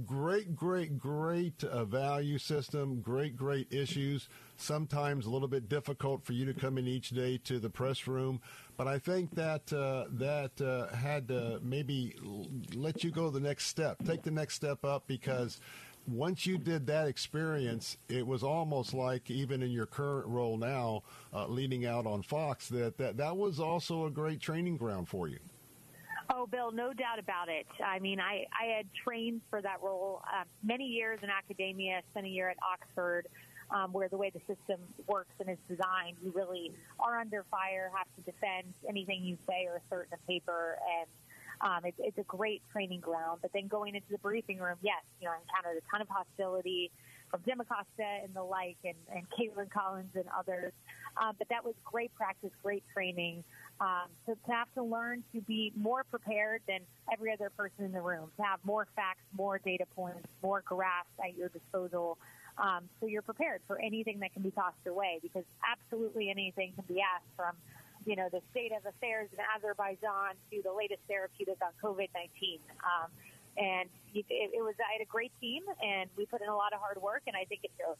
great, 0.04 0.54
great, 0.54 0.98
great 0.98 1.64
uh, 1.64 1.84
value 1.84 2.36
system, 2.36 3.00
great, 3.00 3.36
great 3.36 3.72
issues. 3.72 4.28
Sometimes 4.56 5.24
a 5.24 5.30
little 5.30 5.48
bit 5.48 5.70
difficult 5.70 6.24
for 6.24 6.34
you 6.34 6.44
to 6.44 6.52
come 6.52 6.76
in 6.76 6.86
each 6.86 7.10
day 7.10 7.38
to 7.44 7.58
the 7.58 7.70
press 7.70 8.06
room, 8.06 8.42
but 8.80 8.88
I 8.88 8.98
think 8.98 9.34
that 9.34 9.70
uh, 9.74 10.06
that 10.12 10.58
uh, 10.58 10.86
had 10.96 11.28
to 11.28 11.60
maybe 11.62 12.14
let 12.74 13.04
you 13.04 13.10
go 13.10 13.28
the 13.28 13.38
next 13.38 13.66
step, 13.66 13.98
take 14.06 14.22
the 14.22 14.30
next 14.30 14.54
step 14.54 14.86
up, 14.86 15.06
because 15.06 15.60
once 16.08 16.46
you 16.46 16.56
did 16.56 16.86
that 16.86 17.06
experience, 17.06 17.98
it 18.08 18.26
was 18.26 18.42
almost 18.42 18.94
like 18.94 19.30
even 19.30 19.62
in 19.62 19.70
your 19.70 19.84
current 19.84 20.26
role 20.28 20.56
now, 20.56 21.02
uh, 21.34 21.46
leading 21.46 21.84
out 21.84 22.06
on 22.06 22.22
Fox, 22.22 22.70
that, 22.70 22.96
that 22.96 23.18
that 23.18 23.36
was 23.36 23.60
also 23.60 24.06
a 24.06 24.10
great 24.10 24.40
training 24.40 24.78
ground 24.78 25.10
for 25.10 25.28
you. 25.28 25.40
Oh, 26.30 26.46
Bill, 26.46 26.72
no 26.72 26.94
doubt 26.94 27.18
about 27.18 27.50
it. 27.50 27.66
I 27.84 27.98
mean, 27.98 28.18
I, 28.18 28.46
I 28.58 28.76
had 28.78 28.86
trained 29.04 29.42
for 29.50 29.60
that 29.60 29.82
role 29.82 30.22
uh, 30.26 30.44
many 30.62 30.86
years 30.86 31.18
in 31.22 31.28
academia, 31.28 32.00
spent 32.12 32.24
a 32.24 32.30
year 32.30 32.48
at 32.48 32.56
Oxford, 32.62 33.28
um, 33.70 33.92
where 33.92 34.08
the 34.08 34.16
way 34.16 34.30
the 34.30 34.40
system 34.40 34.80
works 35.06 35.34
and 35.38 35.48
is 35.48 35.58
designed, 35.68 36.16
you 36.22 36.32
really 36.34 36.72
are 36.98 37.18
under 37.20 37.44
fire, 37.50 37.90
have 37.96 38.08
to 38.16 38.30
defend 38.30 38.72
anything 38.88 39.22
you 39.22 39.36
say 39.48 39.66
or 39.66 39.80
assert 39.86 40.08
in 40.10 40.18
a 40.22 40.26
paper, 40.26 40.78
and 41.00 41.08
um, 41.62 41.84
it, 41.84 41.94
it's 41.98 42.18
a 42.18 42.24
great 42.24 42.62
training 42.72 43.00
ground. 43.00 43.40
But 43.42 43.52
then 43.52 43.68
going 43.68 43.94
into 43.94 44.08
the 44.10 44.18
briefing 44.18 44.58
room, 44.58 44.76
yes, 44.82 45.02
you 45.20 45.26
know, 45.26 45.32
I 45.32 45.38
encountered 45.42 45.82
a 45.82 45.90
ton 45.90 46.00
of 46.00 46.08
hostility 46.08 46.90
from 47.30 47.42
Jim 47.46 47.60
Acosta 47.60 48.24
and 48.24 48.34
the 48.34 48.42
like, 48.42 48.78
and, 48.84 48.94
and 49.14 49.24
Kaitlan 49.30 49.70
Collins 49.70 50.10
and 50.14 50.24
others. 50.36 50.72
Um, 51.20 51.34
but 51.38 51.48
that 51.50 51.64
was 51.64 51.74
great 51.84 52.14
practice, 52.14 52.50
great 52.62 52.82
training. 52.92 53.44
Um, 53.80 54.08
to, 54.26 54.34
to 54.34 54.52
have 54.52 54.68
to 54.74 54.82
learn 54.82 55.24
to 55.34 55.40
be 55.40 55.72
more 55.74 56.04
prepared 56.04 56.60
than 56.68 56.80
every 57.10 57.32
other 57.32 57.50
person 57.56 57.84
in 57.84 57.92
the 57.92 58.00
room, 58.00 58.30
to 58.36 58.42
have 58.42 58.60
more 58.62 58.86
facts, 58.94 59.22
more 59.34 59.58
data 59.58 59.86
points, 59.96 60.26
more 60.42 60.62
graphs 60.66 61.08
at 61.24 61.34
your 61.34 61.48
disposal, 61.48 62.18
um, 62.60 62.88
so 63.00 63.06
you're 63.06 63.22
prepared 63.22 63.62
for 63.66 63.80
anything 63.80 64.20
that 64.20 64.32
can 64.32 64.42
be 64.42 64.50
tossed 64.50 64.76
your 64.84 64.94
way 64.94 65.18
because 65.22 65.44
absolutely 65.64 66.30
anything 66.30 66.72
can 66.74 66.84
be 66.86 67.00
asked 67.00 67.30
from, 67.36 67.56
you 68.04 68.16
know, 68.16 68.28
the 68.30 68.40
state 68.50 68.72
of 68.72 68.84
affairs 68.84 69.28
in 69.32 69.38
Azerbaijan 69.56 70.34
to 70.50 70.62
the 70.62 70.72
latest 70.72 71.00
therapeutic 71.08 71.56
on 71.62 71.72
COVID-19. 71.82 72.60
Um, 72.84 73.10
and 73.56 73.88
it, 74.14 74.26
it 74.28 74.62
was, 74.62 74.74
I 74.78 74.92
had 74.92 75.02
a 75.02 75.08
great 75.08 75.32
team 75.40 75.62
and 75.82 76.10
we 76.16 76.26
put 76.26 76.42
in 76.42 76.48
a 76.48 76.56
lot 76.56 76.72
of 76.72 76.80
hard 76.80 77.00
work 77.00 77.22
and 77.26 77.34
I 77.34 77.44
think 77.44 77.62
it 77.64 77.70
shows. 77.78 77.96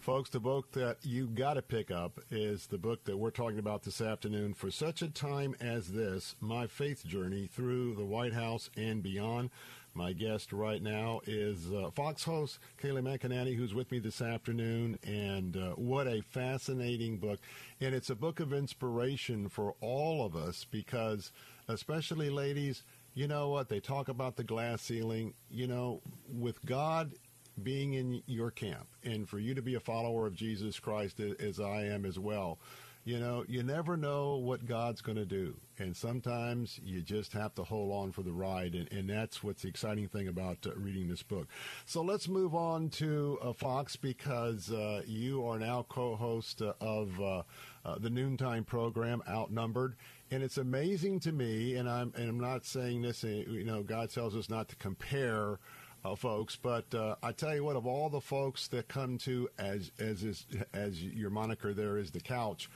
Folks, 0.00 0.30
the 0.30 0.38
book 0.38 0.70
that 0.72 0.98
you 1.02 1.26
got 1.26 1.54
to 1.54 1.62
pick 1.62 1.90
up 1.90 2.20
is 2.30 2.68
the 2.68 2.78
book 2.78 3.04
that 3.04 3.16
we're 3.16 3.30
talking 3.30 3.58
about 3.58 3.82
this 3.82 4.00
afternoon. 4.00 4.54
For 4.54 4.70
such 4.70 5.02
a 5.02 5.08
time 5.08 5.56
as 5.60 5.88
this, 5.88 6.36
My 6.40 6.68
Faith 6.68 7.04
Journey 7.04 7.48
Through 7.52 7.94
the 7.94 8.04
White 8.04 8.32
House 8.32 8.70
and 8.76 9.02
Beyond. 9.02 9.50
My 9.96 10.12
guest 10.12 10.52
right 10.52 10.82
now 10.82 11.22
is 11.26 11.72
uh, 11.72 11.88
Fox 11.90 12.22
host 12.22 12.58
Kayleigh 12.82 13.00
McEnany, 13.00 13.56
who's 13.56 13.72
with 13.72 13.90
me 13.90 13.98
this 13.98 14.20
afternoon. 14.20 14.98
And 15.02 15.56
uh, 15.56 15.70
what 15.70 16.06
a 16.06 16.20
fascinating 16.20 17.16
book. 17.16 17.40
And 17.80 17.94
it's 17.94 18.10
a 18.10 18.14
book 18.14 18.38
of 18.38 18.52
inspiration 18.52 19.48
for 19.48 19.74
all 19.80 20.22
of 20.22 20.36
us 20.36 20.66
because, 20.70 21.32
especially 21.68 22.28
ladies, 22.28 22.82
you 23.14 23.26
know 23.26 23.48
what? 23.48 23.70
They 23.70 23.80
talk 23.80 24.08
about 24.08 24.36
the 24.36 24.44
glass 24.44 24.82
ceiling. 24.82 25.32
You 25.50 25.66
know, 25.66 26.02
with 26.30 26.62
God 26.66 27.14
being 27.62 27.94
in 27.94 28.22
your 28.26 28.50
camp 28.50 28.88
and 29.02 29.26
for 29.26 29.38
you 29.38 29.54
to 29.54 29.62
be 29.62 29.76
a 29.76 29.80
follower 29.80 30.26
of 30.26 30.34
Jesus 30.34 30.78
Christ 30.78 31.20
as 31.20 31.58
I 31.58 31.84
am 31.84 32.04
as 32.04 32.18
well, 32.18 32.58
you 33.06 33.20
know, 33.20 33.44
you 33.46 33.62
never 33.62 33.96
know 33.96 34.34
what 34.34 34.66
God's 34.66 35.00
going 35.00 35.16
to 35.16 35.24
do. 35.24 35.54
And 35.78 35.96
sometimes 35.96 36.80
you 36.84 37.02
just 37.02 37.32
have 37.34 37.54
to 37.54 37.62
hold 37.62 37.92
on 37.92 38.10
for 38.10 38.24
the 38.24 38.32
ride. 38.32 38.74
And, 38.74 38.90
and 38.90 39.08
that's 39.08 39.44
what's 39.44 39.62
the 39.62 39.68
exciting 39.68 40.08
thing 40.08 40.26
about 40.26 40.66
uh, 40.66 40.70
reading 40.74 41.06
this 41.06 41.22
book. 41.22 41.46
So 41.84 42.02
let's 42.02 42.26
move 42.26 42.56
on 42.56 42.88
to 42.90 43.38
uh, 43.40 43.52
Fox 43.52 43.94
because 43.94 44.72
uh, 44.72 45.02
you 45.06 45.46
are 45.46 45.56
now 45.56 45.86
co 45.88 46.16
host 46.16 46.60
uh, 46.60 46.72
of 46.80 47.20
uh, 47.20 47.42
uh, 47.84 47.98
the 48.00 48.10
noontime 48.10 48.64
program, 48.64 49.22
Outnumbered. 49.28 49.94
And 50.32 50.42
it's 50.42 50.58
amazing 50.58 51.20
to 51.20 51.30
me, 51.30 51.76
and 51.76 51.88
I'm, 51.88 52.12
and 52.16 52.28
I'm 52.28 52.40
not 52.40 52.66
saying 52.66 53.02
this, 53.02 53.22
you 53.22 53.62
know, 53.62 53.84
God 53.84 54.10
tells 54.10 54.34
us 54.34 54.50
not 54.50 54.68
to 54.70 54.76
compare. 54.76 55.60
Uh, 56.04 56.14
folks. 56.14 56.54
But 56.54 56.94
uh, 56.94 57.16
I 57.20 57.32
tell 57.32 57.52
you 57.52 57.64
what, 57.64 57.74
of 57.74 57.84
all 57.84 58.08
the 58.08 58.20
folks 58.20 58.68
that 58.68 58.86
come 58.86 59.18
to 59.18 59.48
as 59.58 59.90
as 59.98 60.22
is, 60.22 60.46
as 60.72 61.02
your 61.02 61.30
moniker 61.30 61.74
there 61.74 61.98
is 61.98 62.12
the 62.12 62.20
couch, 62.20 62.70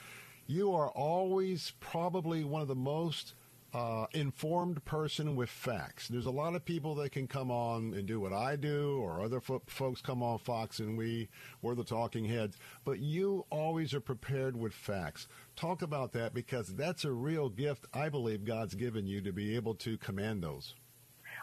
you 0.51 0.75
are 0.75 0.89
always 0.91 1.75
probably 1.79 2.43
one 2.43 2.61
of 2.61 2.67
the 2.67 2.75
most 2.75 3.35
uh, 3.73 4.07
informed 4.13 4.85
person 4.85 5.37
with 5.37 5.49
facts. 5.49 6.09
There's 6.09 6.27
a 6.27 6.31
lot 6.31 6.57
of 6.57 6.65
people 6.65 6.97
that 6.97 7.13
can 7.13 7.29
come 7.29 7.53
on 7.53 7.95
and 7.95 8.05
do 8.05 8.19
what 8.19 8.33
I 8.33 8.57
do, 8.57 8.99
or 9.01 9.23
other 9.23 9.41
fo- 9.41 9.63
folks 9.69 10.01
come 10.01 10.25
on 10.25 10.39
Fox 10.39 10.81
and 10.81 10.99
we 10.99 11.29
we're 11.63 11.77
the 11.77 11.85
talking 11.85 12.25
heads. 12.25 12.59
But 12.85 12.99
you 12.99 13.47
always 13.49 13.95
are 13.95 14.01
prepared 14.01 14.57
with 14.57 14.75
facts. 14.75 15.29
Talk 15.55 15.83
about 15.83 16.11
that 16.15 16.35
because 16.35 16.75
that's 16.75 17.05
a 17.05 17.13
real 17.13 17.49
gift 17.49 17.87
I 17.95 18.09
believe 18.09 18.45
God's 18.45 18.75
given 18.75 19.07
you 19.07 19.21
to 19.21 19.33
be 19.33 19.55
able 19.55 19.77
to 19.77 19.97
command 19.99 20.43
those. 20.43 20.75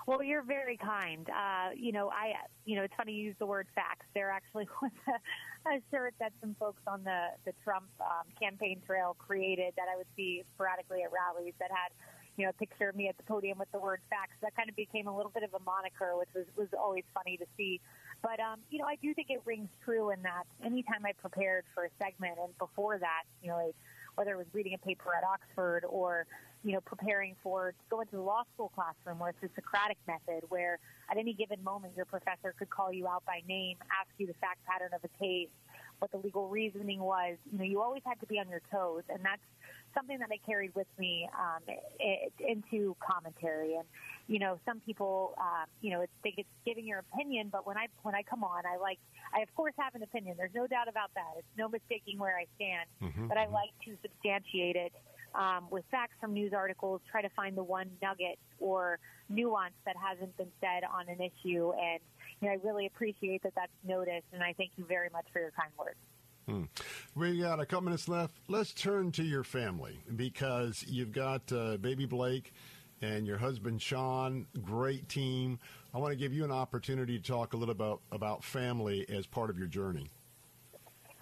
Well, 0.08 0.24
you're 0.24 0.42
very 0.42 0.78
kind. 0.78 1.28
Uh, 1.30 1.76
you 1.76 1.92
know, 1.92 2.10
I, 2.10 2.32
you 2.64 2.78
know, 2.78 2.84
it's 2.84 2.94
funny 2.96 3.12
you 3.12 3.26
use 3.26 3.36
the 3.40 3.46
word 3.46 3.68
facts. 3.76 4.06
There 4.16 4.32
actually 4.32 4.66
was 4.82 4.92
a, 5.06 5.70
a 5.70 5.82
shirt 5.92 6.14
that 6.22 6.32
some 6.40 6.56
folks 6.58 6.82
on 6.88 7.04
the 7.04 7.36
the 7.46 7.52
Trump 7.62 7.88
um, 8.00 8.24
campaign 8.42 8.82
trail 8.88 9.18
created 9.20 9.74
that 9.76 9.88
I 9.94 9.98
would 9.98 10.08
see 10.16 10.44
sporadically 10.56 11.04
at 11.04 11.12
rallies 11.12 11.56
that 11.60 11.72
had, 11.72 11.92
you 12.38 12.46
know, 12.46 12.52
a 12.52 12.54
picture 12.54 12.88
of 12.88 12.96
me 12.96 13.10
at 13.10 13.18
the 13.18 13.24
podium 13.24 13.60
with 13.60 13.70
the 13.74 13.80
word 13.80 14.00
facts. 14.10 14.32
That 14.42 14.56
kind 14.56 14.70
of 14.70 14.78
became 14.78 15.08
a 15.08 15.16
little 15.16 15.32
bit 15.32 15.44
of 15.44 15.54
a 15.54 15.60
moniker, 15.60 16.16
which 16.16 16.30
was 16.34 16.46
was 16.56 16.70
always 16.72 17.04
funny 17.14 17.36
to 17.36 17.46
see. 17.58 17.82
But 18.24 18.40
um, 18.40 18.62
you 18.72 18.80
know, 18.80 18.86
I 18.86 18.96
do 18.96 19.14
think 19.14 19.28
it 19.30 19.42
rings 19.44 19.68
true 19.84 20.12
in 20.12 20.22
that 20.22 20.48
anytime 20.64 21.04
I 21.06 21.12
prepared 21.20 21.66
for 21.76 21.84
a 21.84 21.90
segment, 22.00 22.40
and 22.42 22.58
before 22.58 22.98
that, 22.98 23.24
you 23.44 23.50
know, 23.50 23.74
whether 24.16 24.32
it 24.32 24.38
was 24.38 24.48
reading 24.54 24.74
a 24.74 24.80
paper 24.80 25.12
at 25.14 25.26
Oxford 25.26 25.84
or 25.84 26.26
you 26.64 26.74
know, 26.74 26.82
preparing 26.82 27.36
for 27.44 27.74
going 27.90 28.06
to 28.08 28.12
go 28.12 28.16
into 28.16 28.16
the 28.18 28.22
law 28.22 28.44
school 28.54 28.72
classroom 28.76 29.20
where 29.20 29.30
it's 29.30 29.42
the 29.42 29.50
Socratic 29.56 29.98
method, 30.08 30.44
where 30.50 30.80
at 31.10 31.18
any 31.18 31.34
given 31.34 31.64
moment 31.64 31.94
your 31.96 32.06
professor 32.06 32.54
could 32.58 32.70
call 32.70 32.92
you 32.92 33.08
out 33.08 33.26
by 33.26 33.42
name, 33.48 33.78
ask 33.92 34.10
you 34.18 34.28
the 34.28 34.34
fact 34.36 34.60
pattern 34.66 34.90
of 34.94 35.02
a 35.04 35.24
case, 35.24 35.50
what 36.00 36.12
the 36.12 36.18
legal 36.18 36.48
reasoning 36.50 37.00
was. 37.00 37.38
You 37.52 37.60
know, 37.60 37.64
you 37.64 37.82
always 37.82 38.04
had 38.06 38.20
to 38.20 38.26
be 38.26 38.40
on 38.40 38.50
your 38.50 38.62
toes, 38.72 39.04
and 39.10 39.24
that's 39.24 39.42
something 39.94 40.20
that 40.20 40.30
I 40.32 40.38
carried 40.46 40.76
with 40.76 40.88
me 41.00 41.30
um, 41.34 41.64
it, 42.00 42.34
into 42.40 42.96
commentary. 43.00 43.76
And 43.76 43.86
you 44.28 44.40
know, 44.40 44.60
some 44.66 44.82
people, 44.82 45.36
uh, 45.40 45.66
you 45.82 45.92
know, 45.92 46.06
think 46.22 46.36
it's 46.38 46.50
giving 46.66 46.86
your 46.86 47.00
opinion, 47.00 47.50
but 47.52 47.66
when 47.66 47.78
I 47.78 47.88
when 48.04 48.14
I 48.14 48.24
come 48.24 48.44
on, 48.44 48.66
I 48.66 48.78
like, 48.78 49.00
I 49.34 49.42
of 49.42 49.54
course 49.56 49.74
have 49.80 49.96
an 49.96 50.04
opinion. 50.04 50.36
There's 50.38 50.54
no 50.54 50.68
doubt 50.68 50.88
about 50.88 51.12
that. 51.16 51.34
It's 51.38 51.48
no 51.58 51.70
mistaking 51.70 52.20
where 52.20 52.38
I 52.38 52.46
stand, 52.56 52.90
Mhm. 53.02 53.28
but 53.30 53.38
I 53.38 53.48
like 53.48 53.72
to 53.86 53.98
substantiate 54.02 54.76
it 54.76 54.94
um, 55.36 55.68
with 55.70 55.84
facts 55.92 56.14
from 56.20 56.34
news 56.34 56.54
articles. 56.54 57.02
Try 57.10 57.22
to 57.22 57.30
find 57.30 57.58
the 57.58 57.64
one 57.64 57.90
nugget 58.02 58.38
or 58.60 59.00
nuance 59.30 59.74
that 59.86 59.96
hasn't 59.98 60.36
been 60.38 60.52
said 60.62 60.84
on 60.92 61.08
an 61.10 61.20
issue, 61.22 61.72
and 61.74 62.00
you 62.42 62.48
know, 62.48 62.54
I 62.54 62.58
really 62.64 62.86
appreciate 62.86 63.44
that 63.44 63.54
that's 63.56 63.72
noticed, 63.84 64.28
and 64.34 64.44
I 64.44 64.54
thank 64.54 64.72
you 64.78 64.86
very 64.86 65.10
much 65.12 65.26
for 65.32 65.40
your 65.40 65.52
kind 65.52 65.72
words. 65.78 65.98
Hmm. 66.48 66.64
We 67.20 67.42
got 67.42 67.60
a 67.60 67.66
couple 67.66 67.86
minutes 67.86 68.08
left. 68.08 68.36
Let's 68.48 68.74
turn 68.74 69.12
to 69.14 69.24
your 69.24 69.44
family 69.44 70.00
because 70.16 70.86
you've 70.88 71.12
got 71.12 71.52
uh, 71.52 71.76
baby 71.78 72.06
Blake 72.06 72.54
and 73.02 73.28
your 73.28 73.38
husband 73.38 73.82
Sean. 73.82 74.48
Great 74.62 75.10
team. 75.10 75.60
I 75.94 75.98
want 75.98 76.14
to 76.14 76.18
give 76.18 76.34
you 76.34 76.46
an 76.46 76.52
opportunity 76.52 77.18
to 77.18 77.24
talk 77.24 77.54
a 77.54 77.58
little 77.58 77.74
about 77.74 78.02
about 78.12 78.44
family 78.44 79.06
as 79.10 79.26
part 79.28 79.50
of 79.50 79.58
your 79.58 79.68
journey. 79.68 80.10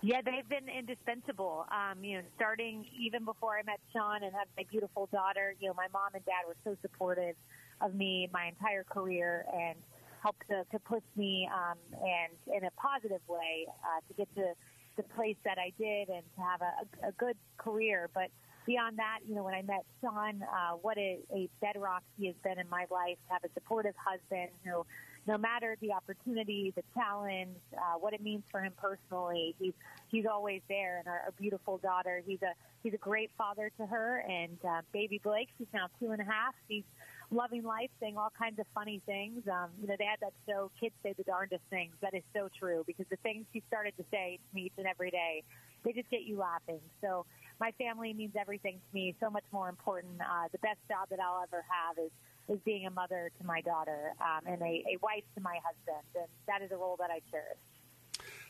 Yeah, 0.05 0.21
they've 0.21 0.47
been 0.47 0.69
indispensable. 0.69 1.65
Um, 1.73 2.03
you 2.03 2.17
know, 2.17 2.23
starting 2.35 2.85
even 2.93 3.25
before 3.25 3.57
I 3.57 3.63
met 3.63 3.79
Sean 3.91 4.21
and 4.21 4.31
had 4.35 4.45
my 4.55 4.63
beautiful 4.69 5.09
daughter. 5.11 5.55
You 5.59 5.69
know, 5.69 5.73
my 5.73 5.87
mom 5.91 6.13
and 6.13 6.23
dad 6.25 6.45
were 6.45 6.55
so 6.63 6.77
supportive 6.83 7.33
of 7.81 7.95
me 7.95 8.29
my 8.31 8.45
entire 8.45 8.83
career 8.83 9.45
and 9.51 9.75
helped 10.21 10.47
to, 10.49 10.63
to 10.71 10.77
push 10.77 11.01
me 11.15 11.49
um, 11.51 11.79
and 11.91 12.55
in 12.55 12.67
a 12.67 12.71
positive 12.77 13.21
way 13.27 13.65
uh, 13.81 13.99
to 14.07 14.13
get 14.13 14.29
to 14.35 14.53
the 14.95 15.03
place 15.17 15.37
that 15.43 15.57
I 15.57 15.73
did 15.81 16.09
and 16.09 16.21
to 16.35 16.41
have 16.41 16.61
a, 16.61 17.07
a, 17.07 17.11
good 17.13 17.35
career. 17.57 18.07
But 18.13 18.29
beyond 18.67 18.99
that, 18.99 19.19
you 19.27 19.33
know, 19.33 19.43
when 19.43 19.55
I 19.55 19.63
met 19.63 19.85
Sean, 20.01 20.43
uh, 20.43 20.77
what 20.83 20.99
a, 20.99 21.17
a 21.33 21.49
bedrock 21.61 22.03
he 22.19 22.27
has 22.27 22.35
been 22.43 22.59
in 22.59 22.69
my 22.69 22.85
life 22.91 23.17
to 23.27 23.33
have 23.33 23.43
a 23.43 23.49
supportive 23.55 23.95
husband 23.97 24.51
who, 24.63 24.85
no 25.27 25.37
matter 25.37 25.75
the 25.81 25.91
opportunity, 25.91 26.71
the 26.75 26.83
challenge, 26.93 27.57
uh, 27.73 27.97
what 27.99 28.13
it 28.13 28.21
means 28.21 28.43
for 28.51 28.61
him 28.61 28.73
personally, 28.77 29.55
he's 29.59 29.73
he's 30.09 30.25
always 30.25 30.61
there. 30.69 30.99
And 30.99 31.07
our, 31.07 31.21
our 31.25 31.33
beautiful 31.39 31.77
daughter, 31.79 32.21
he's 32.25 32.41
a 32.41 32.53
he's 32.83 32.93
a 32.93 32.97
great 32.97 33.31
father 33.37 33.71
to 33.77 33.85
her. 33.85 34.23
And 34.27 34.57
uh, 34.63 34.81
baby 34.93 35.19
Blake, 35.23 35.49
she's 35.57 35.67
now 35.73 35.87
two 35.99 36.11
and 36.11 36.21
a 36.21 36.25
half. 36.25 36.53
She's 36.69 36.83
loving 37.31 37.63
life, 37.63 37.89
saying 37.99 38.17
all 38.17 38.31
kinds 38.37 38.59
of 38.59 38.65
funny 38.73 39.01
things. 39.05 39.41
Um, 39.47 39.69
you 39.81 39.87
know, 39.87 39.95
they 39.97 40.05
had 40.05 40.19
that 40.21 40.33
show, 40.47 40.69
Kids 40.79 40.93
Say 41.01 41.13
the 41.17 41.23
Darndest 41.23 41.63
Things. 41.69 41.93
That 42.01 42.13
is 42.13 42.23
so 42.33 42.49
true 42.59 42.83
because 42.85 43.05
the 43.09 43.17
things 43.17 43.45
she 43.51 43.63
started 43.67 43.97
to 43.97 44.03
say 44.11 44.37
to 44.37 44.55
me 44.55 44.67
each 44.67 44.73
and 44.77 44.85
every 44.85 45.09
day, 45.09 45.43
they 45.83 45.91
just 45.91 46.09
get 46.09 46.21
you 46.21 46.37
laughing. 46.37 46.79
So 47.01 47.25
my 47.59 47.71
family 47.79 48.13
means 48.13 48.33
everything 48.39 48.75
to 48.75 48.93
me, 48.93 49.15
so 49.19 49.29
much 49.29 49.45
more 49.51 49.69
important. 49.69 50.21
Uh, 50.21 50.47
the 50.51 50.59
best 50.59 50.77
job 50.87 51.09
that 51.09 51.19
I'll 51.19 51.41
ever 51.43 51.63
have 51.67 51.97
is 51.97 52.11
is 52.47 52.59
being 52.65 52.85
a 52.85 52.91
mother 52.91 53.31
to 53.39 53.45
my 53.45 53.61
daughter 53.61 54.13
um, 54.19 54.45
and 54.45 54.61
a, 54.61 54.65
a 54.65 54.97
wife 55.01 55.23
to 55.35 55.41
my 55.41 55.57
husband, 55.63 56.05
and 56.15 56.27
that 56.47 56.61
is 56.61 56.71
a 56.71 56.77
role 56.77 56.95
that 56.99 57.09
I 57.11 57.21
cherish. 57.31 57.57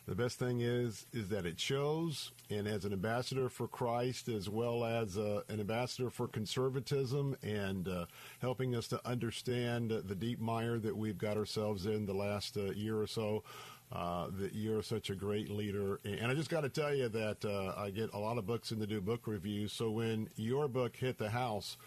The 0.07 0.13
best 0.13 0.37
thing 0.37 0.61
is 0.61 1.07
is 1.13 1.29
that 1.29 1.47
it 1.47 1.59
shows, 1.59 2.31
and 2.51 2.67
as 2.67 2.85
an 2.85 2.93
ambassador 2.93 3.49
for 3.49 3.67
Christ, 3.67 4.27
as 4.27 4.47
well 4.47 4.85
as 4.85 5.17
uh, 5.17 5.41
an 5.49 5.59
ambassador 5.59 6.11
for 6.11 6.27
conservatism, 6.27 7.35
and 7.41 7.87
uh, 7.87 8.05
helping 8.39 8.75
us 8.75 8.87
to 8.89 9.01
understand 9.03 9.89
the 9.89 10.15
deep 10.15 10.39
mire 10.39 10.77
that 10.77 10.95
we've 10.95 11.17
got 11.17 11.37
ourselves 11.37 11.87
in 11.87 12.05
the 12.05 12.13
last 12.13 12.55
uh, 12.55 12.65
year 12.73 13.01
or 13.01 13.07
so. 13.07 13.43
Uh, 13.91 14.27
that 14.39 14.53
you're 14.55 14.81
such 14.81 15.11
a 15.11 15.15
great 15.15 15.47
leader, 15.47 15.99
and 16.03 16.31
I 16.31 16.33
just 16.33 16.49
got 16.49 16.61
to 16.61 16.69
tell 16.69 16.93
you 16.93 17.07
that 17.07 17.45
uh, 17.45 17.79
I 17.79 17.91
get 17.91 18.11
a 18.13 18.17
lot 18.17 18.39
of 18.39 18.47
books 18.47 18.71
in 18.71 18.79
the 18.79 18.87
do 18.87 18.99
book 18.99 19.27
reviews. 19.27 19.71
So 19.71 19.91
when 19.91 20.27
your 20.35 20.67
book 20.67 20.95
hit 20.95 21.19
the 21.19 21.29
house, 21.29 21.77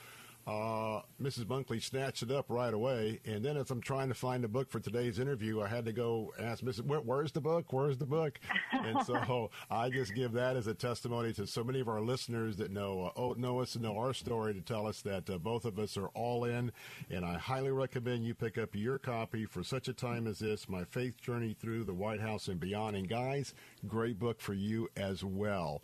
uh, 0.48 1.02
Mrs. 1.20 1.44
Bunkley 1.44 1.82
snatched 1.82 2.22
it 2.22 2.30
up 2.30 2.46
right 2.48 2.72
away. 2.72 3.20
And 3.26 3.44
then 3.44 3.58
as 3.58 3.70
I'm 3.70 3.82
trying 3.82 4.08
to 4.08 4.14
find 4.14 4.44
a 4.44 4.48
book 4.48 4.70
for 4.70 4.80
today's 4.80 5.18
interview, 5.18 5.60
I 5.60 5.68
had 5.68 5.84
to 5.84 5.92
go 5.92 6.32
ask 6.40 6.64
Mrs. 6.64 6.86
Where, 6.86 7.00
where's 7.00 7.32
the 7.32 7.42
book? 7.42 7.70
Where's 7.70 7.98
the 7.98 8.06
book? 8.06 8.40
and 8.72 9.04
so 9.04 9.50
I 9.70 9.90
just 9.90 10.14
give 10.14 10.32
that 10.32 10.56
as 10.56 10.66
a 10.66 10.72
testimony 10.72 11.34
to 11.34 11.46
so 11.46 11.62
many 11.62 11.80
of 11.80 11.88
our 11.88 12.00
listeners 12.00 12.56
that 12.56 12.70
know 12.70 13.12
uh, 13.14 13.20
oh, 13.20 13.34
know 13.34 13.60
us 13.60 13.74
and 13.74 13.84
know 13.84 13.98
our 13.98 14.14
story 14.14 14.54
to 14.54 14.62
tell 14.62 14.86
us 14.86 15.02
that 15.02 15.28
uh, 15.28 15.36
both 15.36 15.66
of 15.66 15.78
us 15.78 15.98
are 15.98 16.08
all 16.08 16.46
in. 16.46 16.72
And 17.10 17.26
I 17.26 17.36
highly 17.36 17.70
recommend 17.70 18.24
you 18.24 18.34
pick 18.34 18.56
up 18.56 18.70
your 18.74 18.98
copy 18.98 19.44
for 19.44 19.62
such 19.62 19.88
a 19.88 19.92
time 19.92 20.26
as 20.26 20.38
this, 20.38 20.66
My 20.66 20.84
Faith 20.84 21.20
Journey 21.20 21.54
Through 21.60 21.84
the 21.84 21.94
White 21.94 22.20
House 22.20 22.48
and 22.48 22.58
Beyond. 22.58 22.96
And 22.96 23.06
guys, 23.06 23.52
great 23.86 24.18
book 24.18 24.40
for 24.40 24.54
you 24.54 24.88
as 24.96 25.22
well 25.22 25.82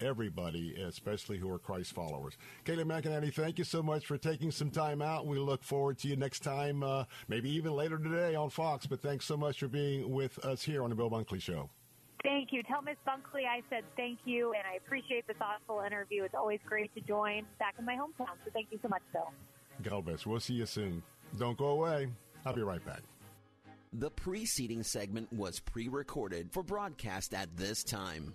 everybody, 0.00 0.74
especially 0.74 1.38
who 1.38 1.50
are 1.50 1.58
Christ 1.58 1.92
followers. 1.92 2.36
Kayleigh 2.64 2.84
McEnany, 2.84 3.32
thank 3.32 3.58
you 3.58 3.64
so 3.64 3.82
much 3.82 4.06
for 4.06 4.18
taking 4.18 4.50
some 4.50 4.70
time 4.70 5.02
out. 5.02 5.26
We 5.26 5.38
look 5.38 5.62
forward 5.62 5.98
to 5.98 6.08
you 6.08 6.16
next 6.16 6.40
time, 6.40 6.82
uh, 6.82 7.04
maybe 7.28 7.50
even 7.50 7.72
later 7.72 7.98
today 7.98 8.34
on 8.34 8.50
Fox. 8.50 8.86
But 8.86 9.00
thanks 9.00 9.24
so 9.24 9.36
much 9.36 9.60
for 9.60 9.68
being 9.68 10.12
with 10.12 10.38
us 10.44 10.62
here 10.62 10.82
on 10.82 10.90
the 10.90 10.96
Bill 10.96 11.10
Bunkley 11.10 11.40
Show. 11.40 11.70
Thank 12.22 12.52
you. 12.52 12.62
Tell 12.64 12.82
Miss 12.82 12.96
Bunkley 13.06 13.46
I 13.46 13.62
said 13.70 13.84
thank 13.96 14.18
you, 14.24 14.52
and 14.52 14.62
I 14.70 14.76
appreciate 14.76 15.26
the 15.26 15.34
thoughtful 15.34 15.82
interview. 15.86 16.24
It's 16.24 16.34
always 16.34 16.58
great 16.66 16.92
to 16.94 17.00
join 17.02 17.44
back 17.58 17.74
in 17.78 17.84
my 17.84 17.94
hometown. 17.94 18.34
So 18.44 18.50
thank 18.52 18.68
you 18.70 18.78
so 18.82 18.88
much, 18.88 19.02
Bill. 19.12 19.30
God 19.82 20.04
bless. 20.06 20.26
We'll 20.26 20.40
see 20.40 20.54
you 20.54 20.66
soon. 20.66 21.02
Don't 21.38 21.56
go 21.56 21.66
away. 21.66 22.08
I'll 22.44 22.54
be 22.54 22.62
right 22.62 22.84
back. 22.84 23.02
The 23.92 24.10
preceding 24.10 24.82
segment 24.82 25.32
was 25.32 25.60
pre 25.60 25.88
recorded 25.88 26.52
for 26.52 26.62
broadcast 26.62 27.32
at 27.32 27.56
this 27.56 27.84
time. 27.84 28.34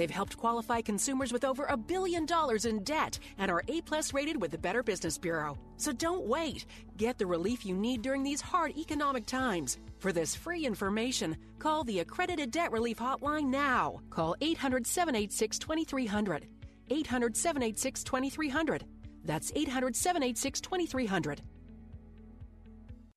They've 0.00 0.10
helped 0.10 0.38
qualify 0.38 0.80
consumers 0.80 1.30
with 1.30 1.44
over 1.44 1.66
a 1.66 1.76
billion 1.76 2.24
dollars 2.24 2.64
in 2.64 2.82
debt 2.84 3.18
and 3.36 3.50
are 3.50 3.62
A 3.68 3.82
plus 3.82 4.14
rated 4.14 4.40
with 4.40 4.50
the 4.50 4.56
Better 4.56 4.82
Business 4.82 5.18
Bureau. 5.18 5.58
So 5.76 5.92
don't 5.92 6.26
wait. 6.26 6.64
Get 6.96 7.18
the 7.18 7.26
relief 7.26 7.66
you 7.66 7.74
need 7.76 8.00
during 8.00 8.22
these 8.22 8.40
hard 8.40 8.74
economic 8.78 9.26
times. 9.26 9.76
For 9.98 10.10
this 10.10 10.34
free 10.34 10.64
information, 10.64 11.36
call 11.58 11.84
the 11.84 11.98
Accredited 11.98 12.50
Debt 12.50 12.72
Relief 12.72 12.96
Hotline 12.96 13.48
now. 13.48 14.00
Call 14.08 14.34
800 14.40 14.86
786 14.86 15.58
2300. 15.58 16.46
800 16.88 17.36
786 17.36 18.02
2300. 18.02 18.84
That's 19.26 19.52
800 19.54 19.94
786 19.94 20.62
2300. 20.62 21.42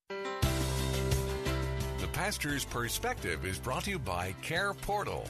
The 0.10 2.08
Pastor's 2.12 2.66
Perspective 2.66 3.46
is 3.46 3.58
brought 3.58 3.86
to 3.86 3.92
you 3.92 4.00
by 4.00 4.36
Care 4.42 4.74
Portal. 4.74 5.30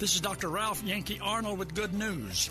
This 0.00 0.14
is 0.14 0.22
Dr. 0.22 0.48
Ralph 0.48 0.82
Yankee 0.82 1.20
Arnold 1.20 1.58
with 1.58 1.74
good 1.74 1.92
news. 1.92 2.48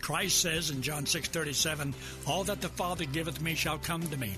Christ 0.00 0.40
says 0.40 0.70
in 0.70 0.80
John 0.80 1.04
6:37, 1.04 1.94
"All 2.26 2.44
that 2.44 2.62
the 2.62 2.70
Father 2.70 3.04
giveth 3.04 3.42
me 3.42 3.54
shall 3.54 3.76
come 3.76 4.08
to 4.08 4.16
me, 4.16 4.34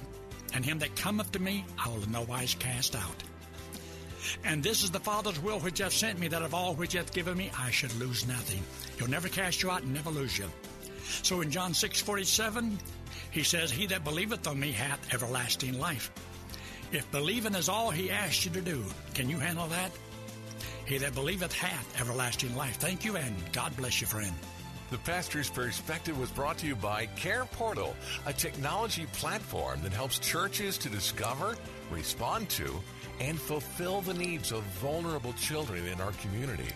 and 0.52 0.64
him 0.64 0.80
that 0.80 0.96
cometh 0.96 1.30
to 1.30 1.38
me 1.38 1.64
I 1.78 1.88
will 1.90 2.02
in 2.02 2.10
no 2.10 2.22
wise 2.22 2.56
cast 2.58 2.96
out." 2.96 3.22
And 4.42 4.64
this 4.64 4.82
is 4.82 4.90
the 4.90 4.98
Father's 4.98 5.38
will 5.38 5.60
which 5.60 5.78
hath 5.78 5.92
sent 5.92 6.18
me, 6.18 6.26
that 6.26 6.42
of 6.42 6.54
all 6.54 6.74
which 6.74 6.94
hath 6.94 7.14
given 7.14 7.36
me 7.38 7.52
I 7.56 7.70
should 7.70 7.94
lose 8.00 8.26
nothing. 8.26 8.64
He'll 8.98 9.06
never 9.06 9.28
cast 9.28 9.62
you 9.62 9.70
out 9.70 9.82
and 9.82 9.94
never 9.94 10.10
lose 10.10 10.36
you. 10.36 10.50
So 11.22 11.40
in 11.40 11.52
John 11.52 11.72
6 11.72 12.00
47, 12.00 12.80
he 13.30 13.44
says, 13.44 13.70
He 13.70 13.86
that 13.86 14.02
believeth 14.02 14.44
on 14.48 14.58
me 14.58 14.72
hath 14.72 15.14
everlasting 15.14 15.78
life. 15.78 16.10
If 16.90 17.08
believing 17.12 17.54
is 17.54 17.68
all 17.68 17.90
he 17.90 18.10
asks 18.10 18.44
you 18.44 18.50
to 18.50 18.60
do, 18.60 18.84
can 19.14 19.30
you 19.30 19.38
handle 19.38 19.68
that? 19.68 19.92
He 20.86 20.98
that 20.98 21.14
believeth 21.14 21.52
hath 21.52 22.00
everlasting 22.00 22.54
life. 22.54 22.76
Thank 22.76 23.04
you, 23.04 23.16
and 23.16 23.34
God 23.52 23.74
bless 23.76 24.00
you, 24.00 24.06
friend. 24.06 24.34
The 24.90 24.98
Pastor's 24.98 25.48
Perspective 25.48 26.18
was 26.18 26.30
brought 26.30 26.58
to 26.58 26.66
you 26.66 26.76
by 26.76 27.06
Care 27.16 27.46
Portal, 27.46 27.96
a 28.26 28.32
technology 28.32 29.06
platform 29.12 29.80
that 29.82 29.92
helps 29.92 30.18
churches 30.18 30.76
to 30.78 30.90
discover, 30.90 31.56
respond 31.90 32.50
to, 32.50 32.80
and 33.18 33.40
fulfill 33.40 34.02
the 34.02 34.14
needs 34.14 34.52
of 34.52 34.62
vulnerable 34.80 35.32
children 35.34 35.86
in 35.86 36.00
our 36.00 36.12
community. 36.12 36.68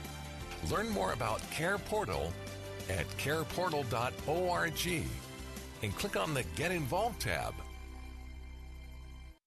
Learn 0.70 0.89
more 0.89 1.12
about 1.12 1.48
Care 1.51 1.78
Portal 1.78 2.32
at 2.89 3.06
careportal.org 3.18 5.05
and 5.82 5.97
click 5.97 6.16
on 6.16 6.35
the 6.35 6.43
Get 6.56 6.72
Involved 6.72 7.20
tab. 7.20 7.55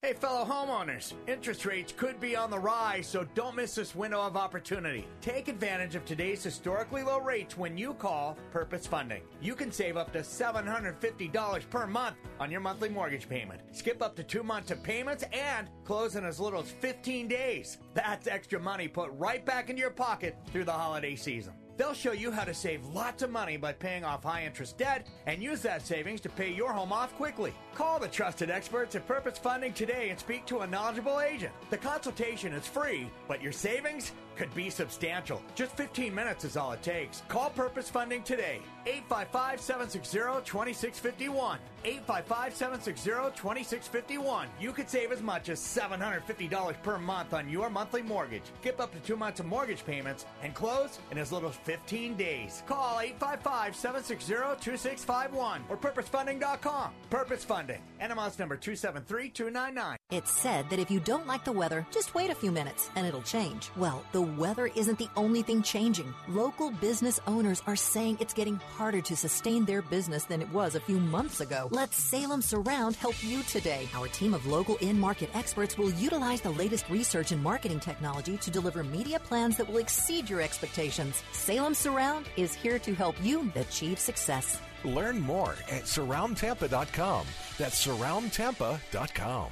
Hey, 0.04 0.14
fellow 0.14 0.44
homeowners, 0.44 1.14
interest 1.28 1.64
rates 1.64 1.94
could 1.96 2.20
be 2.20 2.36
on 2.36 2.50
the 2.50 2.58
rise, 2.58 3.06
so 3.06 3.24
don't 3.36 3.56
miss 3.56 3.76
this 3.76 3.94
window 3.94 4.20
of 4.20 4.36
opportunity. 4.36 5.08
Take 5.22 5.48
advantage 5.48 5.94
of 5.94 6.04
today's 6.06 6.44
historically 6.44 7.04
low 7.04 7.20
rates 7.20 7.56
when 7.56 7.78
you 7.78 7.94
call 7.94 8.36
Purpose 8.50 8.88
Funding. 8.88 9.22
You 9.44 9.54
can 9.54 9.72
save 9.72 9.98
up 9.98 10.12
to 10.14 10.22
$750 10.22 11.70
per 11.70 11.86
month 11.86 12.16
on 12.40 12.50
your 12.50 12.62
monthly 12.62 12.90
mortgage 12.90 13.30
payment. 13.30 13.62
Skip 13.74 14.02
up 14.02 14.16
to 14.16 14.24
two 14.24 14.42
months 14.42 14.72
of 14.72 14.82
payments 14.82 15.24
and 15.34 15.70
close 15.84 16.16
in 16.16 16.26
as 16.26 16.40
little 16.40 16.62
as 16.62 16.72
15 16.72 17.28
days. 17.28 17.78
That's 17.94 18.26
extra 18.26 18.60
money 18.60 18.88
put 18.88 19.12
right 19.20 19.46
back 19.46 19.70
into 19.70 19.82
your 19.82 19.92
pocket 19.92 20.36
through 20.48 20.64
the 20.64 20.72
holiday 20.72 21.16
season. 21.16 21.54
They'll 21.78 21.94
show 21.94 22.12
you 22.12 22.32
how 22.32 22.44
to 22.44 22.54
save 22.54 22.86
lots 22.88 23.24
of 23.24 23.32
money 23.32 23.58
by 23.58 23.74
paying 23.74 24.04
off 24.04 24.24
high 24.24 24.46
interest 24.46 24.78
debt 24.78 25.08
and 25.26 25.42
use 25.42 25.62
that 25.62 25.86
savings 25.86 26.22
to 26.22 26.30
pay 26.30 26.52
your 26.52 26.74
home 26.74 26.92
off 26.94 27.16
quickly. 27.16 27.54
Call 27.76 28.00
the 28.00 28.08
trusted 28.08 28.50
experts 28.50 28.96
at 28.96 29.08
Purpose 29.08 29.38
Funding 29.38 29.74
today 29.74 30.10
and 30.10 30.20
speak 30.20 30.46
to 30.48 30.60
a 30.60 30.68
knowledgeable 30.68 31.22
agent. 31.22 31.54
The 31.70 31.78
consultation 31.78 32.54
is 32.54 32.68
free, 32.68 33.10
but 33.28 33.42
your 33.42 33.52
savings 33.52 34.12
could 34.36 34.54
be 34.54 34.70
substantial. 34.70 35.42
Just 35.56 35.76
15 35.78 36.14
minutes 36.14 36.46
is 36.46 36.58
all 36.58 36.72
it 36.72 36.82
takes. 36.84 37.24
Call 37.28 37.50
Purpose 37.50 37.90
Funding 37.90 38.24
today. 38.24 38.60
855 38.86 39.62
760 39.62 40.18
2651. 40.46 41.60
855 41.84 42.56
760 42.56 43.10
2651. 43.36 44.48
You 44.60 44.72
could 44.72 44.90
save 44.90 45.12
as 45.12 45.22
much 45.22 45.50
as 45.50 45.60
$750 45.60 46.82
per 46.84 46.98
month 46.98 47.34
on 47.34 47.50
your 47.50 47.70
monthly 47.70 48.02
mortgage. 48.02 48.44
Skip 48.62 48.80
up 48.80 48.92
to 48.94 49.00
two 49.00 49.16
months 49.16 49.40
of 49.40 49.46
mortgage 49.46 49.86
payments 49.86 50.26
and 50.44 50.54
close 50.54 51.00
in 51.12 51.18
as 51.18 51.32
little 51.32 51.50
as 51.50 51.56
15 51.58 52.16
days. 52.16 52.64
Call 52.68 53.00
855 53.00 53.76
760 53.76 54.34
2651 54.64 55.64
or 55.70 55.78
purposefunding.com. 55.78 56.92
Purpose 57.10 57.44
Funding. 57.44 57.82
NMLS 58.02 58.40
number 58.40 58.58
273299. 58.58 59.98
It's 60.12 60.32
said 60.32 60.70
that 60.70 60.80
if 60.80 60.92
you 60.92 61.00
don't 61.00 61.28
like 61.28 61.46
the 61.46 61.52
weather, 61.52 61.86
just 61.92 62.14
wait 62.14 62.30
a 62.30 62.36
few 62.36 62.52
minutes 62.52 62.90
and 62.96 63.08
it'll 63.08 63.22
change. 63.22 63.70
Well, 63.78 64.04
the 64.12 64.22
weather 64.38 64.68
isn't 64.76 64.98
the 64.98 65.10
only 65.16 65.42
thing 65.42 65.62
changing. 65.62 66.14
Local 66.28 66.72
business 66.72 67.20
owners 67.28 67.62
are 67.68 67.76
saying 67.76 68.18
it's 68.20 68.34
getting 68.34 68.56
harder 68.56 69.02
to 69.02 69.16
sustain 69.16 69.66
their 69.66 69.82
business 69.82 70.24
than 70.24 70.42
it 70.42 70.52
was 70.52 70.76
a 70.76 70.80
few 70.80 71.00
months 71.00 71.42
ago. 71.42 71.68
Let 71.72 71.94
Salem 71.94 72.42
Surround 72.42 72.96
help 72.96 73.24
you 73.24 73.44
today. 73.44 73.88
Our 73.94 74.08
team 74.08 74.34
of 74.34 74.46
local 74.46 74.78
in 74.78 75.00
market 75.00 75.30
experts 75.34 75.78
will 75.78 75.92
utilize 75.92 76.42
the 76.42 76.52
latest 76.52 76.90
research 76.90 77.32
and 77.32 77.44
marketing 77.44 77.80
technology 77.80 78.38
to 78.38 78.52
deliver 78.52 78.84
media 78.84 79.20
plans 79.20 79.58
that 79.58 79.70
will 79.70 79.78
exceed 79.78 80.30
your 80.30 80.42
expectations. 80.42 81.24
Salem 81.32 81.74
Surround 81.74 82.28
is 82.38 82.54
here 82.54 82.80
to 82.80 82.96
help 82.96 83.16
you 83.24 83.52
achieve 83.56 84.00
success. 84.00 84.60
Learn 84.84 85.20
more 85.22 85.52
at 85.70 85.84
surroundtampa.com. 85.84 87.26
That's 87.58 87.86
surroundtampa.com. 87.86 89.52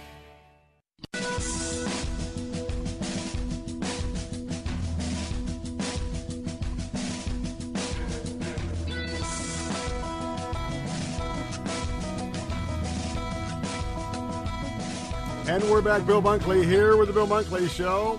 And 15.51 15.61
we're 15.69 15.81
back. 15.81 16.05
Bill 16.07 16.21
Bunkley 16.21 16.63
here 16.63 16.95
with 16.95 17.09
the 17.09 17.13
Bill 17.13 17.27
Bunkley 17.27 17.69
Show. 17.69 18.17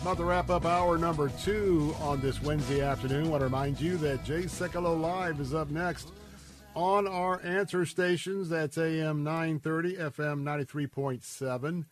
About 0.00 0.16
to 0.18 0.24
wrap 0.24 0.48
up 0.48 0.64
hour 0.64 0.96
number 0.96 1.28
two 1.30 1.92
on 2.00 2.20
this 2.20 2.40
Wednesday 2.40 2.82
afternoon. 2.82 3.26
I 3.26 3.30
want 3.30 3.40
to 3.40 3.46
remind 3.46 3.80
you 3.80 3.96
that 3.96 4.22
Jay 4.22 4.42
Sekulow 4.42 5.00
Live 5.00 5.40
is 5.40 5.54
up 5.54 5.70
next 5.70 6.12
on 6.76 7.08
our 7.08 7.40
answer 7.42 7.84
stations. 7.84 8.48
That's 8.48 8.78
AM 8.78 9.24
930, 9.24 9.96
FM 9.96 10.42
93.7. 10.44 11.84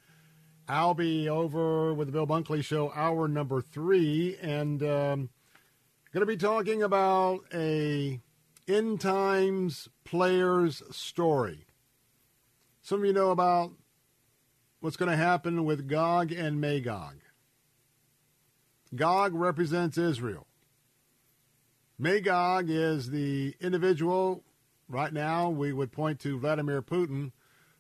I'll 0.71 0.95
be 0.95 1.29
over 1.29 1.93
with 1.93 2.07
the 2.07 2.13
Bill 2.13 2.29
Bunkley 2.29 2.63
Show, 2.63 2.93
hour 2.95 3.27
number 3.27 3.61
three, 3.61 4.37
and 4.41 4.81
um, 4.85 5.29
going 6.13 6.21
to 6.21 6.27
be 6.27 6.37
talking 6.37 6.81
about 6.81 7.41
a 7.53 8.21
end 8.69 9.01
times 9.01 9.89
player's 10.05 10.81
story. 10.93 11.67
Some 12.83 13.01
of 13.01 13.05
you 13.05 13.13
know 13.13 13.33
about 13.33 13.73
what's 14.79 14.97
going 14.97 15.11
to 15.11 15.17
happen 15.17 15.65
with 15.65 15.89
Gog 15.89 16.31
and 16.31 16.61
Magog. 16.61 17.17
Gog 18.95 19.35
represents 19.35 19.99
Israel. 19.99 20.47
Magog 21.99 22.71
is 22.71 23.11
the 23.11 23.57
individual, 23.61 24.45
right 24.89 25.13
now, 25.13 25.51
we 25.51 25.73
would 25.73 25.91
point 25.91 26.21
to 26.21 26.39
Vladimir 26.39 26.81
Putin, 26.81 27.33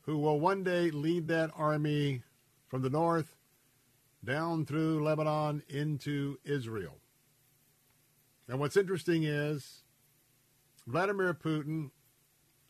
who 0.06 0.18
will 0.18 0.40
one 0.40 0.64
day 0.64 0.90
lead 0.90 1.28
that 1.28 1.52
army 1.54 2.22
from 2.70 2.82
the 2.82 2.88
north 2.88 3.36
down 4.24 4.64
through 4.64 5.02
Lebanon 5.02 5.62
into 5.68 6.38
Israel. 6.44 6.98
And 8.48 8.60
what's 8.60 8.76
interesting 8.76 9.24
is 9.24 9.82
Vladimir 10.86 11.34
Putin, 11.34 11.90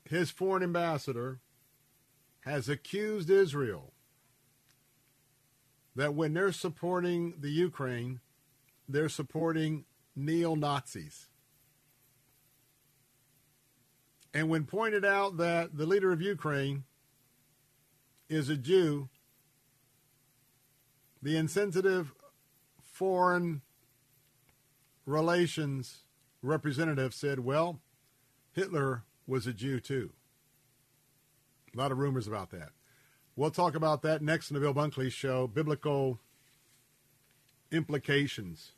his 0.05 0.31
foreign 0.31 0.63
ambassador, 0.63 1.41
has 2.41 2.69
accused 2.69 3.31
Israel 3.31 3.93
that 5.95 6.15
when 6.15 6.33
they're 6.33 6.53
supporting 6.53 7.35
the 7.39 7.51
Ukraine, 7.51 8.21
they're 8.89 9.09
supporting 9.09 9.85
neo 10.17 10.55
Nazis. 10.55 11.29
And 14.33 14.49
when 14.49 14.65
pointed 14.65 15.05
out 15.05 15.37
that 15.39 15.77
the 15.77 15.87
leader 15.87 16.13
of 16.13 16.23
Ukraine 16.23 16.85
is 18.29 18.49
a 18.49 18.57
Jew, 18.57 19.09
the 21.23 21.37
insensitive 21.37 22.13
foreign 22.83 23.63
relations 25.07 26.05
representative 26.43 27.13
said, 27.15 27.41
well, 27.41 27.81
Hitler 28.53 29.05
was 29.27 29.47
a 29.47 29.53
Jew 29.53 29.81
too. 29.81 30.13
A 31.75 31.79
lot 31.79 31.93
of 31.93 31.99
rumors 31.99 32.27
about 32.27 32.51
that. 32.51 32.71
We'll 33.37 33.51
talk 33.51 33.75
about 33.75 34.03
that 34.03 34.23
next 34.23 34.51
in 34.51 34.55
the 34.55 34.61
Bill 34.61 34.75
Bunkley 34.75 35.11
Show 35.11 35.47
biblical 35.47 36.19
implications 37.71 38.73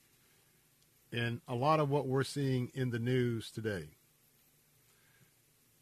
in 1.11 1.41
a 1.49 1.55
lot 1.55 1.81
of 1.81 1.91
what 1.91 2.07
we're 2.07 2.23
seeing 2.23 2.71
in 2.75 2.91
the 2.91 2.99
news 2.99 3.51
today. 3.51 3.89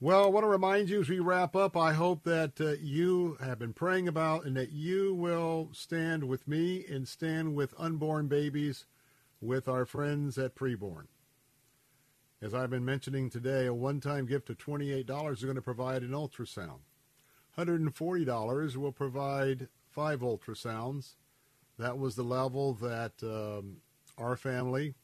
Well, 0.03 0.25
I 0.25 0.29
want 0.29 0.45
to 0.45 0.49
remind 0.49 0.89
you 0.89 1.03
as 1.03 1.11
we 1.11 1.19
wrap 1.19 1.55
up, 1.55 1.77
I 1.77 1.93
hope 1.93 2.25
that 2.25 2.59
uh, 2.59 2.73
you 2.81 3.37
have 3.39 3.59
been 3.59 3.75
praying 3.75 4.09
about 4.09 4.47
and 4.47 4.57
that 4.57 4.73
you 4.73 5.13
will 5.13 5.69
stand 5.73 6.25
with 6.25 6.49
me 6.49 6.87
and 6.89 7.07
stand 7.07 7.55
with 7.55 7.75
unborn 7.77 8.27
babies 8.27 8.87
with 9.43 9.69
our 9.69 9.85
friends 9.85 10.39
at 10.39 10.55
Preborn. 10.55 11.09
As 12.41 12.55
I've 12.55 12.71
been 12.71 12.87
mentioning 12.87 13.29
today, 13.29 13.67
a 13.67 13.75
one 13.75 14.01
time 14.01 14.25
gift 14.25 14.49
of 14.49 14.57
$28 14.57 15.33
is 15.35 15.45
going 15.45 15.57
to 15.57 15.61
provide 15.61 16.03
an 16.03 16.13
ultrasound. 16.13 16.81
$140 17.59 18.77
will 18.77 18.93
provide 18.93 19.69
five 19.91 20.21
ultrasounds. 20.21 21.17
That 21.79 21.99
was 21.99 22.17
the 22.17 22.23
level 22.23 22.73
that 22.73 23.23
um, 23.23 23.83
our 24.17 24.39
family 24.39 24.95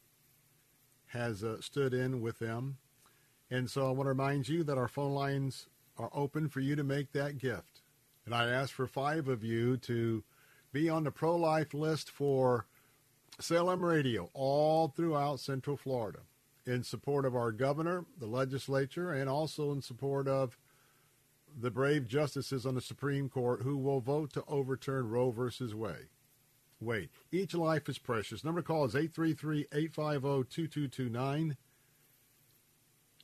has 1.09 1.45
uh, 1.45 1.61
stood 1.61 1.93
in 1.93 2.23
with 2.23 2.39
them. 2.39 2.79
And 3.51 3.71
so 3.71 3.87
I 3.87 3.91
want 3.91 4.07
to 4.07 4.11
remind 4.11 4.49
you 4.49 4.65
that 4.65 4.79
our 4.79 4.89
phone 4.89 5.13
lines 5.13 5.67
are 5.99 6.11
open 6.13 6.49
for 6.49 6.61
you 6.61 6.77
to 6.77 6.85
make 6.85 7.13
that 7.13 7.39
gift. 7.39 7.83
And 8.25 8.35
I 8.35 8.49
ask 8.49 8.73
for 8.73 8.87
five 8.87 9.29
of 9.29 9.45
you 9.45 9.77
to 9.79 10.25
be 10.73 10.89
on 10.89 11.05
the 11.05 11.11
pro 11.11 11.37
life 11.37 11.73
list 11.73 12.11
for 12.11 12.67
Salem 13.39 13.85
Radio 13.85 14.31
all 14.35 14.89
throughout 14.89 15.41
Central 15.41 15.77
Florida 15.77 16.21
in 16.67 16.83
support 16.83 17.25
of 17.25 17.37
our 17.37 17.53
governor, 17.53 18.05
the 18.19 18.27
legislature, 18.27 19.13
and 19.13 19.31
also 19.31 19.73
in 19.73 19.81
support 19.81 20.27
of 20.27 20.59
the 21.59 21.71
brave 21.71 22.09
justices 22.09 22.67
on 22.67 22.75
the 22.75 22.81
Supreme 22.81 23.29
Court 23.29 23.63
who 23.63 23.79
will 23.79 24.01
vote 24.01 24.33
to 24.33 24.43
overturn 24.49 25.09
Roe 25.09 25.31
versus 25.31 25.73
Wade. 25.75 26.09
Wade. 26.81 27.11
Each 27.33 27.55
life 27.55 27.89
is 27.89 27.99
precious. 27.99 28.45
Number 28.45 28.61
to 28.61 28.67
call 28.67 28.85
is 28.85 28.95
833-850-2229. 28.95 31.57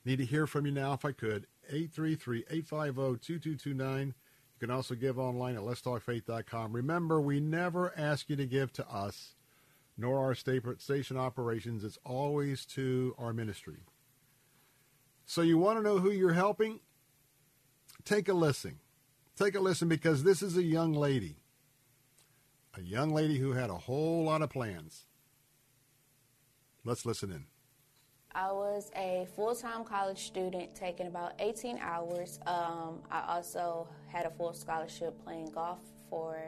Need 0.05 0.19
to 0.19 0.25
hear 0.25 0.47
from 0.47 0.67
you 0.67 0.73
now 0.73 0.95
if 0.95 1.05
I 1.05 1.13
could. 1.13 1.47
833-850-2229. 1.73 4.07
You 4.07 4.15
can 4.59 4.71
also 4.71 4.95
give 4.95 5.19
online 5.19 5.57
at 5.57 5.63
letstalkfaith.com. 5.63 6.73
Remember, 6.73 7.21
we 7.21 7.41
never 7.41 7.93
ask 7.97 8.29
you 8.29 8.37
to 8.37 8.47
give 8.47 8.73
to 8.75 8.89
us 8.89 9.35
nor 9.97 10.19
our 10.19 10.35
station 10.35 11.17
operations. 11.17 11.85
It's 11.85 11.99
always 12.05 12.67
to 12.67 13.15
our 13.19 13.33
ministry. 13.33 13.85
So 15.27 15.43
you 15.43 15.59
want 15.59 15.79
to 15.79 15.83
know 15.83 15.99
who 15.99 16.11
you're 16.11 16.33
helping? 16.33 16.81
Take 18.05 18.29
a 18.29 18.33
listen. 18.33 18.81
Take 19.37 19.55
a 19.55 19.61
listen 19.61 19.89
because 19.89 20.25
this 20.25 20.43
is 20.43 20.57
a 20.57 20.63
young 20.63 20.93
lady. 20.93 21.37
A 22.77 22.81
young 22.81 23.11
lady 23.11 23.39
who 23.39 23.53
had 23.53 23.71
a 23.71 23.75
whole 23.75 24.25
lot 24.25 24.43
of 24.43 24.51
plans. 24.51 25.05
Let's 26.85 27.07
listen 27.07 27.31
in. 27.31 27.45
I 28.35 28.51
was 28.51 28.91
a 28.97 29.27
full 29.37 29.55
time 29.55 29.85
college 29.85 30.27
student 30.27 30.75
taking 30.75 31.07
about 31.07 31.35
18 31.39 31.79
hours. 31.79 32.39
Um, 32.47 33.03
I 33.11 33.37
also 33.37 33.87
had 34.09 34.25
a 34.27 34.31
full 34.31 34.55
scholarship 34.55 35.23
playing 35.23 35.51
golf 35.51 35.81
for 36.09 36.39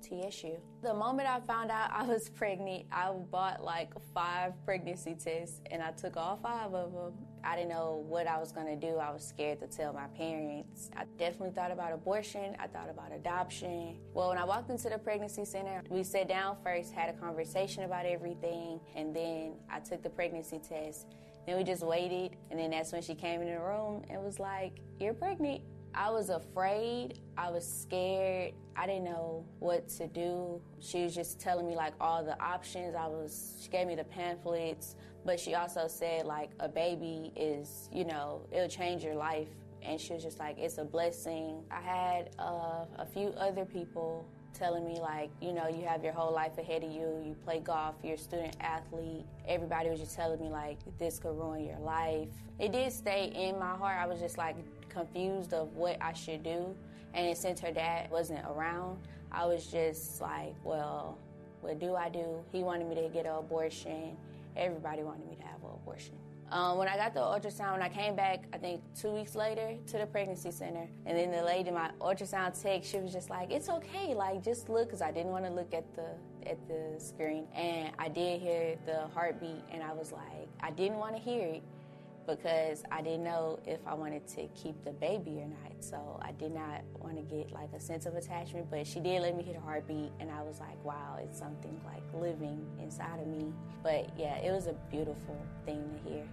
TSU. 0.00 0.56
The 0.82 0.94
moment 0.94 1.28
I 1.28 1.40
found 1.40 1.70
out 1.70 1.90
I 1.92 2.04
was 2.04 2.28
pregnant, 2.28 2.86
I 2.90 3.10
bought 3.10 3.62
like 3.62 3.92
five 4.14 4.52
pregnancy 4.64 5.14
tests 5.14 5.60
and 5.70 5.82
I 5.82 5.92
took 5.92 6.16
all 6.16 6.38
five 6.42 6.74
of 6.74 6.92
them. 6.92 7.12
I 7.42 7.56
didn't 7.56 7.70
know 7.70 8.04
what 8.06 8.26
I 8.26 8.38
was 8.38 8.52
to 8.52 8.76
do. 8.76 8.96
I 8.96 9.10
was 9.10 9.24
scared 9.26 9.60
to 9.60 9.66
tell 9.66 9.92
my 9.92 10.06
parents. 10.08 10.90
I 10.96 11.04
definitely 11.18 11.52
thought 11.52 11.70
about 11.70 11.92
abortion. 11.92 12.56
I 12.58 12.66
thought 12.66 12.90
about 12.90 13.12
adoption. 13.12 13.98
Well, 14.12 14.28
when 14.28 14.38
I 14.38 14.44
walked 14.44 14.70
into 14.70 14.88
the 14.88 14.98
pregnancy 14.98 15.44
center, 15.44 15.82
we 15.88 16.02
sat 16.02 16.28
down 16.28 16.56
first, 16.62 16.92
had 16.92 17.08
a 17.08 17.18
conversation 17.18 17.84
about 17.84 18.04
everything, 18.06 18.80
and 18.94 19.14
then 19.14 19.54
I 19.70 19.80
took 19.80 20.02
the 20.02 20.10
pregnancy 20.10 20.58
test. 20.58 21.06
Then 21.46 21.56
we 21.56 21.64
just 21.64 21.82
waited, 21.82 22.36
and 22.50 22.58
then 22.58 22.70
that's 22.70 22.92
when 22.92 23.02
she 23.02 23.14
came 23.14 23.40
in 23.40 23.48
the 23.48 23.58
room 23.60 24.04
and 24.10 24.22
was 24.22 24.38
like, 24.38 24.80
You're 24.98 25.14
pregnant. 25.14 25.62
I 25.94 26.10
was 26.10 26.30
afraid. 26.30 27.18
I 27.36 27.50
was 27.50 27.66
scared. 27.66 28.54
I 28.76 28.86
didn't 28.86 29.04
know 29.04 29.44
what 29.58 29.88
to 29.90 30.06
do. 30.06 30.60
She 30.80 31.02
was 31.02 31.14
just 31.14 31.40
telling 31.40 31.66
me 31.66 31.74
like 31.76 31.94
all 32.00 32.24
the 32.24 32.40
options. 32.42 32.94
I 32.94 33.06
was 33.06 33.58
she 33.62 33.68
gave 33.68 33.86
me 33.86 33.96
the 33.96 34.04
pamphlets, 34.04 34.96
but 35.24 35.38
she 35.40 35.54
also 35.54 35.88
said 35.88 36.26
like 36.26 36.50
a 36.60 36.68
baby 36.68 37.32
is, 37.36 37.88
you 37.92 38.04
know, 38.04 38.42
it'll 38.52 38.68
change 38.68 39.02
your 39.02 39.16
life. 39.16 39.48
And 39.82 39.98
she 40.00 40.12
was 40.12 40.22
just 40.22 40.38
like, 40.38 40.58
it's 40.58 40.78
a 40.78 40.84
blessing. 40.84 41.62
I 41.70 41.80
had 41.80 42.30
uh, 42.38 42.84
a 42.98 43.06
few 43.06 43.28
other 43.38 43.64
people 43.64 44.26
telling 44.52 44.86
me 44.86 45.00
like, 45.00 45.30
you 45.40 45.52
know, 45.52 45.68
you 45.68 45.86
have 45.86 46.04
your 46.04 46.12
whole 46.12 46.32
life 46.32 46.58
ahead 46.58 46.84
of 46.84 46.90
you. 46.90 47.22
You 47.24 47.34
play 47.44 47.60
golf, 47.60 47.94
you're 48.02 48.14
a 48.14 48.18
student 48.18 48.56
athlete. 48.60 49.24
Everybody 49.48 49.88
was 49.88 50.00
just 50.00 50.14
telling 50.14 50.40
me 50.40 50.48
like 50.48 50.78
this 50.98 51.18
could 51.18 51.36
ruin 51.36 51.64
your 51.64 51.78
life. 51.78 52.28
It 52.58 52.72
did 52.72 52.92
stay 52.92 53.32
in 53.34 53.58
my 53.58 53.74
heart. 53.74 53.98
I 53.98 54.06
was 54.06 54.20
just 54.20 54.36
like 54.38 54.56
confused 54.90 55.54
of 55.54 55.74
what 55.74 55.96
I 56.00 56.12
should 56.12 56.42
do. 56.42 56.74
And 57.14 57.36
since 57.36 57.60
her 57.60 57.72
dad 57.72 58.10
wasn't 58.10 58.44
around, 58.46 58.98
I 59.32 59.46
was 59.46 59.66
just 59.66 60.20
like, 60.20 60.54
well, 60.64 61.18
what 61.60 61.78
do 61.78 61.94
I 61.94 62.08
do? 62.08 62.42
He 62.52 62.62
wanted 62.62 62.88
me 62.88 62.94
to 62.96 63.08
get 63.08 63.26
an 63.26 63.32
abortion. 63.32 64.16
Everybody 64.56 65.02
wanted 65.02 65.28
me 65.28 65.36
to 65.36 65.42
have 65.42 65.62
an 65.62 65.70
abortion. 65.74 66.14
Um, 66.52 66.78
when 66.78 66.88
I 66.88 66.96
got 66.96 67.14
the 67.14 67.20
ultrasound, 67.20 67.80
I 67.80 67.88
came 67.88 68.16
back, 68.16 68.44
I 68.52 68.58
think 68.58 68.82
two 69.00 69.12
weeks 69.12 69.36
later 69.36 69.76
to 69.86 69.98
the 69.98 70.06
pregnancy 70.06 70.50
center, 70.50 70.88
and 71.06 71.16
then 71.16 71.30
the 71.30 71.44
lady, 71.44 71.70
my 71.70 71.92
ultrasound 72.00 72.60
tech, 72.60 72.82
she 72.82 72.98
was 72.98 73.12
just 73.12 73.30
like, 73.30 73.52
"It's 73.52 73.68
okay, 73.68 74.14
like 74.14 74.42
just 74.42 74.68
look," 74.68 74.88
because 74.88 75.00
I 75.00 75.12
didn't 75.12 75.30
want 75.30 75.44
to 75.44 75.52
look 75.52 75.72
at 75.72 75.84
the 75.94 76.08
at 76.50 76.58
the 76.66 76.98
screen, 76.98 77.46
and 77.54 77.92
I 78.00 78.08
did 78.08 78.40
hear 78.40 78.76
the 78.84 79.06
heartbeat, 79.14 79.62
and 79.70 79.80
I 79.80 79.92
was 79.92 80.10
like, 80.10 80.48
I 80.58 80.72
didn't 80.72 80.98
want 80.98 81.14
to 81.14 81.22
hear 81.22 81.46
it 81.46 81.62
because 82.26 82.84
I 82.90 83.02
didn't 83.02 83.24
know 83.24 83.58
if 83.66 83.80
I 83.86 83.94
wanted 83.94 84.26
to 84.28 84.46
keep 84.48 84.84
the 84.84 84.92
baby 84.92 85.40
or 85.40 85.46
not. 85.46 85.72
So 85.80 86.20
I 86.22 86.32
did 86.32 86.52
not 86.52 86.82
want 86.98 87.16
to 87.16 87.22
get 87.22 87.52
like 87.52 87.72
a 87.72 87.80
sense 87.80 88.06
of 88.06 88.14
attachment, 88.14 88.70
but 88.70 88.86
she 88.86 89.00
did 89.00 89.22
let 89.22 89.36
me 89.36 89.42
hear 89.42 89.54
the 89.54 89.60
heartbeat, 89.60 90.12
and 90.20 90.30
I 90.30 90.42
was 90.42 90.60
like, 90.60 90.82
wow, 90.84 91.18
it's 91.22 91.38
something 91.38 91.80
like 91.84 92.02
living 92.20 92.64
inside 92.80 93.20
of 93.20 93.26
me. 93.26 93.52
But 93.82 94.10
yeah, 94.18 94.36
it 94.38 94.52
was 94.52 94.66
a 94.66 94.74
beautiful 94.90 95.36
thing 95.64 95.82
to 96.04 96.10
hear 96.10 96.24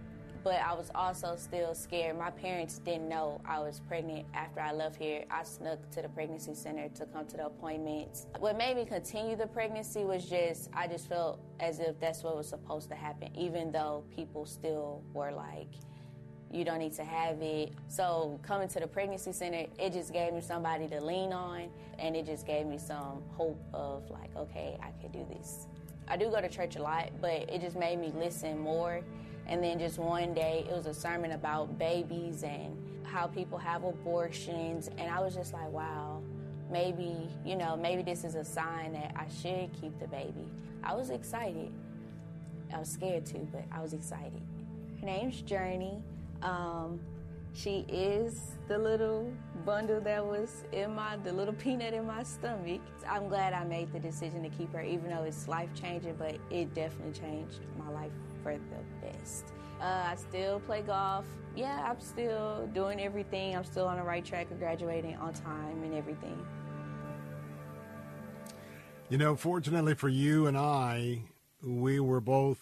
but 0.44 0.62
I 0.62 0.74
was 0.74 0.92
also 0.96 1.36
still 1.38 1.74
scared. 1.76 2.18
My 2.18 2.30
parents 2.30 2.80
didn't 2.80 3.10
know 3.10 3.42
I 3.46 3.60
was 3.60 3.82
pregnant 3.88 4.26
after 4.34 4.60
I 4.60 4.72
left 4.72 4.96
here. 4.98 5.26
I 5.30 5.44
snuck 5.44 5.90
to 5.92 6.02
the 6.02 6.10
pregnancy 6.10 6.54
center 6.54 6.90
to 6.90 7.06
come 7.08 7.26
to 7.28 7.38
the 7.38 7.46
appointments. 7.46 8.28
What 8.40 8.58
made 8.58 8.78
me 8.78 8.86
continue 8.86 9.36
the 9.36 9.48
pregnancy 9.48 10.04
was 10.04 10.30
just, 10.30 10.70
I 10.74 10.88
just 10.88 11.08
felt 11.08 11.40
as 11.60 11.80
if 11.80 12.00
that's 12.00 12.24
what 12.24 12.36
was 12.36 12.48
supposed 12.48 12.90
to 12.90 12.96
happen, 12.96 13.36
even 13.36 13.72
though 13.72 14.04
people 14.16 14.46
still 14.46 15.04
were 15.14 15.32
like, 15.32 15.70
you 16.52 16.64
don't 16.64 16.80
need 16.80 16.94
to 16.94 17.04
have 17.04 17.42
it. 17.42 17.74
So 17.88 18.40
coming 18.42 18.68
to 18.70 18.80
the 18.80 18.88
pregnancy 18.88 19.34
center, 19.34 19.66
it 19.78 19.94
just 19.94 20.14
gave 20.14 20.34
me 20.34 20.42
somebody 20.42 20.88
to 20.88 21.04
lean 21.04 21.34
on, 21.34 21.70
and 22.00 22.16
it 22.16 22.26
just 22.26 22.46
gave 22.48 22.66
me 22.66 22.78
some 22.78 23.22
hope 23.36 23.62
of 23.74 24.10
like, 24.10 24.36
okay, 24.36 24.78
I 24.82 24.92
can 25.02 25.12
do 25.12 25.26
this. 25.30 25.68
I 26.08 26.16
do 26.16 26.30
go 26.30 26.40
to 26.40 26.48
church 26.48 26.78
a 26.78 26.82
lot, 26.82 27.12
but 27.20 27.50
it 27.50 27.60
just 27.60 27.76
made 27.76 28.00
me 28.00 28.14
listen 28.16 28.58
more 28.58 29.02
and 29.48 29.64
then 29.64 29.80
just 29.80 29.98
one 29.98 30.34
day, 30.34 30.66
it 30.70 30.76
was 30.76 30.88
a 30.88 30.94
sermon 30.94 31.32
about 31.32 31.80
babies 31.80 32.44
and 32.44 32.78
how 33.04 33.28
people 33.28 33.58
have 33.58 33.84
abortions. 33.84 34.90
And 34.98 35.10
I 35.10 35.22
was 35.22 35.34
just 35.36 35.54
like, 35.54 35.70
wow, 35.70 36.22
maybe, 36.70 37.30
you 37.46 37.56
know, 37.56 37.78
maybe 37.78 38.04
this 38.04 38.26
is 38.26 38.36
a 38.36 38.44
sign 38.44 38.94
that 38.94 39.14
I 39.16 39.26
should 39.42 39.72
keep 39.80 39.98
the 40.00 40.08
baby. 40.08 40.46
I 40.84 40.94
was 40.96 41.10
excited. 41.12 41.72
I 42.74 42.80
was 42.80 42.90
scared 42.90 43.26
too, 43.26 43.48
but 43.52 43.64
I 43.72 43.82
was 43.82 43.94
excited. 43.94 44.42
Her 45.00 45.06
name's 45.06 45.42
Journey. 45.42 46.02
Um, 46.42 47.00
she 47.54 47.86
is 47.88 48.52
the 48.68 48.78
little 48.78 49.32
bundle 49.66 50.02
that 50.02 50.24
was 50.24 50.66
in 50.74 50.94
my, 50.94 51.16
the 51.18 51.32
little 51.32 51.54
peanut 51.54 51.94
in 51.94 52.06
my 52.06 52.22
stomach. 52.24 52.82
I'm 53.08 53.30
glad 53.30 53.54
I 53.54 53.64
made 53.64 53.94
the 53.94 54.00
decision 54.00 54.44
to 54.44 54.50
keep 54.50 54.74
her, 54.74 54.82
even 54.82 55.10
though 55.10 55.24
it's 55.24 55.48
life 55.48 55.70
changing, 55.74 56.16
but 56.16 56.38
it 56.52 56.74
definitely 56.74 57.20
changed 57.20 57.62
my 57.80 57.90
life 57.90 58.12
for 58.56 58.76
the 58.76 59.08
best. 59.08 59.46
Uh, 59.82 60.06
I 60.12 60.16
still 60.16 60.60
play 60.62 60.82
golf. 60.82 61.26
Yeah, 61.56 61.84
I'm 61.84 62.00
still 62.00 62.68
doing 62.74 63.02
everything. 63.02 63.56
I'm 63.56 63.64
still 63.64 63.86
on 63.86 63.98
the 63.98 64.04
right 64.04 64.24
track 64.24 64.50
of 64.52 64.60
graduating 64.60 65.16
on 65.18 65.34
time 65.34 65.84
and 65.84 65.94
everything. 65.94 66.46
You 69.10 69.18
know, 69.18 69.36
fortunately 69.36 69.96
for 69.96 70.10
you 70.10 70.48
and 70.48 70.58
I, 70.58 71.22
we 71.64 72.00
were 72.00 72.22
both 72.22 72.60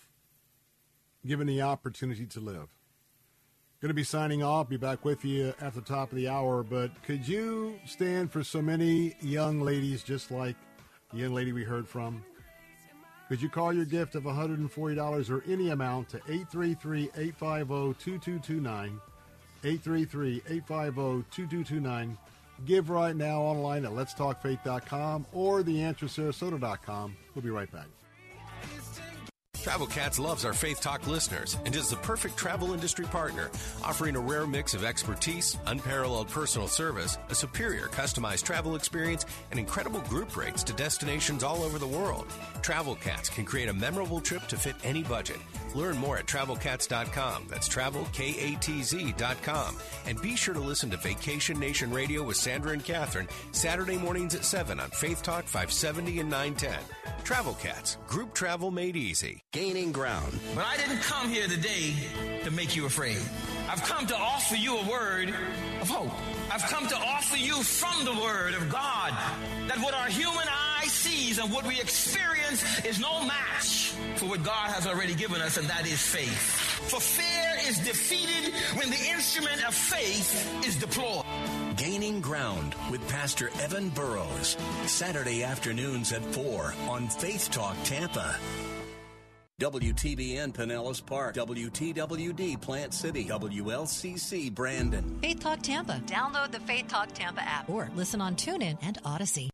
given 1.26 1.48
the 1.48 1.62
opportunity 1.62 2.26
to 2.28 2.40
live. 2.40 2.70
Going 3.82 3.90
to 3.90 3.94
be 3.94 4.04
signing 4.04 4.42
off, 4.42 4.70
be 4.70 4.78
back 4.78 5.04
with 5.04 5.26
you 5.26 5.54
at 5.60 5.74
the 5.74 5.82
top 5.82 6.12
of 6.12 6.16
the 6.16 6.28
hour, 6.28 6.64
but 6.64 6.92
could 7.04 7.28
you 7.28 7.80
stand 7.86 8.32
for 8.32 8.44
so 8.44 8.62
many 8.62 9.16
young 9.22 9.62
ladies 9.62 10.02
just 10.04 10.32
like 10.32 10.56
the 11.12 11.18
young 11.18 11.34
lady 11.34 11.52
we 11.52 11.64
heard 11.64 11.88
from? 11.88 12.24
Could 13.28 13.42
you 13.42 13.50
call 13.50 13.74
your 13.74 13.86
gift 13.86 14.14
of 14.16 14.24
$140 14.24 15.30
or 15.30 15.44
any 15.52 15.70
amount 15.70 16.10
to 16.10 16.20
833-850-2229, 16.20 19.00
833-850-2229. 19.64 22.18
Give 22.66 22.90
right 22.90 23.16
now 23.16 23.42
online 23.42 23.86
at 23.86 23.92
letstalkfaith.com 23.92 25.26
or 25.34 25.64
theanswersarasota.com. 25.64 27.18
We'll 27.34 27.44
be 27.44 27.50
right 27.50 27.72
back. 27.72 27.88
Travel 29.64 29.88
Katz 29.88 30.20
loves 30.20 30.46
our 30.46 30.54
Faith 30.54 30.82
Talk 30.82 31.08
listeners 31.08 31.58
and 31.66 31.76
is 31.76 31.90
the 31.90 31.96
perfect 31.98 32.38
travel 32.38 32.74
industry 32.74 33.06
partner, 33.06 33.50
offering 33.84 34.16
a 34.16 34.20
rare 34.20 34.46
mix 34.46 34.74
of 34.74 34.84
expertise, 34.84 35.58
unparalleled 35.66 36.30
personal 36.30 36.68
service, 36.68 37.18
a 37.30 37.36
superior 37.36 37.88
customized 37.88 38.44
travel 38.44 38.76
experience, 38.76 39.26
and 39.52 39.60
incredible 39.60 40.02
group 40.02 40.38
rates 40.38 40.64
to 40.64 40.74
destinations 40.74 41.44
all 41.44 41.64
over 41.64 41.80
the 41.80 41.88
world. 41.88 42.28
Travel 42.62 42.96
Katz 42.96 43.30
can 43.30 43.46
create 43.46 43.70
a 43.70 43.74
memorable 43.74 44.22
trip 44.22 44.48
to 44.48 44.58
fit 44.58 44.76
any 44.84 45.04
budget. 45.04 45.38
Learn 45.76 45.98
more 45.98 46.18
at 46.18 46.26
travelkatz.com. 46.26 47.48
That's 47.50 47.68
travelkatz.com. 47.68 49.76
And 50.08 50.22
be 50.22 50.36
sure 50.36 50.54
to 50.54 50.60
listen 50.60 50.90
to 50.92 50.98
Vacation 50.98 51.60
Nation 51.60 51.92
Radio 51.92 52.24
with 52.24 52.38
Sandra 52.38 52.72
and 52.72 52.84
Catherine 52.84 53.28
Saturday 53.52 53.98
mornings 53.98 54.36
at 54.36 54.46
7 54.46 54.80
on 54.80 54.90
Faith 54.92 55.22
Talk 55.22 55.44
570 55.44 56.22
and 56.22 56.30
910. 56.30 56.80
Travel 57.26 57.56
Katz, 57.56 57.98
group 58.08 58.34
travel 58.34 58.72
made 58.72 58.96
easy. 58.96 59.44
Gaining 59.52 59.92
ground. 59.92 60.40
But 60.56 60.66
I 60.66 60.78
didn't 60.78 61.02
come 61.02 61.30
here 61.30 61.48
today 61.48 61.94
to 62.44 62.52
make 62.52 62.76
you 62.76 62.86
afraid. 62.86 63.20
I've 63.70 63.84
come 63.84 64.08
to 64.08 64.16
offer 64.16 64.56
you 64.56 64.78
a 64.78 64.90
word 64.90 65.34
of 65.82 65.90
hope. 65.90 66.12
I've 66.52 66.64
come 66.64 66.88
to 66.88 66.96
offer 66.96 67.36
you 67.36 67.62
from 67.64 68.06
the 68.06 68.14
Word 68.14 68.54
of 68.54 68.70
God 68.70 69.12
that 69.68 69.78
what 69.80 69.94
our 69.94 70.08
human 70.08 70.48
eye 70.48 70.75
sees 71.06 71.38
and 71.38 71.52
what 71.52 71.66
we 71.68 71.80
experience 71.80 72.62
is 72.84 73.00
no 73.00 73.24
match 73.26 73.94
for 74.16 74.26
what 74.26 74.44
God 74.44 74.72
has 74.72 74.88
already 74.88 75.14
given 75.14 75.40
us, 75.42 75.58
and 75.58 75.68
that 75.68 75.86
is 75.86 76.02
faith. 76.02 76.46
For 76.90 77.00
fear 77.00 77.70
is 77.70 77.78
defeated 77.80 78.54
when 78.76 78.90
the 78.90 79.02
instrument 79.14 79.68
of 79.68 79.74
faith 79.74 80.66
is 80.66 80.76
deployed. 80.76 81.26
Gaining 81.78 82.22
Ground 82.22 82.74
with 82.90 83.08
Pastor 83.10 83.50
Evan 83.62 83.90
Burrows. 83.90 84.58
Saturday 84.86 85.44
afternoons 85.44 86.12
at 86.12 86.24
4 86.34 86.74
on 86.90 87.08
Faith 87.08 87.52
Talk 87.52 87.76
Tampa. 87.84 88.36
WTBN 89.62 90.54
Pinellas 90.54 91.06
Park, 91.06 91.36
WTWD 91.36 92.60
Plant 92.60 92.94
City, 92.94 93.26
WLCC 93.26 94.54
Brandon. 94.54 95.20
Faith 95.22 95.40
Talk 95.40 95.62
Tampa. 95.62 96.02
Download 96.06 96.52
the 96.52 96.60
Faith 96.62 96.88
Talk 96.88 97.14
Tampa 97.14 97.42
app 97.42 97.70
or 97.70 97.90
listen 97.96 98.22
on 98.22 98.36
TuneIn 98.36 98.78
and 98.82 99.02
Audacy. 99.04 99.50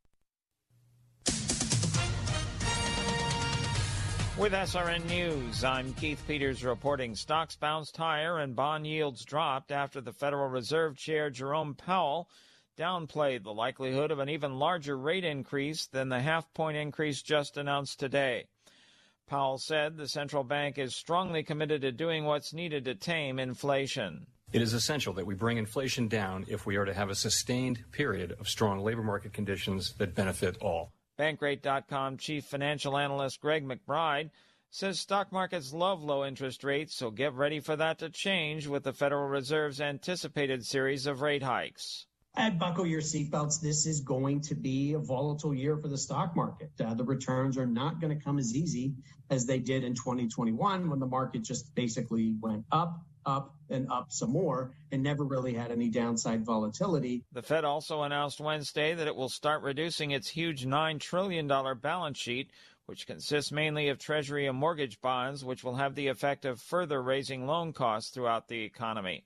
With 4.38 4.54
SRN 4.54 5.06
News, 5.10 5.66
I'm 5.66 5.94
Keith 5.94 6.24
Peters 6.26 6.64
reporting 6.64 7.16
stocks 7.16 7.58
bounced 7.58 7.98
higher 7.98 8.40
and 8.40 8.56
bond 8.56 8.88
yields 8.88 9.26
dropped 9.26 9.74
after 9.74 10.00
the 10.00 10.14
Federal 10.14 10.48
Reserve 10.48 10.96
Chair 10.96 11.30
Jerome 11.30 11.76
Powell 11.76 12.30
downplayed 12.78 13.44
the 13.44 13.54
likelihood 13.54 14.10
of 14.10 14.20
an 14.20 14.30
even 14.30 14.58
larger 14.58 14.98
rate 14.98 15.26
increase 15.26 15.86
than 15.88 16.08
the 16.08 16.22
half 16.22 16.52
point 16.54 16.78
increase 16.78 17.22
just 17.22 17.58
announced 17.58 18.00
today. 18.00 18.46
Powell 19.28 19.58
said 19.58 19.98
the 19.98 20.08
central 20.08 20.46
bank 20.46 20.78
is 20.78 20.96
strongly 20.96 21.44
committed 21.44 21.82
to 21.82 21.92
doing 21.92 22.24
what's 22.24 22.54
needed 22.54 22.86
to 22.86 22.96
tame 22.96 23.38
inflation. 23.38 24.26
It 24.54 24.62
is 24.62 24.74
essential 24.74 25.14
that 25.16 25.28
we 25.28 25.36
bring 25.36 25.58
inflation 25.58 26.08
down 26.08 26.46
if 26.48 26.66
we 26.66 26.78
are 26.78 26.86
to 26.86 26.94
have 26.94 27.10
a 27.10 27.16
sustained 27.16 27.84
period 27.92 28.32
of 28.40 28.48
strong 28.48 28.80
labor 28.80 29.04
market 29.04 29.34
conditions 29.34 29.94
that 29.96 30.16
benefit 30.16 30.58
all. 30.62 30.94
Bankrate.com 31.22 32.18
chief 32.18 32.46
financial 32.46 32.98
analyst 32.98 33.42
Greg 33.42 33.64
McBride 33.64 34.32
says 34.72 35.00
stock 35.00 35.32
markets 35.32 35.72
love 35.72 36.02
low 36.02 36.26
interest 36.26 36.64
rates, 36.64 36.96
so 36.96 37.12
get 37.12 37.34
ready 37.34 37.60
for 37.60 37.76
that 37.76 38.00
to 38.00 38.10
change 38.10 38.66
with 38.66 38.82
the 38.82 38.92
Federal 38.92 39.28
Reserve's 39.28 39.80
anticipated 39.80 40.66
series 40.66 41.06
of 41.06 41.22
rate 41.22 41.44
hikes. 41.44 42.08
And 42.34 42.58
buckle 42.58 42.88
your 42.88 43.02
seatbelts. 43.02 43.62
This 43.62 43.86
is 43.86 44.02
going 44.02 44.42
to 44.42 44.56
be 44.56 44.94
a 44.94 44.98
volatile 44.98 45.54
year 45.54 45.78
for 45.78 45.90
the 45.90 45.98
stock 45.98 46.36
market. 46.36 46.72
Uh, 46.84 46.96
the 46.96 47.04
returns 47.04 47.56
are 47.56 47.68
not 47.68 48.02
going 48.02 48.18
to 48.18 48.24
come 48.24 48.40
as 48.40 48.56
easy 48.56 48.96
as 49.30 49.46
they 49.46 49.60
did 49.60 49.84
in 49.84 49.94
2021 49.94 50.90
when 50.90 51.00
the 51.00 51.06
market 51.06 51.44
just 51.44 51.76
basically 51.76 52.34
went 52.42 52.66
up, 52.72 53.00
up, 53.26 53.56
and 53.70 53.90
up 53.92 54.12
some 54.12 54.32
more 54.32 54.72
and 54.92 55.02
never 55.02 55.24
really 55.24 55.54
had 55.54 55.72
any 55.72 55.90
downside 55.90 56.46
volatility. 56.46 57.24
The 57.32 57.42
Fed 57.42 57.64
also 57.64 58.04
announced 58.04 58.40
Wednesday 58.40 58.94
that 58.94 59.08
it 59.08 59.16
will 59.16 59.30
start 59.30 59.64
reducing 59.64 60.12
its 60.12 60.28
huge 60.28 60.66
$9 60.66 61.00
trillion 61.00 61.48
balance 61.48 62.18
sheet, 62.18 62.52
which 62.86 63.08
consists 63.08 63.52
mainly 63.52 63.88
of 63.90 63.98
Treasury 63.98 64.48
and 64.48 64.58
mortgage 64.58 65.00
bonds, 65.02 65.46
which 65.46 65.64
will 65.64 65.76
have 65.76 65.96
the 65.96 66.08
effect 66.08 66.46
of 66.46 66.60
further 66.60 67.02
raising 67.02 67.48
loan 67.48 67.72
costs 67.74 68.12
throughout 68.12 68.48
the 68.48 68.64
economy. 68.64 69.24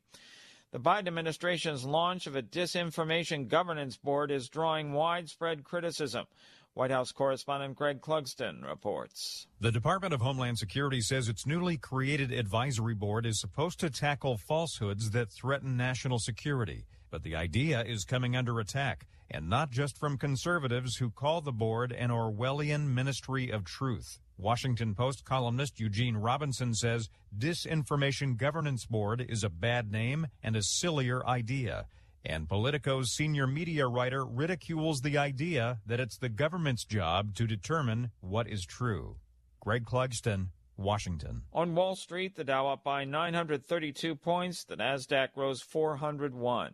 The 0.72 0.80
Biden 0.80 1.08
administration's 1.08 1.86
launch 1.86 2.28
of 2.28 2.36
a 2.36 2.44
disinformation 2.44 3.48
governance 3.48 3.96
board 3.96 4.30
is 4.30 4.50
drawing 4.50 4.92
widespread 4.92 5.64
criticism. 5.64 6.26
White 6.76 6.92
House 6.92 7.14
correspondent 7.14 7.78
Greg 7.78 8.02
Clugston 8.02 8.62
reports. 8.68 9.48
The 9.62 9.72
Department 9.72 10.14
of 10.14 10.20
Homeland 10.20 10.58
Security 10.58 11.00
says 11.00 11.30
its 11.30 11.46
newly 11.46 11.78
created 11.78 12.34
advisory 12.34 12.94
board 12.94 13.26
is 13.26 13.40
supposed 13.40 13.80
to 13.80 13.90
tackle 13.90 14.36
falsehoods 14.36 15.12
that 15.12 15.32
threaten 15.32 15.78
national 15.78 16.20
security. 16.20 16.84
But 17.10 17.24
the 17.24 17.34
idea 17.34 17.82
is 17.82 18.04
coming 18.04 18.36
under 18.36 18.60
attack, 18.60 19.08
and 19.32 19.50
not 19.50 19.72
just 19.72 19.98
from 19.98 20.18
conservatives 20.18 20.98
who 20.98 21.12
call 21.12 21.40
the 21.40 21.54
board 21.54 21.94
an 21.94 22.10
Orwellian 22.10 22.94
ministry 22.94 23.50
of 23.50 23.64
truth. 23.64 24.20
Washington 24.38 24.96
Post 24.96 25.24
columnist 25.24 25.80
Eugene 25.80 26.18
Robinson 26.18 26.74
says 26.74 27.08
Disinformation 27.38 28.36
Governance 28.36 28.86
Board 28.86 29.26
is 29.30 29.46
a 29.46 29.50
bad 29.50 29.94
name 29.94 30.28
and 30.44 30.58
a 30.58 30.62
sillier 30.62 31.26
idea. 31.26 31.86
And 32.26 32.50
Politico's 32.50 33.12
senior 33.12 33.46
media 33.46 33.88
writer 33.88 34.26
ridicules 34.26 35.02
the 35.02 35.18
idea 35.18 35.80
that 35.86 36.00
it's 36.00 36.18
the 36.18 36.30
government's 36.30 36.84
job 36.84 37.36
to 37.36 37.46
determine 37.46 38.10
what 38.20 38.48
is 38.48 38.66
true. 38.66 39.18
Greg 39.60 39.86
Clugston, 39.86 40.48
Washington. 40.76 41.44
On 41.54 41.76
Wall 41.76 41.96
Street, 41.96 42.36
the 42.36 42.44
Dow 42.44 42.68
up 42.68 42.84
by 42.84 43.06
932 43.06 44.16
points, 44.16 44.64
the 44.64 44.76
Nasdaq 44.76 45.30
rose 45.36 45.62
401. 45.62 46.74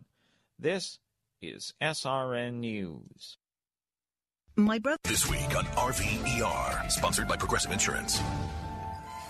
This 0.58 1.00
is 1.42 1.74
SRN 1.82 2.60
News. 2.60 3.38
My 4.56 4.80
brother. 4.80 5.00
This 5.04 5.30
week 5.30 5.56
on 5.58 5.66
RVER, 5.66 6.92
sponsored 6.92 7.28
by 7.28 7.36
Progressive 7.36 7.72
Insurance. 7.72 8.22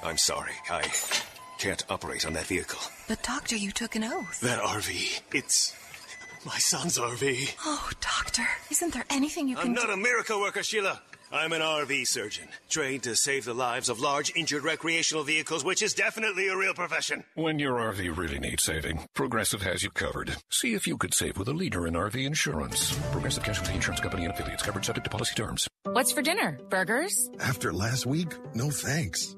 I'm 0.03 0.18
sorry, 0.18 0.53
I 0.69 0.84
can't 1.57 1.84
operate 1.89 2.26
on 2.26 2.34
that 2.34 2.45
vehicle. 2.45 2.80
But, 3.07 3.22
Doctor, 3.23 3.56
you 3.56 3.72
took 3.72 3.95
an 3.95 4.03
oath. 4.03 4.39
That 4.41 4.60
RV, 4.60 5.22
it's 5.34 5.76
my 6.46 6.58
son's 6.58 6.98
RV. 6.98 7.56
Oh, 7.66 7.90
Doctor, 8.00 8.48
isn't 8.70 8.94
there 8.94 9.06
anything 9.10 9.48
you 9.48 9.56
can 9.56 9.66
do? 9.66 9.70
I'm 9.70 9.76
not 9.76 9.88
do? 9.88 9.94
a 9.94 9.98
miracle 9.98 10.40
worker, 10.40 10.64
Sheila. 10.64 11.02
I'm 11.34 11.54
an 11.54 11.62
RV 11.62 12.08
surgeon, 12.08 12.50
trained 12.70 13.04
to 13.04 13.16
save 13.16 13.46
the 13.46 13.54
lives 13.54 13.88
of 13.88 14.02
large 14.02 14.34
injured 14.36 14.64
recreational 14.66 15.24
vehicles, 15.24 15.64
which 15.64 15.82
is 15.82 15.94
definitely 15.94 16.50
a 16.50 16.58
real 16.58 16.74
profession. 16.74 17.24
When 17.36 17.58
your 17.58 17.76
RV 17.80 18.18
really 18.18 18.38
needs 18.38 18.64
saving, 18.64 19.08
Progressive 19.14 19.62
has 19.62 19.82
you 19.82 19.92
covered. 19.92 20.36
See 20.50 20.74
if 20.74 20.86
you 20.88 20.98
could 20.98 21.14
save 21.14 21.38
with 21.38 21.48
a 21.48 21.54
leader 21.54 21.88
in 21.88 21.94
RV 21.94 22.26
insurance. 22.26 22.98
Progressive 23.12 23.44
Casualty 23.44 23.76
Insurance 23.76 24.02
Company 24.02 24.26
and 24.26 24.34
affiliates 24.34 24.64
covered 24.64 24.84
subject 24.84 25.06
to 25.06 25.10
policy 25.10 25.36
terms. 25.36 25.70
What's 25.84 26.12
for 26.12 26.22
dinner? 26.22 26.60
Burgers? 26.70 27.30
After 27.40 27.72
last 27.72 28.06
week, 28.06 28.34
no 28.54 28.70
thanks. 28.70 29.38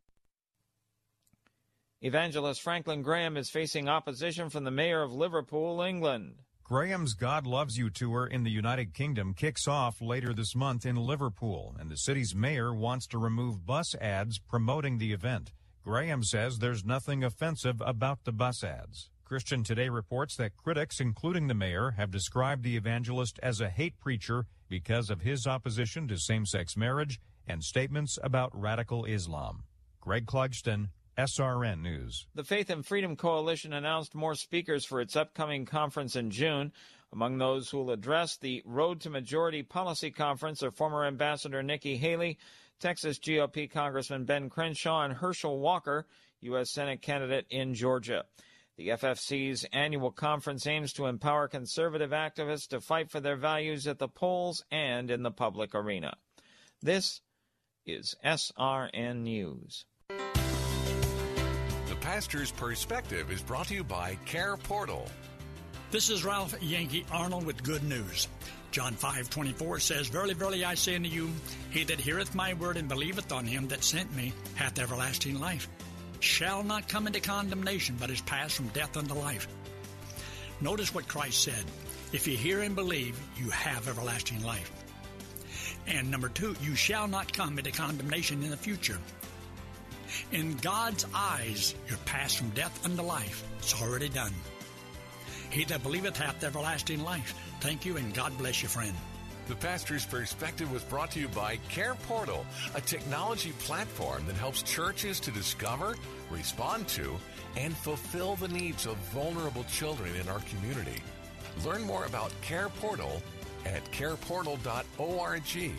Evangelist 2.03 2.63
Franklin 2.63 3.03
Graham 3.03 3.37
is 3.37 3.51
facing 3.51 3.87
opposition 3.87 4.49
from 4.49 4.63
the 4.63 4.71
mayor 4.71 5.03
of 5.03 5.13
Liverpool, 5.13 5.83
England. 5.83 6.33
Graham's 6.63 7.13
God 7.13 7.45
Loves 7.45 7.77
You 7.77 7.91
tour 7.91 8.25
in 8.25 8.43
the 8.43 8.49
United 8.49 8.95
Kingdom 8.95 9.35
kicks 9.35 9.67
off 9.67 10.01
later 10.01 10.33
this 10.33 10.55
month 10.55 10.87
in 10.87 10.95
Liverpool, 10.95 11.75
and 11.79 11.91
the 11.91 11.97
city's 11.97 12.33
mayor 12.33 12.73
wants 12.73 13.05
to 13.05 13.19
remove 13.19 13.67
bus 13.67 13.93
ads 14.01 14.39
promoting 14.39 14.97
the 14.97 15.13
event. 15.13 15.51
Graham 15.83 16.23
says 16.23 16.57
there's 16.57 16.83
nothing 16.83 17.23
offensive 17.23 17.79
about 17.85 18.23
the 18.23 18.31
bus 18.31 18.63
ads. 18.63 19.11
Christian 19.23 19.63
Today 19.63 19.89
reports 19.89 20.35
that 20.37 20.57
critics, 20.57 20.99
including 20.99 21.45
the 21.45 21.53
mayor, 21.53 21.91
have 21.97 22.09
described 22.09 22.63
the 22.63 22.77
evangelist 22.77 23.39
as 23.43 23.61
a 23.61 23.69
hate 23.69 23.99
preacher 23.99 24.47
because 24.67 25.11
of 25.11 25.21
his 25.21 25.45
opposition 25.45 26.07
to 26.07 26.17
same 26.17 26.47
sex 26.47 26.75
marriage 26.75 27.19
and 27.45 27.63
statements 27.63 28.17
about 28.23 28.59
radical 28.59 29.05
Islam. 29.05 29.65
Greg 29.99 30.25
Clugston, 30.25 30.89
SRN 31.21 31.83
News. 31.83 32.25
The 32.33 32.43
Faith 32.43 32.71
and 32.71 32.83
Freedom 32.83 33.15
Coalition 33.15 33.73
announced 33.73 34.15
more 34.15 34.33
speakers 34.33 34.85
for 34.85 34.99
its 34.99 35.15
upcoming 35.15 35.65
conference 35.65 36.15
in 36.15 36.31
June. 36.31 36.71
Among 37.13 37.37
those 37.37 37.69
who 37.69 37.77
will 37.77 37.91
address 37.91 38.37
the 38.37 38.63
Road 38.65 39.01
to 39.01 39.11
Majority 39.11 39.61
Policy 39.61 40.09
Conference 40.09 40.63
are 40.63 40.71
former 40.71 41.05
Ambassador 41.05 41.61
Nikki 41.61 41.95
Haley, 41.95 42.39
Texas 42.79 43.19
GOP 43.19 43.69
Congressman 43.69 44.25
Dan 44.25 44.49
Crenshaw, 44.49 45.03
and 45.03 45.13
Herschel 45.13 45.59
Walker, 45.59 46.07
U.S. 46.39 46.71
Senate 46.71 47.03
candidate 47.03 47.45
in 47.51 47.75
Georgia. 47.75 48.25
The 48.77 48.87
FFC's 48.87 49.63
annual 49.71 50.11
conference 50.11 50.65
aims 50.65 50.91
to 50.93 51.05
empower 51.05 51.47
conservative 51.47 52.09
activists 52.09 52.69
to 52.69 52.81
fight 52.81 53.11
for 53.11 53.19
their 53.19 53.35
values 53.35 53.85
at 53.85 53.99
the 53.99 54.07
polls 54.07 54.63
and 54.71 55.11
in 55.11 55.21
the 55.21 55.29
public 55.29 55.75
arena. 55.75 56.15
This 56.81 57.21
is 57.85 58.15
SRN 58.25 59.17
News. 59.17 59.85
Pastor's 62.13 62.51
Perspective 62.51 63.31
is 63.31 63.41
brought 63.41 63.67
to 63.67 63.73
you 63.73 63.85
by 63.85 64.17
Care 64.25 64.57
Portal. 64.57 65.07
This 65.91 66.09
is 66.09 66.25
Ralph 66.25 66.61
Yankee 66.61 67.05
Arnold 67.09 67.45
with 67.45 67.63
good 67.63 67.85
news. 67.85 68.27
John 68.71 68.95
5 68.95 69.29
24 69.29 69.79
says, 69.79 70.07
Verily, 70.09 70.33
verily, 70.33 70.65
I 70.65 70.73
say 70.73 70.97
unto 70.97 71.07
you, 71.07 71.29
he 71.69 71.85
that 71.85 72.01
heareth 72.01 72.35
my 72.35 72.53
word 72.55 72.75
and 72.75 72.89
believeth 72.89 73.31
on 73.31 73.45
him 73.45 73.69
that 73.69 73.85
sent 73.85 74.13
me 74.13 74.33
hath 74.55 74.77
everlasting 74.77 75.39
life, 75.39 75.69
shall 76.19 76.63
not 76.63 76.89
come 76.89 77.07
into 77.07 77.21
condemnation, 77.21 77.95
but 77.97 78.09
is 78.09 78.19
passed 78.19 78.57
from 78.57 78.67
death 78.67 78.97
unto 78.97 79.13
life. 79.13 79.47
Notice 80.59 80.93
what 80.93 81.07
Christ 81.07 81.41
said. 81.41 81.63
If 82.11 82.27
you 82.27 82.35
hear 82.35 82.59
and 82.59 82.75
believe, 82.75 83.17
you 83.37 83.49
have 83.51 83.87
everlasting 83.87 84.43
life. 84.43 84.69
And 85.87 86.11
number 86.11 86.27
two, 86.27 86.57
you 86.61 86.75
shall 86.75 87.07
not 87.07 87.31
come 87.31 87.57
into 87.57 87.71
condemnation 87.71 88.43
in 88.43 88.49
the 88.49 88.57
future. 88.57 88.99
In 90.31 90.55
God's 90.57 91.05
eyes, 91.13 91.75
you're 91.87 91.97
passed 91.99 92.37
from 92.37 92.49
death 92.49 92.85
unto 92.85 93.01
life. 93.01 93.43
is 93.61 93.73
already 93.81 94.09
done. 94.09 94.33
He 95.49 95.65
that 95.65 95.83
believeth 95.83 96.17
hath 96.17 96.43
everlasting 96.43 97.03
life. 97.03 97.33
Thank 97.59 97.85
you, 97.85 97.97
and 97.97 98.13
God 98.13 98.37
bless 98.37 98.61
you, 98.61 98.69
friend. 98.69 98.95
The 99.47 99.55
Pastor's 99.55 100.05
Perspective 100.05 100.71
was 100.71 100.83
brought 100.83 101.11
to 101.11 101.19
you 101.19 101.27
by 101.27 101.57
Care 101.67 101.95
Portal, 102.07 102.45
a 102.73 102.81
technology 102.81 103.51
platform 103.59 104.25
that 104.27 104.37
helps 104.37 104.63
churches 104.63 105.19
to 105.19 105.31
discover, 105.31 105.95
respond 106.29 106.87
to, 106.89 107.17
and 107.57 107.75
fulfill 107.75 108.35
the 108.35 108.47
needs 108.47 108.85
of 108.85 108.95
vulnerable 109.13 109.65
children 109.65 110.15
in 110.15 110.29
our 110.29 110.39
community. 110.41 111.01
Learn 111.65 111.81
more 111.81 112.05
about 112.05 112.31
Care 112.41 112.69
Portal 112.69 113.21
at 113.65 113.83
careportal.org 113.91 115.73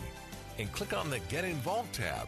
and 0.59 0.71
click 0.71 0.93
on 0.93 1.09
the 1.09 1.19
Get 1.29 1.43
Involved 1.43 1.93
tab. 1.93 2.27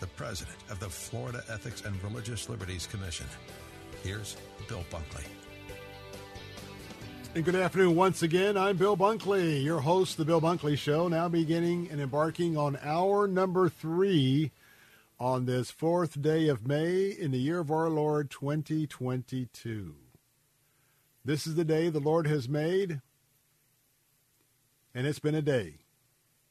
the 0.00 0.06
president 0.08 0.56
of 0.70 0.78
the 0.78 0.88
Florida 0.88 1.42
Ethics 1.48 1.82
and 1.84 2.02
Religious 2.02 2.48
Liberties 2.48 2.86
Commission. 2.86 3.26
Here's 4.02 4.36
Bill 4.68 4.84
Bunkley. 4.90 5.24
And 7.34 7.44
good 7.44 7.56
afternoon 7.56 7.94
once 7.94 8.22
again. 8.22 8.56
I'm 8.56 8.76
Bill 8.76 8.96
Bunkley, 8.96 9.62
your 9.62 9.80
host, 9.80 10.16
The 10.16 10.24
Bill 10.24 10.40
Bunkley 10.40 10.78
Show, 10.78 11.08
now 11.08 11.28
beginning 11.28 11.88
and 11.90 12.00
embarking 12.00 12.56
on 12.56 12.78
hour 12.82 13.26
number 13.26 13.68
three 13.68 14.50
on 15.20 15.46
this 15.46 15.70
fourth 15.70 16.22
day 16.22 16.48
of 16.48 16.66
May 16.66 17.08
in 17.08 17.32
the 17.32 17.38
year 17.38 17.58
of 17.58 17.70
our 17.70 17.90
Lord 17.90 18.30
2022. 18.30 19.94
This 21.24 21.46
is 21.46 21.56
the 21.56 21.64
day 21.64 21.88
the 21.88 22.00
Lord 22.00 22.26
has 22.26 22.48
made, 22.48 23.00
and 24.94 25.06
it's 25.06 25.18
been 25.18 25.34
a 25.34 25.42
day. 25.42 25.74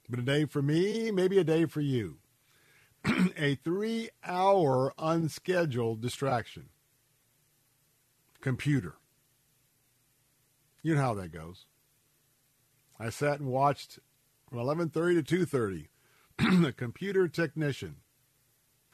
Been 0.10 0.20
a 0.20 0.24
day 0.24 0.46
for 0.46 0.62
me, 0.62 1.12
maybe 1.12 1.38
a 1.38 1.44
day 1.44 1.66
for 1.66 1.82
you. 1.82 2.18
a 3.38 3.56
three 3.56 4.10
hour 4.26 4.94
unscheduled 4.98 6.02
distraction. 6.02 6.70
Computer. 8.42 8.96
You 10.82 10.96
know 10.96 11.02
how 11.02 11.14
that 11.16 11.32
goes. 11.32 11.66
I 13.00 13.10
sat 13.10 13.40
and 13.40 13.50
watched 13.50 14.00
from 14.50 14.60
11:30 14.60 15.26
to 15.26 15.46
2:30 15.46 15.88
the 16.62 16.74
computer 16.78 17.28
technician. 17.28 17.98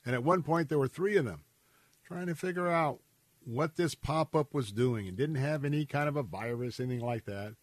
And 0.06 0.15
at 0.15 0.23
one 0.23 0.44
point 0.44 0.69
there 0.69 0.80
were 0.80 0.88
3 0.88 1.18
of 1.18 1.26
them 1.26 1.44
trying 2.06 2.27
to 2.27 2.35
figure 2.35 2.68
out 2.68 2.99
what 3.45 3.76
this 3.76 3.95
pop-up 3.95 4.53
was 4.53 4.72
doing 4.72 5.07
and 5.07 5.18
didn't 5.18 5.35
have 5.35 5.64
any 5.64 5.85
kind 5.85 6.10
of 6.10 6.15
a 6.15 6.23
virus 6.23 6.80
anything 6.80 7.06
like 7.06 7.26
that. 7.26 7.56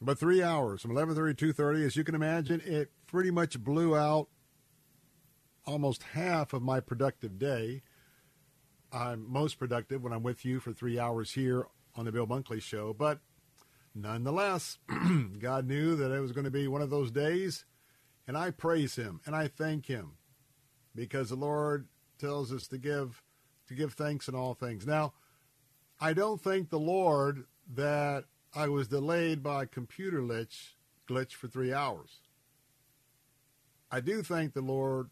But 0.00 0.18
3 0.18 0.42
hours 0.42 0.82
from 0.82 0.92
11:30 0.92 1.36
to 1.36 1.52
2:30 1.52 1.86
as 1.86 1.96
you 1.96 2.04
can 2.04 2.14
imagine 2.14 2.60
it 2.64 2.90
pretty 3.06 3.30
much 3.30 3.62
blew 3.62 3.96
out 3.96 4.28
almost 5.66 6.02
half 6.02 6.52
of 6.52 6.62
my 6.62 6.80
productive 6.80 7.38
day. 7.38 7.82
I'm 8.92 9.30
most 9.30 9.58
productive 9.58 10.02
when 10.02 10.12
I'm 10.12 10.22
with 10.22 10.44
you 10.44 10.60
for 10.60 10.72
3 10.72 10.98
hours 10.98 11.32
here 11.32 11.66
on 11.96 12.04
the 12.04 12.12
Bill 12.12 12.26
Bunkley 12.26 12.62
Show. 12.62 12.94
But 12.94 13.20
nonetheless, 13.94 14.78
God 15.38 15.66
knew 15.66 15.96
that 15.96 16.12
it 16.12 16.20
was 16.20 16.32
going 16.32 16.44
to 16.44 16.50
be 16.50 16.68
one 16.68 16.82
of 16.82 16.90
those 16.90 17.10
days, 17.10 17.64
and 18.26 18.36
I 18.36 18.50
praise 18.50 18.96
Him 18.96 19.20
and 19.26 19.34
I 19.34 19.48
thank 19.48 19.86
Him 19.86 20.12
because 20.94 21.30
the 21.30 21.36
Lord 21.36 21.88
tells 22.18 22.52
us 22.52 22.66
to 22.68 22.78
give 22.78 23.22
to 23.68 23.74
give 23.74 23.94
thanks 23.94 24.28
in 24.28 24.34
all 24.34 24.54
things. 24.54 24.86
Now, 24.86 25.14
I 26.00 26.12
don't 26.12 26.40
thank 26.40 26.68
the 26.68 26.78
Lord 26.78 27.44
that 27.74 28.24
I 28.54 28.68
was 28.68 28.88
delayed 28.88 29.42
by 29.42 29.66
computer 29.66 30.20
glitch 30.20 30.74
glitch 31.08 31.32
for 31.32 31.48
three 31.48 31.72
hours. 31.72 32.20
I 33.90 34.00
do 34.00 34.22
thank 34.22 34.54
the 34.54 34.60
Lord 34.60 35.10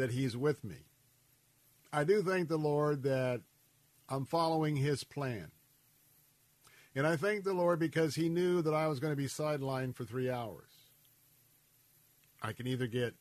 that 0.00 0.12
He's 0.12 0.36
with 0.36 0.64
me. 0.64 0.86
I 1.92 2.04
do 2.04 2.22
thank 2.22 2.48
the 2.48 2.56
Lord 2.56 3.02
that 3.02 3.42
I'm 4.08 4.24
following 4.24 4.76
His 4.76 5.04
plan. 5.04 5.50
And 6.94 7.06
I 7.06 7.16
thank 7.16 7.44
the 7.44 7.52
Lord 7.52 7.78
because 7.78 8.14
He 8.14 8.28
knew 8.28 8.62
that 8.62 8.74
I 8.74 8.88
was 8.88 8.98
going 8.98 9.12
to 9.12 9.16
be 9.16 9.26
sidelined 9.26 9.94
for 9.94 10.04
three 10.04 10.30
hours. 10.30 10.70
I 12.42 12.52
can 12.52 12.66
either 12.66 12.86
get 12.86 13.14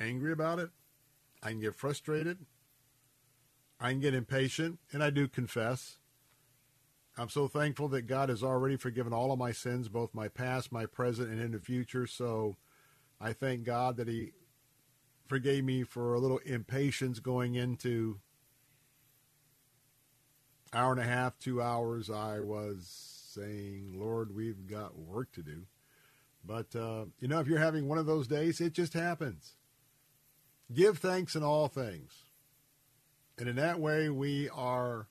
angry 0.00 0.32
about 0.32 0.58
it, 0.58 0.70
I 1.42 1.50
can 1.50 1.60
get 1.60 1.76
frustrated, 1.76 2.38
I 3.78 3.90
can 3.90 4.00
get 4.00 4.12
impatient, 4.12 4.80
and 4.92 5.04
I 5.04 5.10
do 5.10 5.28
confess. 5.28 5.98
I'm 7.16 7.28
so 7.28 7.46
thankful 7.46 7.88
that 7.88 8.08
God 8.08 8.30
has 8.30 8.42
already 8.42 8.76
forgiven 8.76 9.12
all 9.12 9.30
of 9.30 9.38
my 9.38 9.52
sins, 9.52 9.88
both 9.88 10.12
my 10.12 10.26
past, 10.26 10.72
my 10.72 10.86
present, 10.86 11.30
and 11.30 11.40
in 11.40 11.52
the 11.52 11.60
future. 11.60 12.06
So 12.06 12.56
I 13.20 13.32
thank 13.32 13.62
God 13.62 13.96
that 13.98 14.08
He 14.08 14.32
forgave 15.30 15.64
me 15.64 15.84
for 15.84 16.12
a 16.12 16.18
little 16.18 16.38
impatience 16.38 17.20
going 17.20 17.54
into 17.54 18.18
hour 20.72 20.90
and 20.90 21.00
a 21.00 21.04
half, 21.04 21.38
two 21.38 21.62
hours, 21.62 22.10
I 22.10 22.40
was 22.40 22.84
saying, 23.32 23.94
Lord, 23.94 24.34
we've 24.34 24.66
got 24.66 24.98
work 24.98 25.30
to 25.32 25.42
do. 25.42 25.66
But, 26.44 26.74
uh, 26.74 27.04
you 27.20 27.28
know, 27.28 27.38
if 27.38 27.46
you're 27.46 27.60
having 27.60 27.86
one 27.86 27.96
of 27.96 28.06
those 28.06 28.26
days, 28.26 28.60
it 28.60 28.72
just 28.72 28.92
happens. 28.92 29.52
Give 30.72 30.98
thanks 30.98 31.36
in 31.36 31.44
all 31.44 31.68
things. 31.68 32.24
And 33.38 33.48
in 33.48 33.54
that 33.54 33.78
way, 33.78 34.08
we 34.08 34.48
are 34.48 35.06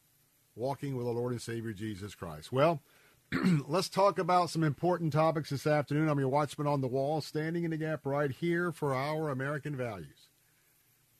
walking 0.53 0.97
with 0.97 1.05
the 1.05 1.13
Lord 1.13 1.31
and 1.31 1.41
Savior 1.41 1.71
Jesus 1.71 2.13
Christ. 2.13 2.51
Well, 2.51 2.81
let's 3.67 3.89
talk 3.89 4.17
about 4.17 4.49
some 4.49 4.63
important 4.63 5.13
topics 5.13 5.51
this 5.51 5.67
afternoon. 5.67 6.09
I'm 6.09 6.19
your 6.19 6.29
watchman 6.29 6.65
on 6.65 6.81
the 6.81 6.87
wall, 6.87 7.21
standing 7.21 7.63
in 7.63 7.69
the 7.69 7.77
gap 7.77 8.05
right 8.05 8.31
here 8.31 8.71
for 8.71 8.95
our 8.95 9.29
American 9.29 9.75
values. 9.75 10.29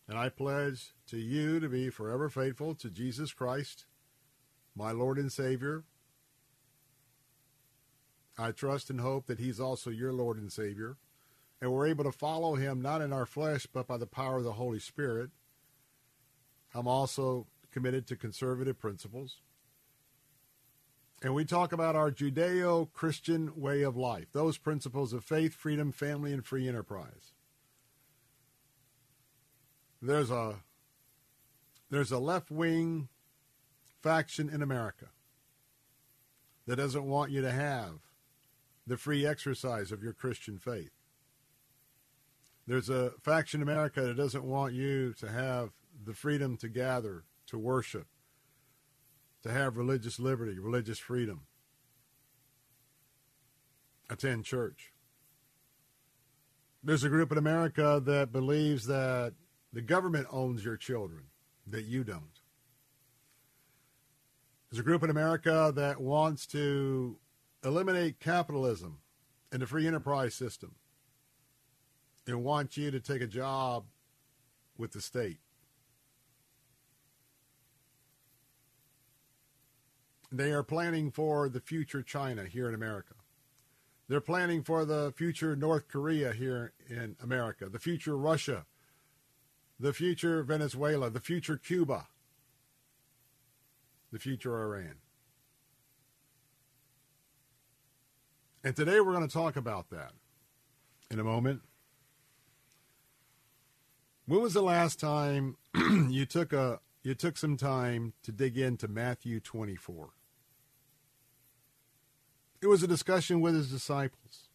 And 0.08 0.18
I 0.18 0.30
pledge 0.30 0.94
to 1.08 1.18
you 1.18 1.60
to 1.60 1.70
be 1.70 1.92
forever 1.92 2.28
faithful 2.30 2.74
to 2.76 2.90
Jesus 2.90 3.32
Christ 3.32 3.86
my 4.76 4.92
Lord 4.92 5.18
and 5.18 5.32
Savior. 5.32 5.84
I 8.38 8.54
trust 8.54 8.90
and 8.90 9.02
hope 9.02 9.28
that 9.28 9.40
He's 9.40 9.60
also 9.60 9.90
your 9.92 10.14
Lord 10.14 10.38
and 10.38 10.52
Savior. 10.52 10.98
And 11.62 11.72
we're 11.72 11.88
able 11.88 12.06
to 12.06 12.12
follow 12.12 12.56
Him 12.56 12.82
not 12.82 13.02
in 13.02 13.14
our 13.14 13.26
flesh, 13.26 13.68
but 13.72 13.86
by 13.86 13.98
the 13.98 14.08
power 14.08 14.38
of 14.38 14.46
the 14.46 14.54
Holy 14.54 14.80
Spirit. 14.80 15.30
I'm 16.74 16.88
also 16.88 17.48
committed 17.72 18.08
to 18.08 18.16
conservative 18.16 18.80
principles. 18.80 19.42
And 21.22 21.36
we 21.36 21.44
talk 21.44 21.74
about 21.74 21.96
our 21.96 22.12
Judeo 22.12 22.92
Christian 22.94 23.52
way 23.56 23.82
of 23.82 23.98
life, 23.98 24.28
those 24.32 24.58
principles 24.58 25.12
of 25.12 25.24
faith, 25.24 25.54
freedom, 25.54 25.92
family, 25.92 26.32
and 26.32 26.46
free 26.46 26.68
enterprise. 26.68 27.34
There's 30.02 30.32
a 30.32 30.56
there's 31.90 32.12
a 32.12 32.20
left 32.20 32.52
wing 32.52 33.10
faction 34.02 34.50
in 34.50 34.62
America 34.62 35.08
that 36.68 36.78
doesn't 36.78 37.04
want 37.04 37.32
you 37.32 37.42
to 37.42 37.52
have 37.52 38.00
the 38.88 38.96
free 38.96 39.26
exercise 39.26 39.92
of 39.92 40.02
your 40.02 40.14
Christian 40.14 40.58
faith. 40.58 40.92
There's 42.66 42.90
a 42.90 43.14
faction 43.24 43.62
in 43.62 43.68
America 43.68 44.02
that 44.02 44.16
doesn't 44.16 44.44
want 44.44 44.74
you 44.74 45.14
to 45.14 45.30
have 45.30 45.72
the 46.06 46.14
freedom 46.14 46.56
to 46.58 46.70
gather, 46.70 47.24
to 47.48 47.58
worship, 47.58 48.08
to 49.44 49.52
have 49.52 49.78
religious 49.78 50.20
liberty, 50.20 50.60
religious 50.60 51.00
freedom, 51.00 51.42
attend 54.10 54.46
church. 54.46 54.92
There's 56.84 57.04
a 57.04 57.10
group 57.10 57.32
in 57.32 57.38
America 57.38 58.02
that 58.06 58.32
believes 58.32 58.86
that 58.88 59.34
the 59.74 59.82
government 59.82 60.28
owns 60.32 60.64
your 60.64 60.78
children, 60.78 61.26
that 61.68 61.86
you 61.86 62.04
don't. 62.04 62.40
There's 64.70 64.80
a 64.80 64.84
group 64.84 65.04
in 65.04 65.10
America 65.10 65.72
that 65.76 66.00
wants 66.00 66.46
to 66.48 67.18
eliminate 67.64 68.20
capitalism 68.20 69.00
and 69.52 69.62
the 69.62 69.68
free 69.68 69.88
enterprise 69.88 70.36
system 70.36 70.76
and 72.28 72.44
wants 72.44 72.78
you 72.78 72.92
to 72.92 73.00
take 73.00 73.22
a 73.22 73.28
job 73.28 73.86
with 74.78 74.92
the 74.92 75.02
state. 75.02 75.40
They 80.32 80.52
are 80.52 80.64
planning 80.64 81.12
for 81.12 81.50
the 81.50 81.60
future 81.60 82.04
China 82.04 82.46
here 82.46 82.70
in 82.70 82.76
America. 82.76 83.16
They're 84.08 84.22
planning 84.22 84.64
for 84.64 84.86
the 84.86 85.14
future 85.16 85.56
North 85.56 85.88
Korea 85.88 86.34
here 86.34 86.74
in 86.90 87.16
America, 87.22 87.70
the 87.70 87.80
future 87.80 88.18
Russia, 88.18 88.66
the 89.80 89.94
future 89.94 90.44
Venezuela, 90.44 91.10
the 91.10 91.20
future 91.20 91.58
Cuba, 91.58 92.08
the 94.12 94.20
future 94.20 94.60
Iran. 94.62 94.96
And 98.64 98.76
today 98.76 99.00
we're 99.00 99.14
going 99.14 99.28
to 99.28 99.34
talk 99.34 99.56
about 99.56 99.90
that 99.90 100.12
in 101.10 101.20
a 101.20 101.24
moment. 101.24 101.62
When 104.26 104.42
was 104.42 104.54
the 104.54 104.62
last 104.62 105.00
time 105.00 105.56
you 106.10 106.26
took 106.26 106.54
a 106.54 106.82
you 107.02 107.16
took 107.16 107.38
some 107.38 107.56
time 107.58 108.14
to 108.24 108.32
dig 108.32 108.58
into 108.58 108.88
Matthew 108.88 109.40
24? 109.40 110.10
It 112.62 112.68
was 112.68 112.84
a 112.84 112.88
discussion 112.88 113.42
with 113.42 113.56
his 113.56 113.72
disciples. 113.72 114.50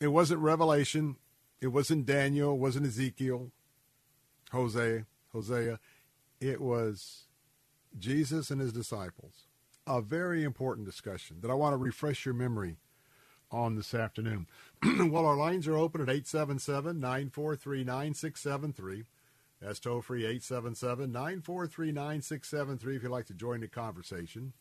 It 0.00 0.08
wasn't 0.08 0.40
Revelation. 0.40 1.16
It 1.60 1.68
wasn't 1.68 2.06
Daniel. 2.06 2.54
It 2.54 2.58
wasn't 2.58 2.86
Ezekiel, 2.86 3.50
Hosea, 4.52 5.06
Hosea. 5.32 5.78
It 6.40 6.60
was 6.60 7.24
Jesus 7.98 8.50
and 8.50 8.60
his 8.60 8.72
disciples. 8.72 9.46
A 9.86 10.00
very 10.00 10.42
important 10.42 10.86
discussion 10.86 11.38
that 11.40 11.50
I 11.50 11.54
want 11.54 11.72
to 11.72 11.76
refresh 11.76 12.24
your 12.24 12.34
memory 12.34 12.76
on 13.50 13.76
this 13.76 13.94
afternoon. 13.94 14.46
well, 14.82 15.24
our 15.24 15.36
lines 15.36 15.68
are 15.68 15.76
open 15.76 16.00
at 16.00 16.08
877 16.08 16.98
943 16.98 17.84
9673. 17.84 19.04
That's 19.60 19.80
toll 19.80 20.02
free 20.02 20.24
877 20.24 21.12
943 21.12 21.92
9673 21.92 22.96
if 22.96 23.02
you'd 23.02 23.08
like 23.10 23.26
to 23.26 23.34
join 23.34 23.60
the 23.60 23.68
conversation. 23.68 24.52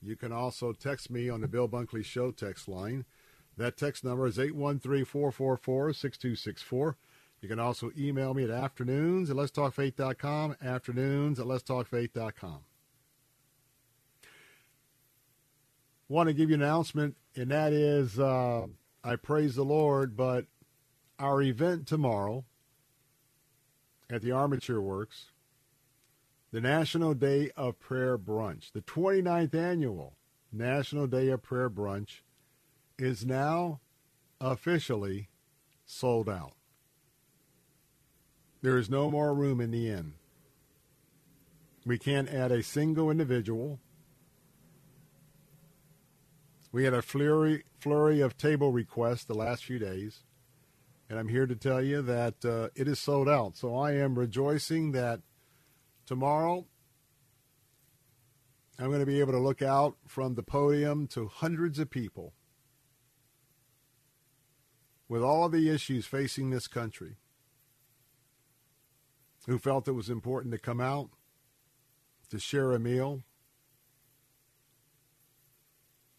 You 0.00 0.16
can 0.16 0.32
also 0.32 0.72
text 0.72 1.10
me 1.10 1.28
on 1.28 1.40
the 1.40 1.48
Bill 1.48 1.68
Bunkley 1.68 2.04
Show 2.04 2.30
text 2.30 2.68
line. 2.68 3.04
That 3.56 3.76
text 3.76 4.04
number 4.04 4.26
is 4.26 4.38
813 4.38 5.04
444 5.04 5.92
6264. 5.92 6.96
You 7.40 7.48
can 7.48 7.58
also 7.58 7.90
email 7.96 8.34
me 8.34 8.44
at 8.44 8.50
afternoons 8.50 9.30
at 9.30 9.36
letstalkfaith.com, 9.36 10.56
afternoons 10.62 11.38
at 11.38 11.46
letstalkfaith.com. 11.46 12.60
Want 16.08 16.28
to 16.28 16.32
give 16.32 16.48
you 16.48 16.54
an 16.54 16.62
announcement, 16.62 17.16
and 17.36 17.50
that 17.50 17.72
is 17.72 18.18
uh, 18.18 18.66
I 19.04 19.16
praise 19.16 19.56
the 19.56 19.64
Lord, 19.64 20.16
but 20.16 20.46
our 21.18 21.42
event 21.42 21.86
tomorrow 21.86 22.44
at 24.08 24.22
the 24.22 24.32
Armature 24.32 24.80
Works 24.80 25.26
the 26.50 26.60
National 26.60 27.14
Day 27.14 27.50
of 27.56 27.78
Prayer 27.78 28.16
Brunch, 28.16 28.72
the 28.72 28.80
29th 28.80 29.54
annual 29.54 30.16
National 30.50 31.06
Day 31.06 31.28
of 31.28 31.42
Prayer 31.42 31.68
Brunch, 31.68 32.20
is 32.98 33.26
now 33.26 33.80
officially 34.40 35.28
sold 35.84 36.28
out. 36.28 36.54
There 38.62 38.78
is 38.78 38.88
no 38.88 39.10
more 39.10 39.34
room 39.34 39.60
in 39.60 39.70
the 39.70 39.90
inn. 39.90 40.14
We 41.84 41.98
can't 41.98 42.28
add 42.28 42.50
a 42.50 42.62
single 42.62 43.10
individual. 43.10 43.78
We 46.72 46.84
had 46.84 46.94
a 46.94 47.02
flurry, 47.02 47.64
flurry 47.78 48.20
of 48.20 48.36
table 48.36 48.72
requests 48.72 49.24
the 49.24 49.34
last 49.34 49.64
few 49.64 49.78
days, 49.78 50.24
and 51.08 51.18
I'm 51.18 51.28
here 51.28 51.46
to 51.46 51.56
tell 51.56 51.82
you 51.82 52.02
that 52.02 52.44
uh, 52.44 52.68
it 52.74 52.88
is 52.88 52.98
sold 52.98 53.28
out. 53.28 53.56
So 53.56 53.76
I 53.76 53.92
am 53.92 54.18
rejoicing 54.18 54.92
that 54.92 55.20
Tomorrow, 56.08 56.64
I'm 58.78 58.86
going 58.86 59.00
to 59.00 59.04
be 59.04 59.20
able 59.20 59.32
to 59.32 59.38
look 59.38 59.60
out 59.60 59.98
from 60.06 60.36
the 60.36 60.42
podium 60.42 61.06
to 61.08 61.28
hundreds 61.28 61.78
of 61.78 61.90
people 61.90 62.32
with 65.06 65.22
all 65.22 65.44
of 65.44 65.52
the 65.52 65.68
issues 65.68 66.06
facing 66.06 66.48
this 66.48 66.66
country 66.66 67.16
who 69.44 69.58
felt 69.58 69.86
it 69.86 69.92
was 69.92 70.08
important 70.08 70.50
to 70.52 70.58
come 70.58 70.80
out, 70.80 71.10
to 72.30 72.38
share 72.38 72.72
a 72.72 72.78
meal, 72.78 73.22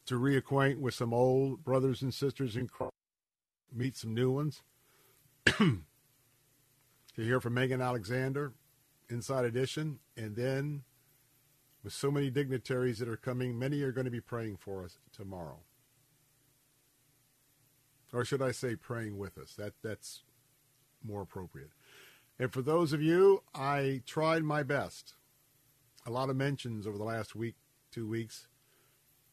to 0.06 0.20
reacquaint 0.20 0.78
with 0.78 0.94
some 0.94 1.16
old 1.16 1.64
brothers 1.64 2.04
and 2.04 2.14
sisters 2.14 2.56
in 2.56 2.68
Christ, 2.68 2.94
meet 3.74 3.98
some 3.98 4.14
new 4.14 4.30
ones, 4.30 4.62
to 5.48 5.82
hear 7.16 7.42
from 7.42 7.56
Megan 7.56 7.82
Alexander, 7.82 8.54
Inside 9.10 9.46
Edition, 9.46 10.00
and 10.16 10.36
then 10.36 10.84
with 11.84 11.94
so 11.94 12.12
many 12.12 12.30
dignitaries 12.30 13.00
that 13.00 13.10
are 13.10 13.18
coming, 13.18 13.58
many 13.58 13.82
are 13.82 13.92
going 13.92 14.06
to 14.06 14.12
be 14.12 14.22
praying 14.22 14.58
for 14.58 14.84
us 14.84 15.00
tomorrow. 15.12 15.60
Or 18.14 18.26
should 18.26 18.42
I 18.42 18.52
say 18.52 18.76
praying 18.76 19.18
with 19.18 19.38
us? 19.38 19.54
That 19.54 19.74
that's 19.84 20.24
more 21.04 21.22
appropriate. 21.22 21.72
And 22.38 22.52
for 22.52 22.62
those 22.62 22.94
of 22.94 23.02
you, 23.02 23.44
I 23.54 24.02
tried 24.06 24.44
my 24.44 24.64
best. 24.64 25.14
A 26.06 26.12
lot 26.12 26.30
of 26.30 26.36
mentions 26.36 26.88
over 26.88 26.98
the 26.98 27.04
last 27.04 27.36
week, 27.36 27.56
two 27.92 28.08
weeks, 28.08 28.48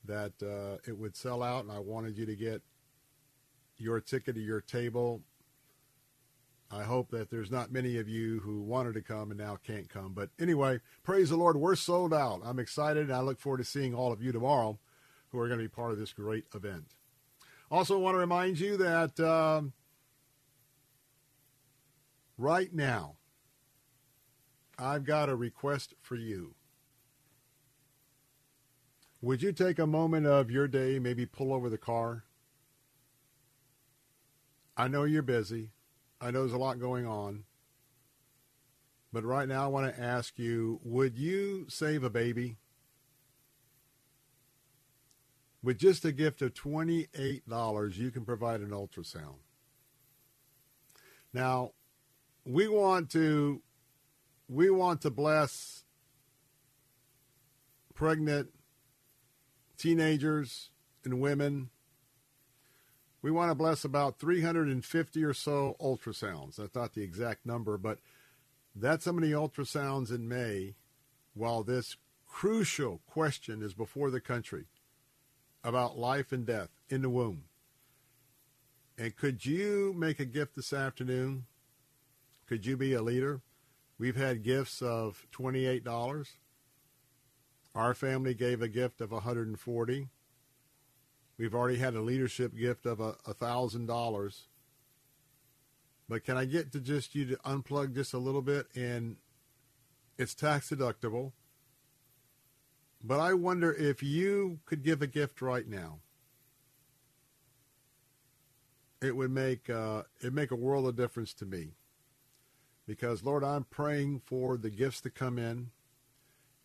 that 0.05 0.33
uh, 0.43 0.79
it 0.87 0.99
would 0.99 1.17
sell 1.17 1.43
out, 1.43 1.65
and 1.65 1.73
I 1.73 1.79
wanted 1.79 2.17
you 2.17 2.27
to 2.27 2.37
get 2.37 2.63
your 3.77 4.01
ticket 4.01 4.35
to 4.35 4.41
your 4.41 4.61
table 4.61 5.23
I 6.71 6.83
hope 6.83 7.11
that 7.11 7.31
there's 7.31 7.51
not 7.51 7.71
many 7.71 7.97
of 7.99 8.09
you 8.09 8.41
who 8.41 8.61
wanted 8.61 8.95
to 8.95 9.03
come 9.03 9.31
and 9.31 9.39
now 9.39 9.57
can't 9.65 9.89
come. 9.89 10.13
But 10.13 10.31
anyway, 10.39 10.81
praise 11.05 11.31
the 11.31 11.37
Lord, 11.37 11.57
we're 11.57 11.77
sold 11.77 12.13
out. 12.13 12.41
I'm 12.45 12.59
excited, 12.59 13.05
and 13.05 13.15
I 13.15 13.21
look 13.21 13.39
forward 13.39 13.59
to 13.59 13.65
seeing 13.65 13.95
all 13.95 14.13
of 14.13 14.21
you 14.21 14.33
tomorrow 14.33 14.79
who 15.31 15.39
are 15.39 15.47
going 15.47 15.61
to 15.61 15.65
be 15.65 15.69
part 15.69 15.93
of 15.93 15.99
this 15.99 16.13
great 16.13 16.45
event. 16.55 16.87
Also, 17.71 17.99
want 17.99 18.15
to 18.15 18.19
remind 18.19 18.59
you 18.59 18.77
that 18.77 19.19
um, 19.21 19.73
right 22.37 22.73
now, 22.75 23.17
I've 24.79 25.05
got 25.05 25.29
a 25.29 25.37
request 25.37 25.95
for 26.03 26.17
you. 26.17 26.55
Would 29.23 29.43
you 29.43 29.53
take 29.53 29.79
a 29.79 29.87
moment 29.87 30.27
of 30.27 30.51
your 30.51 30.69
day, 30.69 30.99
maybe 30.99 31.27
pull 31.27 31.53
over 31.53 31.71
the 31.71 31.79
car? 31.79 32.25
I 34.77 34.89
know 34.89 35.05
you're 35.05 35.23
busy. 35.23 35.71
I 36.27 36.33
know 36.33 36.41
there's 36.41 36.53
a 36.53 36.59
lot 36.59 36.81
going 36.81 37.07
on. 37.07 37.45
But 39.13 39.23
right 39.23 39.47
now, 39.47 39.63
I 39.65 39.69
want 39.69 39.95
to 39.95 40.03
ask 40.03 40.37
you 40.41 40.81
would 40.83 41.17
you 41.17 41.67
save 41.69 42.03
a 42.03 42.11
baby? 42.11 42.57
With 45.63 45.79
just 45.79 46.05
a 46.05 46.11
gift 46.11 46.43
of 46.43 46.53
$28, 46.53 47.97
you 47.97 48.11
can 48.11 48.25
provide 48.25 48.61
an 48.61 48.71
ultrasound. 48.71 49.39
Now, 51.33 51.75
we 52.45 52.67
want 52.67 53.09
to 53.11 53.63
we 54.49 54.69
want 54.69 55.03
to 55.03 55.11
bless 55.11 55.85
pregnant 57.95 58.49
teenagers 59.79 60.71
and 61.05 61.21
women 61.21 61.71
we 63.27 63.33
want 63.33 63.51
to 63.51 63.57
bless 63.57 63.85
about 63.85 64.21
350 64.21 65.25
or 65.25 65.35
so 65.35 65.75
ultrasounds. 65.81 66.55
That's 66.55 66.77
not 66.77 66.95
the 66.95 67.03
exact 67.03 67.45
number, 67.45 67.77
but 67.77 67.99
that's 68.73 69.05
how 69.05 69.11
many 69.11 69.33
ultrasounds 69.33 70.15
in 70.15 70.29
May 70.29 70.77
while 71.35 71.65
this 71.65 71.97
crucial 72.25 73.01
question 73.05 73.65
is 73.65 73.75
before 73.75 74.13
the 74.13 74.21
country 74.21 74.67
about 75.65 75.99
life 75.99 76.31
and 76.31 76.47
death 76.47 76.69
in 76.89 77.03
the 77.03 77.11
womb. 77.11 77.47
And 78.97 79.17
could 79.17 79.45
you 79.45 79.93
make 79.99 80.21
a 80.21 80.25
gift 80.25 80.55
this 80.55 80.73
afternoon? 80.73 81.47
Could 82.47 82.65
you 82.65 82.77
be 82.77 82.93
a 82.93 83.03
leader? 83.03 83.41
We've 83.99 84.15
had 84.15 84.45
gifts 84.45 84.81
of 84.81 85.27
$28. 85.37 86.29
Our 87.75 87.93
family 87.93 88.35
gave 88.35 88.63
a 88.63 88.69
gift 88.69 89.01
of 89.01 89.11
140. 89.11 90.11
We've 91.39 91.55
already 91.55 91.79
had 91.79 91.95
a 91.95 92.01
leadership 92.01 92.57
gift 92.57 92.87
of 92.87 93.01
a 93.01 93.15
$1,000. 93.29 94.41
But 96.09 96.25
can 96.25 96.37
I 96.37 96.45
get 96.45 96.73
to 96.73 96.81
just 96.81 97.15
you 97.15 97.27
to 97.27 97.37
unplug 97.37 97.95
just 97.95 98.15
a 98.15 98.19
little 98.19 98.43
bit 98.43 98.69
and 98.75 99.17
it's 100.19 100.35
tax 100.35 100.71
deductible. 100.71 101.33
But 103.03 103.21
I 103.21 103.35
wonder 103.35 103.73
if 103.73 104.03
you 104.03 104.61
could 104.65 104.83
give 104.83 105.03
a 105.03 105.07
gift 105.07 105.43
right 105.43 105.67
now. 105.69 106.01
It 109.03 109.15
would 109.15 109.31
make 109.31 109.69
uh, 109.69 110.05
it 110.21 110.33
make 110.33 110.51
a 110.51 110.57
world 110.57 110.87
of 110.87 110.97
difference 110.97 111.35
to 111.35 111.45
me, 111.45 111.75
because 112.87 113.23
Lord, 113.23 113.45
I'm 113.45 113.65
praying 113.65 114.23
for 114.25 114.57
the 114.57 114.71
gifts 114.71 115.03
to 115.03 115.11
come 115.11 115.39
in, 115.39 115.71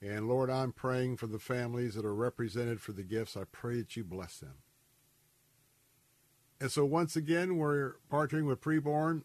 and 0.01 0.27
Lord, 0.27 0.49
I'm 0.49 0.71
praying 0.71 1.17
for 1.17 1.27
the 1.27 1.39
families 1.39 1.95
that 1.95 2.05
are 2.05 2.15
represented 2.15 2.81
for 2.81 2.91
the 2.91 3.03
gifts. 3.03 3.37
I 3.37 3.43
pray 3.51 3.77
that 3.77 3.95
you 3.95 4.03
bless 4.03 4.39
them. 4.39 4.55
And 6.59 6.71
so 6.71 6.85
once 6.85 7.15
again, 7.15 7.57
we're 7.57 7.95
partnering 8.11 8.45
with 8.45 8.61
preborn. 8.61 9.23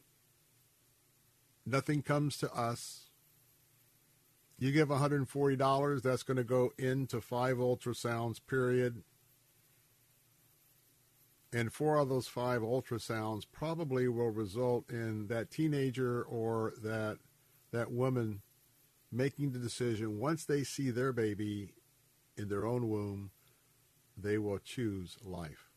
Nothing 1.64 2.02
comes 2.02 2.36
to 2.38 2.52
us 2.52 3.06
you 4.58 4.72
give 4.72 4.88
$140, 4.88 6.02
that's 6.02 6.22
going 6.22 6.38
to 6.38 6.44
go 6.44 6.72
into 6.78 7.20
five 7.20 7.58
ultrasounds, 7.58 8.40
period. 8.46 9.02
And 11.52 11.72
four 11.72 11.98
of 11.98 12.08
those 12.08 12.26
five 12.26 12.62
ultrasounds 12.62 13.44
probably 13.50 14.08
will 14.08 14.30
result 14.30 14.90
in 14.90 15.26
that 15.28 15.50
teenager 15.50 16.22
or 16.22 16.72
that 16.82 17.18
that 17.72 17.90
woman 17.90 18.42
making 19.16 19.52
the 19.52 19.59
decision 19.59 20.18
once 20.18 20.44
they 20.44 20.62
see 20.62 20.90
their 20.90 21.12
baby 21.12 21.70
in 22.36 22.48
their 22.48 22.66
own 22.66 22.88
womb, 22.88 23.30
they 24.16 24.38
will 24.38 24.59
choose 24.59 25.16
life. 25.24 25.70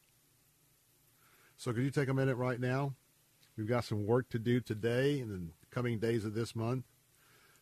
So 1.58 1.74
could 1.74 1.84
you 1.84 1.92
take 1.92 2.10
a 2.10 2.14
minute 2.14 2.36
right 2.36 2.60
now? 2.60 2.94
We've 3.58 3.68
got 3.68 3.84
some 3.84 4.06
work 4.06 4.30
to 4.30 4.40
do 4.40 4.62
today 4.62 5.20
and 5.20 5.32
the 5.32 5.42
coming 5.72 6.00
days 6.00 6.24
of 6.24 6.34
this 6.34 6.56
month. 6.56 6.86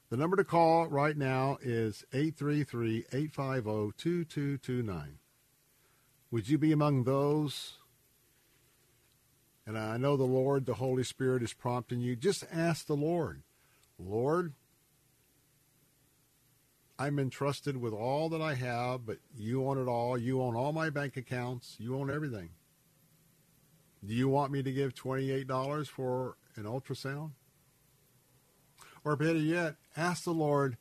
The 0.10 0.18
number 0.18 0.38
to 0.38 0.44
call 0.44 0.88
right 0.88 1.18
now 1.18 1.58
is 1.62 2.06
833-850-2229. 2.14 5.08
Would 6.30 6.48
you 6.48 6.58
be 6.58 6.72
among 6.72 7.04
those? 7.04 7.74
And 9.66 9.78
I 9.78 9.98
know 9.98 10.16
the 10.16 10.24
Lord, 10.24 10.66
the 10.66 10.76
Holy 10.76 11.04
Spirit 11.04 11.44
is 11.44 11.54
prompting 11.54 12.00
you. 12.00 12.16
Just 12.16 12.46
ask 12.54 12.86
the 12.86 12.96
Lord, 12.96 13.42
Lord, 14.00 14.54
I'm 17.00 17.20
entrusted 17.20 17.78
with 17.78 17.94
all 17.94 18.30
that 18.30 18.42
I 18.42 18.56
have, 18.56 19.06
but 19.06 19.18
you 19.36 19.68
own 19.68 19.78
it 19.78 19.88
all. 19.88 20.18
You 20.18 20.42
own 20.42 20.56
all 20.56 20.74
my 20.74 20.90
bank 20.90 21.16
accounts. 21.16 21.76
You 21.80 21.96
own 21.96 22.10
everything. 22.10 22.50
Do 24.06 24.14
you 24.14 24.28
want 24.28 24.52
me 24.52 24.64
to 24.64 24.72
give 24.72 24.96
$28 24.96 25.88
for 25.88 26.38
an 26.56 26.64
ultrasound? 26.64 27.32
Or 29.04 29.16
better 29.16 29.40
yet, 29.40 29.76
ask 29.96 30.24
the 30.24 30.32
Lord, 30.32 30.78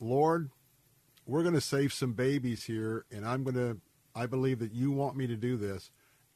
Lord, 0.00 0.50
we're 1.26 1.42
going 1.42 1.54
to 1.54 1.60
save 1.60 1.92
some 1.92 2.12
babies 2.12 2.64
here, 2.64 3.06
and 3.10 3.26
I'm 3.26 3.42
going 3.42 3.54
to, 3.54 3.80
I 4.14 4.26
believe 4.26 4.58
that 4.58 4.72
you 4.72 4.90
want 4.90 5.16
me 5.16 5.26
to 5.26 5.36
do 5.36 5.56
this. 5.56 5.90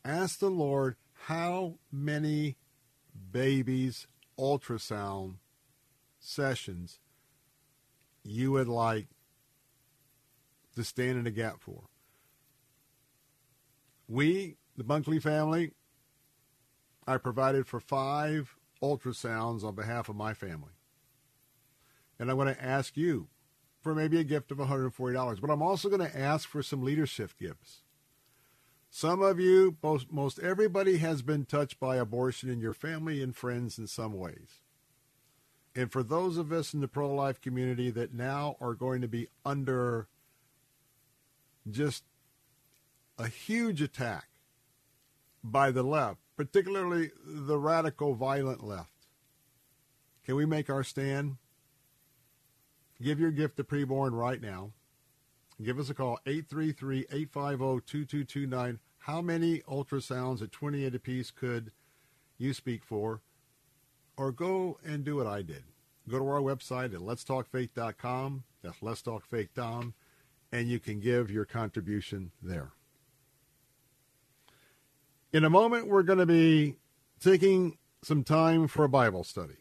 Ask 0.05 0.39
the 0.39 0.51
Lord 0.51 0.97
how 1.25 1.75
many 1.93 2.57
babies 3.33 4.07
ultrasound 4.39 5.35
sessions 6.19 6.99
you 8.27 8.53
would 8.53 8.69
like 8.69 9.07
to 10.75 10.85
stand 10.85 11.19
in 11.19 11.25
the 11.25 11.31
gap 11.31 11.57
for. 11.61 11.85
We, 14.09 14.57
the 14.77 14.85
Bunkley 14.85 15.21
family, 15.21 15.73
I 17.07 17.17
provided 17.17 17.67
for 17.67 17.81
five 17.81 18.57
ultrasounds 18.83 19.65
on 19.65 19.75
behalf 19.75 20.09
of 20.09 20.17
my 20.17 20.35
family. 20.35 20.73
And 22.19 22.31
I'm 22.31 22.37
going 22.37 22.55
to 22.55 22.65
ask 22.65 22.97
you 22.97 23.29
for 23.83 23.95
maybe 23.95 24.19
a 24.19 24.25
gift 24.25 24.51
of 24.51 24.59
$140. 24.59 25.41
But 25.41 25.51
I'm 25.51 25.63
also 25.63 25.89
going 25.89 26.09
to 26.09 26.19
ask 26.19 26.49
for 26.49 26.63
some 26.63 26.83
leadership 26.83 27.33
gifts. 27.39 27.83
Some 28.91 29.23
of 29.23 29.39
you, 29.39 29.77
most, 29.83 30.11
most 30.11 30.39
everybody 30.39 30.99
has 30.99 31.23
been 31.23 31.45
touched 31.45 31.79
by 31.79 31.97
abortion 31.97 32.49
in 32.49 32.61
your 32.61 32.73
family 32.73 33.23
and 33.23 33.37
friends 33.37 33.79
in 33.79 33.87
some 33.87 34.15
ways. 34.15 34.61
And 35.77 35.93
for 35.93 36.03
those 36.03 36.39
of 36.39 36.51
us 36.53 36.73
in 36.73 36.81
the 36.81 36.89
pro 36.89 37.15
life 37.15 37.43
community 37.43 37.91
that 37.91 38.15
now 38.15 38.57
are 38.63 38.73
going 38.73 39.03
to 39.03 39.09
be 39.09 39.29
under 39.45 40.09
just 41.71 42.05
a 43.19 43.29
huge 43.29 43.83
attack 43.83 44.29
by 45.45 45.71
the 45.71 45.83
left, 45.83 46.21
particularly 46.35 47.11
the 47.27 47.59
radical, 47.59 48.15
violent 48.15 48.65
left, 48.65 48.89
can 50.25 50.35
we 50.35 50.47
make 50.47 50.71
our 50.71 50.83
stand? 50.83 51.37
Give 53.03 53.21
your 53.21 53.31
gift 53.31 53.59
to 53.59 53.65
preborn 53.65 54.13
right 54.13 54.41
now. 54.41 54.73
Give 55.63 55.79
us 55.79 55.91
a 55.91 55.95
call, 55.95 56.19
833-850-2229. 56.27 58.79
How 59.01 59.21
many 59.21 59.59
ultrasounds 59.61 60.41
at 60.41 60.53
28 60.53 60.95
apiece 60.95 61.31
could 61.31 61.71
you 62.39 62.55
speak 62.55 62.83
for? 62.83 63.21
Or 64.17 64.33
go 64.33 64.79
and 64.85 65.05
do 65.05 65.17
what 65.17 65.27
I 65.27 65.43
did. 65.43 65.65
Go 66.09 66.19
to 66.19 66.29
our 66.29 66.41
website 66.41 66.95
at 66.95 67.01
letstalkfaith.com. 67.01 68.45
That's 68.63 68.79
letstalkfaith.com. 68.79 69.95
And 70.53 70.69
you 70.69 70.79
can 70.79 71.01
give 71.01 71.31
your 71.31 71.45
contribution 71.45 72.31
there. 72.43 72.71
In 75.33 75.45
a 75.45 75.51
moment, 75.51 75.89
we're 75.89 76.03
going 76.03 76.21
to 76.21 76.27
be 76.27 76.77
taking 77.21 77.77
some 78.03 78.23
time 78.23 78.69
for 78.69 78.85
a 78.85 78.89
Bible 78.89 79.25
study. 79.25 79.57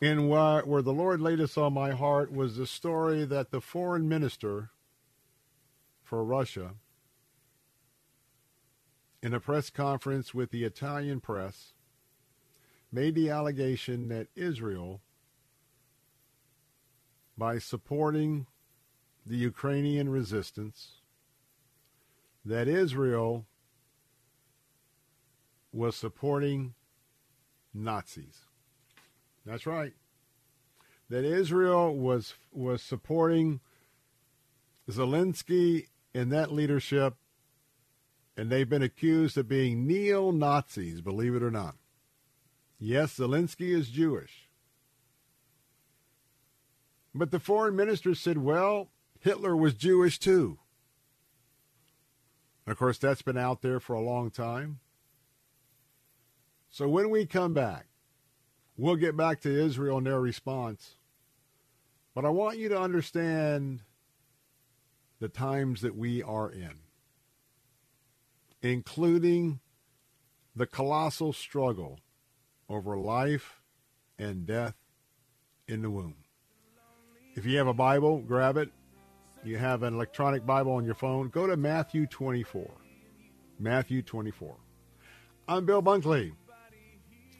And 0.00 0.28
where, 0.28 0.62
where 0.62 0.82
the 0.82 0.92
Lord 0.92 1.20
laid 1.20 1.40
this 1.40 1.58
on 1.58 1.74
my 1.74 1.90
heart 1.90 2.32
was 2.32 2.56
the 2.56 2.66
story 2.66 3.24
that 3.24 3.50
the 3.50 3.60
foreign 3.60 4.08
minister 4.08 4.70
for 6.04 6.24
Russia, 6.24 6.74
in 9.22 9.34
a 9.34 9.40
press 9.40 9.70
conference 9.70 10.32
with 10.32 10.50
the 10.50 10.64
Italian 10.64 11.20
press, 11.20 11.72
made 12.92 13.14
the 13.14 13.30
allegation 13.30 14.08
that 14.08 14.28
Israel, 14.34 15.00
by 17.36 17.58
supporting 17.58 18.46
the 19.26 19.36
Ukrainian 19.36 20.08
resistance, 20.08 21.00
that 22.44 22.66
Israel 22.68 23.46
was 25.72 25.94
supporting 25.94 26.74
Nazis. 27.74 28.46
That's 29.44 29.66
right. 29.66 29.92
That 31.10 31.24
Israel 31.24 31.94
was 31.94 32.34
was 32.52 32.82
supporting 32.82 33.60
Zelensky 34.90 35.88
and 36.14 36.32
that 36.32 36.52
leadership, 36.52 37.14
and 38.38 38.48
they've 38.48 38.68
been 38.68 38.82
accused 38.82 39.36
of 39.36 39.48
being 39.48 39.86
neo 39.86 40.30
Nazis, 40.30 41.02
believe 41.02 41.34
it 41.34 41.42
or 41.42 41.50
not. 41.50 41.74
Yes, 42.78 43.18
Zelensky 43.18 43.76
is 43.76 43.90
Jewish. 43.90 44.48
But 47.14 47.30
the 47.30 47.40
foreign 47.40 47.76
minister 47.76 48.14
said, 48.14 48.38
well, 48.38 48.88
Hitler 49.20 49.54
was 49.54 49.74
Jewish 49.74 50.18
too. 50.18 50.58
Of 52.66 52.78
course, 52.78 52.96
that's 52.96 53.22
been 53.22 53.36
out 53.36 53.60
there 53.60 53.80
for 53.80 53.94
a 53.94 54.00
long 54.00 54.30
time. 54.30 54.80
So 56.70 56.88
when 56.88 57.10
we 57.10 57.26
come 57.26 57.52
back, 57.52 57.88
We'll 58.78 58.94
get 58.94 59.16
back 59.16 59.40
to 59.40 59.50
Israel 59.50 59.98
and 59.98 60.06
their 60.06 60.20
response. 60.20 60.94
But 62.14 62.24
I 62.24 62.28
want 62.28 62.58
you 62.58 62.68
to 62.68 62.80
understand 62.80 63.80
the 65.18 65.28
times 65.28 65.80
that 65.80 65.96
we 65.96 66.22
are 66.22 66.48
in, 66.48 66.78
including 68.62 69.60
the 70.54 70.66
colossal 70.66 71.32
struggle 71.32 72.00
over 72.68 72.96
life 72.98 73.60
and 74.18 74.46
death 74.46 74.74
in 75.66 75.82
the 75.82 75.90
womb. 75.90 76.16
If 77.34 77.46
you 77.46 77.58
have 77.58 77.68
a 77.68 77.74
Bible, 77.74 78.18
grab 78.18 78.56
it. 78.56 78.70
You 79.44 79.58
have 79.58 79.84
an 79.84 79.94
electronic 79.94 80.44
Bible 80.44 80.72
on 80.72 80.84
your 80.84 80.94
phone, 80.94 81.28
go 81.28 81.46
to 81.46 81.56
Matthew 81.56 82.06
24. 82.06 82.68
Matthew 83.60 84.02
24. 84.02 84.56
I'm 85.46 85.64
Bill 85.64 85.82
Bunkley. 85.82 86.32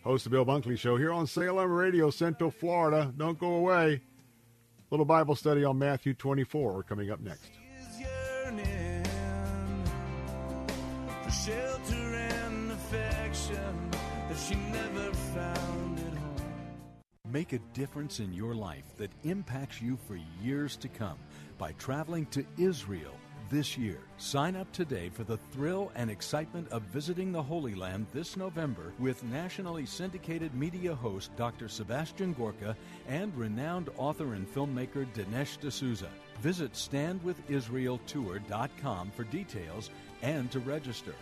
Host 0.04 0.26
of 0.26 0.30
the 0.30 0.36
Bill 0.36 0.46
Bunkley 0.46 0.78
Show 0.78 0.96
here 0.96 1.12
on 1.12 1.26
Salem 1.26 1.70
Radio, 1.70 2.10
Central 2.10 2.50
Florida. 2.50 3.12
Don't 3.16 3.38
go 3.38 3.54
away. 3.54 4.00
Little 4.90 5.04
Bible 5.04 5.34
study 5.34 5.64
on 5.64 5.78
Matthew 5.78 6.14
24 6.14 6.84
coming 6.84 7.10
up 7.10 7.20
next. 7.20 7.57
Shelter 11.30 11.94
and 11.94 12.72
affection 12.72 13.90
that 14.28 14.38
she 14.38 14.54
never 14.54 15.12
found 15.12 15.98
at 15.98 16.14
home. 16.14 16.36
Make 17.30 17.52
a 17.52 17.58
difference 17.74 18.18
in 18.18 18.32
your 18.32 18.54
life 18.54 18.84
that 18.96 19.10
impacts 19.24 19.82
you 19.82 19.98
for 20.06 20.18
years 20.42 20.74
to 20.76 20.88
come 20.88 21.18
by 21.58 21.72
traveling 21.72 22.24
to 22.26 22.46
Israel 22.56 23.12
this 23.50 23.76
year. 23.76 23.98
Sign 24.16 24.56
up 24.56 24.72
today 24.72 25.10
for 25.10 25.24
the 25.24 25.36
thrill 25.52 25.92
and 25.94 26.10
excitement 26.10 26.68
of 26.70 26.80
visiting 26.82 27.32
the 27.32 27.42
Holy 27.42 27.74
Land 27.74 28.06
this 28.12 28.36
November 28.36 28.92
with 28.98 29.24
nationally 29.24 29.86
syndicated 29.86 30.54
media 30.54 30.94
host 30.94 31.34
Dr. 31.36 31.68
Sebastian 31.68 32.32
Gorka 32.32 32.76
and 33.06 33.36
renowned 33.36 33.90
author 33.96 34.34
and 34.34 34.46
filmmaker 34.46 35.06
Dinesh 35.12 35.58
D'Souza. 35.58 36.08
Visit 36.40 36.72
standwithisraeltour.com 36.72 39.10
for 39.10 39.24
details 39.24 39.90
and 40.22 40.50
to 40.50 40.60
register. 40.60 41.14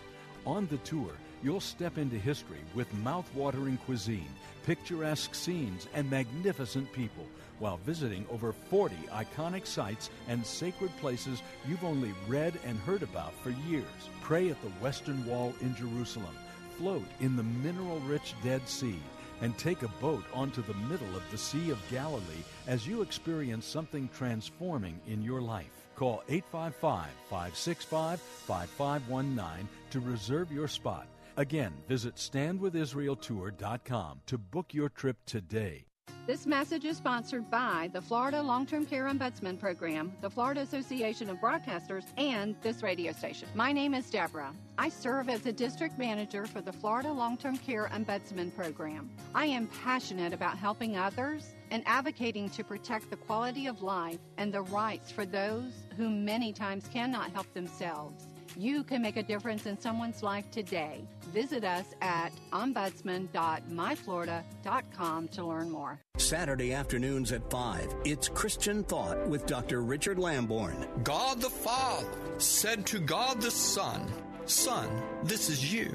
On 0.44 0.66
the 0.68 0.78
tour, 0.78 1.12
you'll 1.42 1.60
step 1.60 1.98
into 1.98 2.16
history 2.16 2.60
with 2.74 2.92
mouth-watering 2.94 3.78
cuisine, 3.78 4.28
picturesque 4.64 5.34
scenes, 5.34 5.88
and 5.94 6.10
magnificent 6.10 6.92
people 6.92 7.26
while 7.58 7.78
visiting 7.78 8.26
over 8.30 8.52
40 8.52 8.96
iconic 9.12 9.66
sites 9.66 10.10
and 10.28 10.44
sacred 10.44 10.90
places 10.98 11.42
you've 11.66 11.84
only 11.84 12.14
read 12.28 12.54
and 12.64 12.78
heard 12.80 13.02
about 13.02 13.32
for 13.42 13.50
years. 13.68 13.84
Pray 14.22 14.50
at 14.50 14.60
the 14.62 14.68
Western 14.80 15.24
Wall 15.26 15.54
in 15.60 15.74
Jerusalem, 15.74 16.34
float 16.76 17.06
in 17.20 17.36
the 17.36 17.42
mineral 17.42 18.00
rich 18.00 18.34
Dead 18.42 18.68
Sea, 18.68 18.98
and 19.40 19.56
take 19.56 19.82
a 19.82 19.88
boat 20.00 20.24
onto 20.32 20.62
the 20.62 20.74
middle 20.74 21.14
of 21.16 21.22
the 21.30 21.38
Sea 21.38 21.70
of 21.70 21.90
Galilee 21.90 22.22
as 22.66 22.86
you 22.86 23.02
experience 23.02 23.66
something 23.66 24.08
transforming 24.14 24.98
in 25.06 25.22
your 25.22 25.40
life. 25.40 25.75
Call 25.96 26.22
855 26.28 27.08
565 27.30 28.20
5519 28.20 29.68
to 29.90 30.00
reserve 30.00 30.52
your 30.52 30.68
spot. 30.68 31.08
Again, 31.38 31.72
visit 31.88 32.16
standwithisraeltour.com 32.16 34.20
to 34.26 34.38
book 34.38 34.72
your 34.72 34.88
trip 34.90 35.16
today. 35.26 35.86
This 36.26 36.44
message 36.44 36.84
is 36.84 36.96
sponsored 36.96 37.48
by 37.50 37.88
the 37.92 38.00
Florida 38.00 38.42
Long 38.42 38.66
Term 38.66 38.84
Care 38.84 39.04
Ombudsman 39.04 39.60
Program, 39.60 40.12
the 40.20 40.28
Florida 40.28 40.62
Association 40.62 41.30
of 41.30 41.38
Broadcasters, 41.38 42.04
and 42.16 42.56
this 42.62 42.82
radio 42.82 43.12
station. 43.12 43.48
My 43.54 43.70
name 43.70 43.94
is 43.94 44.10
Deborah. 44.10 44.52
I 44.76 44.88
serve 44.88 45.28
as 45.28 45.46
a 45.46 45.52
district 45.52 45.98
manager 45.98 46.46
for 46.46 46.60
the 46.60 46.72
Florida 46.72 47.12
Long 47.12 47.36
Term 47.36 47.56
Care 47.56 47.88
Ombudsman 47.92 48.54
Program. 48.56 49.08
I 49.36 49.46
am 49.46 49.68
passionate 49.68 50.32
about 50.32 50.58
helping 50.58 50.96
others 50.96 51.54
and 51.70 51.82
advocating 51.86 52.50
to 52.50 52.64
protect 52.64 53.10
the 53.10 53.16
quality 53.16 53.66
of 53.66 53.82
life 53.82 54.18
and 54.38 54.52
the 54.52 54.62
rights 54.62 55.10
for 55.10 55.24
those 55.24 55.72
who 55.96 56.10
many 56.10 56.52
times 56.52 56.88
cannot 56.92 57.32
help 57.32 57.52
themselves. 57.54 58.26
You 58.56 58.84
can 58.84 59.02
make 59.02 59.18
a 59.18 59.22
difference 59.22 59.66
in 59.66 59.78
someone's 59.78 60.22
life 60.22 60.50
today. 60.50 61.06
Visit 61.26 61.62
us 61.62 61.84
at 62.00 62.32
ombudsman.myflorida.com 62.52 65.28
to 65.28 65.44
learn 65.44 65.70
more. 65.70 66.00
Saturday 66.16 66.72
afternoons 66.72 67.32
at 67.32 67.50
5, 67.50 67.94
it's 68.06 68.28
Christian 68.28 68.82
Thought 68.84 69.28
with 69.28 69.44
Dr. 69.44 69.82
Richard 69.82 70.18
Lamborn. 70.18 70.88
God 71.04 71.42
the 71.42 71.50
Father 71.50 72.08
said 72.38 72.86
to 72.86 72.98
God 72.98 73.42
the 73.42 73.50
Son, 73.50 74.10
Son, 74.46 74.88
this 75.24 75.50
is 75.50 75.70
you. 75.72 75.94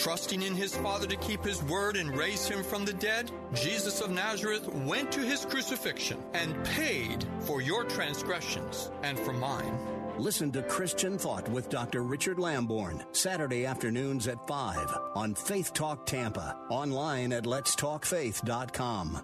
Trusting 0.00 0.40
in 0.40 0.54
his 0.54 0.74
Father 0.74 1.06
to 1.06 1.16
keep 1.16 1.44
his 1.44 1.62
word 1.64 1.98
and 1.98 2.16
raise 2.16 2.48
him 2.48 2.64
from 2.64 2.86
the 2.86 2.92
dead, 2.94 3.30
Jesus 3.52 4.00
of 4.00 4.10
Nazareth 4.10 4.66
went 4.86 5.12
to 5.12 5.20
his 5.20 5.44
crucifixion 5.44 6.16
and 6.32 6.56
paid 6.64 7.26
for 7.40 7.60
your 7.60 7.84
transgressions 7.84 8.90
and 9.02 9.18
for 9.18 9.34
mine. 9.34 9.78
Listen 10.16 10.50
to 10.52 10.62
Christian 10.62 11.18
Thought 11.18 11.46
with 11.50 11.68
Dr. 11.68 12.02
Richard 12.02 12.38
Lamborn, 12.38 13.04
Saturday 13.12 13.66
afternoons 13.66 14.26
at 14.26 14.48
5 14.48 14.88
on 15.16 15.34
Faith 15.34 15.74
Talk 15.74 16.06
Tampa, 16.06 16.56
online 16.70 17.34
at 17.34 17.44
letstalkfaith.com. 17.44 19.22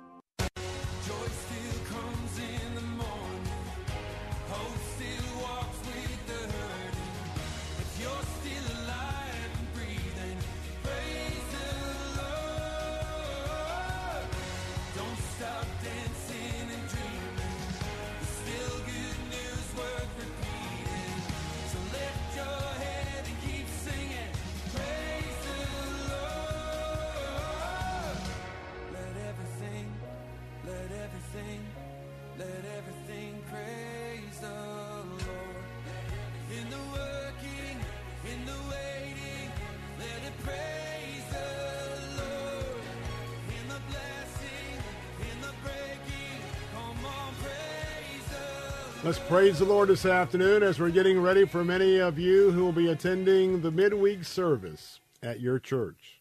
Let's 49.06 49.20
praise 49.20 49.60
the 49.60 49.64
Lord 49.64 49.88
this 49.88 50.04
afternoon 50.04 50.64
as 50.64 50.80
we're 50.80 50.90
getting 50.90 51.20
ready 51.20 51.46
for 51.46 51.62
many 51.62 51.98
of 51.98 52.18
you 52.18 52.50
who 52.50 52.64
will 52.64 52.72
be 52.72 52.90
attending 52.90 53.60
the 53.60 53.70
midweek 53.70 54.24
service 54.24 54.98
at 55.22 55.38
your 55.38 55.60
church. 55.60 56.20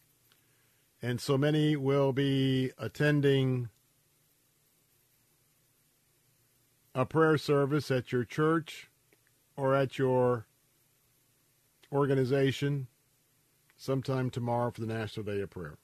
And 1.02 1.20
so 1.20 1.36
many 1.36 1.76
will 1.76 2.14
be 2.14 2.74
attending 2.78 3.70
a 6.94 7.08
prayer 7.08 7.40
service 7.40 7.90
at 7.90 8.12
your 8.12 8.24
church 8.24 8.92
or 9.58 9.74
at 9.74 9.98
your 9.98 10.46
organization 11.92 12.86
sometime 13.76 14.30
tomorrow 14.30 14.70
for 14.70 14.82
the 14.82 14.94
National 14.94 15.26
Day 15.26 15.42
of 15.42 15.50
Prayer. 15.50 15.80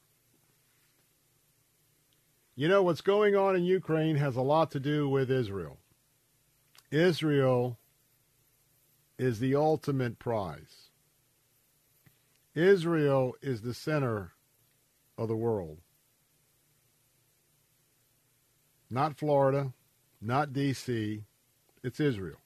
You 2.56 2.68
know, 2.68 2.84
what's 2.84 3.02
going 3.02 3.36
on 3.36 3.56
in 3.56 3.64
Ukraine 3.64 4.18
has 4.18 4.36
a 4.36 4.42
lot 4.44 4.70
to 4.70 4.80
do 4.80 5.10
with 5.10 5.32
Israel. 5.32 5.81
Israel 6.92 7.80
is 9.18 9.40
the 9.40 9.56
ultimate 9.56 10.20
prize. 10.20 10.90
Israel 12.54 13.34
is 13.42 13.62
the 13.62 13.74
center 13.74 14.34
of 15.18 15.30
the 15.30 15.36
world. 15.36 15.78
Not 18.90 19.18
Florida, 19.18 19.72
not 20.22 20.52
D.C., 20.52 21.24
it's 21.82 22.00
Israel. 22.00 22.38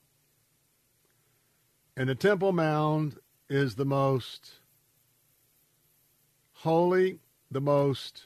And 1.97 2.07
the 2.07 2.15
Temple 2.15 2.51
Mount 2.51 3.17
is 3.49 3.75
the 3.75 3.85
most 3.85 4.59
holy, 6.53 7.19
the 7.49 7.61
most 7.61 8.25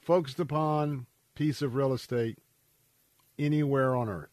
focused 0.00 0.40
upon 0.40 1.06
piece 1.34 1.60
of 1.60 1.74
real 1.74 1.92
estate 1.92 2.38
anywhere 3.44 3.94
on 3.94 4.08
earth. 4.08 4.28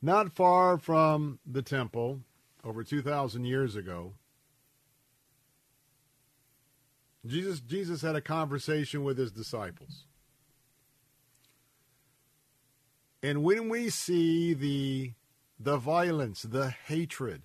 Not 0.00 0.32
far 0.32 0.78
from 0.78 1.38
the 1.46 1.62
temple, 1.62 2.20
over 2.64 2.82
2,000 2.82 3.44
years 3.44 3.76
ago, 3.76 4.14
Jesus, 7.24 7.60
Jesus 7.60 8.02
had 8.02 8.16
a 8.16 8.20
conversation 8.20 9.04
with 9.04 9.16
his 9.16 9.30
disciples. 9.30 10.06
And 13.22 13.44
when 13.44 13.68
we 13.68 13.90
see 13.90 14.54
the, 14.54 15.12
the 15.60 15.76
violence, 15.76 16.42
the 16.42 16.70
hatred 16.70 17.42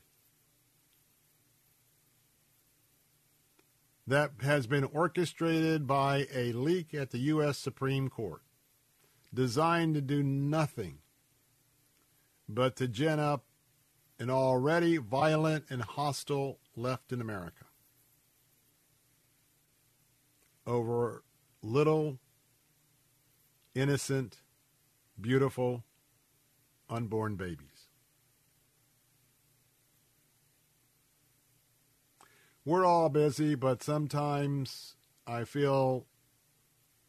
that 4.07 4.31
has 4.41 4.67
been 4.67 4.85
orchestrated 4.85 5.85
by 5.85 6.27
a 6.33 6.53
leak 6.53 6.93
at 6.93 7.11
the 7.11 7.17
U.S. 7.19 7.57
Supreme 7.57 8.09
Court, 8.09 8.41
designed 9.33 9.95
to 9.95 10.01
do 10.01 10.23
nothing 10.23 10.99
but 12.47 12.77
to 12.77 12.87
gin 12.87 13.19
up 13.19 13.43
an 14.17 14.29
already 14.29 14.97
violent 14.97 15.65
and 15.69 15.81
hostile 15.81 16.59
left 16.75 17.11
in 17.11 17.19
America 17.19 17.65
over 20.65 21.23
little, 21.61 22.19
innocent, 23.75 24.37
beautiful, 25.19 25.83
unborn 26.89 27.35
babies. 27.35 27.66
We're 32.67 32.85
all 32.85 33.07
busy, 33.07 33.55
but 33.55 33.81
sometimes 33.81 34.97
I 35.25 35.45
feel 35.45 36.05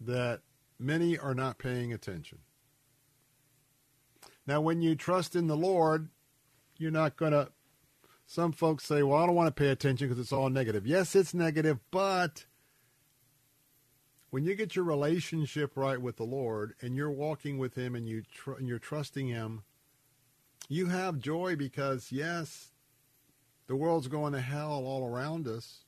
that 0.01 0.43
many 0.79 1.19
are 1.19 1.35
not 1.35 1.59
paying 1.59 1.93
attention. 1.93 2.39
Now, 4.47 4.61
when 4.61 4.83
you 4.83 4.95
trust 4.95 5.35
in 5.35 5.49
the 5.49 5.57
Lord, 5.57 6.11
you're 6.77 6.93
not 6.93 7.17
going 7.17 7.33
to. 7.33 7.49
Some 8.25 8.53
folks 8.53 8.85
say, 8.85 9.03
well, 9.03 9.21
I 9.21 9.27
don't 9.27 9.35
want 9.35 9.49
to 9.49 9.61
pay 9.61 9.71
attention 9.71 10.07
because 10.07 10.23
it's 10.23 10.33
all 10.33 10.49
negative. 10.49 10.87
Yes, 10.87 11.17
it's 11.17 11.35
negative, 11.35 11.81
but 11.91 12.47
when 14.31 14.45
you 14.45 14.55
get 14.55 14.77
your 14.77 14.85
relationship 14.85 15.73
right 15.75 16.01
with 16.01 16.19
the 16.19 16.23
Lord 16.23 16.75
and 16.81 16.95
you're 16.95 17.11
walking 17.11 17.59
with 17.59 17.75
Him 17.75 17.97
and, 17.97 18.09
you 18.09 18.23
tr- 18.33 18.53
and 18.53 18.69
you're 18.69 18.79
trusting 18.79 19.27
Him, 19.27 19.65
you 20.69 20.87
have 20.87 21.19
joy 21.19 21.57
because, 21.57 22.13
yes, 22.13 22.71
the 23.69 23.77
world's 23.77 24.09
going 24.09 24.33
to 24.33 24.41
hell 24.41 24.83
all 24.85 25.07
around 25.07 25.47
us. 25.47 25.85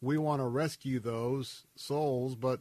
We 0.00 0.18
want 0.18 0.40
to 0.40 0.46
rescue 0.46 0.98
those 0.98 1.66
souls, 1.76 2.34
but 2.34 2.60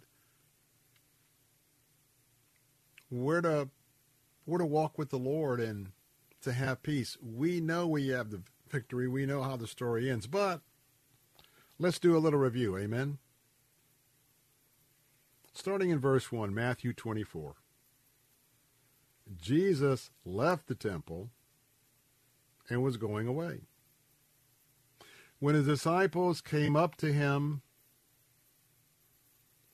we're 3.10 3.42
to, 3.42 3.70
we're 4.46 4.60
to 4.60 4.66
walk 4.66 4.98
with 4.98 5.10
the 5.10 5.18
Lord 5.18 5.62
and 5.62 5.92
to 6.42 6.52
have 6.52 6.84
peace. 6.84 7.18
We 7.22 7.62
know 7.62 7.88
we 7.88 8.10
have 8.10 8.30
the 8.30 8.42
victory. 8.70 9.08
We 9.08 9.26
know 9.26 9.42
how 9.42 9.56
the 9.56 9.68
story 9.68 10.12
ends, 10.12 10.28
but 10.28 10.60
let's 11.80 11.98
do 11.98 12.16
a 12.16 12.20
little 12.20 12.40
review. 12.40 12.78
Amen. 12.78 13.18
Starting 15.54 15.90
in 15.90 16.00
verse 16.00 16.32
1, 16.32 16.54
Matthew 16.54 16.94
24. 16.94 17.56
Jesus 19.42 20.12
left 20.26 20.68
the 20.68 20.76
temple 20.76 21.30
and 22.70 22.84
was 22.84 22.98
going 22.98 23.28
away. 23.28 23.69
When 25.40 25.56
his 25.56 25.68
disciples 25.68 26.42
came 26.42 26.76
up 26.76 26.96
to 26.98 27.14
him, 27.14 27.62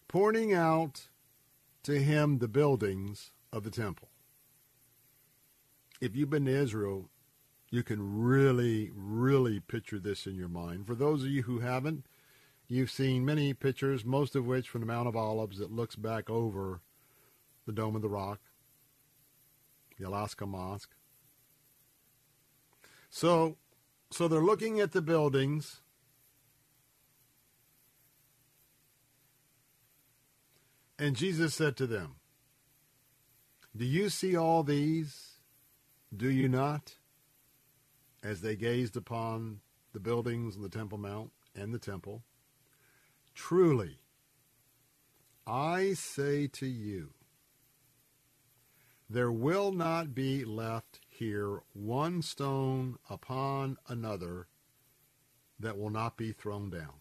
pointing 0.08 0.54
out 0.54 1.08
to 1.84 2.00
him 2.00 2.38
the 2.38 2.48
buildings 2.48 3.32
of 3.52 3.64
the 3.64 3.72
temple. 3.72 4.10
If 6.00 6.16
you've 6.16 6.30
been 6.30 6.46
to 6.46 6.52
Israel, 6.52 7.10
you 7.72 7.82
can 7.82 8.22
really, 8.22 8.92
really 8.94 9.60
picture 9.60 10.00
this 10.00 10.28
in 10.28 10.36
your 10.36 10.50
mind. 10.50 10.86
For 10.86 10.94
those 10.94 11.24
of 11.24 11.30
you 11.30 11.44
who 11.44 11.60
haven't, 11.60 12.06
you've 12.68 12.92
seen 12.92 13.26
many 13.26 13.54
pictures, 13.54 14.06
most 14.06 14.36
of 14.36 14.46
which 14.46 14.70
from 14.70 14.82
the 14.82 14.88
Mount 14.88 15.08
of 15.08 15.16
Olives 15.16 15.58
that 15.58 15.72
looks 15.72 15.96
back 15.96 16.30
over 16.30 16.82
the 17.66 17.72
Dome 17.72 17.96
of 17.96 18.02
the 18.04 18.10
Rock, 18.10 18.40
the 19.98 20.06
Al-Aqsa 20.06 20.48
Mosque. 20.48 20.94
So, 23.10 23.58
so 24.16 24.30
they're 24.30 24.40
looking 24.40 24.80
at 24.80 24.94
the 24.94 25.02
buildings. 25.02 25.82
And 30.98 31.18
Jesus 31.18 31.54
said 31.54 31.76
to 31.76 31.86
them, 31.86 32.16
Do 33.76 33.84
you 33.84 34.08
see 34.08 34.38
all 34.38 34.64
these? 34.64 35.40
Do 36.16 36.30
you 36.32 36.48
not? 36.48 36.96
As 38.24 38.40
they 38.40 38.56
gazed 38.56 38.96
upon 38.96 39.60
the 39.92 40.00
buildings 40.00 40.56
on 40.56 40.62
the 40.62 40.70
Temple 40.70 40.98
Mount 40.98 41.32
and 41.54 41.74
the 41.74 41.78
temple. 41.78 42.24
Truly, 43.34 43.98
I 45.46 45.92
say 45.92 46.48
to 46.54 46.66
you, 46.66 47.10
there 49.10 49.32
will 49.32 49.74
not 49.74 50.16
be 50.16 50.46
left 50.46 51.02
here 51.18 51.62
one 51.74 52.22
stone 52.22 52.98
upon 53.10 53.78
another 53.88 54.48
that 55.60 55.78
will 55.78 55.90
not 55.90 56.18
be 56.18 56.32
thrown 56.32 56.70
down. 56.70 56.96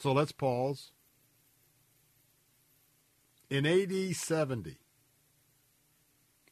So 0.00 0.12
let's 0.12 0.32
pause. 0.32 0.92
In 3.50 3.66
AD 3.66 4.14
70, 4.14 4.78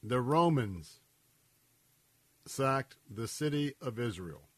the 0.01 0.21
Romans 0.21 0.99
sacked 2.45 2.97
the 3.09 3.27
city 3.27 3.73
of 3.81 3.99
Israel. 3.99 4.49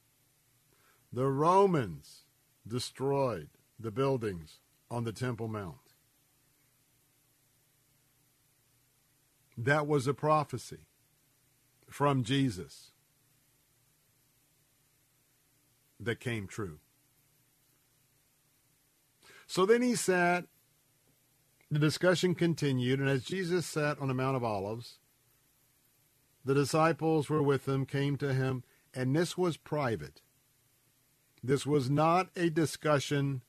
The 1.13 1.27
Romans 1.27 2.25
destroyed 2.67 3.49
the 3.79 3.91
buildings 3.91 4.59
on 4.89 5.03
the 5.03 5.13
Temple 5.13 5.47
Mount. 5.47 5.84
That 9.57 9.87
was 9.87 10.07
a 10.07 10.13
prophecy 10.13 10.87
from 11.89 12.23
Jesus 12.23 12.91
that 15.99 16.19
came 16.19 16.47
true. 16.47 16.79
So 19.47 19.65
then 19.65 19.81
he 19.81 19.95
sat, 19.95 20.45
the 21.71 21.79
discussion 21.79 22.35
continued, 22.35 22.99
and 22.99 23.07
as 23.07 23.23
Jesus 23.23 23.65
sat 23.65 23.99
on 23.99 24.07
the 24.07 24.13
Mount 24.13 24.35
of 24.35 24.43
Olives, 24.43 24.99
the 26.43 26.53
disciples 26.53 27.29
were 27.29 27.43
with 27.43 27.67
him, 27.67 27.85
came 27.85 28.17
to 28.17 28.33
him, 28.33 28.63
and 28.93 29.15
this 29.15 29.37
was 29.37 29.57
private. 29.57 30.21
This 31.43 31.65
was 31.65 31.89
not 31.89 32.29
a 32.35 32.49
discussion 32.49 33.41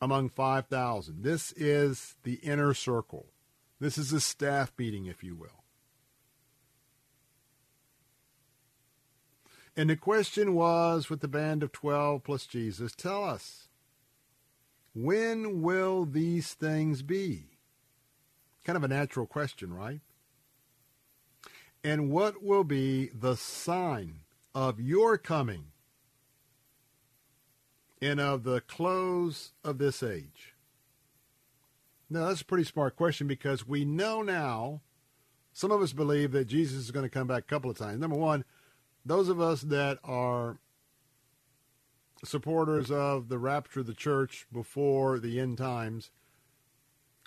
among 0.00 0.30
5,000. 0.30 1.22
This 1.22 1.52
is 1.52 2.16
the 2.22 2.34
inner 2.34 2.74
circle. 2.74 3.32
This 3.80 3.96
is 3.96 4.12
a 4.12 4.20
staff 4.20 4.72
meeting, 4.78 5.06
if 5.06 5.22
you 5.22 5.36
will. 5.36 5.64
And 9.76 9.88
the 9.88 9.96
question 9.96 10.54
was 10.54 11.08
with 11.08 11.20
the 11.20 11.28
band 11.28 11.62
of 11.62 11.70
12 11.70 12.24
plus 12.24 12.46
Jesus, 12.46 12.92
tell 12.96 13.22
us, 13.22 13.68
when 14.92 15.62
will 15.62 16.04
these 16.04 16.54
things 16.54 17.02
be? 17.02 17.58
Kind 18.64 18.76
of 18.76 18.82
a 18.82 18.88
natural 18.88 19.26
question, 19.26 19.72
right? 19.72 20.00
And 21.84 22.10
what 22.10 22.42
will 22.42 22.64
be 22.64 23.10
the 23.14 23.36
sign 23.36 24.20
of 24.52 24.80
your 24.80 25.16
coming 25.16 25.66
and 28.02 28.18
of 28.18 28.42
the 28.42 28.60
close 28.62 29.52
of 29.62 29.78
this 29.78 30.02
age? 30.02 30.54
Now, 32.10 32.26
that's 32.26 32.40
a 32.40 32.46
pretty 32.46 32.64
smart 32.64 32.96
question 32.96 33.26
because 33.26 33.66
we 33.66 33.84
know 33.84 34.22
now, 34.22 34.80
some 35.52 35.70
of 35.70 35.82
us 35.82 35.92
believe 35.92 36.32
that 36.32 36.46
Jesus 36.46 36.78
is 36.78 36.90
going 36.90 37.04
to 37.04 37.10
come 37.10 37.26
back 37.26 37.42
a 37.42 37.50
couple 37.50 37.70
of 37.70 37.76
times. 37.76 38.00
Number 38.00 38.16
one, 38.16 38.44
those 39.04 39.28
of 39.28 39.40
us 39.40 39.62
that 39.62 39.98
are 40.04 40.58
supporters 42.24 42.90
of 42.90 43.28
the 43.28 43.38
rapture 43.38 43.80
of 43.80 43.86
the 43.86 43.94
church 43.94 44.46
before 44.52 45.18
the 45.18 45.38
end 45.38 45.58
times 45.58 46.10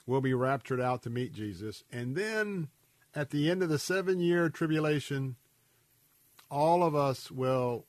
will 0.06 0.22
be 0.22 0.34
raptured 0.34 0.82
out 0.82 1.04
to 1.04 1.10
meet 1.10 1.34
Jesus. 1.34 1.84
And 1.92 2.16
then 2.16 2.70
at 3.16 3.30
the 3.30 3.50
end 3.50 3.64
of 3.64 3.70
the 3.70 3.80
seven 3.80 4.20
year 4.20 4.50
tribulation, 4.50 5.36
all 6.50 6.84
of 6.84 6.96
us 6.96 7.32
will 7.32 7.86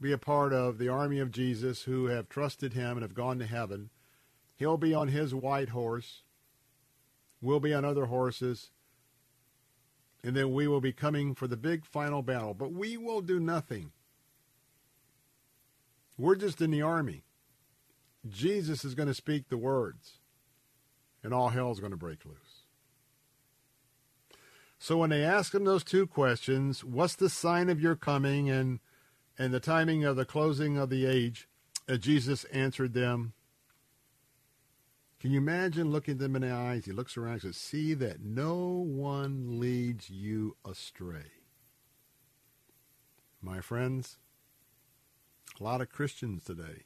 be 0.00 0.12
a 0.12 0.18
part 0.18 0.52
of 0.52 0.78
the 0.78 0.88
army 0.88 1.20
of 1.20 1.30
Jesus 1.30 1.82
who 1.84 2.06
have 2.06 2.28
trusted 2.28 2.74
him 2.74 2.92
and 2.92 3.02
have 3.02 3.14
gone 3.14 3.38
to 3.38 3.46
heaven. 3.46 3.90
He'll 4.56 4.76
be 4.76 4.92
on 4.92 5.08
his 5.08 5.34
white 5.34 5.70
horse. 5.70 6.23
We'll 7.44 7.60
be 7.60 7.74
on 7.74 7.84
other 7.84 8.06
horses. 8.06 8.70
And 10.22 10.34
then 10.34 10.54
we 10.54 10.66
will 10.66 10.80
be 10.80 10.92
coming 10.92 11.34
for 11.34 11.46
the 11.46 11.58
big 11.58 11.84
final 11.84 12.22
battle. 12.22 12.54
But 12.54 12.72
we 12.72 12.96
will 12.96 13.20
do 13.20 13.38
nothing. 13.38 13.92
We're 16.16 16.36
just 16.36 16.62
in 16.62 16.70
the 16.70 16.80
army. 16.80 17.24
Jesus 18.26 18.84
is 18.84 18.94
going 18.94 19.08
to 19.08 19.14
speak 19.14 19.48
the 19.48 19.58
words, 19.58 20.20
and 21.22 21.34
all 21.34 21.50
hell 21.50 21.70
is 21.70 21.80
going 21.80 21.90
to 21.90 21.96
break 21.98 22.24
loose. 22.24 22.62
So 24.78 24.96
when 24.96 25.10
they 25.10 25.22
ask 25.22 25.54
him 25.54 25.64
those 25.64 25.84
two 25.84 26.06
questions, 26.06 26.82
what's 26.82 27.16
the 27.16 27.28
sign 27.28 27.68
of 27.68 27.80
your 27.80 27.96
coming 27.96 28.48
and 28.48 28.80
and 29.38 29.52
the 29.52 29.60
timing 29.60 30.04
of 30.04 30.16
the 30.16 30.24
closing 30.24 30.78
of 30.78 30.90
the 30.90 31.04
age, 31.04 31.48
uh, 31.88 31.96
Jesus 31.96 32.44
answered 32.44 32.94
them. 32.94 33.32
Can 35.24 35.32
you 35.32 35.38
imagine 35.38 35.90
looking 35.90 36.18
them 36.18 36.36
in 36.36 36.42
the 36.42 36.52
eyes? 36.52 36.84
He 36.84 36.92
looks 36.92 37.16
around 37.16 37.32
and 37.32 37.42
says, 37.44 37.56
See 37.56 37.94
that 37.94 38.20
no 38.20 38.56
one 38.56 39.58
leads 39.58 40.10
you 40.10 40.58
astray. 40.68 41.32
My 43.40 43.62
friends, 43.62 44.18
a 45.58 45.64
lot 45.64 45.80
of 45.80 45.88
Christians 45.88 46.44
today 46.44 46.82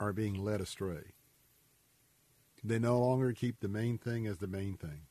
are 0.00 0.12
being 0.12 0.34
led 0.34 0.60
astray. 0.60 1.12
They 2.64 2.80
no 2.80 2.98
longer 2.98 3.32
keep 3.32 3.60
the 3.60 3.68
main 3.68 3.96
thing 3.96 4.26
as 4.26 4.38
the 4.38 4.48
main 4.48 4.76
thing. 4.76 5.02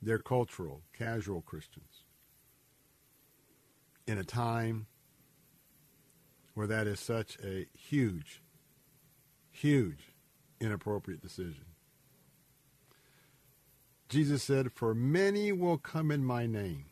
They're 0.00 0.18
cultural, 0.18 0.80
casual 0.94 1.42
Christians. 1.42 2.04
In 4.06 4.16
a 4.16 4.24
time 4.24 4.86
where 6.54 6.66
that 6.66 6.86
is 6.86 6.98
such 6.98 7.36
a 7.44 7.66
huge, 7.74 8.40
huge 9.62 10.12
inappropriate 10.60 11.22
decision. 11.22 11.66
Jesus 14.08 14.42
said, 14.42 14.72
For 14.72 14.92
many 14.92 15.52
will 15.52 15.78
come 15.78 16.10
in 16.10 16.24
my 16.24 16.46
name, 16.46 16.86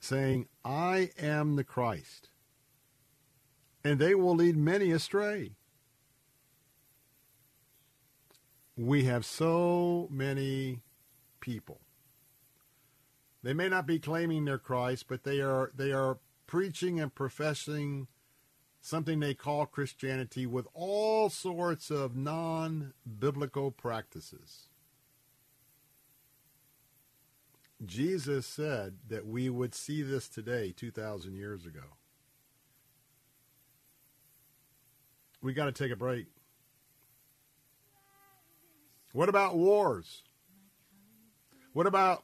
saying, 0.00 0.48
I 0.64 1.10
am 1.16 1.54
the 1.54 1.62
Christ, 1.62 2.30
and 3.84 4.00
they 4.00 4.16
will 4.16 4.34
lead 4.34 4.56
many 4.56 4.90
astray. 4.90 5.52
We 8.76 9.04
have 9.04 9.24
so 9.24 10.08
many 10.10 10.80
people. 11.38 11.80
They 13.44 13.54
may 13.54 13.68
not 13.68 13.86
be 13.86 14.00
claiming 14.00 14.44
they're 14.44 14.58
Christ, 14.58 15.06
but 15.08 15.22
they 15.22 15.40
are 15.40 15.70
they 15.74 15.92
are 15.92 16.18
preaching 16.48 16.98
and 16.98 17.14
professing 17.14 18.08
something 18.86 19.18
they 19.18 19.34
call 19.34 19.66
Christianity 19.66 20.46
with 20.46 20.68
all 20.72 21.28
sorts 21.28 21.90
of 21.90 22.14
non-biblical 22.14 23.72
practices. 23.72 24.68
Jesus 27.84 28.46
said 28.46 28.98
that 29.08 29.26
we 29.26 29.50
would 29.50 29.74
see 29.74 30.02
this 30.02 30.28
today 30.28 30.72
2,000 30.74 31.34
years 31.34 31.66
ago. 31.66 31.80
We 35.42 35.52
got 35.52 35.64
to 35.64 35.72
take 35.72 35.90
a 35.90 35.96
break. 35.96 36.26
What 39.12 39.28
about 39.28 39.56
wars? 39.56 40.22
What 41.72 41.88
about 41.88 42.22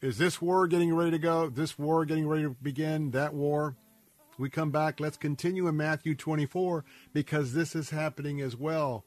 is 0.00 0.18
this 0.18 0.42
war 0.42 0.66
getting 0.66 0.92
ready 0.92 1.12
to 1.12 1.18
go? 1.18 1.48
This 1.48 1.78
war 1.78 2.04
getting 2.04 2.26
ready 2.26 2.42
to 2.42 2.56
begin? 2.60 3.12
That 3.12 3.34
war? 3.34 3.76
We 4.38 4.50
come 4.50 4.70
back. 4.70 5.00
Let's 5.00 5.16
continue 5.16 5.68
in 5.68 5.76
Matthew 5.76 6.14
24 6.14 6.84
because 7.12 7.52
this 7.52 7.74
is 7.74 7.90
happening 7.90 8.40
as 8.40 8.56
well. 8.56 9.04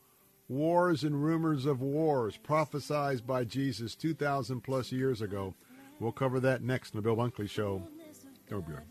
Wars 0.47 1.03
and 1.03 1.23
rumors 1.23 1.65
of 1.65 1.81
wars 1.81 2.37
prophesied 2.37 3.25
by 3.25 3.43
Jesus 3.43 3.95
2,000 3.95 4.61
plus 4.61 4.91
years 4.91 5.21
ago. 5.21 5.55
We'll 5.99 6.11
cover 6.11 6.39
that 6.41 6.61
next 6.61 6.93
in 6.93 6.97
the 6.97 7.01
Bill 7.01 7.15
Bunkley 7.15 7.49
Show. 7.49 7.81
Don't 8.49 8.67
be 8.67 8.73
right. 8.73 8.83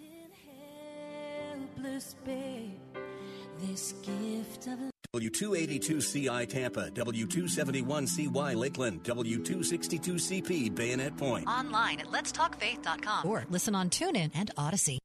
W282CI 5.14 6.48
Tampa, 6.48 6.90
W271CY 6.90 8.56
Lakeland, 8.56 9.04
W262CP 9.04 10.74
Bayonet 10.74 11.16
Point. 11.16 11.46
Online 11.46 12.00
at 12.00 12.06
letstalkfaith.com 12.06 13.28
or 13.28 13.44
listen 13.48 13.76
on 13.76 13.90
TuneIn 13.90 14.32
and 14.34 14.50
Audacy. 14.56 14.98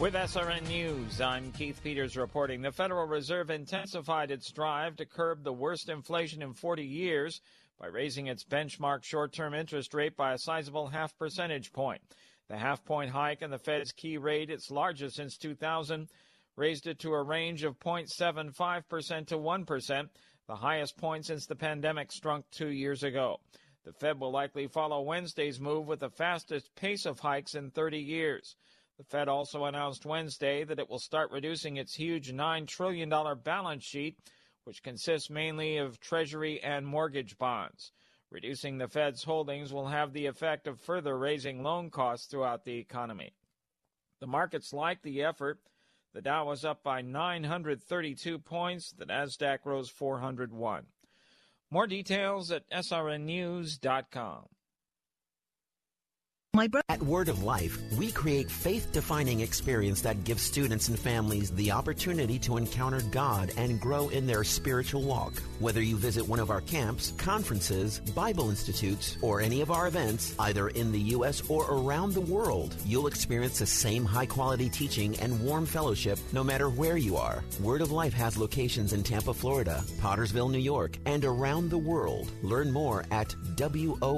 With 0.00 0.14
SRN 0.14 0.66
News, 0.66 1.20
I'm 1.20 1.52
Keith 1.52 1.78
Peters 1.84 2.16
reporting. 2.16 2.62
The 2.62 2.72
Federal 2.72 3.06
Reserve 3.06 3.50
intensified 3.50 4.30
its 4.30 4.50
drive 4.50 4.96
to 4.96 5.04
curb 5.04 5.44
the 5.44 5.52
worst 5.52 5.90
inflation 5.90 6.40
in 6.40 6.54
40 6.54 6.82
years 6.82 7.42
by 7.78 7.88
raising 7.88 8.26
its 8.26 8.42
benchmark 8.42 9.04
short 9.04 9.34
term 9.34 9.52
interest 9.52 9.92
rate 9.92 10.16
by 10.16 10.32
a 10.32 10.38
sizable 10.38 10.86
half 10.86 11.14
percentage 11.18 11.70
point. 11.74 12.00
The 12.48 12.56
half 12.56 12.82
point 12.82 13.10
hike 13.10 13.42
in 13.42 13.50
the 13.50 13.58
Fed's 13.58 13.92
key 13.92 14.16
rate, 14.16 14.48
its 14.48 14.70
largest 14.70 15.16
since 15.16 15.36
2000, 15.36 16.08
raised 16.56 16.86
it 16.86 16.98
to 17.00 17.12
a 17.12 17.22
range 17.22 17.62
of 17.62 17.78
0.75% 17.78 19.26
to 19.26 19.36
1%, 19.36 20.08
the 20.46 20.56
highest 20.56 20.96
point 20.96 21.26
since 21.26 21.44
the 21.44 21.56
pandemic 21.56 22.10
struck 22.10 22.50
two 22.50 22.70
years 22.70 23.02
ago. 23.02 23.38
The 23.84 23.92
Fed 23.92 24.18
will 24.18 24.32
likely 24.32 24.66
follow 24.66 25.02
Wednesday's 25.02 25.60
move 25.60 25.86
with 25.86 26.00
the 26.00 26.08
fastest 26.08 26.74
pace 26.74 27.04
of 27.04 27.20
hikes 27.20 27.54
in 27.54 27.70
30 27.70 27.98
years. 27.98 28.56
The 29.00 29.06
Fed 29.06 29.28
also 29.28 29.64
announced 29.64 30.04
Wednesday 30.04 30.62
that 30.62 30.78
it 30.78 30.90
will 30.90 30.98
start 30.98 31.30
reducing 31.30 31.78
its 31.78 31.94
huge 31.94 32.34
$9 32.34 32.66
trillion 32.66 33.08
balance 33.42 33.82
sheet, 33.82 34.18
which 34.64 34.82
consists 34.82 35.30
mainly 35.30 35.78
of 35.78 35.98
Treasury 36.00 36.62
and 36.62 36.86
mortgage 36.86 37.38
bonds. 37.38 37.92
Reducing 38.28 38.76
the 38.76 38.88
Fed's 38.88 39.24
holdings 39.24 39.72
will 39.72 39.86
have 39.86 40.12
the 40.12 40.26
effect 40.26 40.66
of 40.66 40.82
further 40.82 41.16
raising 41.16 41.62
loan 41.62 41.88
costs 41.88 42.26
throughout 42.26 42.66
the 42.66 42.76
economy. 42.76 43.32
The 44.20 44.26
markets 44.26 44.70
liked 44.70 45.02
the 45.02 45.22
effort. 45.22 45.60
The 46.12 46.20
Dow 46.20 46.44
was 46.44 46.66
up 46.66 46.82
by 46.82 47.00
932 47.00 48.38
points. 48.38 48.92
The 48.92 49.06
Nasdaq 49.06 49.60
rose 49.64 49.88
401. 49.88 50.84
More 51.70 51.86
details 51.86 52.52
at 52.52 52.68
srnnews.com. 52.68 54.48
My 56.52 56.66
bro- 56.66 56.80
At 56.88 57.00
Word 57.00 57.28
of 57.28 57.44
Life, 57.44 57.78
we 57.96 58.10
create 58.10 58.50
faith 58.50 58.90
defining 58.90 59.38
experience 59.38 60.00
that 60.02 60.24
gives 60.24 60.42
students 60.42 60.88
and 60.88 60.98
families 60.98 61.52
the 61.52 61.70
opportunity 61.70 62.40
to 62.40 62.56
encounter 62.56 63.00
God 63.12 63.52
and 63.56 63.80
grow 63.80 64.08
in 64.08 64.26
their 64.26 64.42
spiritual 64.42 65.02
walk. 65.02 65.34
Whether 65.60 65.80
you 65.80 65.96
visit 65.96 66.26
one 66.26 66.40
of 66.40 66.50
our 66.50 66.60
camps, 66.60 67.14
conferences, 67.18 68.00
Bible 68.16 68.50
institutes, 68.50 69.16
or 69.22 69.40
any 69.40 69.60
of 69.60 69.70
our 69.70 69.86
events, 69.86 70.34
either 70.40 70.70
in 70.70 70.90
the 70.90 70.98
U.S. 71.16 71.40
or 71.48 71.70
around 71.70 72.14
the 72.14 72.20
world, 72.20 72.74
you'll 72.84 73.06
experience 73.06 73.60
the 73.60 73.66
same 73.66 74.04
high 74.04 74.26
quality 74.26 74.68
teaching 74.68 75.16
and 75.20 75.40
warm 75.44 75.64
fellowship 75.64 76.18
no 76.32 76.42
matter 76.42 76.68
where 76.68 76.96
you 76.96 77.16
are. 77.16 77.44
Word 77.60 77.80
of 77.80 77.92
Life 77.92 78.14
has 78.14 78.36
locations 78.36 78.92
in 78.92 79.04
Tampa, 79.04 79.32
Florida, 79.32 79.84
Pottersville, 80.00 80.50
New 80.50 80.58
York, 80.58 80.98
and 81.06 81.24
around 81.24 81.70
the 81.70 81.78
world. 81.78 82.28
Learn 82.42 82.72
more 82.72 83.04
at 83.12 83.34
WOL.org. 83.54 84.10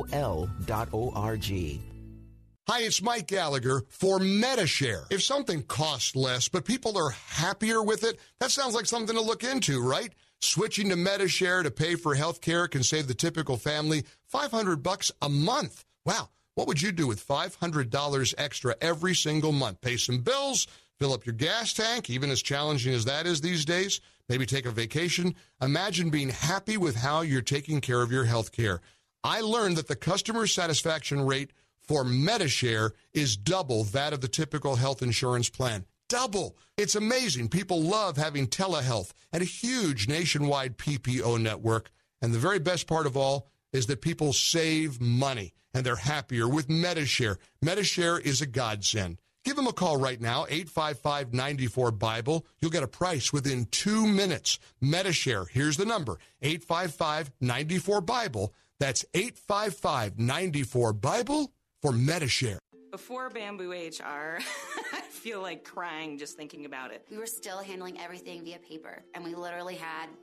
Hi, 2.68 2.82
it's 2.82 3.02
Mike 3.02 3.26
Gallagher 3.26 3.82
for 3.89 4.20
MediShare. 4.20 5.07
If 5.10 5.20
something 5.20 5.65
costs 5.65 6.15
less, 6.15 6.47
but 6.47 6.65
people 6.65 6.97
are 6.97 7.10
happier 7.10 7.82
with 7.82 8.05
it, 8.05 8.20
that 8.39 8.52
sounds 8.52 8.76
like 8.76 8.86
something 8.86 9.16
to 9.16 9.20
look 9.20 9.42
into, 9.42 9.82
right? 9.82 10.12
Switching 10.41 10.89
to 10.91 10.94
MediShare 10.94 11.65
to 11.65 11.73
pay 11.73 11.97
for 11.97 12.15
health 12.15 12.41
care 12.41 12.68
can 12.68 12.84
save 12.84 13.08
the 13.08 13.15
typical 13.15 13.57
family 13.57 14.05
500 14.28 14.81
bucks 14.81 15.10
a 15.20 15.28
month. 15.28 15.84
Wow. 16.07 16.28
What 16.55 16.68
would 16.68 16.81
you 16.81 16.92
do 16.92 17.08
with 17.08 17.26
$500 17.26 18.34
extra 18.39 18.76
every 18.81 19.16
single 19.16 19.50
month? 19.50 19.81
Pay 19.81 19.97
some 19.97 20.18
bills, 20.18 20.68
fill 21.00 21.12
up 21.12 21.26
your 21.26 21.34
gas 21.34 21.73
tank, 21.73 22.10
even 22.10 22.31
as 22.31 22.42
challenging 22.42 22.94
as 22.94 23.07
that 23.07 23.26
is 23.26 23.41
these 23.41 23.65
days. 23.65 24.00
Maybe 24.28 24.47
take 24.47 24.66
a 24.66 24.70
vacation. 24.70 25.34
Imagine 25.60 26.10
being 26.10 26.28
happy 26.28 26.76
with 26.76 26.94
how 26.94 27.23
you're 27.23 27.42
taking 27.42 27.81
care 27.81 28.02
of 28.02 28.12
your 28.12 28.24
health 28.24 28.52
care. 28.52 28.81
I 29.24 29.41
learned 29.41 29.78
that 29.78 29.89
the 29.89 29.97
customer 29.97 30.47
satisfaction 30.47 31.26
rate 31.26 31.50
for 31.83 32.05
MediShare 32.05 32.93
is 33.12 33.36
double 33.36 33.85
that 33.85 34.12
of 34.12 34.20
the 34.20 34.28
typical 34.28 34.77
health 34.77 35.02
insurance 35.02 35.49
plan. 35.49 35.85
Double. 36.09 36.57
It's 36.77 36.94
amazing. 36.94 37.49
People 37.49 37.83
love 37.83 38.17
having 38.17 38.47
telehealth 38.47 39.12
and 39.33 39.43
a 39.43 39.47
huge 39.47 40.09
nationwide 40.09 40.77
PPO 40.78 41.41
network. 41.41 41.91
And 42.20 42.33
the 42.33 42.39
very 42.39 42.59
best 42.59 42.86
part 42.86 43.07
of 43.07 43.17
all 43.17 43.49
is 43.73 43.86
that 43.86 44.02
people 44.02 44.33
save 44.33 45.01
money 45.01 45.55
and 45.75 45.85
they're 45.85 45.97
happier 45.97 46.47
with 46.47 46.69
MediShare. 46.69 47.39
MediShare 47.65 48.20
is 48.20 48.43
a 48.43 48.47
godsend. 48.47 49.19
Give 49.44 49.57
them 49.57 49.67
a 49.67 49.73
call 49.73 49.97
right 49.97 50.20
now, 50.20 50.47
855 50.49 51.33
94 51.33 51.91
Bible. 51.93 52.47
You'll 52.61 52.70
get 52.70 52.85
a 52.85 52.89
price 52.89 53.33
within 53.33 53.65
two 53.67 54.07
minutes. 54.07 54.59
MediShare, 54.83 55.49
here's 55.49 55.77
the 55.77 55.85
number 55.85 56.19
855 56.43 57.33
94 57.41 58.01
Bible. 58.02 58.55
That's 58.78 59.05
855 59.15 60.19
94 60.19 60.93
Bible 60.93 61.52
for 61.83 61.91
MediShare. 61.91 62.59
Before 62.93 63.28
Bamboo 63.28 63.73
HR, 63.73 64.39
I 64.93 65.01
feel 65.11 65.43
like 65.43 65.65
crying 65.65 66.17
just 66.17 66.36
thinking 66.36 66.65
about 66.65 66.93
it. 66.93 67.05
We 67.11 67.19
were 67.19 67.27
still 67.27 67.59
handling 67.59 68.01
everything 68.01 68.44
via 68.44 68.59
paper, 68.59 69.02
and 69.15 69.25
we 69.25 69.35
literally 69.35 69.75
had 69.75 70.09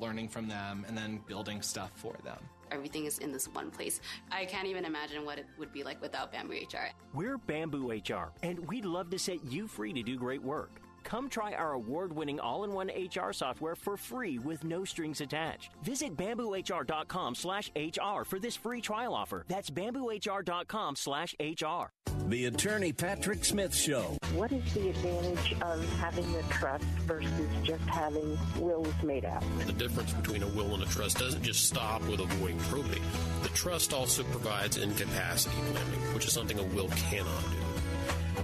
learning 0.00 0.28
from 0.28 0.48
them, 0.48 0.84
and 0.88 0.96
then 0.96 1.20
building 1.26 1.60
stuff 1.62 1.90
for 1.94 2.14
them. 2.24 2.38
Everything 2.70 3.04
is 3.04 3.18
in 3.18 3.30
this 3.30 3.46
one 3.48 3.70
place. 3.70 4.00
I 4.32 4.44
can't 4.44 4.66
even 4.66 4.84
imagine 4.84 5.24
what 5.24 5.38
it 5.38 5.46
would 5.58 5.72
be 5.72 5.82
like 5.82 6.00
without 6.00 6.32
Bamboo 6.32 6.54
HR. 6.54 6.90
We're 7.12 7.38
Bamboo 7.38 7.90
HR, 7.90 8.32
and 8.42 8.58
we'd 8.66 8.84
love 8.84 9.10
to 9.10 9.18
set 9.18 9.44
you 9.44 9.68
free 9.68 9.92
to 9.92 10.02
do 10.02 10.16
great 10.16 10.42
work. 10.42 10.80
Come 11.04 11.28
try 11.28 11.52
our 11.52 11.72
award 11.72 12.12
winning 12.12 12.40
all 12.40 12.64
in 12.64 12.72
one 12.72 12.88
HR 12.88 13.32
software 13.32 13.76
for 13.76 13.96
free 13.96 14.38
with 14.38 14.64
no 14.64 14.84
strings 14.84 15.20
attached. 15.20 15.70
Visit 15.82 16.16
bamboohr.com 16.16 17.34
slash 17.34 17.70
HR 17.76 18.24
for 18.24 18.38
this 18.38 18.56
free 18.56 18.80
trial 18.80 19.14
offer. 19.14 19.44
That's 19.46 19.70
bamboohr.com 19.70 20.96
slash 20.96 21.34
HR. 21.38 21.92
The 22.26 22.46
Attorney 22.46 22.92
Patrick 22.92 23.44
Smith 23.44 23.74
Show. 23.74 24.16
What 24.34 24.50
is 24.50 24.72
the 24.72 24.88
advantage 24.88 25.54
of 25.60 25.84
having 25.98 26.24
a 26.36 26.42
trust 26.44 26.84
versus 27.06 27.50
just 27.62 27.82
having 27.82 28.38
wills 28.58 28.94
made 29.02 29.26
out? 29.26 29.44
The 29.66 29.72
difference 29.72 30.12
between 30.14 30.42
a 30.42 30.48
will 30.48 30.72
and 30.74 30.82
a 30.82 30.86
trust 30.86 31.18
doesn't 31.18 31.42
just 31.42 31.66
stop 31.66 32.02
with 32.08 32.20
avoiding 32.20 32.58
probate. 32.60 33.02
The 33.42 33.50
trust 33.50 33.92
also 33.92 34.22
provides 34.24 34.78
incapacity 34.78 35.56
planning, 35.72 36.14
which 36.14 36.24
is 36.24 36.32
something 36.32 36.58
a 36.58 36.62
will 36.62 36.88
cannot 36.88 37.42
do. 37.50 37.73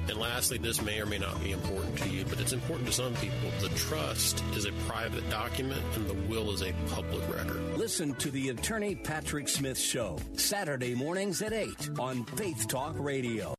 And 0.09 0.19
lastly, 0.19 0.59
this 0.59 0.83
may 0.83 1.01
or 1.01 1.07
may 1.07 1.19
not 1.19 1.43
be 1.43 1.53
important 1.53 1.97
to 1.99 2.09
you, 2.09 2.25
but 2.25 2.41
it's 2.41 2.53
important 2.53 2.89
to 2.89 2.93
some 2.93 3.15
people. 3.17 3.51
The 3.61 3.69
trust 3.71 4.43
is 4.55 4.65
a 4.65 4.73
private 4.87 5.29
document 5.31 5.83
and 5.95 6.09
the 6.09 6.15
will 6.29 6.51
is 6.53 6.63
a 6.63 6.73
public 6.89 7.23
record. 7.33 7.63
Listen 7.77 8.15
to 8.15 8.31
the 8.31 8.51
Attorney 8.51 8.95
Patrick 8.95 9.49
Smith 9.49 9.79
Show, 9.79 10.19
Saturday 10.35 10.95
mornings 10.95 11.43
at 11.43 11.53
8 11.53 11.99
on 11.99 12.25
Faith 12.25 12.67
Talk 12.69 12.95
Radio. 12.99 13.55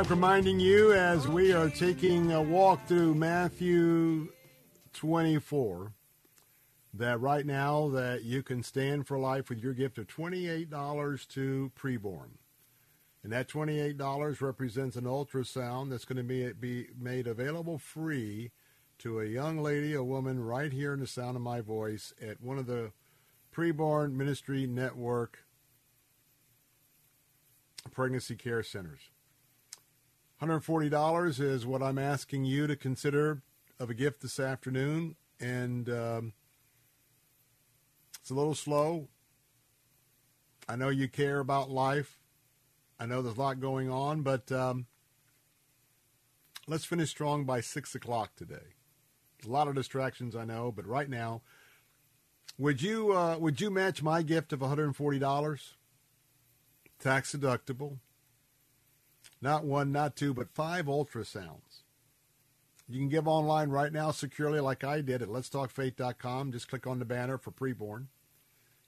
Hey, 0.00 0.06
reminding 0.08 0.60
you 0.60 0.94
as 0.94 1.28
we 1.28 1.52
are 1.52 1.68
taking 1.68 2.32
a 2.32 2.40
walk 2.40 2.86
through 2.86 3.14
Matthew 3.14 4.32
24 4.94 5.92
that 6.94 7.20
right 7.20 7.44
now 7.44 7.90
that 7.90 8.24
you 8.24 8.42
can 8.42 8.62
stand 8.62 9.06
for 9.06 9.18
life 9.18 9.50
with 9.50 9.58
your 9.62 9.74
gift 9.74 9.98
of 9.98 10.06
$28 10.06 11.28
to 11.28 11.70
preborn. 11.78 12.30
And 13.22 13.30
that 13.30 13.46
$28 13.50 14.40
represents 14.40 14.96
an 14.96 15.04
ultrasound 15.04 15.90
that's 15.90 16.06
going 16.06 16.16
to 16.16 16.22
be, 16.22 16.50
be 16.54 16.86
made 16.98 17.26
available 17.26 17.76
free 17.76 18.52
to 19.00 19.20
a 19.20 19.26
young 19.26 19.58
lady, 19.58 19.92
a 19.92 20.02
woman 20.02 20.42
right 20.42 20.72
here 20.72 20.94
in 20.94 21.00
the 21.00 21.06
sound 21.06 21.36
of 21.36 21.42
my 21.42 21.60
voice 21.60 22.14
at 22.26 22.40
one 22.40 22.56
of 22.56 22.64
the 22.64 22.92
preborn 23.54 24.12
ministry 24.12 24.66
network 24.66 25.44
pregnancy 27.92 28.34
care 28.34 28.62
centers. 28.62 29.10
$140 30.40 31.40
is 31.40 31.66
what 31.66 31.82
I'm 31.82 31.98
asking 31.98 32.44
you 32.44 32.66
to 32.66 32.76
consider 32.76 33.42
of 33.78 33.90
a 33.90 33.94
gift 33.94 34.22
this 34.22 34.40
afternoon. 34.40 35.16
And 35.38 35.88
um, 35.88 36.32
it's 38.20 38.30
a 38.30 38.34
little 38.34 38.54
slow. 38.54 39.08
I 40.68 40.76
know 40.76 40.88
you 40.88 41.08
care 41.08 41.40
about 41.40 41.70
life. 41.70 42.18
I 42.98 43.06
know 43.06 43.22
there's 43.22 43.36
a 43.36 43.40
lot 43.40 43.60
going 43.60 43.90
on, 43.90 44.22
but 44.22 44.50
um, 44.52 44.86
let's 46.66 46.84
finish 46.84 47.10
strong 47.10 47.44
by 47.44 47.60
6 47.60 47.94
o'clock 47.94 48.36
today. 48.36 48.74
A 49.44 49.48
lot 49.48 49.68
of 49.68 49.74
distractions, 49.74 50.36
I 50.36 50.44
know, 50.44 50.70
but 50.70 50.86
right 50.86 51.08
now, 51.08 51.42
would 52.58 52.82
you 52.82 53.12
uh, 53.12 53.38
would 53.38 53.58
you 53.60 53.70
match 53.70 54.02
my 54.02 54.20
gift 54.20 54.52
of 54.52 54.60
$140? 54.60 55.60
Tax 56.98 57.34
deductible. 57.34 57.98
Not 59.42 59.64
one, 59.64 59.90
not 59.92 60.16
two, 60.16 60.34
but 60.34 60.50
five 60.50 60.84
ultrasounds. 60.86 61.84
You 62.88 62.98
can 62.98 63.08
give 63.08 63.28
online 63.28 63.70
right 63.70 63.92
now 63.92 64.10
securely 64.10 64.58
like 64.60 64.82
I 64.82 65.00
did 65.00 65.22
at 65.22 65.28
letstalkfaith.com. 65.28 66.52
Just 66.52 66.68
click 66.68 66.86
on 66.86 66.98
the 66.98 67.04
banner 67.04 67.36
for 67.38 67.52
preborn. 67.52 68.06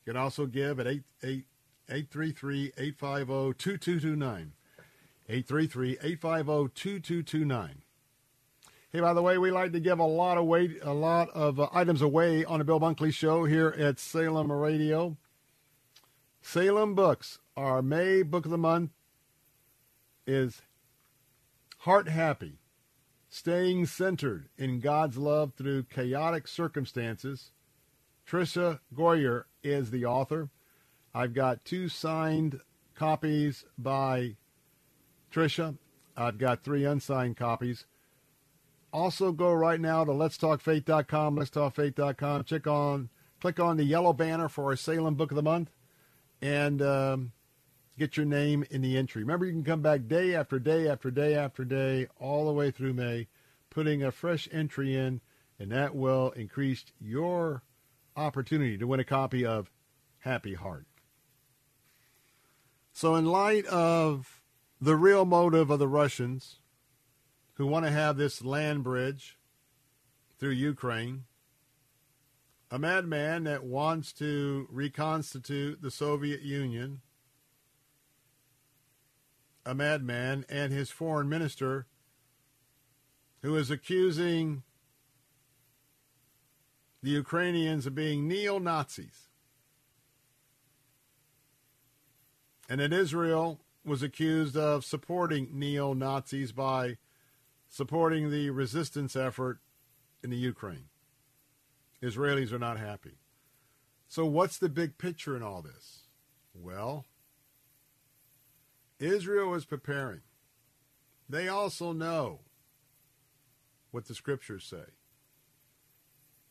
You 0.05 0.13
can 0.13 0.17
also 0.17 0.47
give 0.47 0.81
at 0.81 0.89
833-850-2229. 1.89 4.49
833-850-2229. 5.31 7.71
Hey, 8.93 9.01
by 9.01 9.15
the 9.15 9.23
way, 9.23 9.39
we 9.39 9.51
like 9.51 9.73
to 9.73 9.81
give 9.81 10.01
a 10.01 10.05
lot 10.05 10.37
of 10.37 10.45
weight, 10.45 10.79
a 10.83 10.93
lot 10.93 11.31
of 11.31 11.59
uh, 11.59 11.69
items 11.73 12.03
away 12.03 12.45
on 12.45 12.59
the 12.59 12.65
Bill 12.65 12.79
Bunkley 12.79 13.15
Show 13.15 13.45
here 13.45 13.75
at 13.79 13.99
Salem 13.99 14.53
Radio. 14.53 15.17
Salem 16.43 16.95
Books, 16.95 17.39
our 17.57 17.81
May 17.81 18.23
book 18.23 18.45
of 18.45 18.51
the 18.51 18.59
month 18.59 18.91
is 20.27 20.63
Heart 21.79 22.09
Happy, 22.09 22.59
Staying 23.29 23.87
Centered 23.87 24.49
in 24.57 24.81
God's 24.81 25.17
Love 25.17 25.55
Through 25.55 25.85
Chaotic 25.85 26.47
Circumstances. 26.47 27.51
Tricia 28.27 28.81
Goyer 28.95 29.45
is 29.63 29.91
the 29.91 30.05
author. 30.05 30.51
I've 31.15 31.35
got 31.35 31.65
two 31.65 31.89
signed 31.89 32.61
copies 32.95 33.65
by 33.77 34.37
Tricia. 35.33 35.77
I've 36.17 36.39
got 36.39 36.63
three 36.63 36.85
unsigned 36.85 37.37
copies. 37.37 37.87
Also, 38.93 39.33
go 39.33 39.53
right 39.53 39.81
now 39.81 40.05
to 40.05 40.13
letstalkfaith.com, 40.13 41.37
letstalkfaith.com. 41.37 42.45
Check 42.45 42.67
on, 42.67 43.09
click 43.41 43.59
on 43.59 43.77
the 43.79 43.85
yellow 43.85 44.13
banner 44.13 44.49
for 44.49 44.65
our 44.67 44.77
Salem 44.77 45.15
Book 45.15 45.31
of 45.31 45.37
the 45.37 45.43
Month, 45.43 45.71
and 46.43 46.83
um, 46.83 47.33
get 48.03 48.17
your 48.17 48.27
name 48.27 48.65
in 48.69 48.83
the 48.83 48.99
entry. 48.99 49.23
Remember, 49.23 49.47
you 49.47 49.53
can 49.53 49.63
come 49.63 49.81
back 49.81 50.09
day 50.09 50.35
after 50.35 50.59
day 50.59 50.89
after 50.89 51.09
day 51.09 51.37
after 51.37 51.65
day, 51.65 52.09
all 52.19 52.47
the 52.47 52.53
way 52.53 52.73
through 52.73 52.95
May, 52.95 53.29
putting 53.71 54.03
a 54.03 54.11
fresh 54.11 54.49
entry 54.51 54.97
in, 54.97 55.21
and 55.57 55.71
that 55.71 55.95
will 55.95 56.31
increase 56.31 56.85
your 57.01 57.63
opportunity 58.17 58.77
to 58.77 58.89
win 58.89 58.99
a 58.99 59.05
copy 59.05 59.47
of 59.47 59.71
Happy 60.19 60.55
Heart. 60.55 60.87
So, 62.93 63.15
in 63.15 63.27
light 63.27 63.67
of 63.67 64.43
the 64.81 64.97
real 64.97 65.25
motive 65.25 65.71
of 65.71 65.79
the 65.79 65.87
Russians 65.87 66.57
who 67.55 67.69
want 67.69 67.87
to 67.87 67.93
have 67.93 68.17
this 68.17 68.43
land 68.43 68.83
bridge 68.83 69.39
through 70.41 70.51
Ukraine, 70.51 71.23
a 72.69 72.81
madman 72.81 73.45
that 73.45 73.63
wants 73.63 74.13
to 74.15 74.67
reconstitute 74.71 75.83
the 75.83 75.91
Soviet 75.93 76.43
Union, 76.43 77.01
a 79.65 79.75
madman, 79.75 80.45
and 80.49 80.73
his 80.73 80.91
foreign 80.91 81.29
minister 81.29 81.87
who 83.43 83.57
is 83.57 83.71
accusing 83.71 84.63
the 87.03 87.11
Ukrainians 87.11 87.87
of 87.87 87.95
being 87.95 88.29
neo 88.29 88.59
Nazis. 88.59 89.29
And 92.69 92.81
that 92.81 92.93
Israel 92.93 93.61
was 93.85 94.03
accused 94.03 94.57
of 94.57 94.85
supporting 94.85 95.49
neo 95.53 95.93
Nazis 95.93 96.53
by 96.53 96.97
supporting 97.69 98.31
the 98.31 98.51
resistance 98.51 99.17
effort 99.17 99.59
in 100.23 100.31
the 100.31 100.37
Ukraine. 100.37 100.89
Israelis 102.03 102.53
are 102.53 102.59
not 102.59 102.79
happy. 102.79 103.19
So, 104.09 104.27
what's 104.27 104.59
the 104.59 104.69
big 104.69 104.99
picture 104.99 105.37
in 105.37 105.43
all 105.43 105.63
this? 105.63 106.03
Well, 106.55 107.07
Israel 109.03 109.55
is 109.55 109.65
preparing. 109.65 110.21
They 111.29 111.49
also 111.49 111.93
know 111.93 112.41
what 113.91 114.07
the 114.07 114.15
scriptures 114.15 114.65
say. 114.65 114.85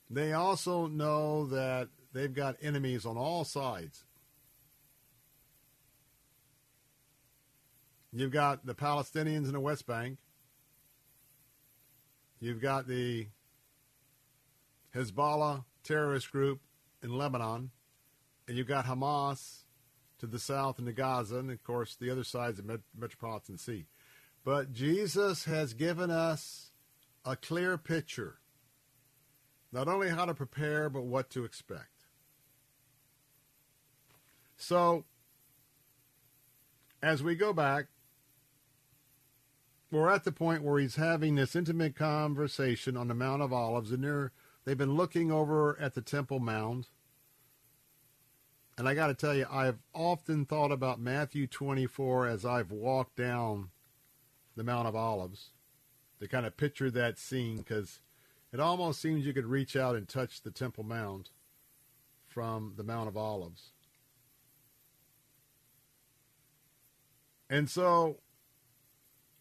They 0.09 0.33
also 0.33 0.88
know 0.88 1.45
that 1.47 1.88
they've 2.11 2.33
got 2.33 2.57
enemies 2.61 3.05
on 3.05 3.17
all 3.17 3.45
sides. 3.45 4.03
You've 8.11 8.31
got 8.31 8.65
the 8.65 8.75
Palestinians 8.75 9.45
in 9.45 9.53
the 9.53 9.59
West 9.61 9.88
Bank. 9.88 10.17
You've 12.41 12.61
got 12.61 12.85
the 12.85 13.27
Hezbollah 14.93 15.63
terrorist 15.83 16.30
group 16.31 16.59
in 17.01 17.17
Lebanon. 17.17 17.71
And 18.47 18.57
you've 18.57 18.67
got 18.67 18.85
Hamas 18.85 19.60
to 20.22 20.27
the 20.27 20.40
south 20.40 20.80
and 20.80 20.88
the 20.88 20.93
Gaza. 20.93 21.38
And, 21.38 21.51
of 21.51 21.64
course, 21.64 21.95
the 21.95 22.09
other 22.09 22.24
side 22.24 22.51
is 22.51 22.58
the 22.58 22.64
Met- 22.64 22.80
Mediterranean 22.98 23.58
Sea. 23.58 23.85
But 24.45 24.72
Jesus 24.72 25.45
has 25.45 25.74
given 25.74 26.09
us 26.09 26.72
a 27.25 27.35
clear 27.35 27.77
picture, 27.77 28.38
not 29.72 29.88
only 29.88 30.09
how 30.09 30.25
to 30.25 30.33
prepare, 30.33 30.90
but 30.90 31.03
what 31.03 31.30
to 31.32 31.43
expect. 31.43 32.06
So, 34.58 35.06
as 37.01 37.24
we 37.24 37.35
go 37.35 37.51
back, 37.51 37.88
we're 39.91 40.09
at 40.09 40.24
the 40.24 40.32
point 40.32 40.64
where 40.64 40.80
he's 40.80 40.95
having 40.95 41.35
this 41.35 41.56
intimate 41.56 41.95
conversation 41.95 42.95
on 42.95 43.08
the 43.08 43.16
Mount 43.16 43.41
of 43.41 43.51
Olives, 43.51 43.91
and 43.91 44.03
they're, 44.03 44.32
they've 44.66 44.77
been 44.77 44.95
looking 44.95 45.32
over 45.32 45.80
at 45.82 45.95
the 45.95 46.01
Temple 46.01 46.40
Mount. 46.40 46.88
And 48.82 48.90
I 48.90 48.95
got 48.95 49.10
to 49.10 49.14
tell 49.14 49.35
you, 49.35 49.45
I've 49.48 49.77
often 49.93 50.43
thought 50.43 50.72
about 50.72 51.00
Matthew 51.00 51.45
24 51.45 52.26
as 52.26 52.43
I've 52.43 52.72
walked 52.72 53.16
down 53.16 53.69
the 54.56 54.64
Mount 54.64 54.88
of 54.88 54.95
Olives 54.95 55.51
to 56.19 56.27
kind 56.27 56.48
of 56.48 56.58
picture 56.58 56.90
that 56.90 57.19
scene 57.19 57.58
because 57.58 58.00
it 58.51 58.60
almost 58.60 59.00
seems 59.00 59.24
you 59.24 59.35
could 59.35 59.45
reach 59.45 59.76
out 59.76 59.95
and 59.95 60.08
touch 60.08 60.42
the 60.42 60.50
Temple 60.50 60.84
Mount 60.84 61.30
from 62.26 62.74
the 62.76 62.84
Mount 62.84 63.08
of 63.08 63.16
Olives. 63.16 63.69
And 67.51 67.69
so 67.69 68.18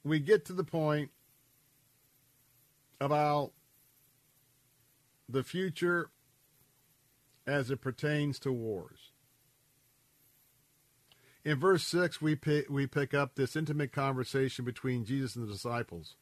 we 0.05 0.21
get 0.21 0.45
to 0.45 0.53
the 0.53 0.65
point 0.65 1.13
about 3.01 3.53
the 5.31 5.43
future 5.43 6.11
as 7.47 7.71
it 7.71 7.81
pertains 7.81 8.39
to 8.41 8.53
wars. 8.53 9.10
In 11.45 11.59
verse 11.59 11.85
6, 11.85 12.21
we 12.21 12.35
pick, 12.35 12.69
we 12.69 12.87
pick 12.87 13.15
up 13.15 13.35
this 13.35 13.57
intimate 13.57 13.93
conversation 13.93 14.65
between 14.65 15.05
Jesus 15.05 15.37
and 15.37 15.49
the 15.49 15.53
disciples. 15.53 16.17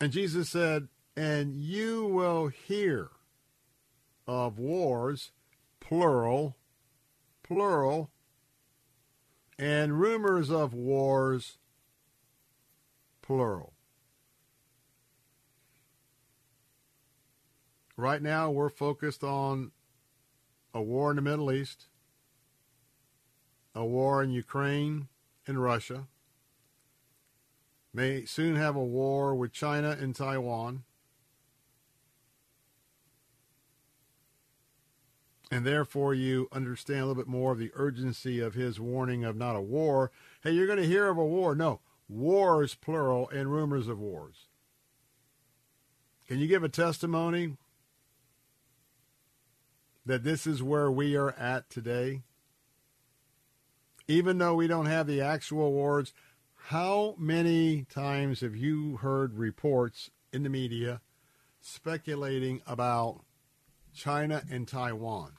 And 0.00 0.10
Jesus 0.12 0.50
said, 0.50 0.88
And 1.16 1.54
you 1.54 2.06
will 2.06 2.48
hear 2.48 3.10
of 4.26 4.58
wars, 4.58 5.30
plural, 5.78 6.56
plural, 7.44 8.10
and 9.58 10.00
rumors 10.00 10.50
of 10.50 10.74
wars, 10.74 11.58
plural. 13.20 13.74
Right 17.96 18.22
now, 18.22 18.50
we're 18.50 18.70
focused 18.70 19.22
on 19.22 19.70
a 20.74 20.82
war 20.82 21.10
in 21.10 21.16
the 21.16 21.22
Middle 21.22 21.52
East, 21.52 21.86
a 23.74 23.84
war 23.84 24.22
in 24.22 24.30
Ukraine 24.30 25.08
and 25.46 25.62
Russia, 25.62 26.06
may 27.92 28.24
soon 28.24 28.56
have 28.56 28.76
a 28.76 28.84
war 28.84 29.34
with 29.34 29.52
China 29.52 29.96
and 29.98 30.14
Taiwan. 30.14 30.84
And 35.50 35.66
therefore, 35.66 36.14
you 36.14 36.48
understand 36.50 37.00
a 37.00 37.06
little 37.06 37.22
bit 37.22 37.28
more 37.28 37.52
of 37.52 37.58
the 37.58 37.72
urgency 37.74 38.40
of 38.40 38.54
his 38.54 38.80
warning 38.80 39.22
of 39.22 39.36
not 39.36 39.54
a 39.54 39.60
war. 39.60 40.10
Hey, 40.42 40.52
you're 40.52 40.66
going 40.66 40.78
to 40.78 40.86
hear 40.86 41.08
of 41.08 41.18
a 41.18 41.26
war. 41.26 41.54
No, 41.54 41.80
wars, 42.08 42.74
plural, 42.74 43.28
and 43.28 43.52
rumors 43.52 43.86
of 43.86 43.98
wars. 43.98 44.46
Can 46.26 46.38
you 46.38 46.46
give 46.46 46.64
a 46.64 46.70
testimony 46.70 47.58
that 50.06 50.24
this 50.24 50.46
is 50.46 50.62
where 50.62 50.90
we 50.90 51.16
are 51.16 51.32
at 51.32 51.68
today? 51.68 52.22
Even 54.08 54.38
though 54.38 54.54
we 54.54 54.66
don't 54.66 54.86
have 54.86 55.06
the 55.06 55.20
actual 55.20 55.66
awards, 55.66 56.12
how 56.66 57.14
many 57.18 57.84
times 57.84 58.40
have 58.40 58.56
you 58.56 58.96
heard 58.98 59.34
reports 59.34 60.10
in 60.32 60.42
the 60.42 60.48
media 60.48 61.00
speculating 61.60 62.62
about 62.66 63.24
China 63.94 64.42
and 64.50 64.66
Taiwan? 64.66 65.32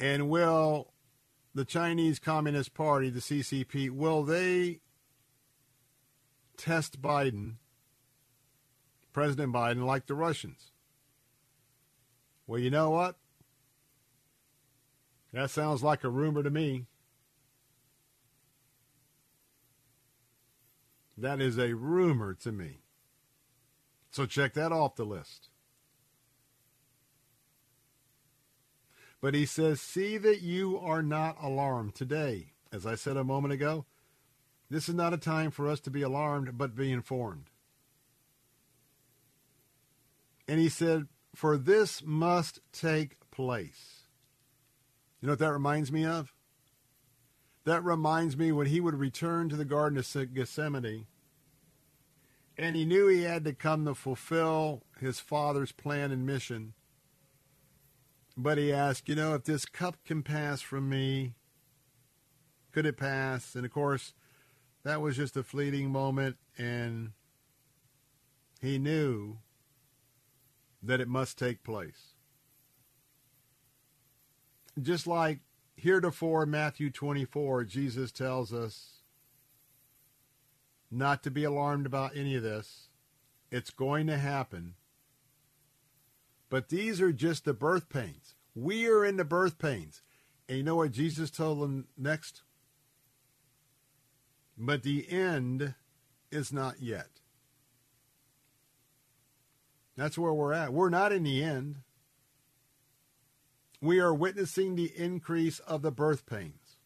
And 0.00 0.28
will 0.28 0.92
the 1.54 1.64
Chinese 1.64 2.18
Communist 2.18 2.74
Party, 2.74 3.10
the 3.10 3.20
CCP, 3.20 3.90
will 3.90 4.24
they 4.24 4.80
test 6.56 7.00
Biden, 7.00 7.54
President 9.12 9.52
Biden, 9.52 9.84
like 9.84 10.06
the 10.06 10.14
Russians? 10.14 10.72
Well, 12.46 12.60
you 12.60 12.70
know 12.70 12.90
what? 12.90 13.16
That 15.34 15.50
sounds 15.50 15.82
like 15.82 16.04
a 16.04 16.08
rumor 16.08 16.44
to 16.44 16.50
me. 16.50 16.86
That 21.18 21.40
is 21.40 21.58
a 21.58 21.74
rumor 21.74 22.34
to 22.34 22.52
me. 22.52 22.82
So 24.12 24.26
check 24.26 24.54
that 24.54 24.70
off 24.70 24.94
the 24.94 25.04
list. 25.04 25.48
But 29.20 29.34
he 29.34 29.44
says, 29.44 29.80
See 29.80 30.18
that 30.18 30.40
you 30.42 30.78
are 30.78 31.02
not 31.02 31.36
alarmed 31.42 31.96
today. 31.96 32.52
As 32.72 32.86
I 32.86 32.94
said 32.94 33.16
a 33.16 33.24
moment 33.24 33.54
ago, 33.54 33.86
this 34.70 34.88
is 34.88 34.94
not 34.94 35.12
a 35.12 35.18
time 35.18 35.50
for 35.50 35.68
us 35.68 35.80
to 35.80 35.90
be 35.90 36.02
alarmed, 36.02 36.56
but 36.56 36.76
be 36.76 36.92
informed. 36.92 37.50
And 40.46 40.60
he 40.60 40.68
said, 40.68 41.08
For 41.34 41.56
this 41.56 42.02
must 42.04 42.60
take 42.72 43.18
place. 43.32 43.93
You 45.24 45.28
know 45.28 45.32
what 45.32 45.38
that 45.38 45.52
reminds 45.54 45.90
me 45.90 46.04
of? 46.04 46.34
That 47.64 47.82
reminds 47.82 48.36
me 48.36 48.52
when 48.52 48.66
he 48.66 48.78
would 48.78 48.94
return 48.94 49.48
to 49.48 49.56
the 49.56 49.64
Garden 49.64 49.96
of 49.96 50.34
Gethsemane 50.34 51.06
and 52.58 52.76
he 52.76 52.84
knew 52.84 53.08
he 53.08 53.22
had 53.22 53.42
to 53.44 53.54
come 53.54 53.86
to 53.86 53.94
fulfill 53.94 54.82
his 55.00 55.20
father's 55.20 55.72
plan 55.72 56.12
and 56.12 56.26
mission. 56.26 56.74
But 58.36 58.58
he 58.58 58.70
asked, 58.70 59.08
you 59.08 59.14
know, 59.14 59.32
if 59.32 59.44
this 59.44 59.64
cup 59.64 59.96
can 60.04 60.22
pass 60.22 60.60
from 60.60 60.90
me, 60.90 61.32
could 62.70 62.84
it 62.84 62.98
pass? 62.98 63.54
And 63.54 63.64
of 63.64 63.72
course, 63.72 64.12
that 64.82 65.00
was 65.00 65.16
just 65.16 65.38
a 65.38 65.42
fleeting 65.42 65.90
moment, 65.90 66.36
and 66.58 67.12
he 68.60 68.78
knew 68.78 69.38
that 70.82 71.00
it 71.00 71.08
must 71.08 71.38
take 71.38 71.64
place. 71.64 72.13
Just 74.80 75.06
like 75.06 75.40
heretofore 75.76 76.46
Matthew 76.46 76.90
24, 76.90 77.64
Jesus 77.64 78.10
tells 78.10 78.52
us 78.52 79.02
not 80.90 81.22
to 81.22 81.30
be 81.30 81.44
alarmed 81.44 81.86
about 81.86 82.16
any 82.16 82.34
of 82.36 82.42
this. 82.42 82.88
It's 83.50 83.70
going 83.70 84.06
to 84.08 84.18
happen. 84.18 84.74
But 86.48 86.68
these 86.68 87.00
are 87.00 87.12
just 87.12 87.44
the 87.44 87.54
birth 87.54 87.88
pains. 87.88 88.34
We 88.54 88.86
are 88.88 89.04
in 89.04 89.16
the 89.16 89.24
birth 89.24 89.58
pains. 89.58 90.02
And 90.48 90.58
you 90.58 90.64
know 90.64 90.76
what 90.76 90.92
Jesus 90.92 91.30
told 91.30 91.60
them 91.60 91.86
next? 91.96 92.42
But 94.56 94.82
the 94.82 95.10
end 95.10 95.74
is 96.30 96.52
not 96.52 96.80
yet. 96.80 97.08
That's 99.96 100.18
where 100.18 100.34
we're 100.34 100.52
at. 100.52 100.72
We're 100.72 100.90
not 100.90 101.12
in 101.12 101.22
the 101.22 101.42
end. 101.42 101.76
We 103.84 104.00
are 104.00 104.14
witnessing 104.14 104.76
the 104.76 104.90
increase 104.96 105.58
of 105.58 105.82
the 105.82 105.90
birth 105.90 106.24
pains. 106.24 106.78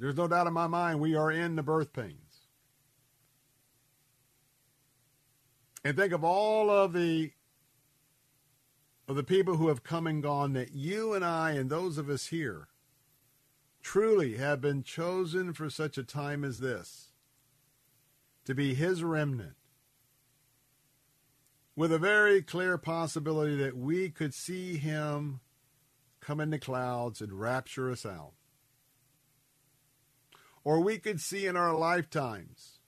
There's 0.00 0.16
no 0.16 0.26
doubt 0.26 0.48
in 0.48 0.52
my 0.52 0.66
mind 0.66 0.98
we 0.98 1.14
are 1.14 1.30
in 1.30 1.54
the 1.54 1.62
birth 1.62 1.92
pains. 1.92 2.40
And 5.84 5.96
think 5.96 6.12
of 6.12 6.24
all 6.24 6.70
of 6.70 6.92
the 6.92 7.30
of 9.06 9.14
the 9.14 9.22
people 9.22 9.58
who 9.58 9.68
have 9.68 9.84
come 9.84 10.08
and 10.08 10.20
gone 10.24 10.52
that 10.54 10.74
you 10.74 11.14
and 11.14 11.24
I 11.24 11.52
and 11.52 11.70
those 11.70 11.98
of 11.98 12.08
us 12.10 12.26
here 12.26 12.66
truly 13.80 14.38
have 14.38 14.60
been 14.60 14.82
chosen 14.82 15.52
for 15.52 15.70
such 15.70 15.96
a 15.96 16.02
time 16.02 16.42
as 16.42 16.58
this 16.58 17.12
to 18.44 18.56
be 18.56 18.74
his 18.74 19.04
remnant 19.04 19.54
with 21.76 21.92
a 21.92 21.98
very 21.98 22.40
clear 22.40 22.78
possibility 22.78 23.54
that 23.56 23.76
we 23.76 24.08
could 24.08 24.32
see 24.32 24.78
him 24.78 25.40
come 26.20 26.40
in 26.40 26.50
the 26.50 26.58
clouds 26.58 27.20
and 27.20 27.38
rapture 27.38 27.90
us 27.90 28.06
out. 28.06 28.32
Or 30.64 30.80
we 30.80 30.98
could 30.98 31.20
see 31.20 31.46
in 31.46 31.56
our 31.56 31.74
lifetimes 31.74 32.80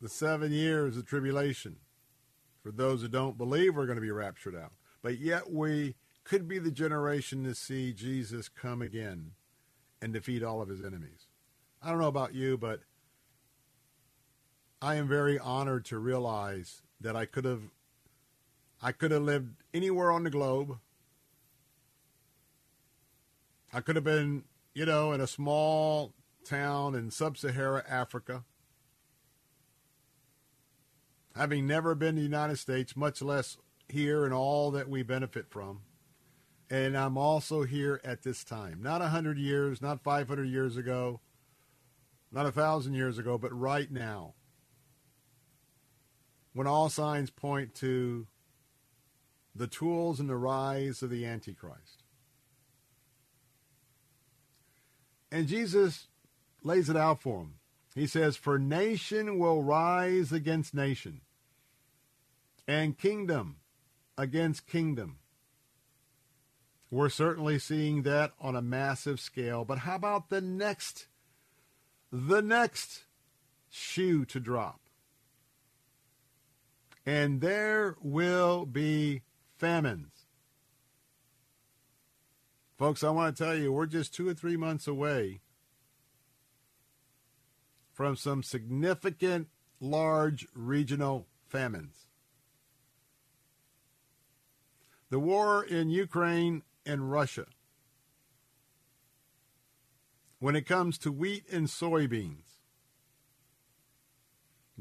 the 0.00 0.08
seven 0.08 0.52
years 0.52 0.96
of 0.96 1.06
tribulation 1.06 1.76
for 2.62 2.70
those 2.70 3.02
who 3.02 3.08
don't 3.08 3.38
believe 3.38 3.74
we're 3.74 3.86
going 3.86 3.96
to 3.96 4.02
be 4.02 4.10
raptured 4.10 4.54
out. 4.54 4.72
But 5.02 5.18
yet 5.18 5.50
we 5.50 5.96
could 6.24 6.46
be 6.46 6.58
the 6.58 6.70
generation 6.70 7.42
to 7.44 7.54
see 7.54 7.92
Jesus 7.92 8.48
come 8.48 8.82
again 8.82 9.32
and 10.00 10.12
defeat 10.12 10.42
all 10.42 10.62
of 10.62 10.68
his 10.68 10.84
enemies. 10.84 11.26
I 11.82 11.88
don't 11.88 11.98
know 11.98 12.06
about 12.06 12.34
you, 12.34 12.56
but 12.56 12.80
I 14.82 14.94
am 14.94 15.08
very 15.08 15.38
honored 15.38 15.84
to 15.86 15.98
realize 15.98 16.82
that 17.00 17.14
I 17.14 17.26
could 17.26 17.44
have 17.44 17.62
I 18.82 18.92
could 18.92 19.10
have 19.10 19.22
lived 19.22 19.62
anywhere 19.74 20.10
on 20.10 20.24
the 20.24 20.30
globe. 20.30 20.78
I 23.74 23.82
could 23.82 23.94
have 23.96 24.04
been, 24.04 24.44
you 24.74 24.86
know, 24.86 25.12
in 25.12 25.20
a 25.20 25.26
small 25.26 26.14
town 26.46 26.94
in 26.94 27.10
sub-Sahara 27.10 27.84
Africa. 27.86 28.44
Having 31.36 31.66
never 31.66 31.94
been 31.94 32.14
to 32.14 32.20
the 32.20 32.26
United 32.26 32.56
States, 32.56 32.96
much 32.96 33.20
less 33.20 33.58
here 33.86 34.24
and 34.24 34.32
all 34.32 34.70
that 34.70 34.88
we 34.88 35.02
benefit 35.02 35.50
from. 35.50 35.82
And 36.70 36.96
I'm 36.96 37.18
also 37.18 37.64
here 37.64 38.00
at 38.02 38.22
this 38.22 38.44
time. 38.44 38.80
Not 38.82 39.02
a 39.02 39.12
100 39.12 39.36
years, 39.36 39.82
not 39.82 40.02
500 40.02 40.44
years 40.44 40.78
ago, 40.78 41.20
not 42.32 42.42
a 42.42 42.44
1,000 42.44 42.94
years 42.94 43.18
ago, 43.18 43.36
but 43.36 43.52
right 43.52 43.90
now 43.90 44.34
when 46.52 46.66
all 46.66 46.88
signs 46.88 47.30
point 47.30 47.74
to 47.76 48.26
the 49.54 49.66
tools 49.66 50.20
and 50.20 50.28
the 50.28 50.36
rise 50.36 51.02
of 51.02 51.10
the 51.10 51.26
Antichrist. 51.26 52.04
And 55.32 55.46
Jesus 55.46 56.08
lays 56.62 56.88
it 56.88 56.96
out 56.96 57.22
for 57.22 57.40
him. 57.40 57.54
He 57.94 58.06
says, 58.06 58.36
For 58.36 58.58
nation 58.58 59.38
will 59.38 59.62
rise 59.62 60.32
against 60.32 60.74
nation, 60.74 61.20
and 62.66 62.98
kingdom 62.98 63.56
against 64.16 64.66
kingdom. 64.66 65.18
We're 66.90 67.08
certainly 67.08 67.58
seeing 67.58 68.02
that 68.02 68.32
on 68.40 68.56
a 68.56 68.62
massive 68.62 69.20
scale. 69.20 69.64
But 69.64 69.78
how 69.78 69.94
about 69.94 70.28
the 70.28 70.40
next, 70.40 71.06
the 72.10 72.42
next 72.42 73.04
shoe 73.68 74.24
to 74.26 74.40
drop? 74.40 74.80
And 77.04 77.40
there 77.40 77.96
will 78.00 78.66
be 78.66 79.22
famines. 79.56 80.26
Folks, 82.78 83.04
I 83.04 83.10
want 83.10 83.36
to 83.36 83.44
tell 83.44 83.54
you, 83.54 83.72
we're 83.72 83.86
just 83.86 84.14
two 84.14 84.28
or 84.28 84.34
three 84.34 84.56
months 84.56 84.86
away 84.86 85.40
from 87.92 88.16
some 88.16 88.42
significant 88.42 89.48
large 89.80 90.46
regional 90.54 91.26
famines. 91.46 92.06
The 95.10 95.18
war 95.18 95.62
in 95.64 95.90
Ukraine 95.90 96.62
and 96.86 97.10
Russia. 97.10 97.46
When 100.38 100.56
it 100.56 100.66
comes 100.66 100.96
to 100.98 101.12
wheat 101.12 101.44
and 101.52 101.66
soybeans, 101.66 102.49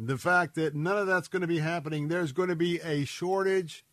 the 0.08 0.18
fact 0.18 0.56
that 0.56 0.74
none 0.74 0.98
of 0.98 1.08
that's 1.08 1.28
going 1.28 1.42
to 1.42 1.48
be 1.48 1.60
happening, 1.60 2.08
there's 2.08 2.32
going 2.32 2.48
to 2.48 2.56
be 2.56 2.80
a 2.80 3.04
shortage, 3.04 3.84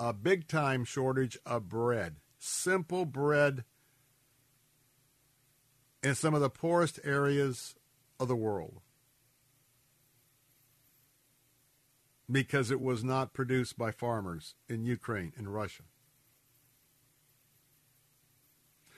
a 0.00 0.12
big 0.12 0.48
time 0.48 0.84
shortage 0.84 1.38
of 1.46 1.68
bread, 1.68 2.16
simple 2.38 3.04
bread 3.04 3.64
in 6.02 6.16
some 6.16 6.34
of 6.34 6.40
the 6.40 6.50
poorest 6.50 6.98
areas 7.04 7.76
of 8.18 8.26
the 8.26 8.34
world. 8.34 8.80
Because 12.28 12.72
it 12.72 12.80
was 12.80 13.04
not 13.04 13.32
produced 13.32 13.78
by 13.78 13.92
farmers 13.92 14.56
in 14.68 14.84
Ukraine 14.84 15.32
and 15.36 15.54
Russia. 15.54 15.84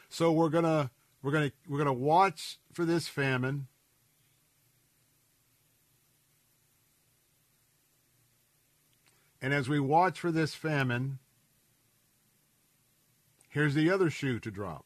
So 0.08 0.32
we're 0.32 0.48
gonna 0.48 0.90
we're 1.22 1.32
gonna 1.32 1.52
we're 1.68 1.78
gonna 1.78 1.92
watch 1.92 2.58
for 2.72 2.84
this 2.84 3.08
famine. 3.08 3.66
And 9.46 9.54
as 9.54 9.68
we 9.68 9.78
watch 9.78 10.18
for 10.18 10.32
this 10.32 10.56
famine, 10.56 11.20
here's 13.48 13.76
the 13.76 13.88
other 13.88 14.10
shoe 14.10 14.40
to 14.40 14.50
drop. 14.50 14.84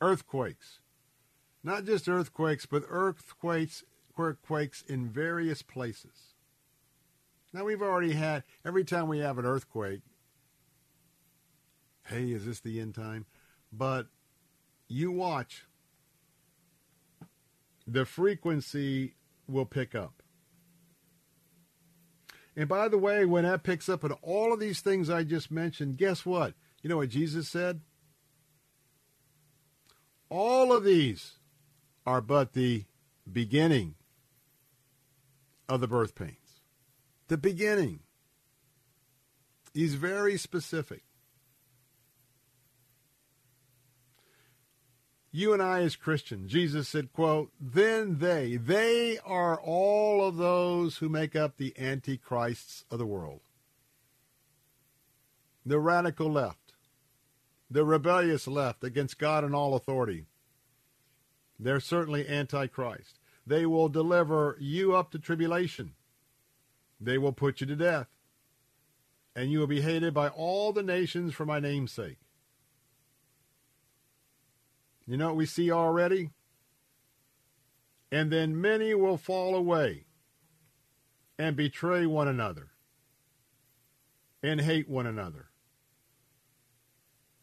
Earthquakes. 0.00 0.80
Not 1.62 1.84
just 1.84 2.08
earthquakes, 2.08 2.64
but 2.64 2.82
earthquakes 2.88 3.84
earthquakes 4.16 4.80
in 4.88 5.06
various 5.06 5.60
places. 5.60 6.32
Now 7.52 7.66
we've 7.66 7.82
already 7.82 8.14
had 8.14 8.42
every 8.64 8.84
time 8.84 9.06
we 9.06 9.18
have 9.18 9.36
an 9.36 9.44
earthquake, 9.44 10.00
hey, 12.06 12.30
is 12.30 12.46
this 12.46 12.60
the 12.60 12.80
end 12.80 12.94
time? 12.94 13.26
But 13.70 14.06
you 14.88 15.12
watch, 15.12 15.66
the 17.86 18.06
frequency 18.06 19.12
will 19.46 19.66
pick 19.66 19.94
up. 19.94 20.22
And 22.56 22.68
by 22.68 22.88
the 22.88 22.98
way, 22.98 23.26
when 23.26 23.44
that 23.44 23.62
picks 23.62 23.88
up 23.88 24.02
and 24.02 24.14
all 24.22 24.52
of 24.52 24.60
these 24.60 24.80
things 24.80 25.10
I 25.10 25.24
just 25.24 25.50
mentioned, 25.50 25.98
guess 25.98 26.24
what? 26.24 26.54
You 26.82 26.88
know 26.88 26.96
what 26.96 27.10
Jesus 27.10 27.48
said? 27.48 27.80
All 30.30 30.72
of 30.72 30.82
these 30.82 31.32
are 32.06 32.20
but 32.20 32.54
the 32.54 32.84
beginning 33.30 33.94
of 35.68 35.80
the 35.80 35.88
birth 35.88 36.14
pains. 36.14 36.60
The 37.28 37.36
beginning. 37.36 38.00
He's 39.74 39.94
very 39.94 40.38
specific. 40.38 41.02
You 45.32 45.52
and 45.52 45.62
I 45.62 45.82
as 45.82 45.96
Christians, 45.96 46.50
Jesus 46.50 46.88
said, 46.88 47.12
quote, 47.12 47.50
then 47.60 48.18
they, 48.18 48.56
they 48.56 49.18
are 49.24 49.60
all 49.60 50.26
of 50.26 50.36
those 50.36 50.98
who 50.98 51.08
make 51.08 51.36
up 51.36 51.56
the 51.56 51.74
antichrists 51.78 52.84
of 52.90 52.98
the 52.98 53.06
world. 53.06 53.40
The 55.64 55.78
radical 55.78 56.30
left, 56.30 56.72
the 57.70 57.84
rebellious 57.84 58.46
left 58.46 58.84
against 58.84 59.18
God 59.18 59.44
and 59.44 59.54
all 59.54 59.74
authority. 59.74 60.24
They're 61.58 61.80
certainly 61.80 62.28
antichrist. 62.28 63.18
They 63.46 63.66
will 63.66 63.88
deliver 63.88 64.56
you 64.60 64.94
up 64.94 65.10
to 65.10 65.18
tribulation. 65.18 65.92
They 67.00 67.18
will 67.18 67.32
put 67.32 67.60
you 67.60 67.66
to 67.66 67.76
death. 67.76 68.08
And 69.34 69.50
you 69.50 69.58
will 69.58 69.66
be 69.66 69.82
hated 69.82 70.14
by 70.14 70.28
all 70.28 70.72
the 70.72 70.82
nations 70.82 71.34
for 71.34 71.44
my 71.44 71.60
name's 71.60 71.92
sake. 71.92 72.18
You 75.06 75.16
know 75.16 75.28
what 75.28 75.36
we 75.36 75.46
see 75.46 75.70
already? 75.70 76.30
And 78.10 78.32
then 78.32 78.60
many 78.60 78.94
will 78.94 79.16
fall 79.16 79.54
away 79.54 80.04
and 81.38 81.56
betray 81.56 82.06
one 82.06 82.28
another 82.28 82.70
and 84.42 84.60
hate 84.60 84.88
one 84.88 85.06
another. 85.06 85.46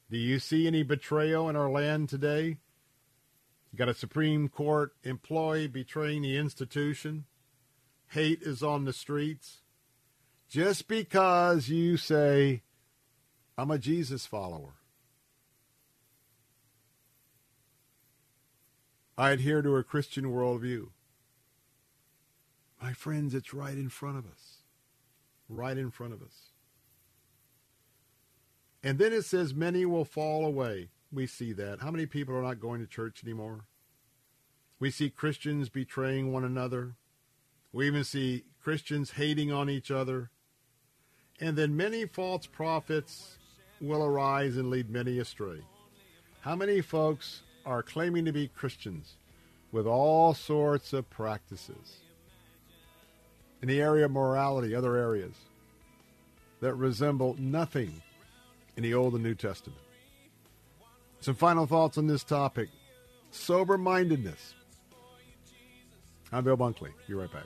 Do 0.10 0.18
you 0.18 0.40
see 0.40 0.68
any 0.68 0.84
betrayal 0.84 1.50
in 1.50 1.56
our 1.56 1.70
land 1.70 2.10
today? 2.10 2.58
You 3.72 3.78
got 3.78 3.90
a 3.90 3.94
Supreme 3.94 4.50
Court 4.50 4.94
employee 5.04 5.68
betraying 5.68 6.22
the 6.22 6.38
institution. 6.38 7.26
Hate 8.10 8.42
is 8.44 8.62
on 8.62 8.86
the 8.86 8.94
streets. 8.94 9.62
Just 10.48 10.88
because 10.88 11.70
you 11.70 11.98
say, 11.98 12.62
I'm 13.58 13.72
a 13.72 13.80
Jesus 13.80 14.28
follower. 14.28 14.76
I 19.18 19.32
adhere 19.32 19.62
to 19.62 19.76
a 19.76 19.84
Christian 19.84 20.26
worldview. 20.26 20.88
My 22.82 22.94
friends, 22.94 23.34
it's 23.34 23.54
right 23.54 23.78
in 23.78 23.90
front 23.90 24.18
of 24.18 24.26
us. 24.26 24.64
Right 25.48 25.78
in 25.78 25.92
front 25.92 26.14
of 26.14 26.22
us. 26.22 26.50
And 28.84 28.98
then 28.98 29.14
it 29.14 29.24
says, 29.24 29.54
many 29.54 29.86
will 29.86 30.04
fall 30.04 30.46
away. 30.46 30.90
We 31.12 31.28
see 31.28 31.54
that. 31.54 31.80
How 31.82 31.92
many 31.92 32.06
people 32.06 32.36
are 32.36 32.42
not 32.42 32.60
going 32.60 32.82
to 32.82 32.88
church 32.88 33.22
anymore? 33.24 33.66
We 34.80 34.90
see 34.90 35.10
Christians 35.10 35.70
betraying 35.70 36.34
one 36.34 36.44
another. 36.44 36.96
We 37.72 37.88
even 37.88 38.04
see 38.04 38.44
Christians 38.62 39.12
hating 39.12 39.52
on 39.52 39.70
each 39.70 39.92
other. 39.92 40.32
And 41.40 41.56
then 41.56 41.78
many 41.78 42.06
false 42.06 42.48
prophets 42.48 43.38
will 43.80 44.04
arise 44.04 44.58
and 44.58 44.70
lead 44.70 44.90
many 44.90 45.20
astray. 45.20 45.62
How 46.42 46.56
many 46.56 46.82
folks 46.82 47.43
are 47.66 47.84
claiming 47.84 48.26
to 48.26 48.32
be 48.32 48.48
Christians 48.48 49.16
with 49.72 49.88
all 49.88 50.34
sorts 50.34 50.94
of 50.94 51.10
practices 51.10 52.02
in 53.62 53.68
the 53.68 53.82
area 53.82 54.06
of 54.06 54.12
morality, 54.12 54.76
other 54.76 54.96
areas 54.96 55.34
that 56.60 56.74
resemble 56.76 57.36
nothing 57.40 58.02
in 58.76 58.84
the 58.84 58.94
Old 58.94 59.14
and 59.14 59.24
New 59.24 59.36
Testament. 59.36 59.80
Some 61.22 61.36
final 61.36 61.66
thoughts 61.66 61.98
on 61.98 62.08
this 62.08 62.24
topic 62.24 62.70
sober 63.32 63.78
mindedness. 63.78 64.54
I'm 66.32 66.44
Bill 66.44 66.58
Bunkley. 66.58 66.90
Be 67.08 67.14
right 67.14 67.32
back. 67.32 67.46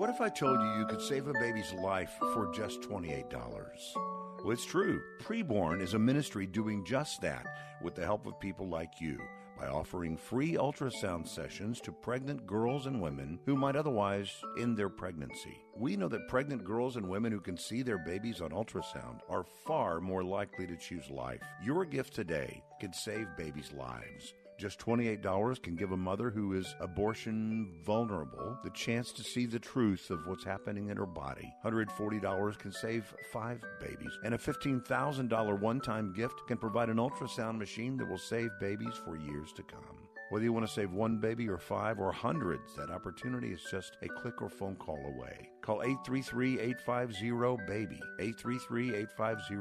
What 0.00 0.08
if 0.08 0.22
I 0.22 0.30
told 0.30 0.58
you 0.62 0.78
you 0.78 0.86
could 0.86 1.02
save 1.02 1.28
a 1.28 1.34
baby's 1.34 1.74
life 1.74 2.12
for 2.32 2.50
just 2.54 2.80
$28? 2.80 3.30
Well, 3.34 4.50
it's 4.50 4.64
true. 4.64 4.98
Preborn 5.22 5.82
is 5.82 5.92
a 5.92 5.98
ministry 5.98 6.46
doing 6.46 6.86
just 6.86 7.20
that 7.20 7.44
with 7.82 7.96
the 7.96 8.06
help 8.06 8.24
of 8.24 8.40
people 8.40 8.66
like 8.66 8.98
you 8.98 9.18
by 9.60 9.66
offering 9.66 10.16
free 10.16 10.54
ultrasound 10.54 11.28
sessions 11.28 11.82
to 11.82 11.92
pregnant 11.92 12.46
girls 12.46 12.86
and 12.86 12.98
women 12.98 13.40
who 13.44 13.56
might 13.56 13.76
otherwise 13.76 14.32
end 14.58 14.74
their 14.74 14.88
pregnancy. 14.88 15.62
We 15.76 15.96
know 15.96 16.08
that 16.08 16.28
pregnant 16.28 16.64
girls 16.64 16.96
and 16.96 17.06
women 17.06 17.30
who 17.30 17.40
can 17.40 17.58
see 17.58 17.82
their 17.82 17.98
babies 17.98 18.40
on 18.40 18.52
ultrasound 18.52 19.18
are 19.28 19.44
far 19.66 20.00
more 20.00 20.24
likely 20.24 20.66
to 20.66 20.78
choose 20.78 21.10
life. 21.10 21.42
Your 21.62 21.84
gift 21.84 22.14
today 22.14 22.62
can 22.80 22.94
save 22.94 23.26
babies' 23.36 23.70
lives. 23.76 24.32
Just 24.60 24.78
$28 24.80 25.62
can 25.62 25.74
give 25.74 25.92
a 25.92 25.96
mother 25.96 26.28
who 26.28 26.52
is 26.52 26.74
abortion 26.80 27.72
vulnerable 27.82 28.58
the 28.62 28.68
chance 28.68 29.10
to 29.12 29.24
see 29.24 29.46
the 29.46 29.58
truth 29.58 30.10
of 30.10 30.26
what's 30.26 30.44
happening 30.44 30.90
in 30.90 30.98
her 30.98 31.06
body. 31.06 31.50
$140 31.64 32.58
can 32.58 32.70
save 32.70 33.14
five 33.32 33.64
babies. 33.80 34.12
And 34.22 34.34
a 34.34 34.38
$15,000 34.38 35.60
one 35.60 35.80
time 35.80 36.12
gift 36.12 36.42
can 36.46 36.58
provide 36.58 36.90
an 36.90 36.98
ultrasound 36.98 37.56
machine 37.56 37.96
that 37.96 38.06
will 38.06 38.18
save 38.18 38.50
babies 38.60 38.92
for 39.02 39.16
years 39.16 39.50
to 39.54 39.62
come. 39.62 39.80
Whether 40.28 40.44
you 40.44 40.52
want 40.52 40.66
to 40.66 40.72
save 40.72 40.92
one 40.92 41.16
baby 41.16 41.48
or 41.48 41.56
five 41.56 41.98
or 41.98 42.12
hundreds, 42.12 42.76
that 42.76 42.90
opportunity 42.90 43.52
is 43.52 43.62
just 43.70 43.96
a 44.02 44.08
click 44.08 44.42
or 44.42 44.50
phone 44.50 44.76
call 44.76 45.02
away. 45.06 45.48
Call 45.62 45.82
833 45.82 46.60
850 46.60 47.30
BABY. 47.66 48.00
833 48.20 48.94
850 48.94 49.54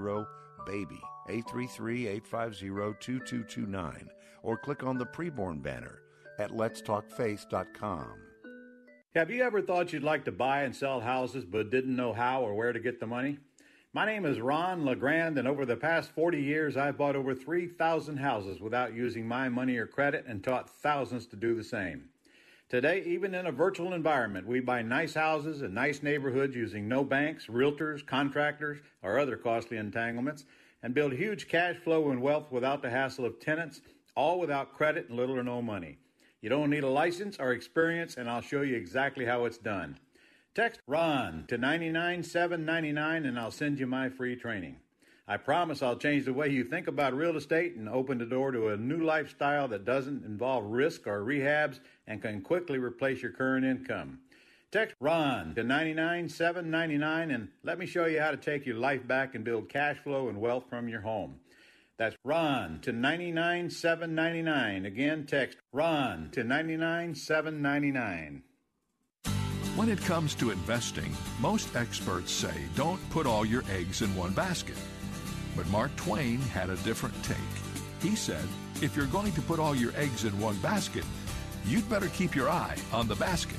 BABY. 0.66 1.02
833 1.30 2.08
850 2.08 2.68
2229 3.00 4.10
or 4.44 4.58
click 4.58 4.84
on 4.84 4.98
the 4.98 5.06
preborn 5.06 5.62
banner 5.62 6.02
at 6.40 6.52
letstalkfaith.com. 6.52 8.14
Have 9.16 9.30
you 9.30 9.44
ever 9.44 9.62
thought 9.62 9.92
you'd 9.92 10.04
like 10.04 10.26
to 10.26 10.32
buy 10.32 10.64
and 10.64 10.76
sell 10.76 11.00
houses 11.00 11.46
but 11.46 11.72
didn't 11.72 11.96
know 11.96 12.14
how 12.14 12.42
or 12.42 12.54
where 12.54 12.74
to 12.74 12.80
get 12.80 13.00
the 13.00 13.08
money? 13.08 13.38
My 13.92 14.06
name 14.06 14.24
is 14.24 14.40
Ron 14.40 14.86
LeGrand, 14.86 15.40
and 15.40 15.48
over 15.48 15.66
the 15.66 15.76
past 15.76 16.12
40 16.12 16.40
years, 16.40 16.78
I've 16.78 16.98
bought 16.98 17.16
over 17.16 17.34
3,000 17.34 18.18
houses 18.18 18.62
without 18.62 18.94
using 18.94 19.28
my 19.28 19.50
money 19.50 19.78
or 19.78 19.88
credit 19.88 20.26
and 20.28 20.44
taught 20.44 20.70
thousands 20.70 21.26
to 21.28 21.36
do 21.36 21.56
the 21.56 21.64
same. 21.64 22.10
Today, 22.70 23.02
even 23.08 23.34
in 23.34 23.48
a 23.48 23.52
virtual 23.52 23.94
environment, 23.94 24.46
we 24.46 24.60
buy 24.60 24.84
nice 24.84 25.16
houses 25.16 25.64
in 25.64 25.74
nice 25.74 26.04
neighborhoods 26.04 26.56
using 26.56 26.88
no 26.88 27.04
banks, 27.04 27.48
realtors, 27.48 28.06
contractors, 28.06 28.78
or 29.02 29.18
other 29.18 29.38
costly 29.38 29.78
entanglements, 29.78 30.46
and 30.84 30.94
build 30.94 31.14
huge 31.14 31.48
cash 31.48 31.78
flow 31.78 32.12
and 32.12 32.22
wealth 32.22 32.52
without 32.52 32.84
the 32.84 32.90
hassle 32.92 33.26
of 33.26 33.40
tenants, 33.40 33.82
all 34.16 34.40
without 34.40 34.76
credit 34.76 35.10
and 35.10 35.18
little 35.18 35.36
or 35.36 35.44
no 35.44 35.64
money. 35.64 35.98
You 36.42 36.50
don't 36.50 36.70
need 36.70 36.84
a 36.84 36.90
license 36.90 37.38
or 37.40 37.54
experience, 37.54 38.18
and 38.18 38.30
I'll 38.30 38.42
show 38.42 38.62
you 38.62 38.76
exactly 38.76 39.26
how 39.26 39.46
it's 39.46 39.58
done. 39.58 39.98
Text 40.54 40.80
RON 40.86 41.46
to 41.48 41.58
99799 41.58 43.26
and 43.26 43.40
I'll 43.40 43.50
send 43.50 43.80
you 43.80 43.88
my 43.88 44.10
free 44.10 44.36
training. 44.36 44.76
I 45.30 45.38
promise 45.38 45.84
I'll 45.84 45.96
change 45.96 46.26
the 46.26 46.34
way 46.34 46.50
you 46.50 46.64
think 46.64 46.88
about 46.88 47.14
real 47.14 47.38
estate 47.38 47.76
and 47.76 47.88
open 47.88 48.18
the 48.18 48.26
door 48.26 48.52
to 48.52 48.70
a 48.70 48.78
new 48.78 49.04
lifestyle 49.04 49.68
that 49.68 49.86
doesn't 49.86 50.26
involve 50.26 50.66
risk 50.66 51.06
or 51.06 51.24
rehabs 51.24 51.80
and 52.08 52.20
can 52.20 52.42
quickly 52.42 52.80
replace 52.80 53.22
your 53.22 53.32
current 53.32 53.64
income. 53.64 54.22
Text 54.72 54.96
RON 55.00 55.54
to 55.54 55.64
99799 55.64 57.30
and 57.30 57.48
let 57.64 57.78
me 57.78 57.86
show 57.86 58.08
you 58.08 58.20
how 58.20 58.32
to 58.32 58.38
take 58.38 58.66
your 58.66 58.78
life 58.78 59.06
back 59.08 59.36
and 59.36 59.44
build 59.44 59.70
cash 59.70 59.98
flow 59.98 60.30
and 60.30 60.42
wealth 60.42 60.64
from 60.68 60.90
your 60.90 61.02
home. 61.02 61.36
That's 61.98 62.16
RON 62.26 62.80
to 62.82 62.92
99799. 62.92 64.88
Again, 64.88 65.28
text 65.28 65.60
RON 65.72 66.30
to 66.32 66.44
99799. 66.44 68.42
When 69.76 69.90
it 69.90 70.02
comes 70.02 70.34
to 70.36 70.50
investing, 70.50 71.16
most 71.40 71.76
experts 71.76 72.32
say 72.32 72.64
don't 72.76 73.00
put 73.12 73.28
all 73.28 73.46
your 73.46 73.64
eggs 73.70 74.02
in 74.02 74.16
one 74.16 74.34
basket. 74.34 74.76
But 75.60 75.70
Mark 75.72 75.94
Twain 75.98 76.38
had 76.40 76.70
a 76.70 76.78
different 76.78 77.22
take. 77.22 77.38
He 78.02 78.16
said, 78.16 78.46
if 78.82 78.96
you're 78.96 79.08
going 79.08 79.34
to 79.34 79.42
put 79.42 79.60
all 79.60 79.76
your 79.76 79.92
eggs 79.98 80.24
in 80.24 80.40
one 80.40 80.56
basket, 80.60 81.04
you'd 81.66 81.90
better 81.90 82.08
keep 82.08 82.34
your 82.34 82.50
eye 82.50 82.78
on 82.94 83.10
the 83.10 83.16
basket. 83.16 83.58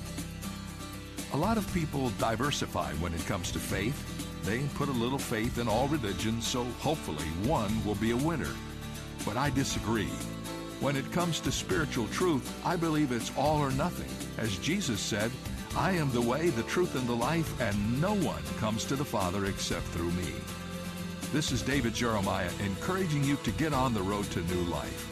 A 1.35 1.37
lot 1.37 1.59
of 1.59 1.75
people 1.75 2.09
diversify 2.19 2.95
when 2.95 3.13
it 3.13 3.27
comes 3.27 3.53
to 3.53 3.59
faith. 3.59 4.03
They 4.45 4.61
put 4.77 4.89
a 4.89 4.93
little 4.93 5.19
faith 5.19 5.59
in 5.59 5.69
all 5.69 5.89
religions, 5.89 6.47
so 6.47 6.65
hopefully 6.79 7.27
one 7.47 7.85
will 7.85 7.97
be 7.97 8.13
a 8.13 8.17
winner. 8.17 8.55
But 9.27 9.37
I 9.37 9.51
disagree. 9.51 10.09
When 10.81 10.97
it 10.97 11.13
comes 11.13 11.39
to 11.41 11.53
spiritual 11.53 12.09
truth, 12.09 12.51
I 12.65 12.77
believe 12.77 13.13
it's 13.13 13.31
all 13.37 13.59
or 13.59 13.73
nothing. 13.73 14.09
As 14.39 14.57
Jesus 14.57 15.01
said, 15.01 15.31
I 15.77 15.93
am 15.93 16.11
the 16.13 16.23
way, 16.23 16.49
the 16.49 16.63
truth, 16.63 16.95
and 16.95 17.07
the 17.07 17.13
life, 17.13 17.61
and 17.61 18.01
no 18.01 18.15
one 18.15 18.43
comes 18.59 18.87
to 18.87 18.97
the 18.97 19.05
Father 19.05 19.45
except 19.45 19.85
through 19.89 20.13
me. 20.13 20.33
This 21.33 21.53
is 21.53 21.63
David 21.63 21.95
Jeremiah 21.95 22.51
encouraging 22.59 23.23
you 23.23 23.37
to 23.45 23.53
get 23.53 23.73
on 23.73 23.95
the 23.95 24.03
road 24.03 24.25
to 24.33 24.41
new 24.53 24.63
life. 24.63 25.09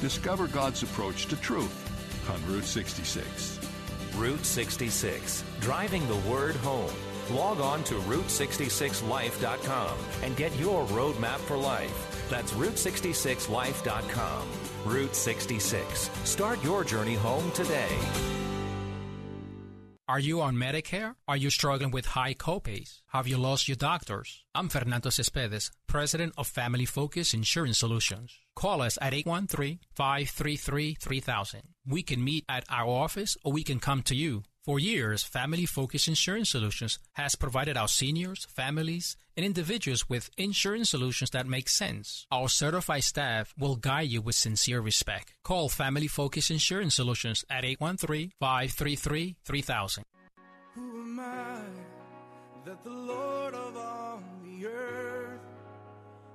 Discover 0.00 0.48
God's 0.48 0.82
approach 0.82 1.26
to 1.26 1.36
truth 1.36 2.30
on 2.30 2.42
Route 2.50 2.64
66. 2.64 3.60
Route 4.16 4.46
66, 4.46 5.44
driving 5.60 6.08
the 6.08 6.16
word 6.30 6.56
home. 6.56 6.90
Log 7.30 7.60
on 7.60 7.84
to 7.84 7.96
Route66Life.com 7.96 9.98
and 10.22 10.34
get 10.38 10.58
your 10.58 10.86
roadmap 10.86 11.36
for 11.36 11.58
life. 11.58 12.26
That's 12.30 12.52
Route66Life.com. 12.52 14.48
Route 14.86 15.14
66. 15.14 16.10
Start 16.24 16.64
your 16.64 16.82
journey 16.82 17.16
home 17.16 17.52
today. 17.52 17.94
Are 20.08 20.18
you 20.18 20.40
on 20.40 20.56
Medicare? 20.56 21.14
Are 21.28 21.36
you 21.36 21.50
struggling 21.50 21.90
with 21.90 22.06
high 22.06 22.32
copays? 22.32 23.02
Have 23.08 23.28
you 23.28 23.36
lost 23.36 23.68
your 23.68 23.76
doctors? 23.76 24.42
I'm 24.54 24.70
Fernando 24.70 25.10
Cespedes, 25.10 25.70
president 25.86 26.32
of 26.38 26.46
Family 26.46 26.86
Focus 26.86 27.34
Insurance 27.34 27.76
Solutions. 27.76 28.34
Call 28.56 28.80
us 28.80 28.96
at 29.02 29.12
813-533-3000. 29.12 31.60
We 31.86 32.02
can 32.02 32.24
meet 32.24 32.46
at 32.48 32.64
our 32.70 32.88
office 32.88 33.36
or 33.44 33.52
we 33.52 33.62
can 33.62 33.80
come 33.80 34.00
to 34.04 34.16
you. 34.16 34.44
For 34.68 34.76
years, 34.78 35.22
Family 35.22 35.64
Focus 35.64 36.08
Insurance 36.08 36.50
Solutions 36.50 36.98
has 37.14 37.36
provided 37.36 37.78
our 37.78 37.88
seniors, 37.88 38.44
families, 38.44 39.16
and 39.34 39.46
individuals 39.46 40.10
with 40.10 40.28
insurance 40.36 40.90
solutions 40.90 41.30
that 41.30 41.46
make 41.46 41.70
sense. 41.70 42.26
Our 42.30 42.50
certified 42.50 43.04
staff 43.04 43.54
will 43.58 43.76
guide 43.76 44.10
you 44.10 44.20
with 44.20 44.34
sincere 44.34 44.82
respect. 44.82 45.32
Call 45.42 45.70
Family 45.70 46.06
Focus 46.06 46.50
Insurance 46.50 46.96
Solutions 46.96 47.46
at 47.48 47.64
813-533-3000. 47.64 50.02
Who 50.74 51.00
am 51.00 51.18
I 51.18 51.60
that 52.66 52.84
the 52.84 52.90
Lord 52.90 53.54
of 53.54 53.74
all 53.74 54.22
the 54.44 54.66
earth 54.66 55.40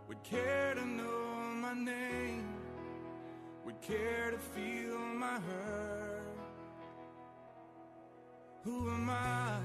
would 0.08 0.24
care 0.24 0.74
to 0.74 0.84
know 0.84 1.54
my 1.62 1.76
name, 1.76 2.48
would 3.64 3.80
care 3.84 4.32
to 4.32 4.40
feel 4.40 4.98
my 4.98 5.40
hurt? 5.40 6.03
Who 8.64 8.90
am 8.90 9.10
I 9.10 9.58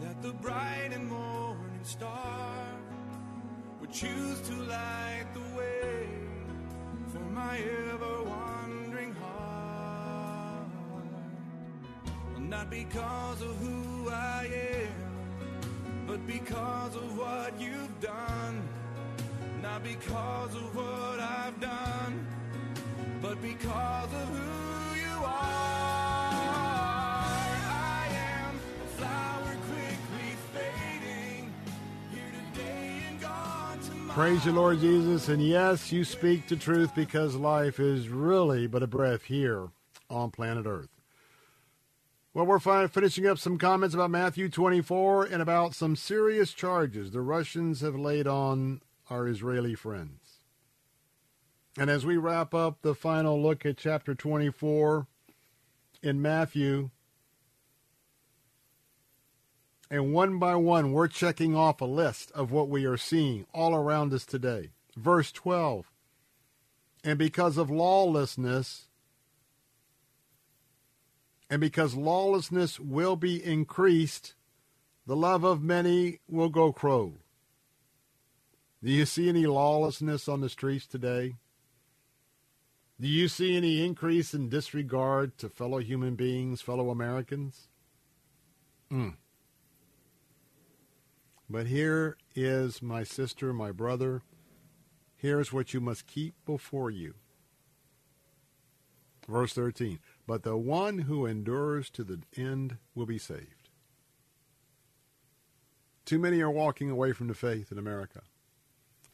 that 0.00 0.22
the 0.22 0.32
bright 0.34 0.90
and 0.92 1.08
morning 1.08 1.82
star 1.82 2.64
would 3.80 3.90
choose 3.90 4.40
to 4.42 4.54
light 4.62 5.26
the 5.34 5.58
way 5.58 6.06
for 7.12 7.18
my 7.18 7.58
ever 7.58 8.22
wandering 8.22 9.12
heart? 9.14 10.68
Not 12.38 12.70
because 12.70 13.42
of 13.42 13.56
who 13.56 14.08
I 14.08 14.50
am, 14.70 16.06
but 16.06 16.24
because 16.28 16.94
of 16.94 17.18
what 17.18 17.60
you've 17.60 18.00
done. 18.00 18.68
Not 19.60 19.82
because 19.82 20.54
of 20.54 20.76
what 20.76 21.18
I've 21.18 21.60
done, 21.60 22.24
but 23.20 23.42
because 23.42 24.12
of 24.14 24.28
who 24.28 24.96
you 24.96 25.24
are. 25.24 25.85
Praise 34.16 34.46
you, 34.46 34.52
Lord 34.52 34.80
Jesus. 34.80 35.28
And 35.28 35.46
yes, 35.46 35.92
you 35.92 36.02
speak 36.02 36.48
the 36.48 36.56
truth 36.56 36.94
because 36.94 37.36
life 37.36 37.78
is 37.78 38.08
really 38.08 38.66
but 38.66 38.82
a 38.82 38.86
breath 38.86 39.24
here 39.24 39.68
on 40.08 40.30
planet 40.30 40.64
Earth. 40.64 40.88
Well, 42.32 42.46
we're 42.46 42.58
fin- 42.58 42.88
finishing 42.88 43.26
up 43.26 43.38
some 43.38 43.58
comments 43.58 43.94
about 43.94 44.10
Matthew 44.10 44.48
24 44.48 45.26
and 45.26 45.42
about 45.42 45.74
some 45.74 45.96
serious 45.96 46.54
charges 46.54 47.10
the 47.10 47.20
Russians 47.20 47.82
have 47.82 47.94
laid 47.94 48.26
on 48.26 48.80
our 49.10 49.28
Israeli 49.28 49.74
friends. 49.74 50.40
And 51.78 51.90
as 51.90 52.06
we 52.06 52.16
wrap 52.16 52.54
up 52.54 52.80
the 52.80 52.94
final 52.94 53.42
look 53.42 53.66
at 53.66 53.76
chapter 53.76 54.14
24 54.14 55.06
in 56.02 56.22
Matthew, 56.22 56.88
and 59.90 60.12
one 60.12 60.38
by 60.38 60.56
one, 60.56 60.92
we're 60.92 61.08
checking 61.08 61.54
off 61.54 61.80
a 61.80 61.86
list 61.86 62.32
of 62.32 62.50
what 62.50 62.68
we 62.68 62.84
are 62.84 62.96
seeing 62.96 63.46
all 63.54 63.74
around 63.74 64.12
us 64.12 64.24
today. 64.24 64.70
Verse 64.96 65.30
12. 65.30 65.90
And 67.04 67.18
because 67.18 67.56
of 67.56 67.70
lawlessness, 67.70 68.88
and 71.48 71.60
because 71.60 71.94
lawlessness 71.94 72.80
will 72.80 73.14
be 73.14 73.42
increased, 73.44 74.34
the 75.06 75.14
love 75.14 75.44
of 75.44 75.62
many 75.62 76.18
will 76.28 76.48
go 76.48 76.72
cold. 76.72 77.18
Do 78.82 78.90
you 78.90 79.06
see 79.06 79.28
any 79.28 79.46
lawlessness 79.46 80.28
on 80.28 80.40
the 80.40 80.48
streets 80.48 80.86
today? 80.86 81.36
Do 83.00 83.06
you 83.06 83.28
see 83.28 83.56
any 83.56 83.84
increase 83.84 84.34
in 84.34 84.48
disregard 84.48 85.38
to 85.38 85.48
fellow 85.48 85.78
human 85.78 86.16
beings, 86.16 86.60
fellow 86.60 86.90
Americans? 86.90 87.68
Mm. 88.90 89.14
But 91.48 91.66
here 91.66 92.16
is 92.34 92.82
my 92.82 93.04
sister, 93.04 93.52
my 93.52 93.70
brother. 93.70 94.22
Here's 95.14 95.52
what 95.52 95.72
you 95.72 95.80
must 95.80 96.06
keep 96.06 96.34
before 96.44 96.90
you. 96.90 97.14
Verse 99.28 99.52
13 99.52 99.98
But 100.26 100.42
the 100.42 100.56
one 100.56 101.00
who 101.00 101.26
endures 101.26 101.90
to 101.90 102.04
the 102.04 102.20
end 102.36 102.78
will 102.94 103.06
be 103.06 103.18
saved. 103.18 103.70
Too 106.04 106.18
many 106.18 106.40
are 106.40 106.50
walking 106.50 106.90
away 106.90 107.12
from 107.12 107.26
the 107.26 107.34
faith 107.34 107.72
in 107.72 107.78
America. 107.78 108.22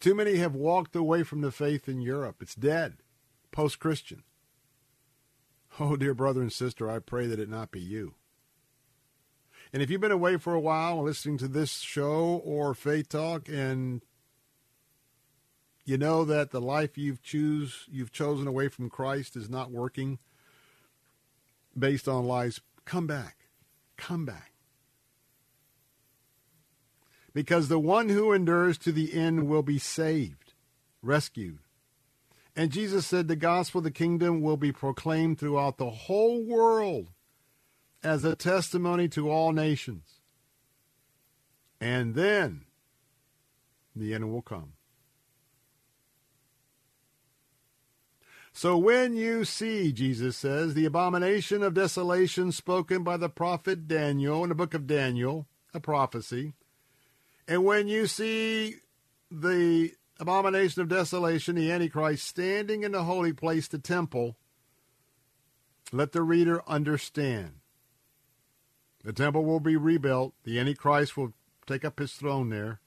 Too 0.00 0.14
many 0.14 0.36
have 0.36 0.54
walked 0.54 0.96
away 0.96 1.22
from 1.22 1.40
the 1.40 1.52
faith 1.52 1.88
in 1.88 2.00
Europe. 2.00 2.36
It's 2.40 2.54
dead, 2.54 2.98
post 3.50 3.78
Christian. 3.78 4.24
Oh, 5.80 5.96
dear 5.96 6.12
brother 6.12 6.42
and 6.42 6.52
sister, 6.52 6.90
I 6.90 6.98
pray 6.98 7.26
that 7.26 7.38
it 7.38 7.48
not 7.48 7.70
be 7.70 7.80
you. 7.80 8.14
And 9.72 9.82
if 9.82 9.90
you've 9.90 10.00
been 10.00 10.12
away 10.12 10.36
for 10.36 10.54
a 10.54 10.60
while 10.60 11.02
listening 11.02 11.38
to 11.38 11.48
this 11.48 11.78
show 11.78 12.42
or 12.44 12.74
Faith 12.74 13.08
Talk 13.08 13.48
and 13.48 14.02
you 15.84 15.96
know 15.96 16.24
that 16.24 16.50
the 16.50 16.60
life 16.60 16.98
you've 16.98 17.22
choose 17.22 17.86
you've 17.90 18.12
chosen 18.12 18.46
away 18.46 18.68
from 18.68 18.90
Christ 18.90 19.34
is 19.34 19.48
not 19.48 19.70
working 19.70 20.18
based 21.76 22.08
on 22.08 22.26
lies, 22.26 22.60
come 22.84 23.06
back. 23.06 23.48
Come 23.96 24.24
back. 24.24 24.52
Because 27.32 27.68
the 27.68 27.78
one 27.78 28.10
who 28.10 28.32
endures 28.32 28.76
to 28.78 28.92
the 28.92 29.14
end 29.14 29.48
will 29.48 29.62
be 29.62 29.78
saved, 29.78 30.52
rescued. 31.02 31.60
And 32.54 32.70
Jesus 32.70 33.06
said 33.06 33.28
the 33.28 33.36
gospel 33.36 33.78
of 33.78 33.84
the 33.84 33.90
kingdom 33.90 34.42
will 34.42 34.58
be 34.58 34.72
proclaimed 34.72 35.38
throughout 35.38 35.78
the 35.78 35.90
whole 35.90 36.44
world 36.44 37.08
as 38.02 38.24
a 38.24 38.36
testimony 38.36 39.08
to 39.08 39.30
all 39.30 39.52
nations. 39.52 40.20
And 41.80 42.14
then 42.14 42.66
the 43.94 44.14
end 44.14 44.32
will 44.32 44.42
come. 44.42 44.74
So 48.52 48.76
when 48.76 49.16
you 49.16 49.44
see, 49.44 49.92
Jesus 49.92 50.36
says, 50.36 50.74
the 50.74 50.84
abomination 50.84 51.62
of 51.62 51.74
desolation 51.74 52.52
spoken 52.52 53.02
by 53.02 53.16
the 53.16 53.30
prophet 53.30 53.88
Daniel 53.88 54.42
in 54.42 54.50
the 54.50 54.54
book 54.54 54.74
of 54.74 54.86
Daniel, 54.86 55.46
a 55.72 55.80
prophecy, 55.80 56.52
and 57.48 57.64
when 57.64 57.88
you 57.88 58.06
see 58.06 58.76
the 59.30 59.92
abomination 60.20 60.82
of 60.82 60.88
desolation, 60.88 61.56
the 61.56 61.72
Antichrist, 61.72 62.26
standing 62.28 62.82
in 62.82 62.92
the 62.92 63.04
holy 63.04 63.32
place, 63.32 63.66
the 63.68 63.78
temple, 63.78 64.36
let 65.90 66.12
the 66.12 66.22
reader 66.22 66.62
understand. 66.68 67.61
The 69.04 69.12
temple 69.12 69.44
will 69.44 69.60
be 69.60 69.76
rebuilt. 69.76 70.34
The 70.44 70.58
Antichrist 70.58 71.16
will 71.16 71.32
take 71.66 71.84
up 71.84 71.98
his 71.98 72.12
throne 72.12 72.50
there. 72.50 72.80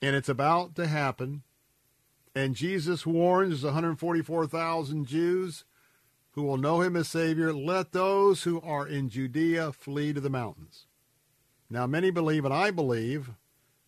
And 0.00 0.14
it's 0.14 0.28
about 0.28 0.74
to 0.76 0.86
happen. 0.86 1.42
And 2.34 2.54
Jesus 2.54 3.04
warns 3.04 3.64
144,000 3.64 5.06
Jews 5.06 5.64
who 6.32 6.44
will 6.44 6.56
know 6.56 6.80
him 6.80 6.94
as 6.94 7.08
Savior, 7.08 7.52
let 7.52 7.90
those 7.90 8.44
who 8.44 8.60
are 8.60 8.86
in 8.86 9.08
Judea 9.08 9.72
flee 9.72 10.12
to 10.12 10.20
the 10.20 10.30
mountains. 10.30 10.86
Now, 11.68 11.86
many 11.88 12.12
believe, 12.12 12.44
and 12.44 12.54
I 12.54 12.70
believe, 12.70 13.30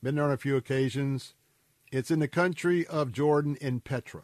been 0.02 0.16
there 0.16 0.24
on 0.24 0.32
a 0.32 0.36
few 0.36 0.56
occasions, 0.56 1.34
it's 1.92 2.10
in 2.10 2.18
the 2.18 2.26
country 2.26 2.84
of 2.88 3.12
Jordan 3.12 3.56
in 3.60 3.78
Petra. 3.78 4.22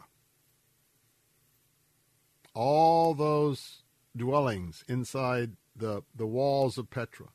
All 2.53 3.13
those 3.13 3.83
dwellings 4.17 4.83
inside 4.87 5.53
the, 5.75 6.03
the 6.15 6.25
walls 6.25 6.77
of 6.77 6.89
Petra. 6.89 7.27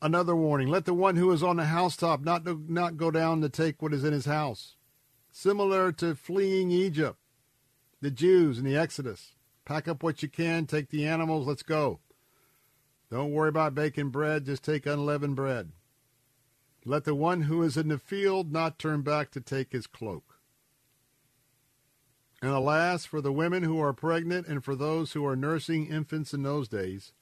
Another 0.00 0.36
warning 0.36 0.68
let 0.68 0.84
the 0.84 0.94
one 0.94 1.16
who 1.16 1.30
is 1.32 1.42
on 1.42 1.56
the 1.56 1.66
housetop 1.66 2.20
not, 2.20 2.44
not 2.68 2.96
go 2.96 3.10
down 3.10 3.40
to 3.40 3.48
take 3.48 3.80
what 3.80 3.94
is 3.94 4.04
in 4.04 4.12
his 4.12 4.26
house. 4.26 4.76
Similar 5.30 5.92
to 5.92 6.14
fleeing 6.14 6.70
Egypt, 6.70 7.18
the 8.00 8.10
Jews 8.10 8.58
in 8.58 8.64
the 8.64 8.76
Exodus. 8.76 9.32
Pack 9.64 9.88
up 9.88 10.02
what 10.02 10.22
you 10.22 10.28
can, 10.28 10.66
take 10.66 10.90
the 10.90 11.06
animals, 11.06 11.46
let's 11.46 11.62
go. 11.62 12.00
Don't 13.10 13.32
worry 13.32 13.48
about 13.48 13.74
baking 13.74 14.10
bread, 14.10 14.44
just 14.44 14.62
take 14.62 14.86
unleavened 14.86 15.36
bread. 15.36 15.72
Let 16.84 17.04
the 17.04 17.14
one 17.14 17.42
who 17.42 17.62
is 17.62 17.78
in 17.78 17.88
the 17.88 17.98
field 17.98 18.52
not 18.52 18.78
turn 18.78 19.00
back 19.00 19.30
to 19.30 19.40
take 19.40 19.72
his 19.72 19.86
cloak. 19.86 20.33
And 22.44 22.52
alas, 22.52 23.06
for 23.06 23.22
the 23.22 23.32
women 23.32 23.62
who 23.62 23.80
are 23.80 23.94
pregnant 23.94 24.46
and 24.46 24.62
for 24.62 24.76
those 24.76 25.12
who 25.12 25.24
are 25.24 25.34
nursing 25.34 25.86
infants 25.86 26.34
in 26.34 26.42
those 26.42 26.68
days, 26.68 27.14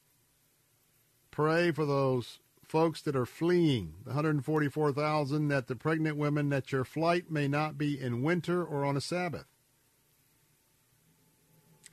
pray 1.30 1.70
for 1.70 1.86
those 1.86 2.40
folks 2.64 3.00
that 3.02 3.14
are 3.14 3.24
fleeing, 3.24 3.94
the 4.02 4.10
144,000, 4.10 5.46
that 5.46 5.68
the 5.68 5.76
pregnant 5.76 6.16
women, 6.16 6.48
that 6.48 6.72
your 6.72 6.84
flight 6.84 7.30
may 7.30 7.46
not 7.46 7.78
be 7.78 8.00
in 8.00 8.24
winter 8.24 8.64
or 8.64 8.84
on 8.84 8.96
a 8.96 9.00
Sabbath. 9.00 9.46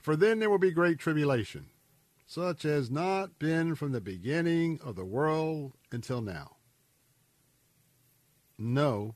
For 0.00 0.16
then 0.16 0.40
there 0.40 0.50
will 0.50 0.58
be 0.58 0.72
great 0.72 0.98
tribulation, 0.98 1.66
such 2.26 2.64
as 2.64 2.90
not 2.90 3.38
been 3.38 3.76
from 3.76 3.92
the 3.92 4.00
beginning 4.00 4.80
of 4.82 4.96
the 4.96 5.04
world 5.04 5.74
until 5.92 6.20
now. 6.20 6.56
No, 8.58 9.14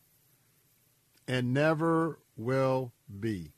and 1.26 1.52
never 1.52 2.20
will 2.36 2.92
be. 3.18 3.53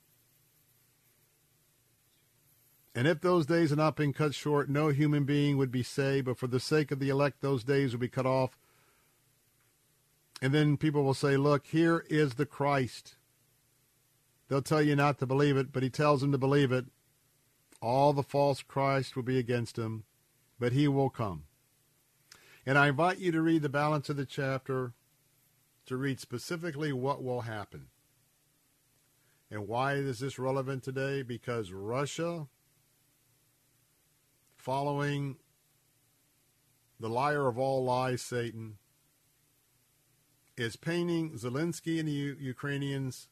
And 2.97 3.07
if 3.07 3.21
those 3.21 3.45
days 3.45 3.69
had 3.69 3.77
not 3.77 3.95
been 3.95 4.11
cut 4.11 4.33
short, 4.33 4.71
no 4.71 4.87
human 4.87 5.23
being 5.23 5.55
would 5.57 5.71
be 5.71 5.83
saved, 5.83 6.25
but 6.25 6.39
for 6.39 6.47
the 6.47 6.59
sake 6.59 6.89
of 6.89 6.97
the 6.97 7.09
elect, 7.09 7.41
those 7.41 7.63
days 7.63 7.91
will 7.91 7.99
be 7.99 8.07
cut 8.07 8.25
off. 8.25 8.57
And 10.41 10.51
then 10.51 10.77
people 10.77 11.03
will 11.03 11.13
say, 11.13 11.37
Look, 11.37 11.67
here 11.67 12.03
is 12.09 12.33
the 12.33 12.47
Christ. 12.47 13.17
They'll 14.47 14.63
tell 14.63 14.81
you 14.81 14.95
not 14.95 15.19
to 15.19 15.27
believe 15.27 15.57
it, 15.57 15.71
but 15.71 15.83
he 15.83 15.91
tells 15.91 16.21
them 16.21 16.31
to 16.31 16.39
believe 16.39 16.71
it. 16.71 16.85
All 17.83 18.13
the 18.13 18.23
false 18.23 18.63
Christ 18.63 19.15
will 19.15 19.21
be 19.21 19.37
against 19.37 19.77
him, 19.77 20.03
but 20.59 20.73
he 20.73 20.87
will 20.87 21.11
come. 21.11 21.43
And 22.65 22.79
I 22.79 22.87
invite 22.87 23.19
you 23.19 23.31
to 23.31 23.43
read 23.43 23.61
the 23.61 23.69
balance 23.69 24.09
of 24.09 24.17
the 24.17 24.25
chapter 24.25 24.93
to 25.85 25.97
read 25.97 26.19
specifically 26.19 26.91
what 26.91 27.23
will 27.23 27.41
happen. 27.41 27.89
And 29.51 29.67
why 29.67 29.93
is 29.93 30.17
this 30.17 30.39
relevant 30.39 30.81
today? 30.81 31.21
Because 31.21 31.71
Russia 31.71 32.47
following 34.67 35.37
the 36.99 37.07
liar 37.07 37.47
of 37.47 37.57
all 37.57 37.85
lies, 37.85 38.21
Satan, 38.21 38.77
is 40.57 40.75
painting 40.75 41.31
Zelensky 41.37 41.99
and 41.99 42.07
the 42.09 42.11
U- 42.11 42.35
Ukrainians 42.37 43.29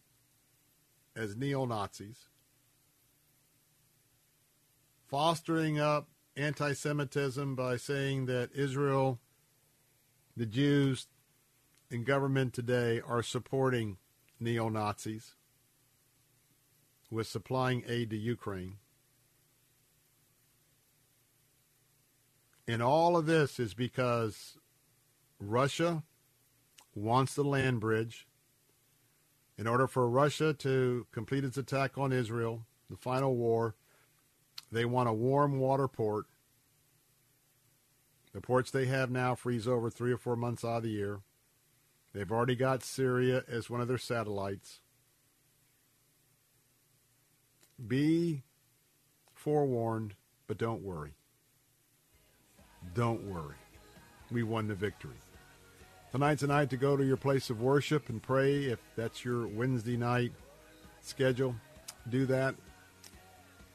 as 1.14 1.36
neo 1.36 1.66
Nazis, 1.66 2.30
fostering 5.10 5.78
up 5.78 6.08
anti 6.38 6.72
Semitism 6.72 7.54
by 7.54 7.76
saying 7.76 8.28
that 8.28 8.52
Israel, 8.56 9.20
the 10.38 10.46
Jews, 10.46 11.08
and 11.92 12.06
government 12.06 12.54
today 12.54 13.02
are 13.06 13.22
supporting 13.22 13.98
neo 14.40 14.70
Nazis 14.70 15.36
with 17.12 17.28
supplying 17.28 17.84
aid 17.90 18.10
to 18.12 18.16
Ukraine. 18.16 18.78
And 22.68 22.82
all 22.82 23.16
of 23.16 23.26
this 23.26 23.60
is 23.60 23.74
because 23.74 24.58
Russia 25.40 26.04
wants 26.96 27.36
the 27.36 27.44
land 27.44 27.80
bridge. 27.80 28.28
In 29.58 29.68
order 29.68 29.88
for 29.88 30.10
Russia 30.10 30.54
to 30.54 31.06
complete 31.12 31.46
its 31.46 31.58
attack 31.58 31.98
on 31.98 32.12
Israel, 32.12 32.66
the 32.90 32.98
final 32.98 33.36
war, 33.36 33.76
they 34.72 34.86
want 34.86 35.10
a 35.10 35.14
warm 35.14 35.60
water 35.60 35.88
port. 35.88 36.26
The 38.34 38.42
ports 38.42 38.72
they 38.72 38.88
have 38.88 39.10
now 39.10 39.36
freeze 39.36 39.68
over 39.68 39.90
three 39.90 40.12
or 40.12 40.18
four 40.18 40.36
months 40.36 40.66
out 40.66 40.78
of 40.78 40.84
the 40.84 40.90
year. 40.90 41.22
They've 42.14 42.32
already 42.32 42.56
got 42.56 42.84
Syria 42.84 43.44
as 43.48 43.70
one 43.70 43.80
of 43.80 43.88
their 43.88 43.98
satellites. 43.98 44.80
Be 47.86 48.44
forewarned, 49.34 50.16
but 50.48 50.58
don't 50.58 50.82
worry. 50.82 51.16
Don't 52.96 53.22
worry. 53.30 53.56
We 54.32 54.44
won 54.44 54.68
the 54.68 54.74
victory. 54.74 55.18
Tonight's 56.12 56.44
a 56.44 56.48
night 56.48 56.70
to 56.70 56.78
go 56.78 56.96
to 56.96 57.06
your 57.06 57.18
place 57.18 57.50
of 57.50 57.62
worship 57.62 58.08
and 58.10 58.24
pray. 58.24 58.64
If 58.64 58.80
that's 58.96 59.24
your 59.24 59.48
Wednesday 59.48 59.98
night 59.98 60.32
schedule, 61.02 61.56
do 62.10 62.26
that. 62.28 62.56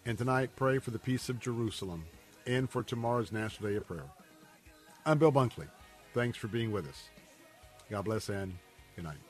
And 0.06 0.16
tonight, 0.16 0.50
pray 0.56 0.78
for 0.78 0.90
the 0.90 0.98
peace 0.98 1.28
of 1.28 1.38
Jerusalem 1.38 2.06
and 2.46 2.68
for 2.68 2.82
tomorrow's 2.82 3.30
National 3.30 3.70
Day 3.70 3.76
of 3.76 3.86
Prayer. 3.86 4.06
I'm 5.04 5.18
Bill 5.18 5.30
Bunkley. 5.30 5.68
Thanks 6.14 6.38
for 6.38 6.48
being 6.48 6.72
with 6.72 6.88
us. 6.88 7.10
God 7.90 8.06
bless 8.06 8.30
and 8.30 8.56
good 8.96 9.04
night. 9.04 9.29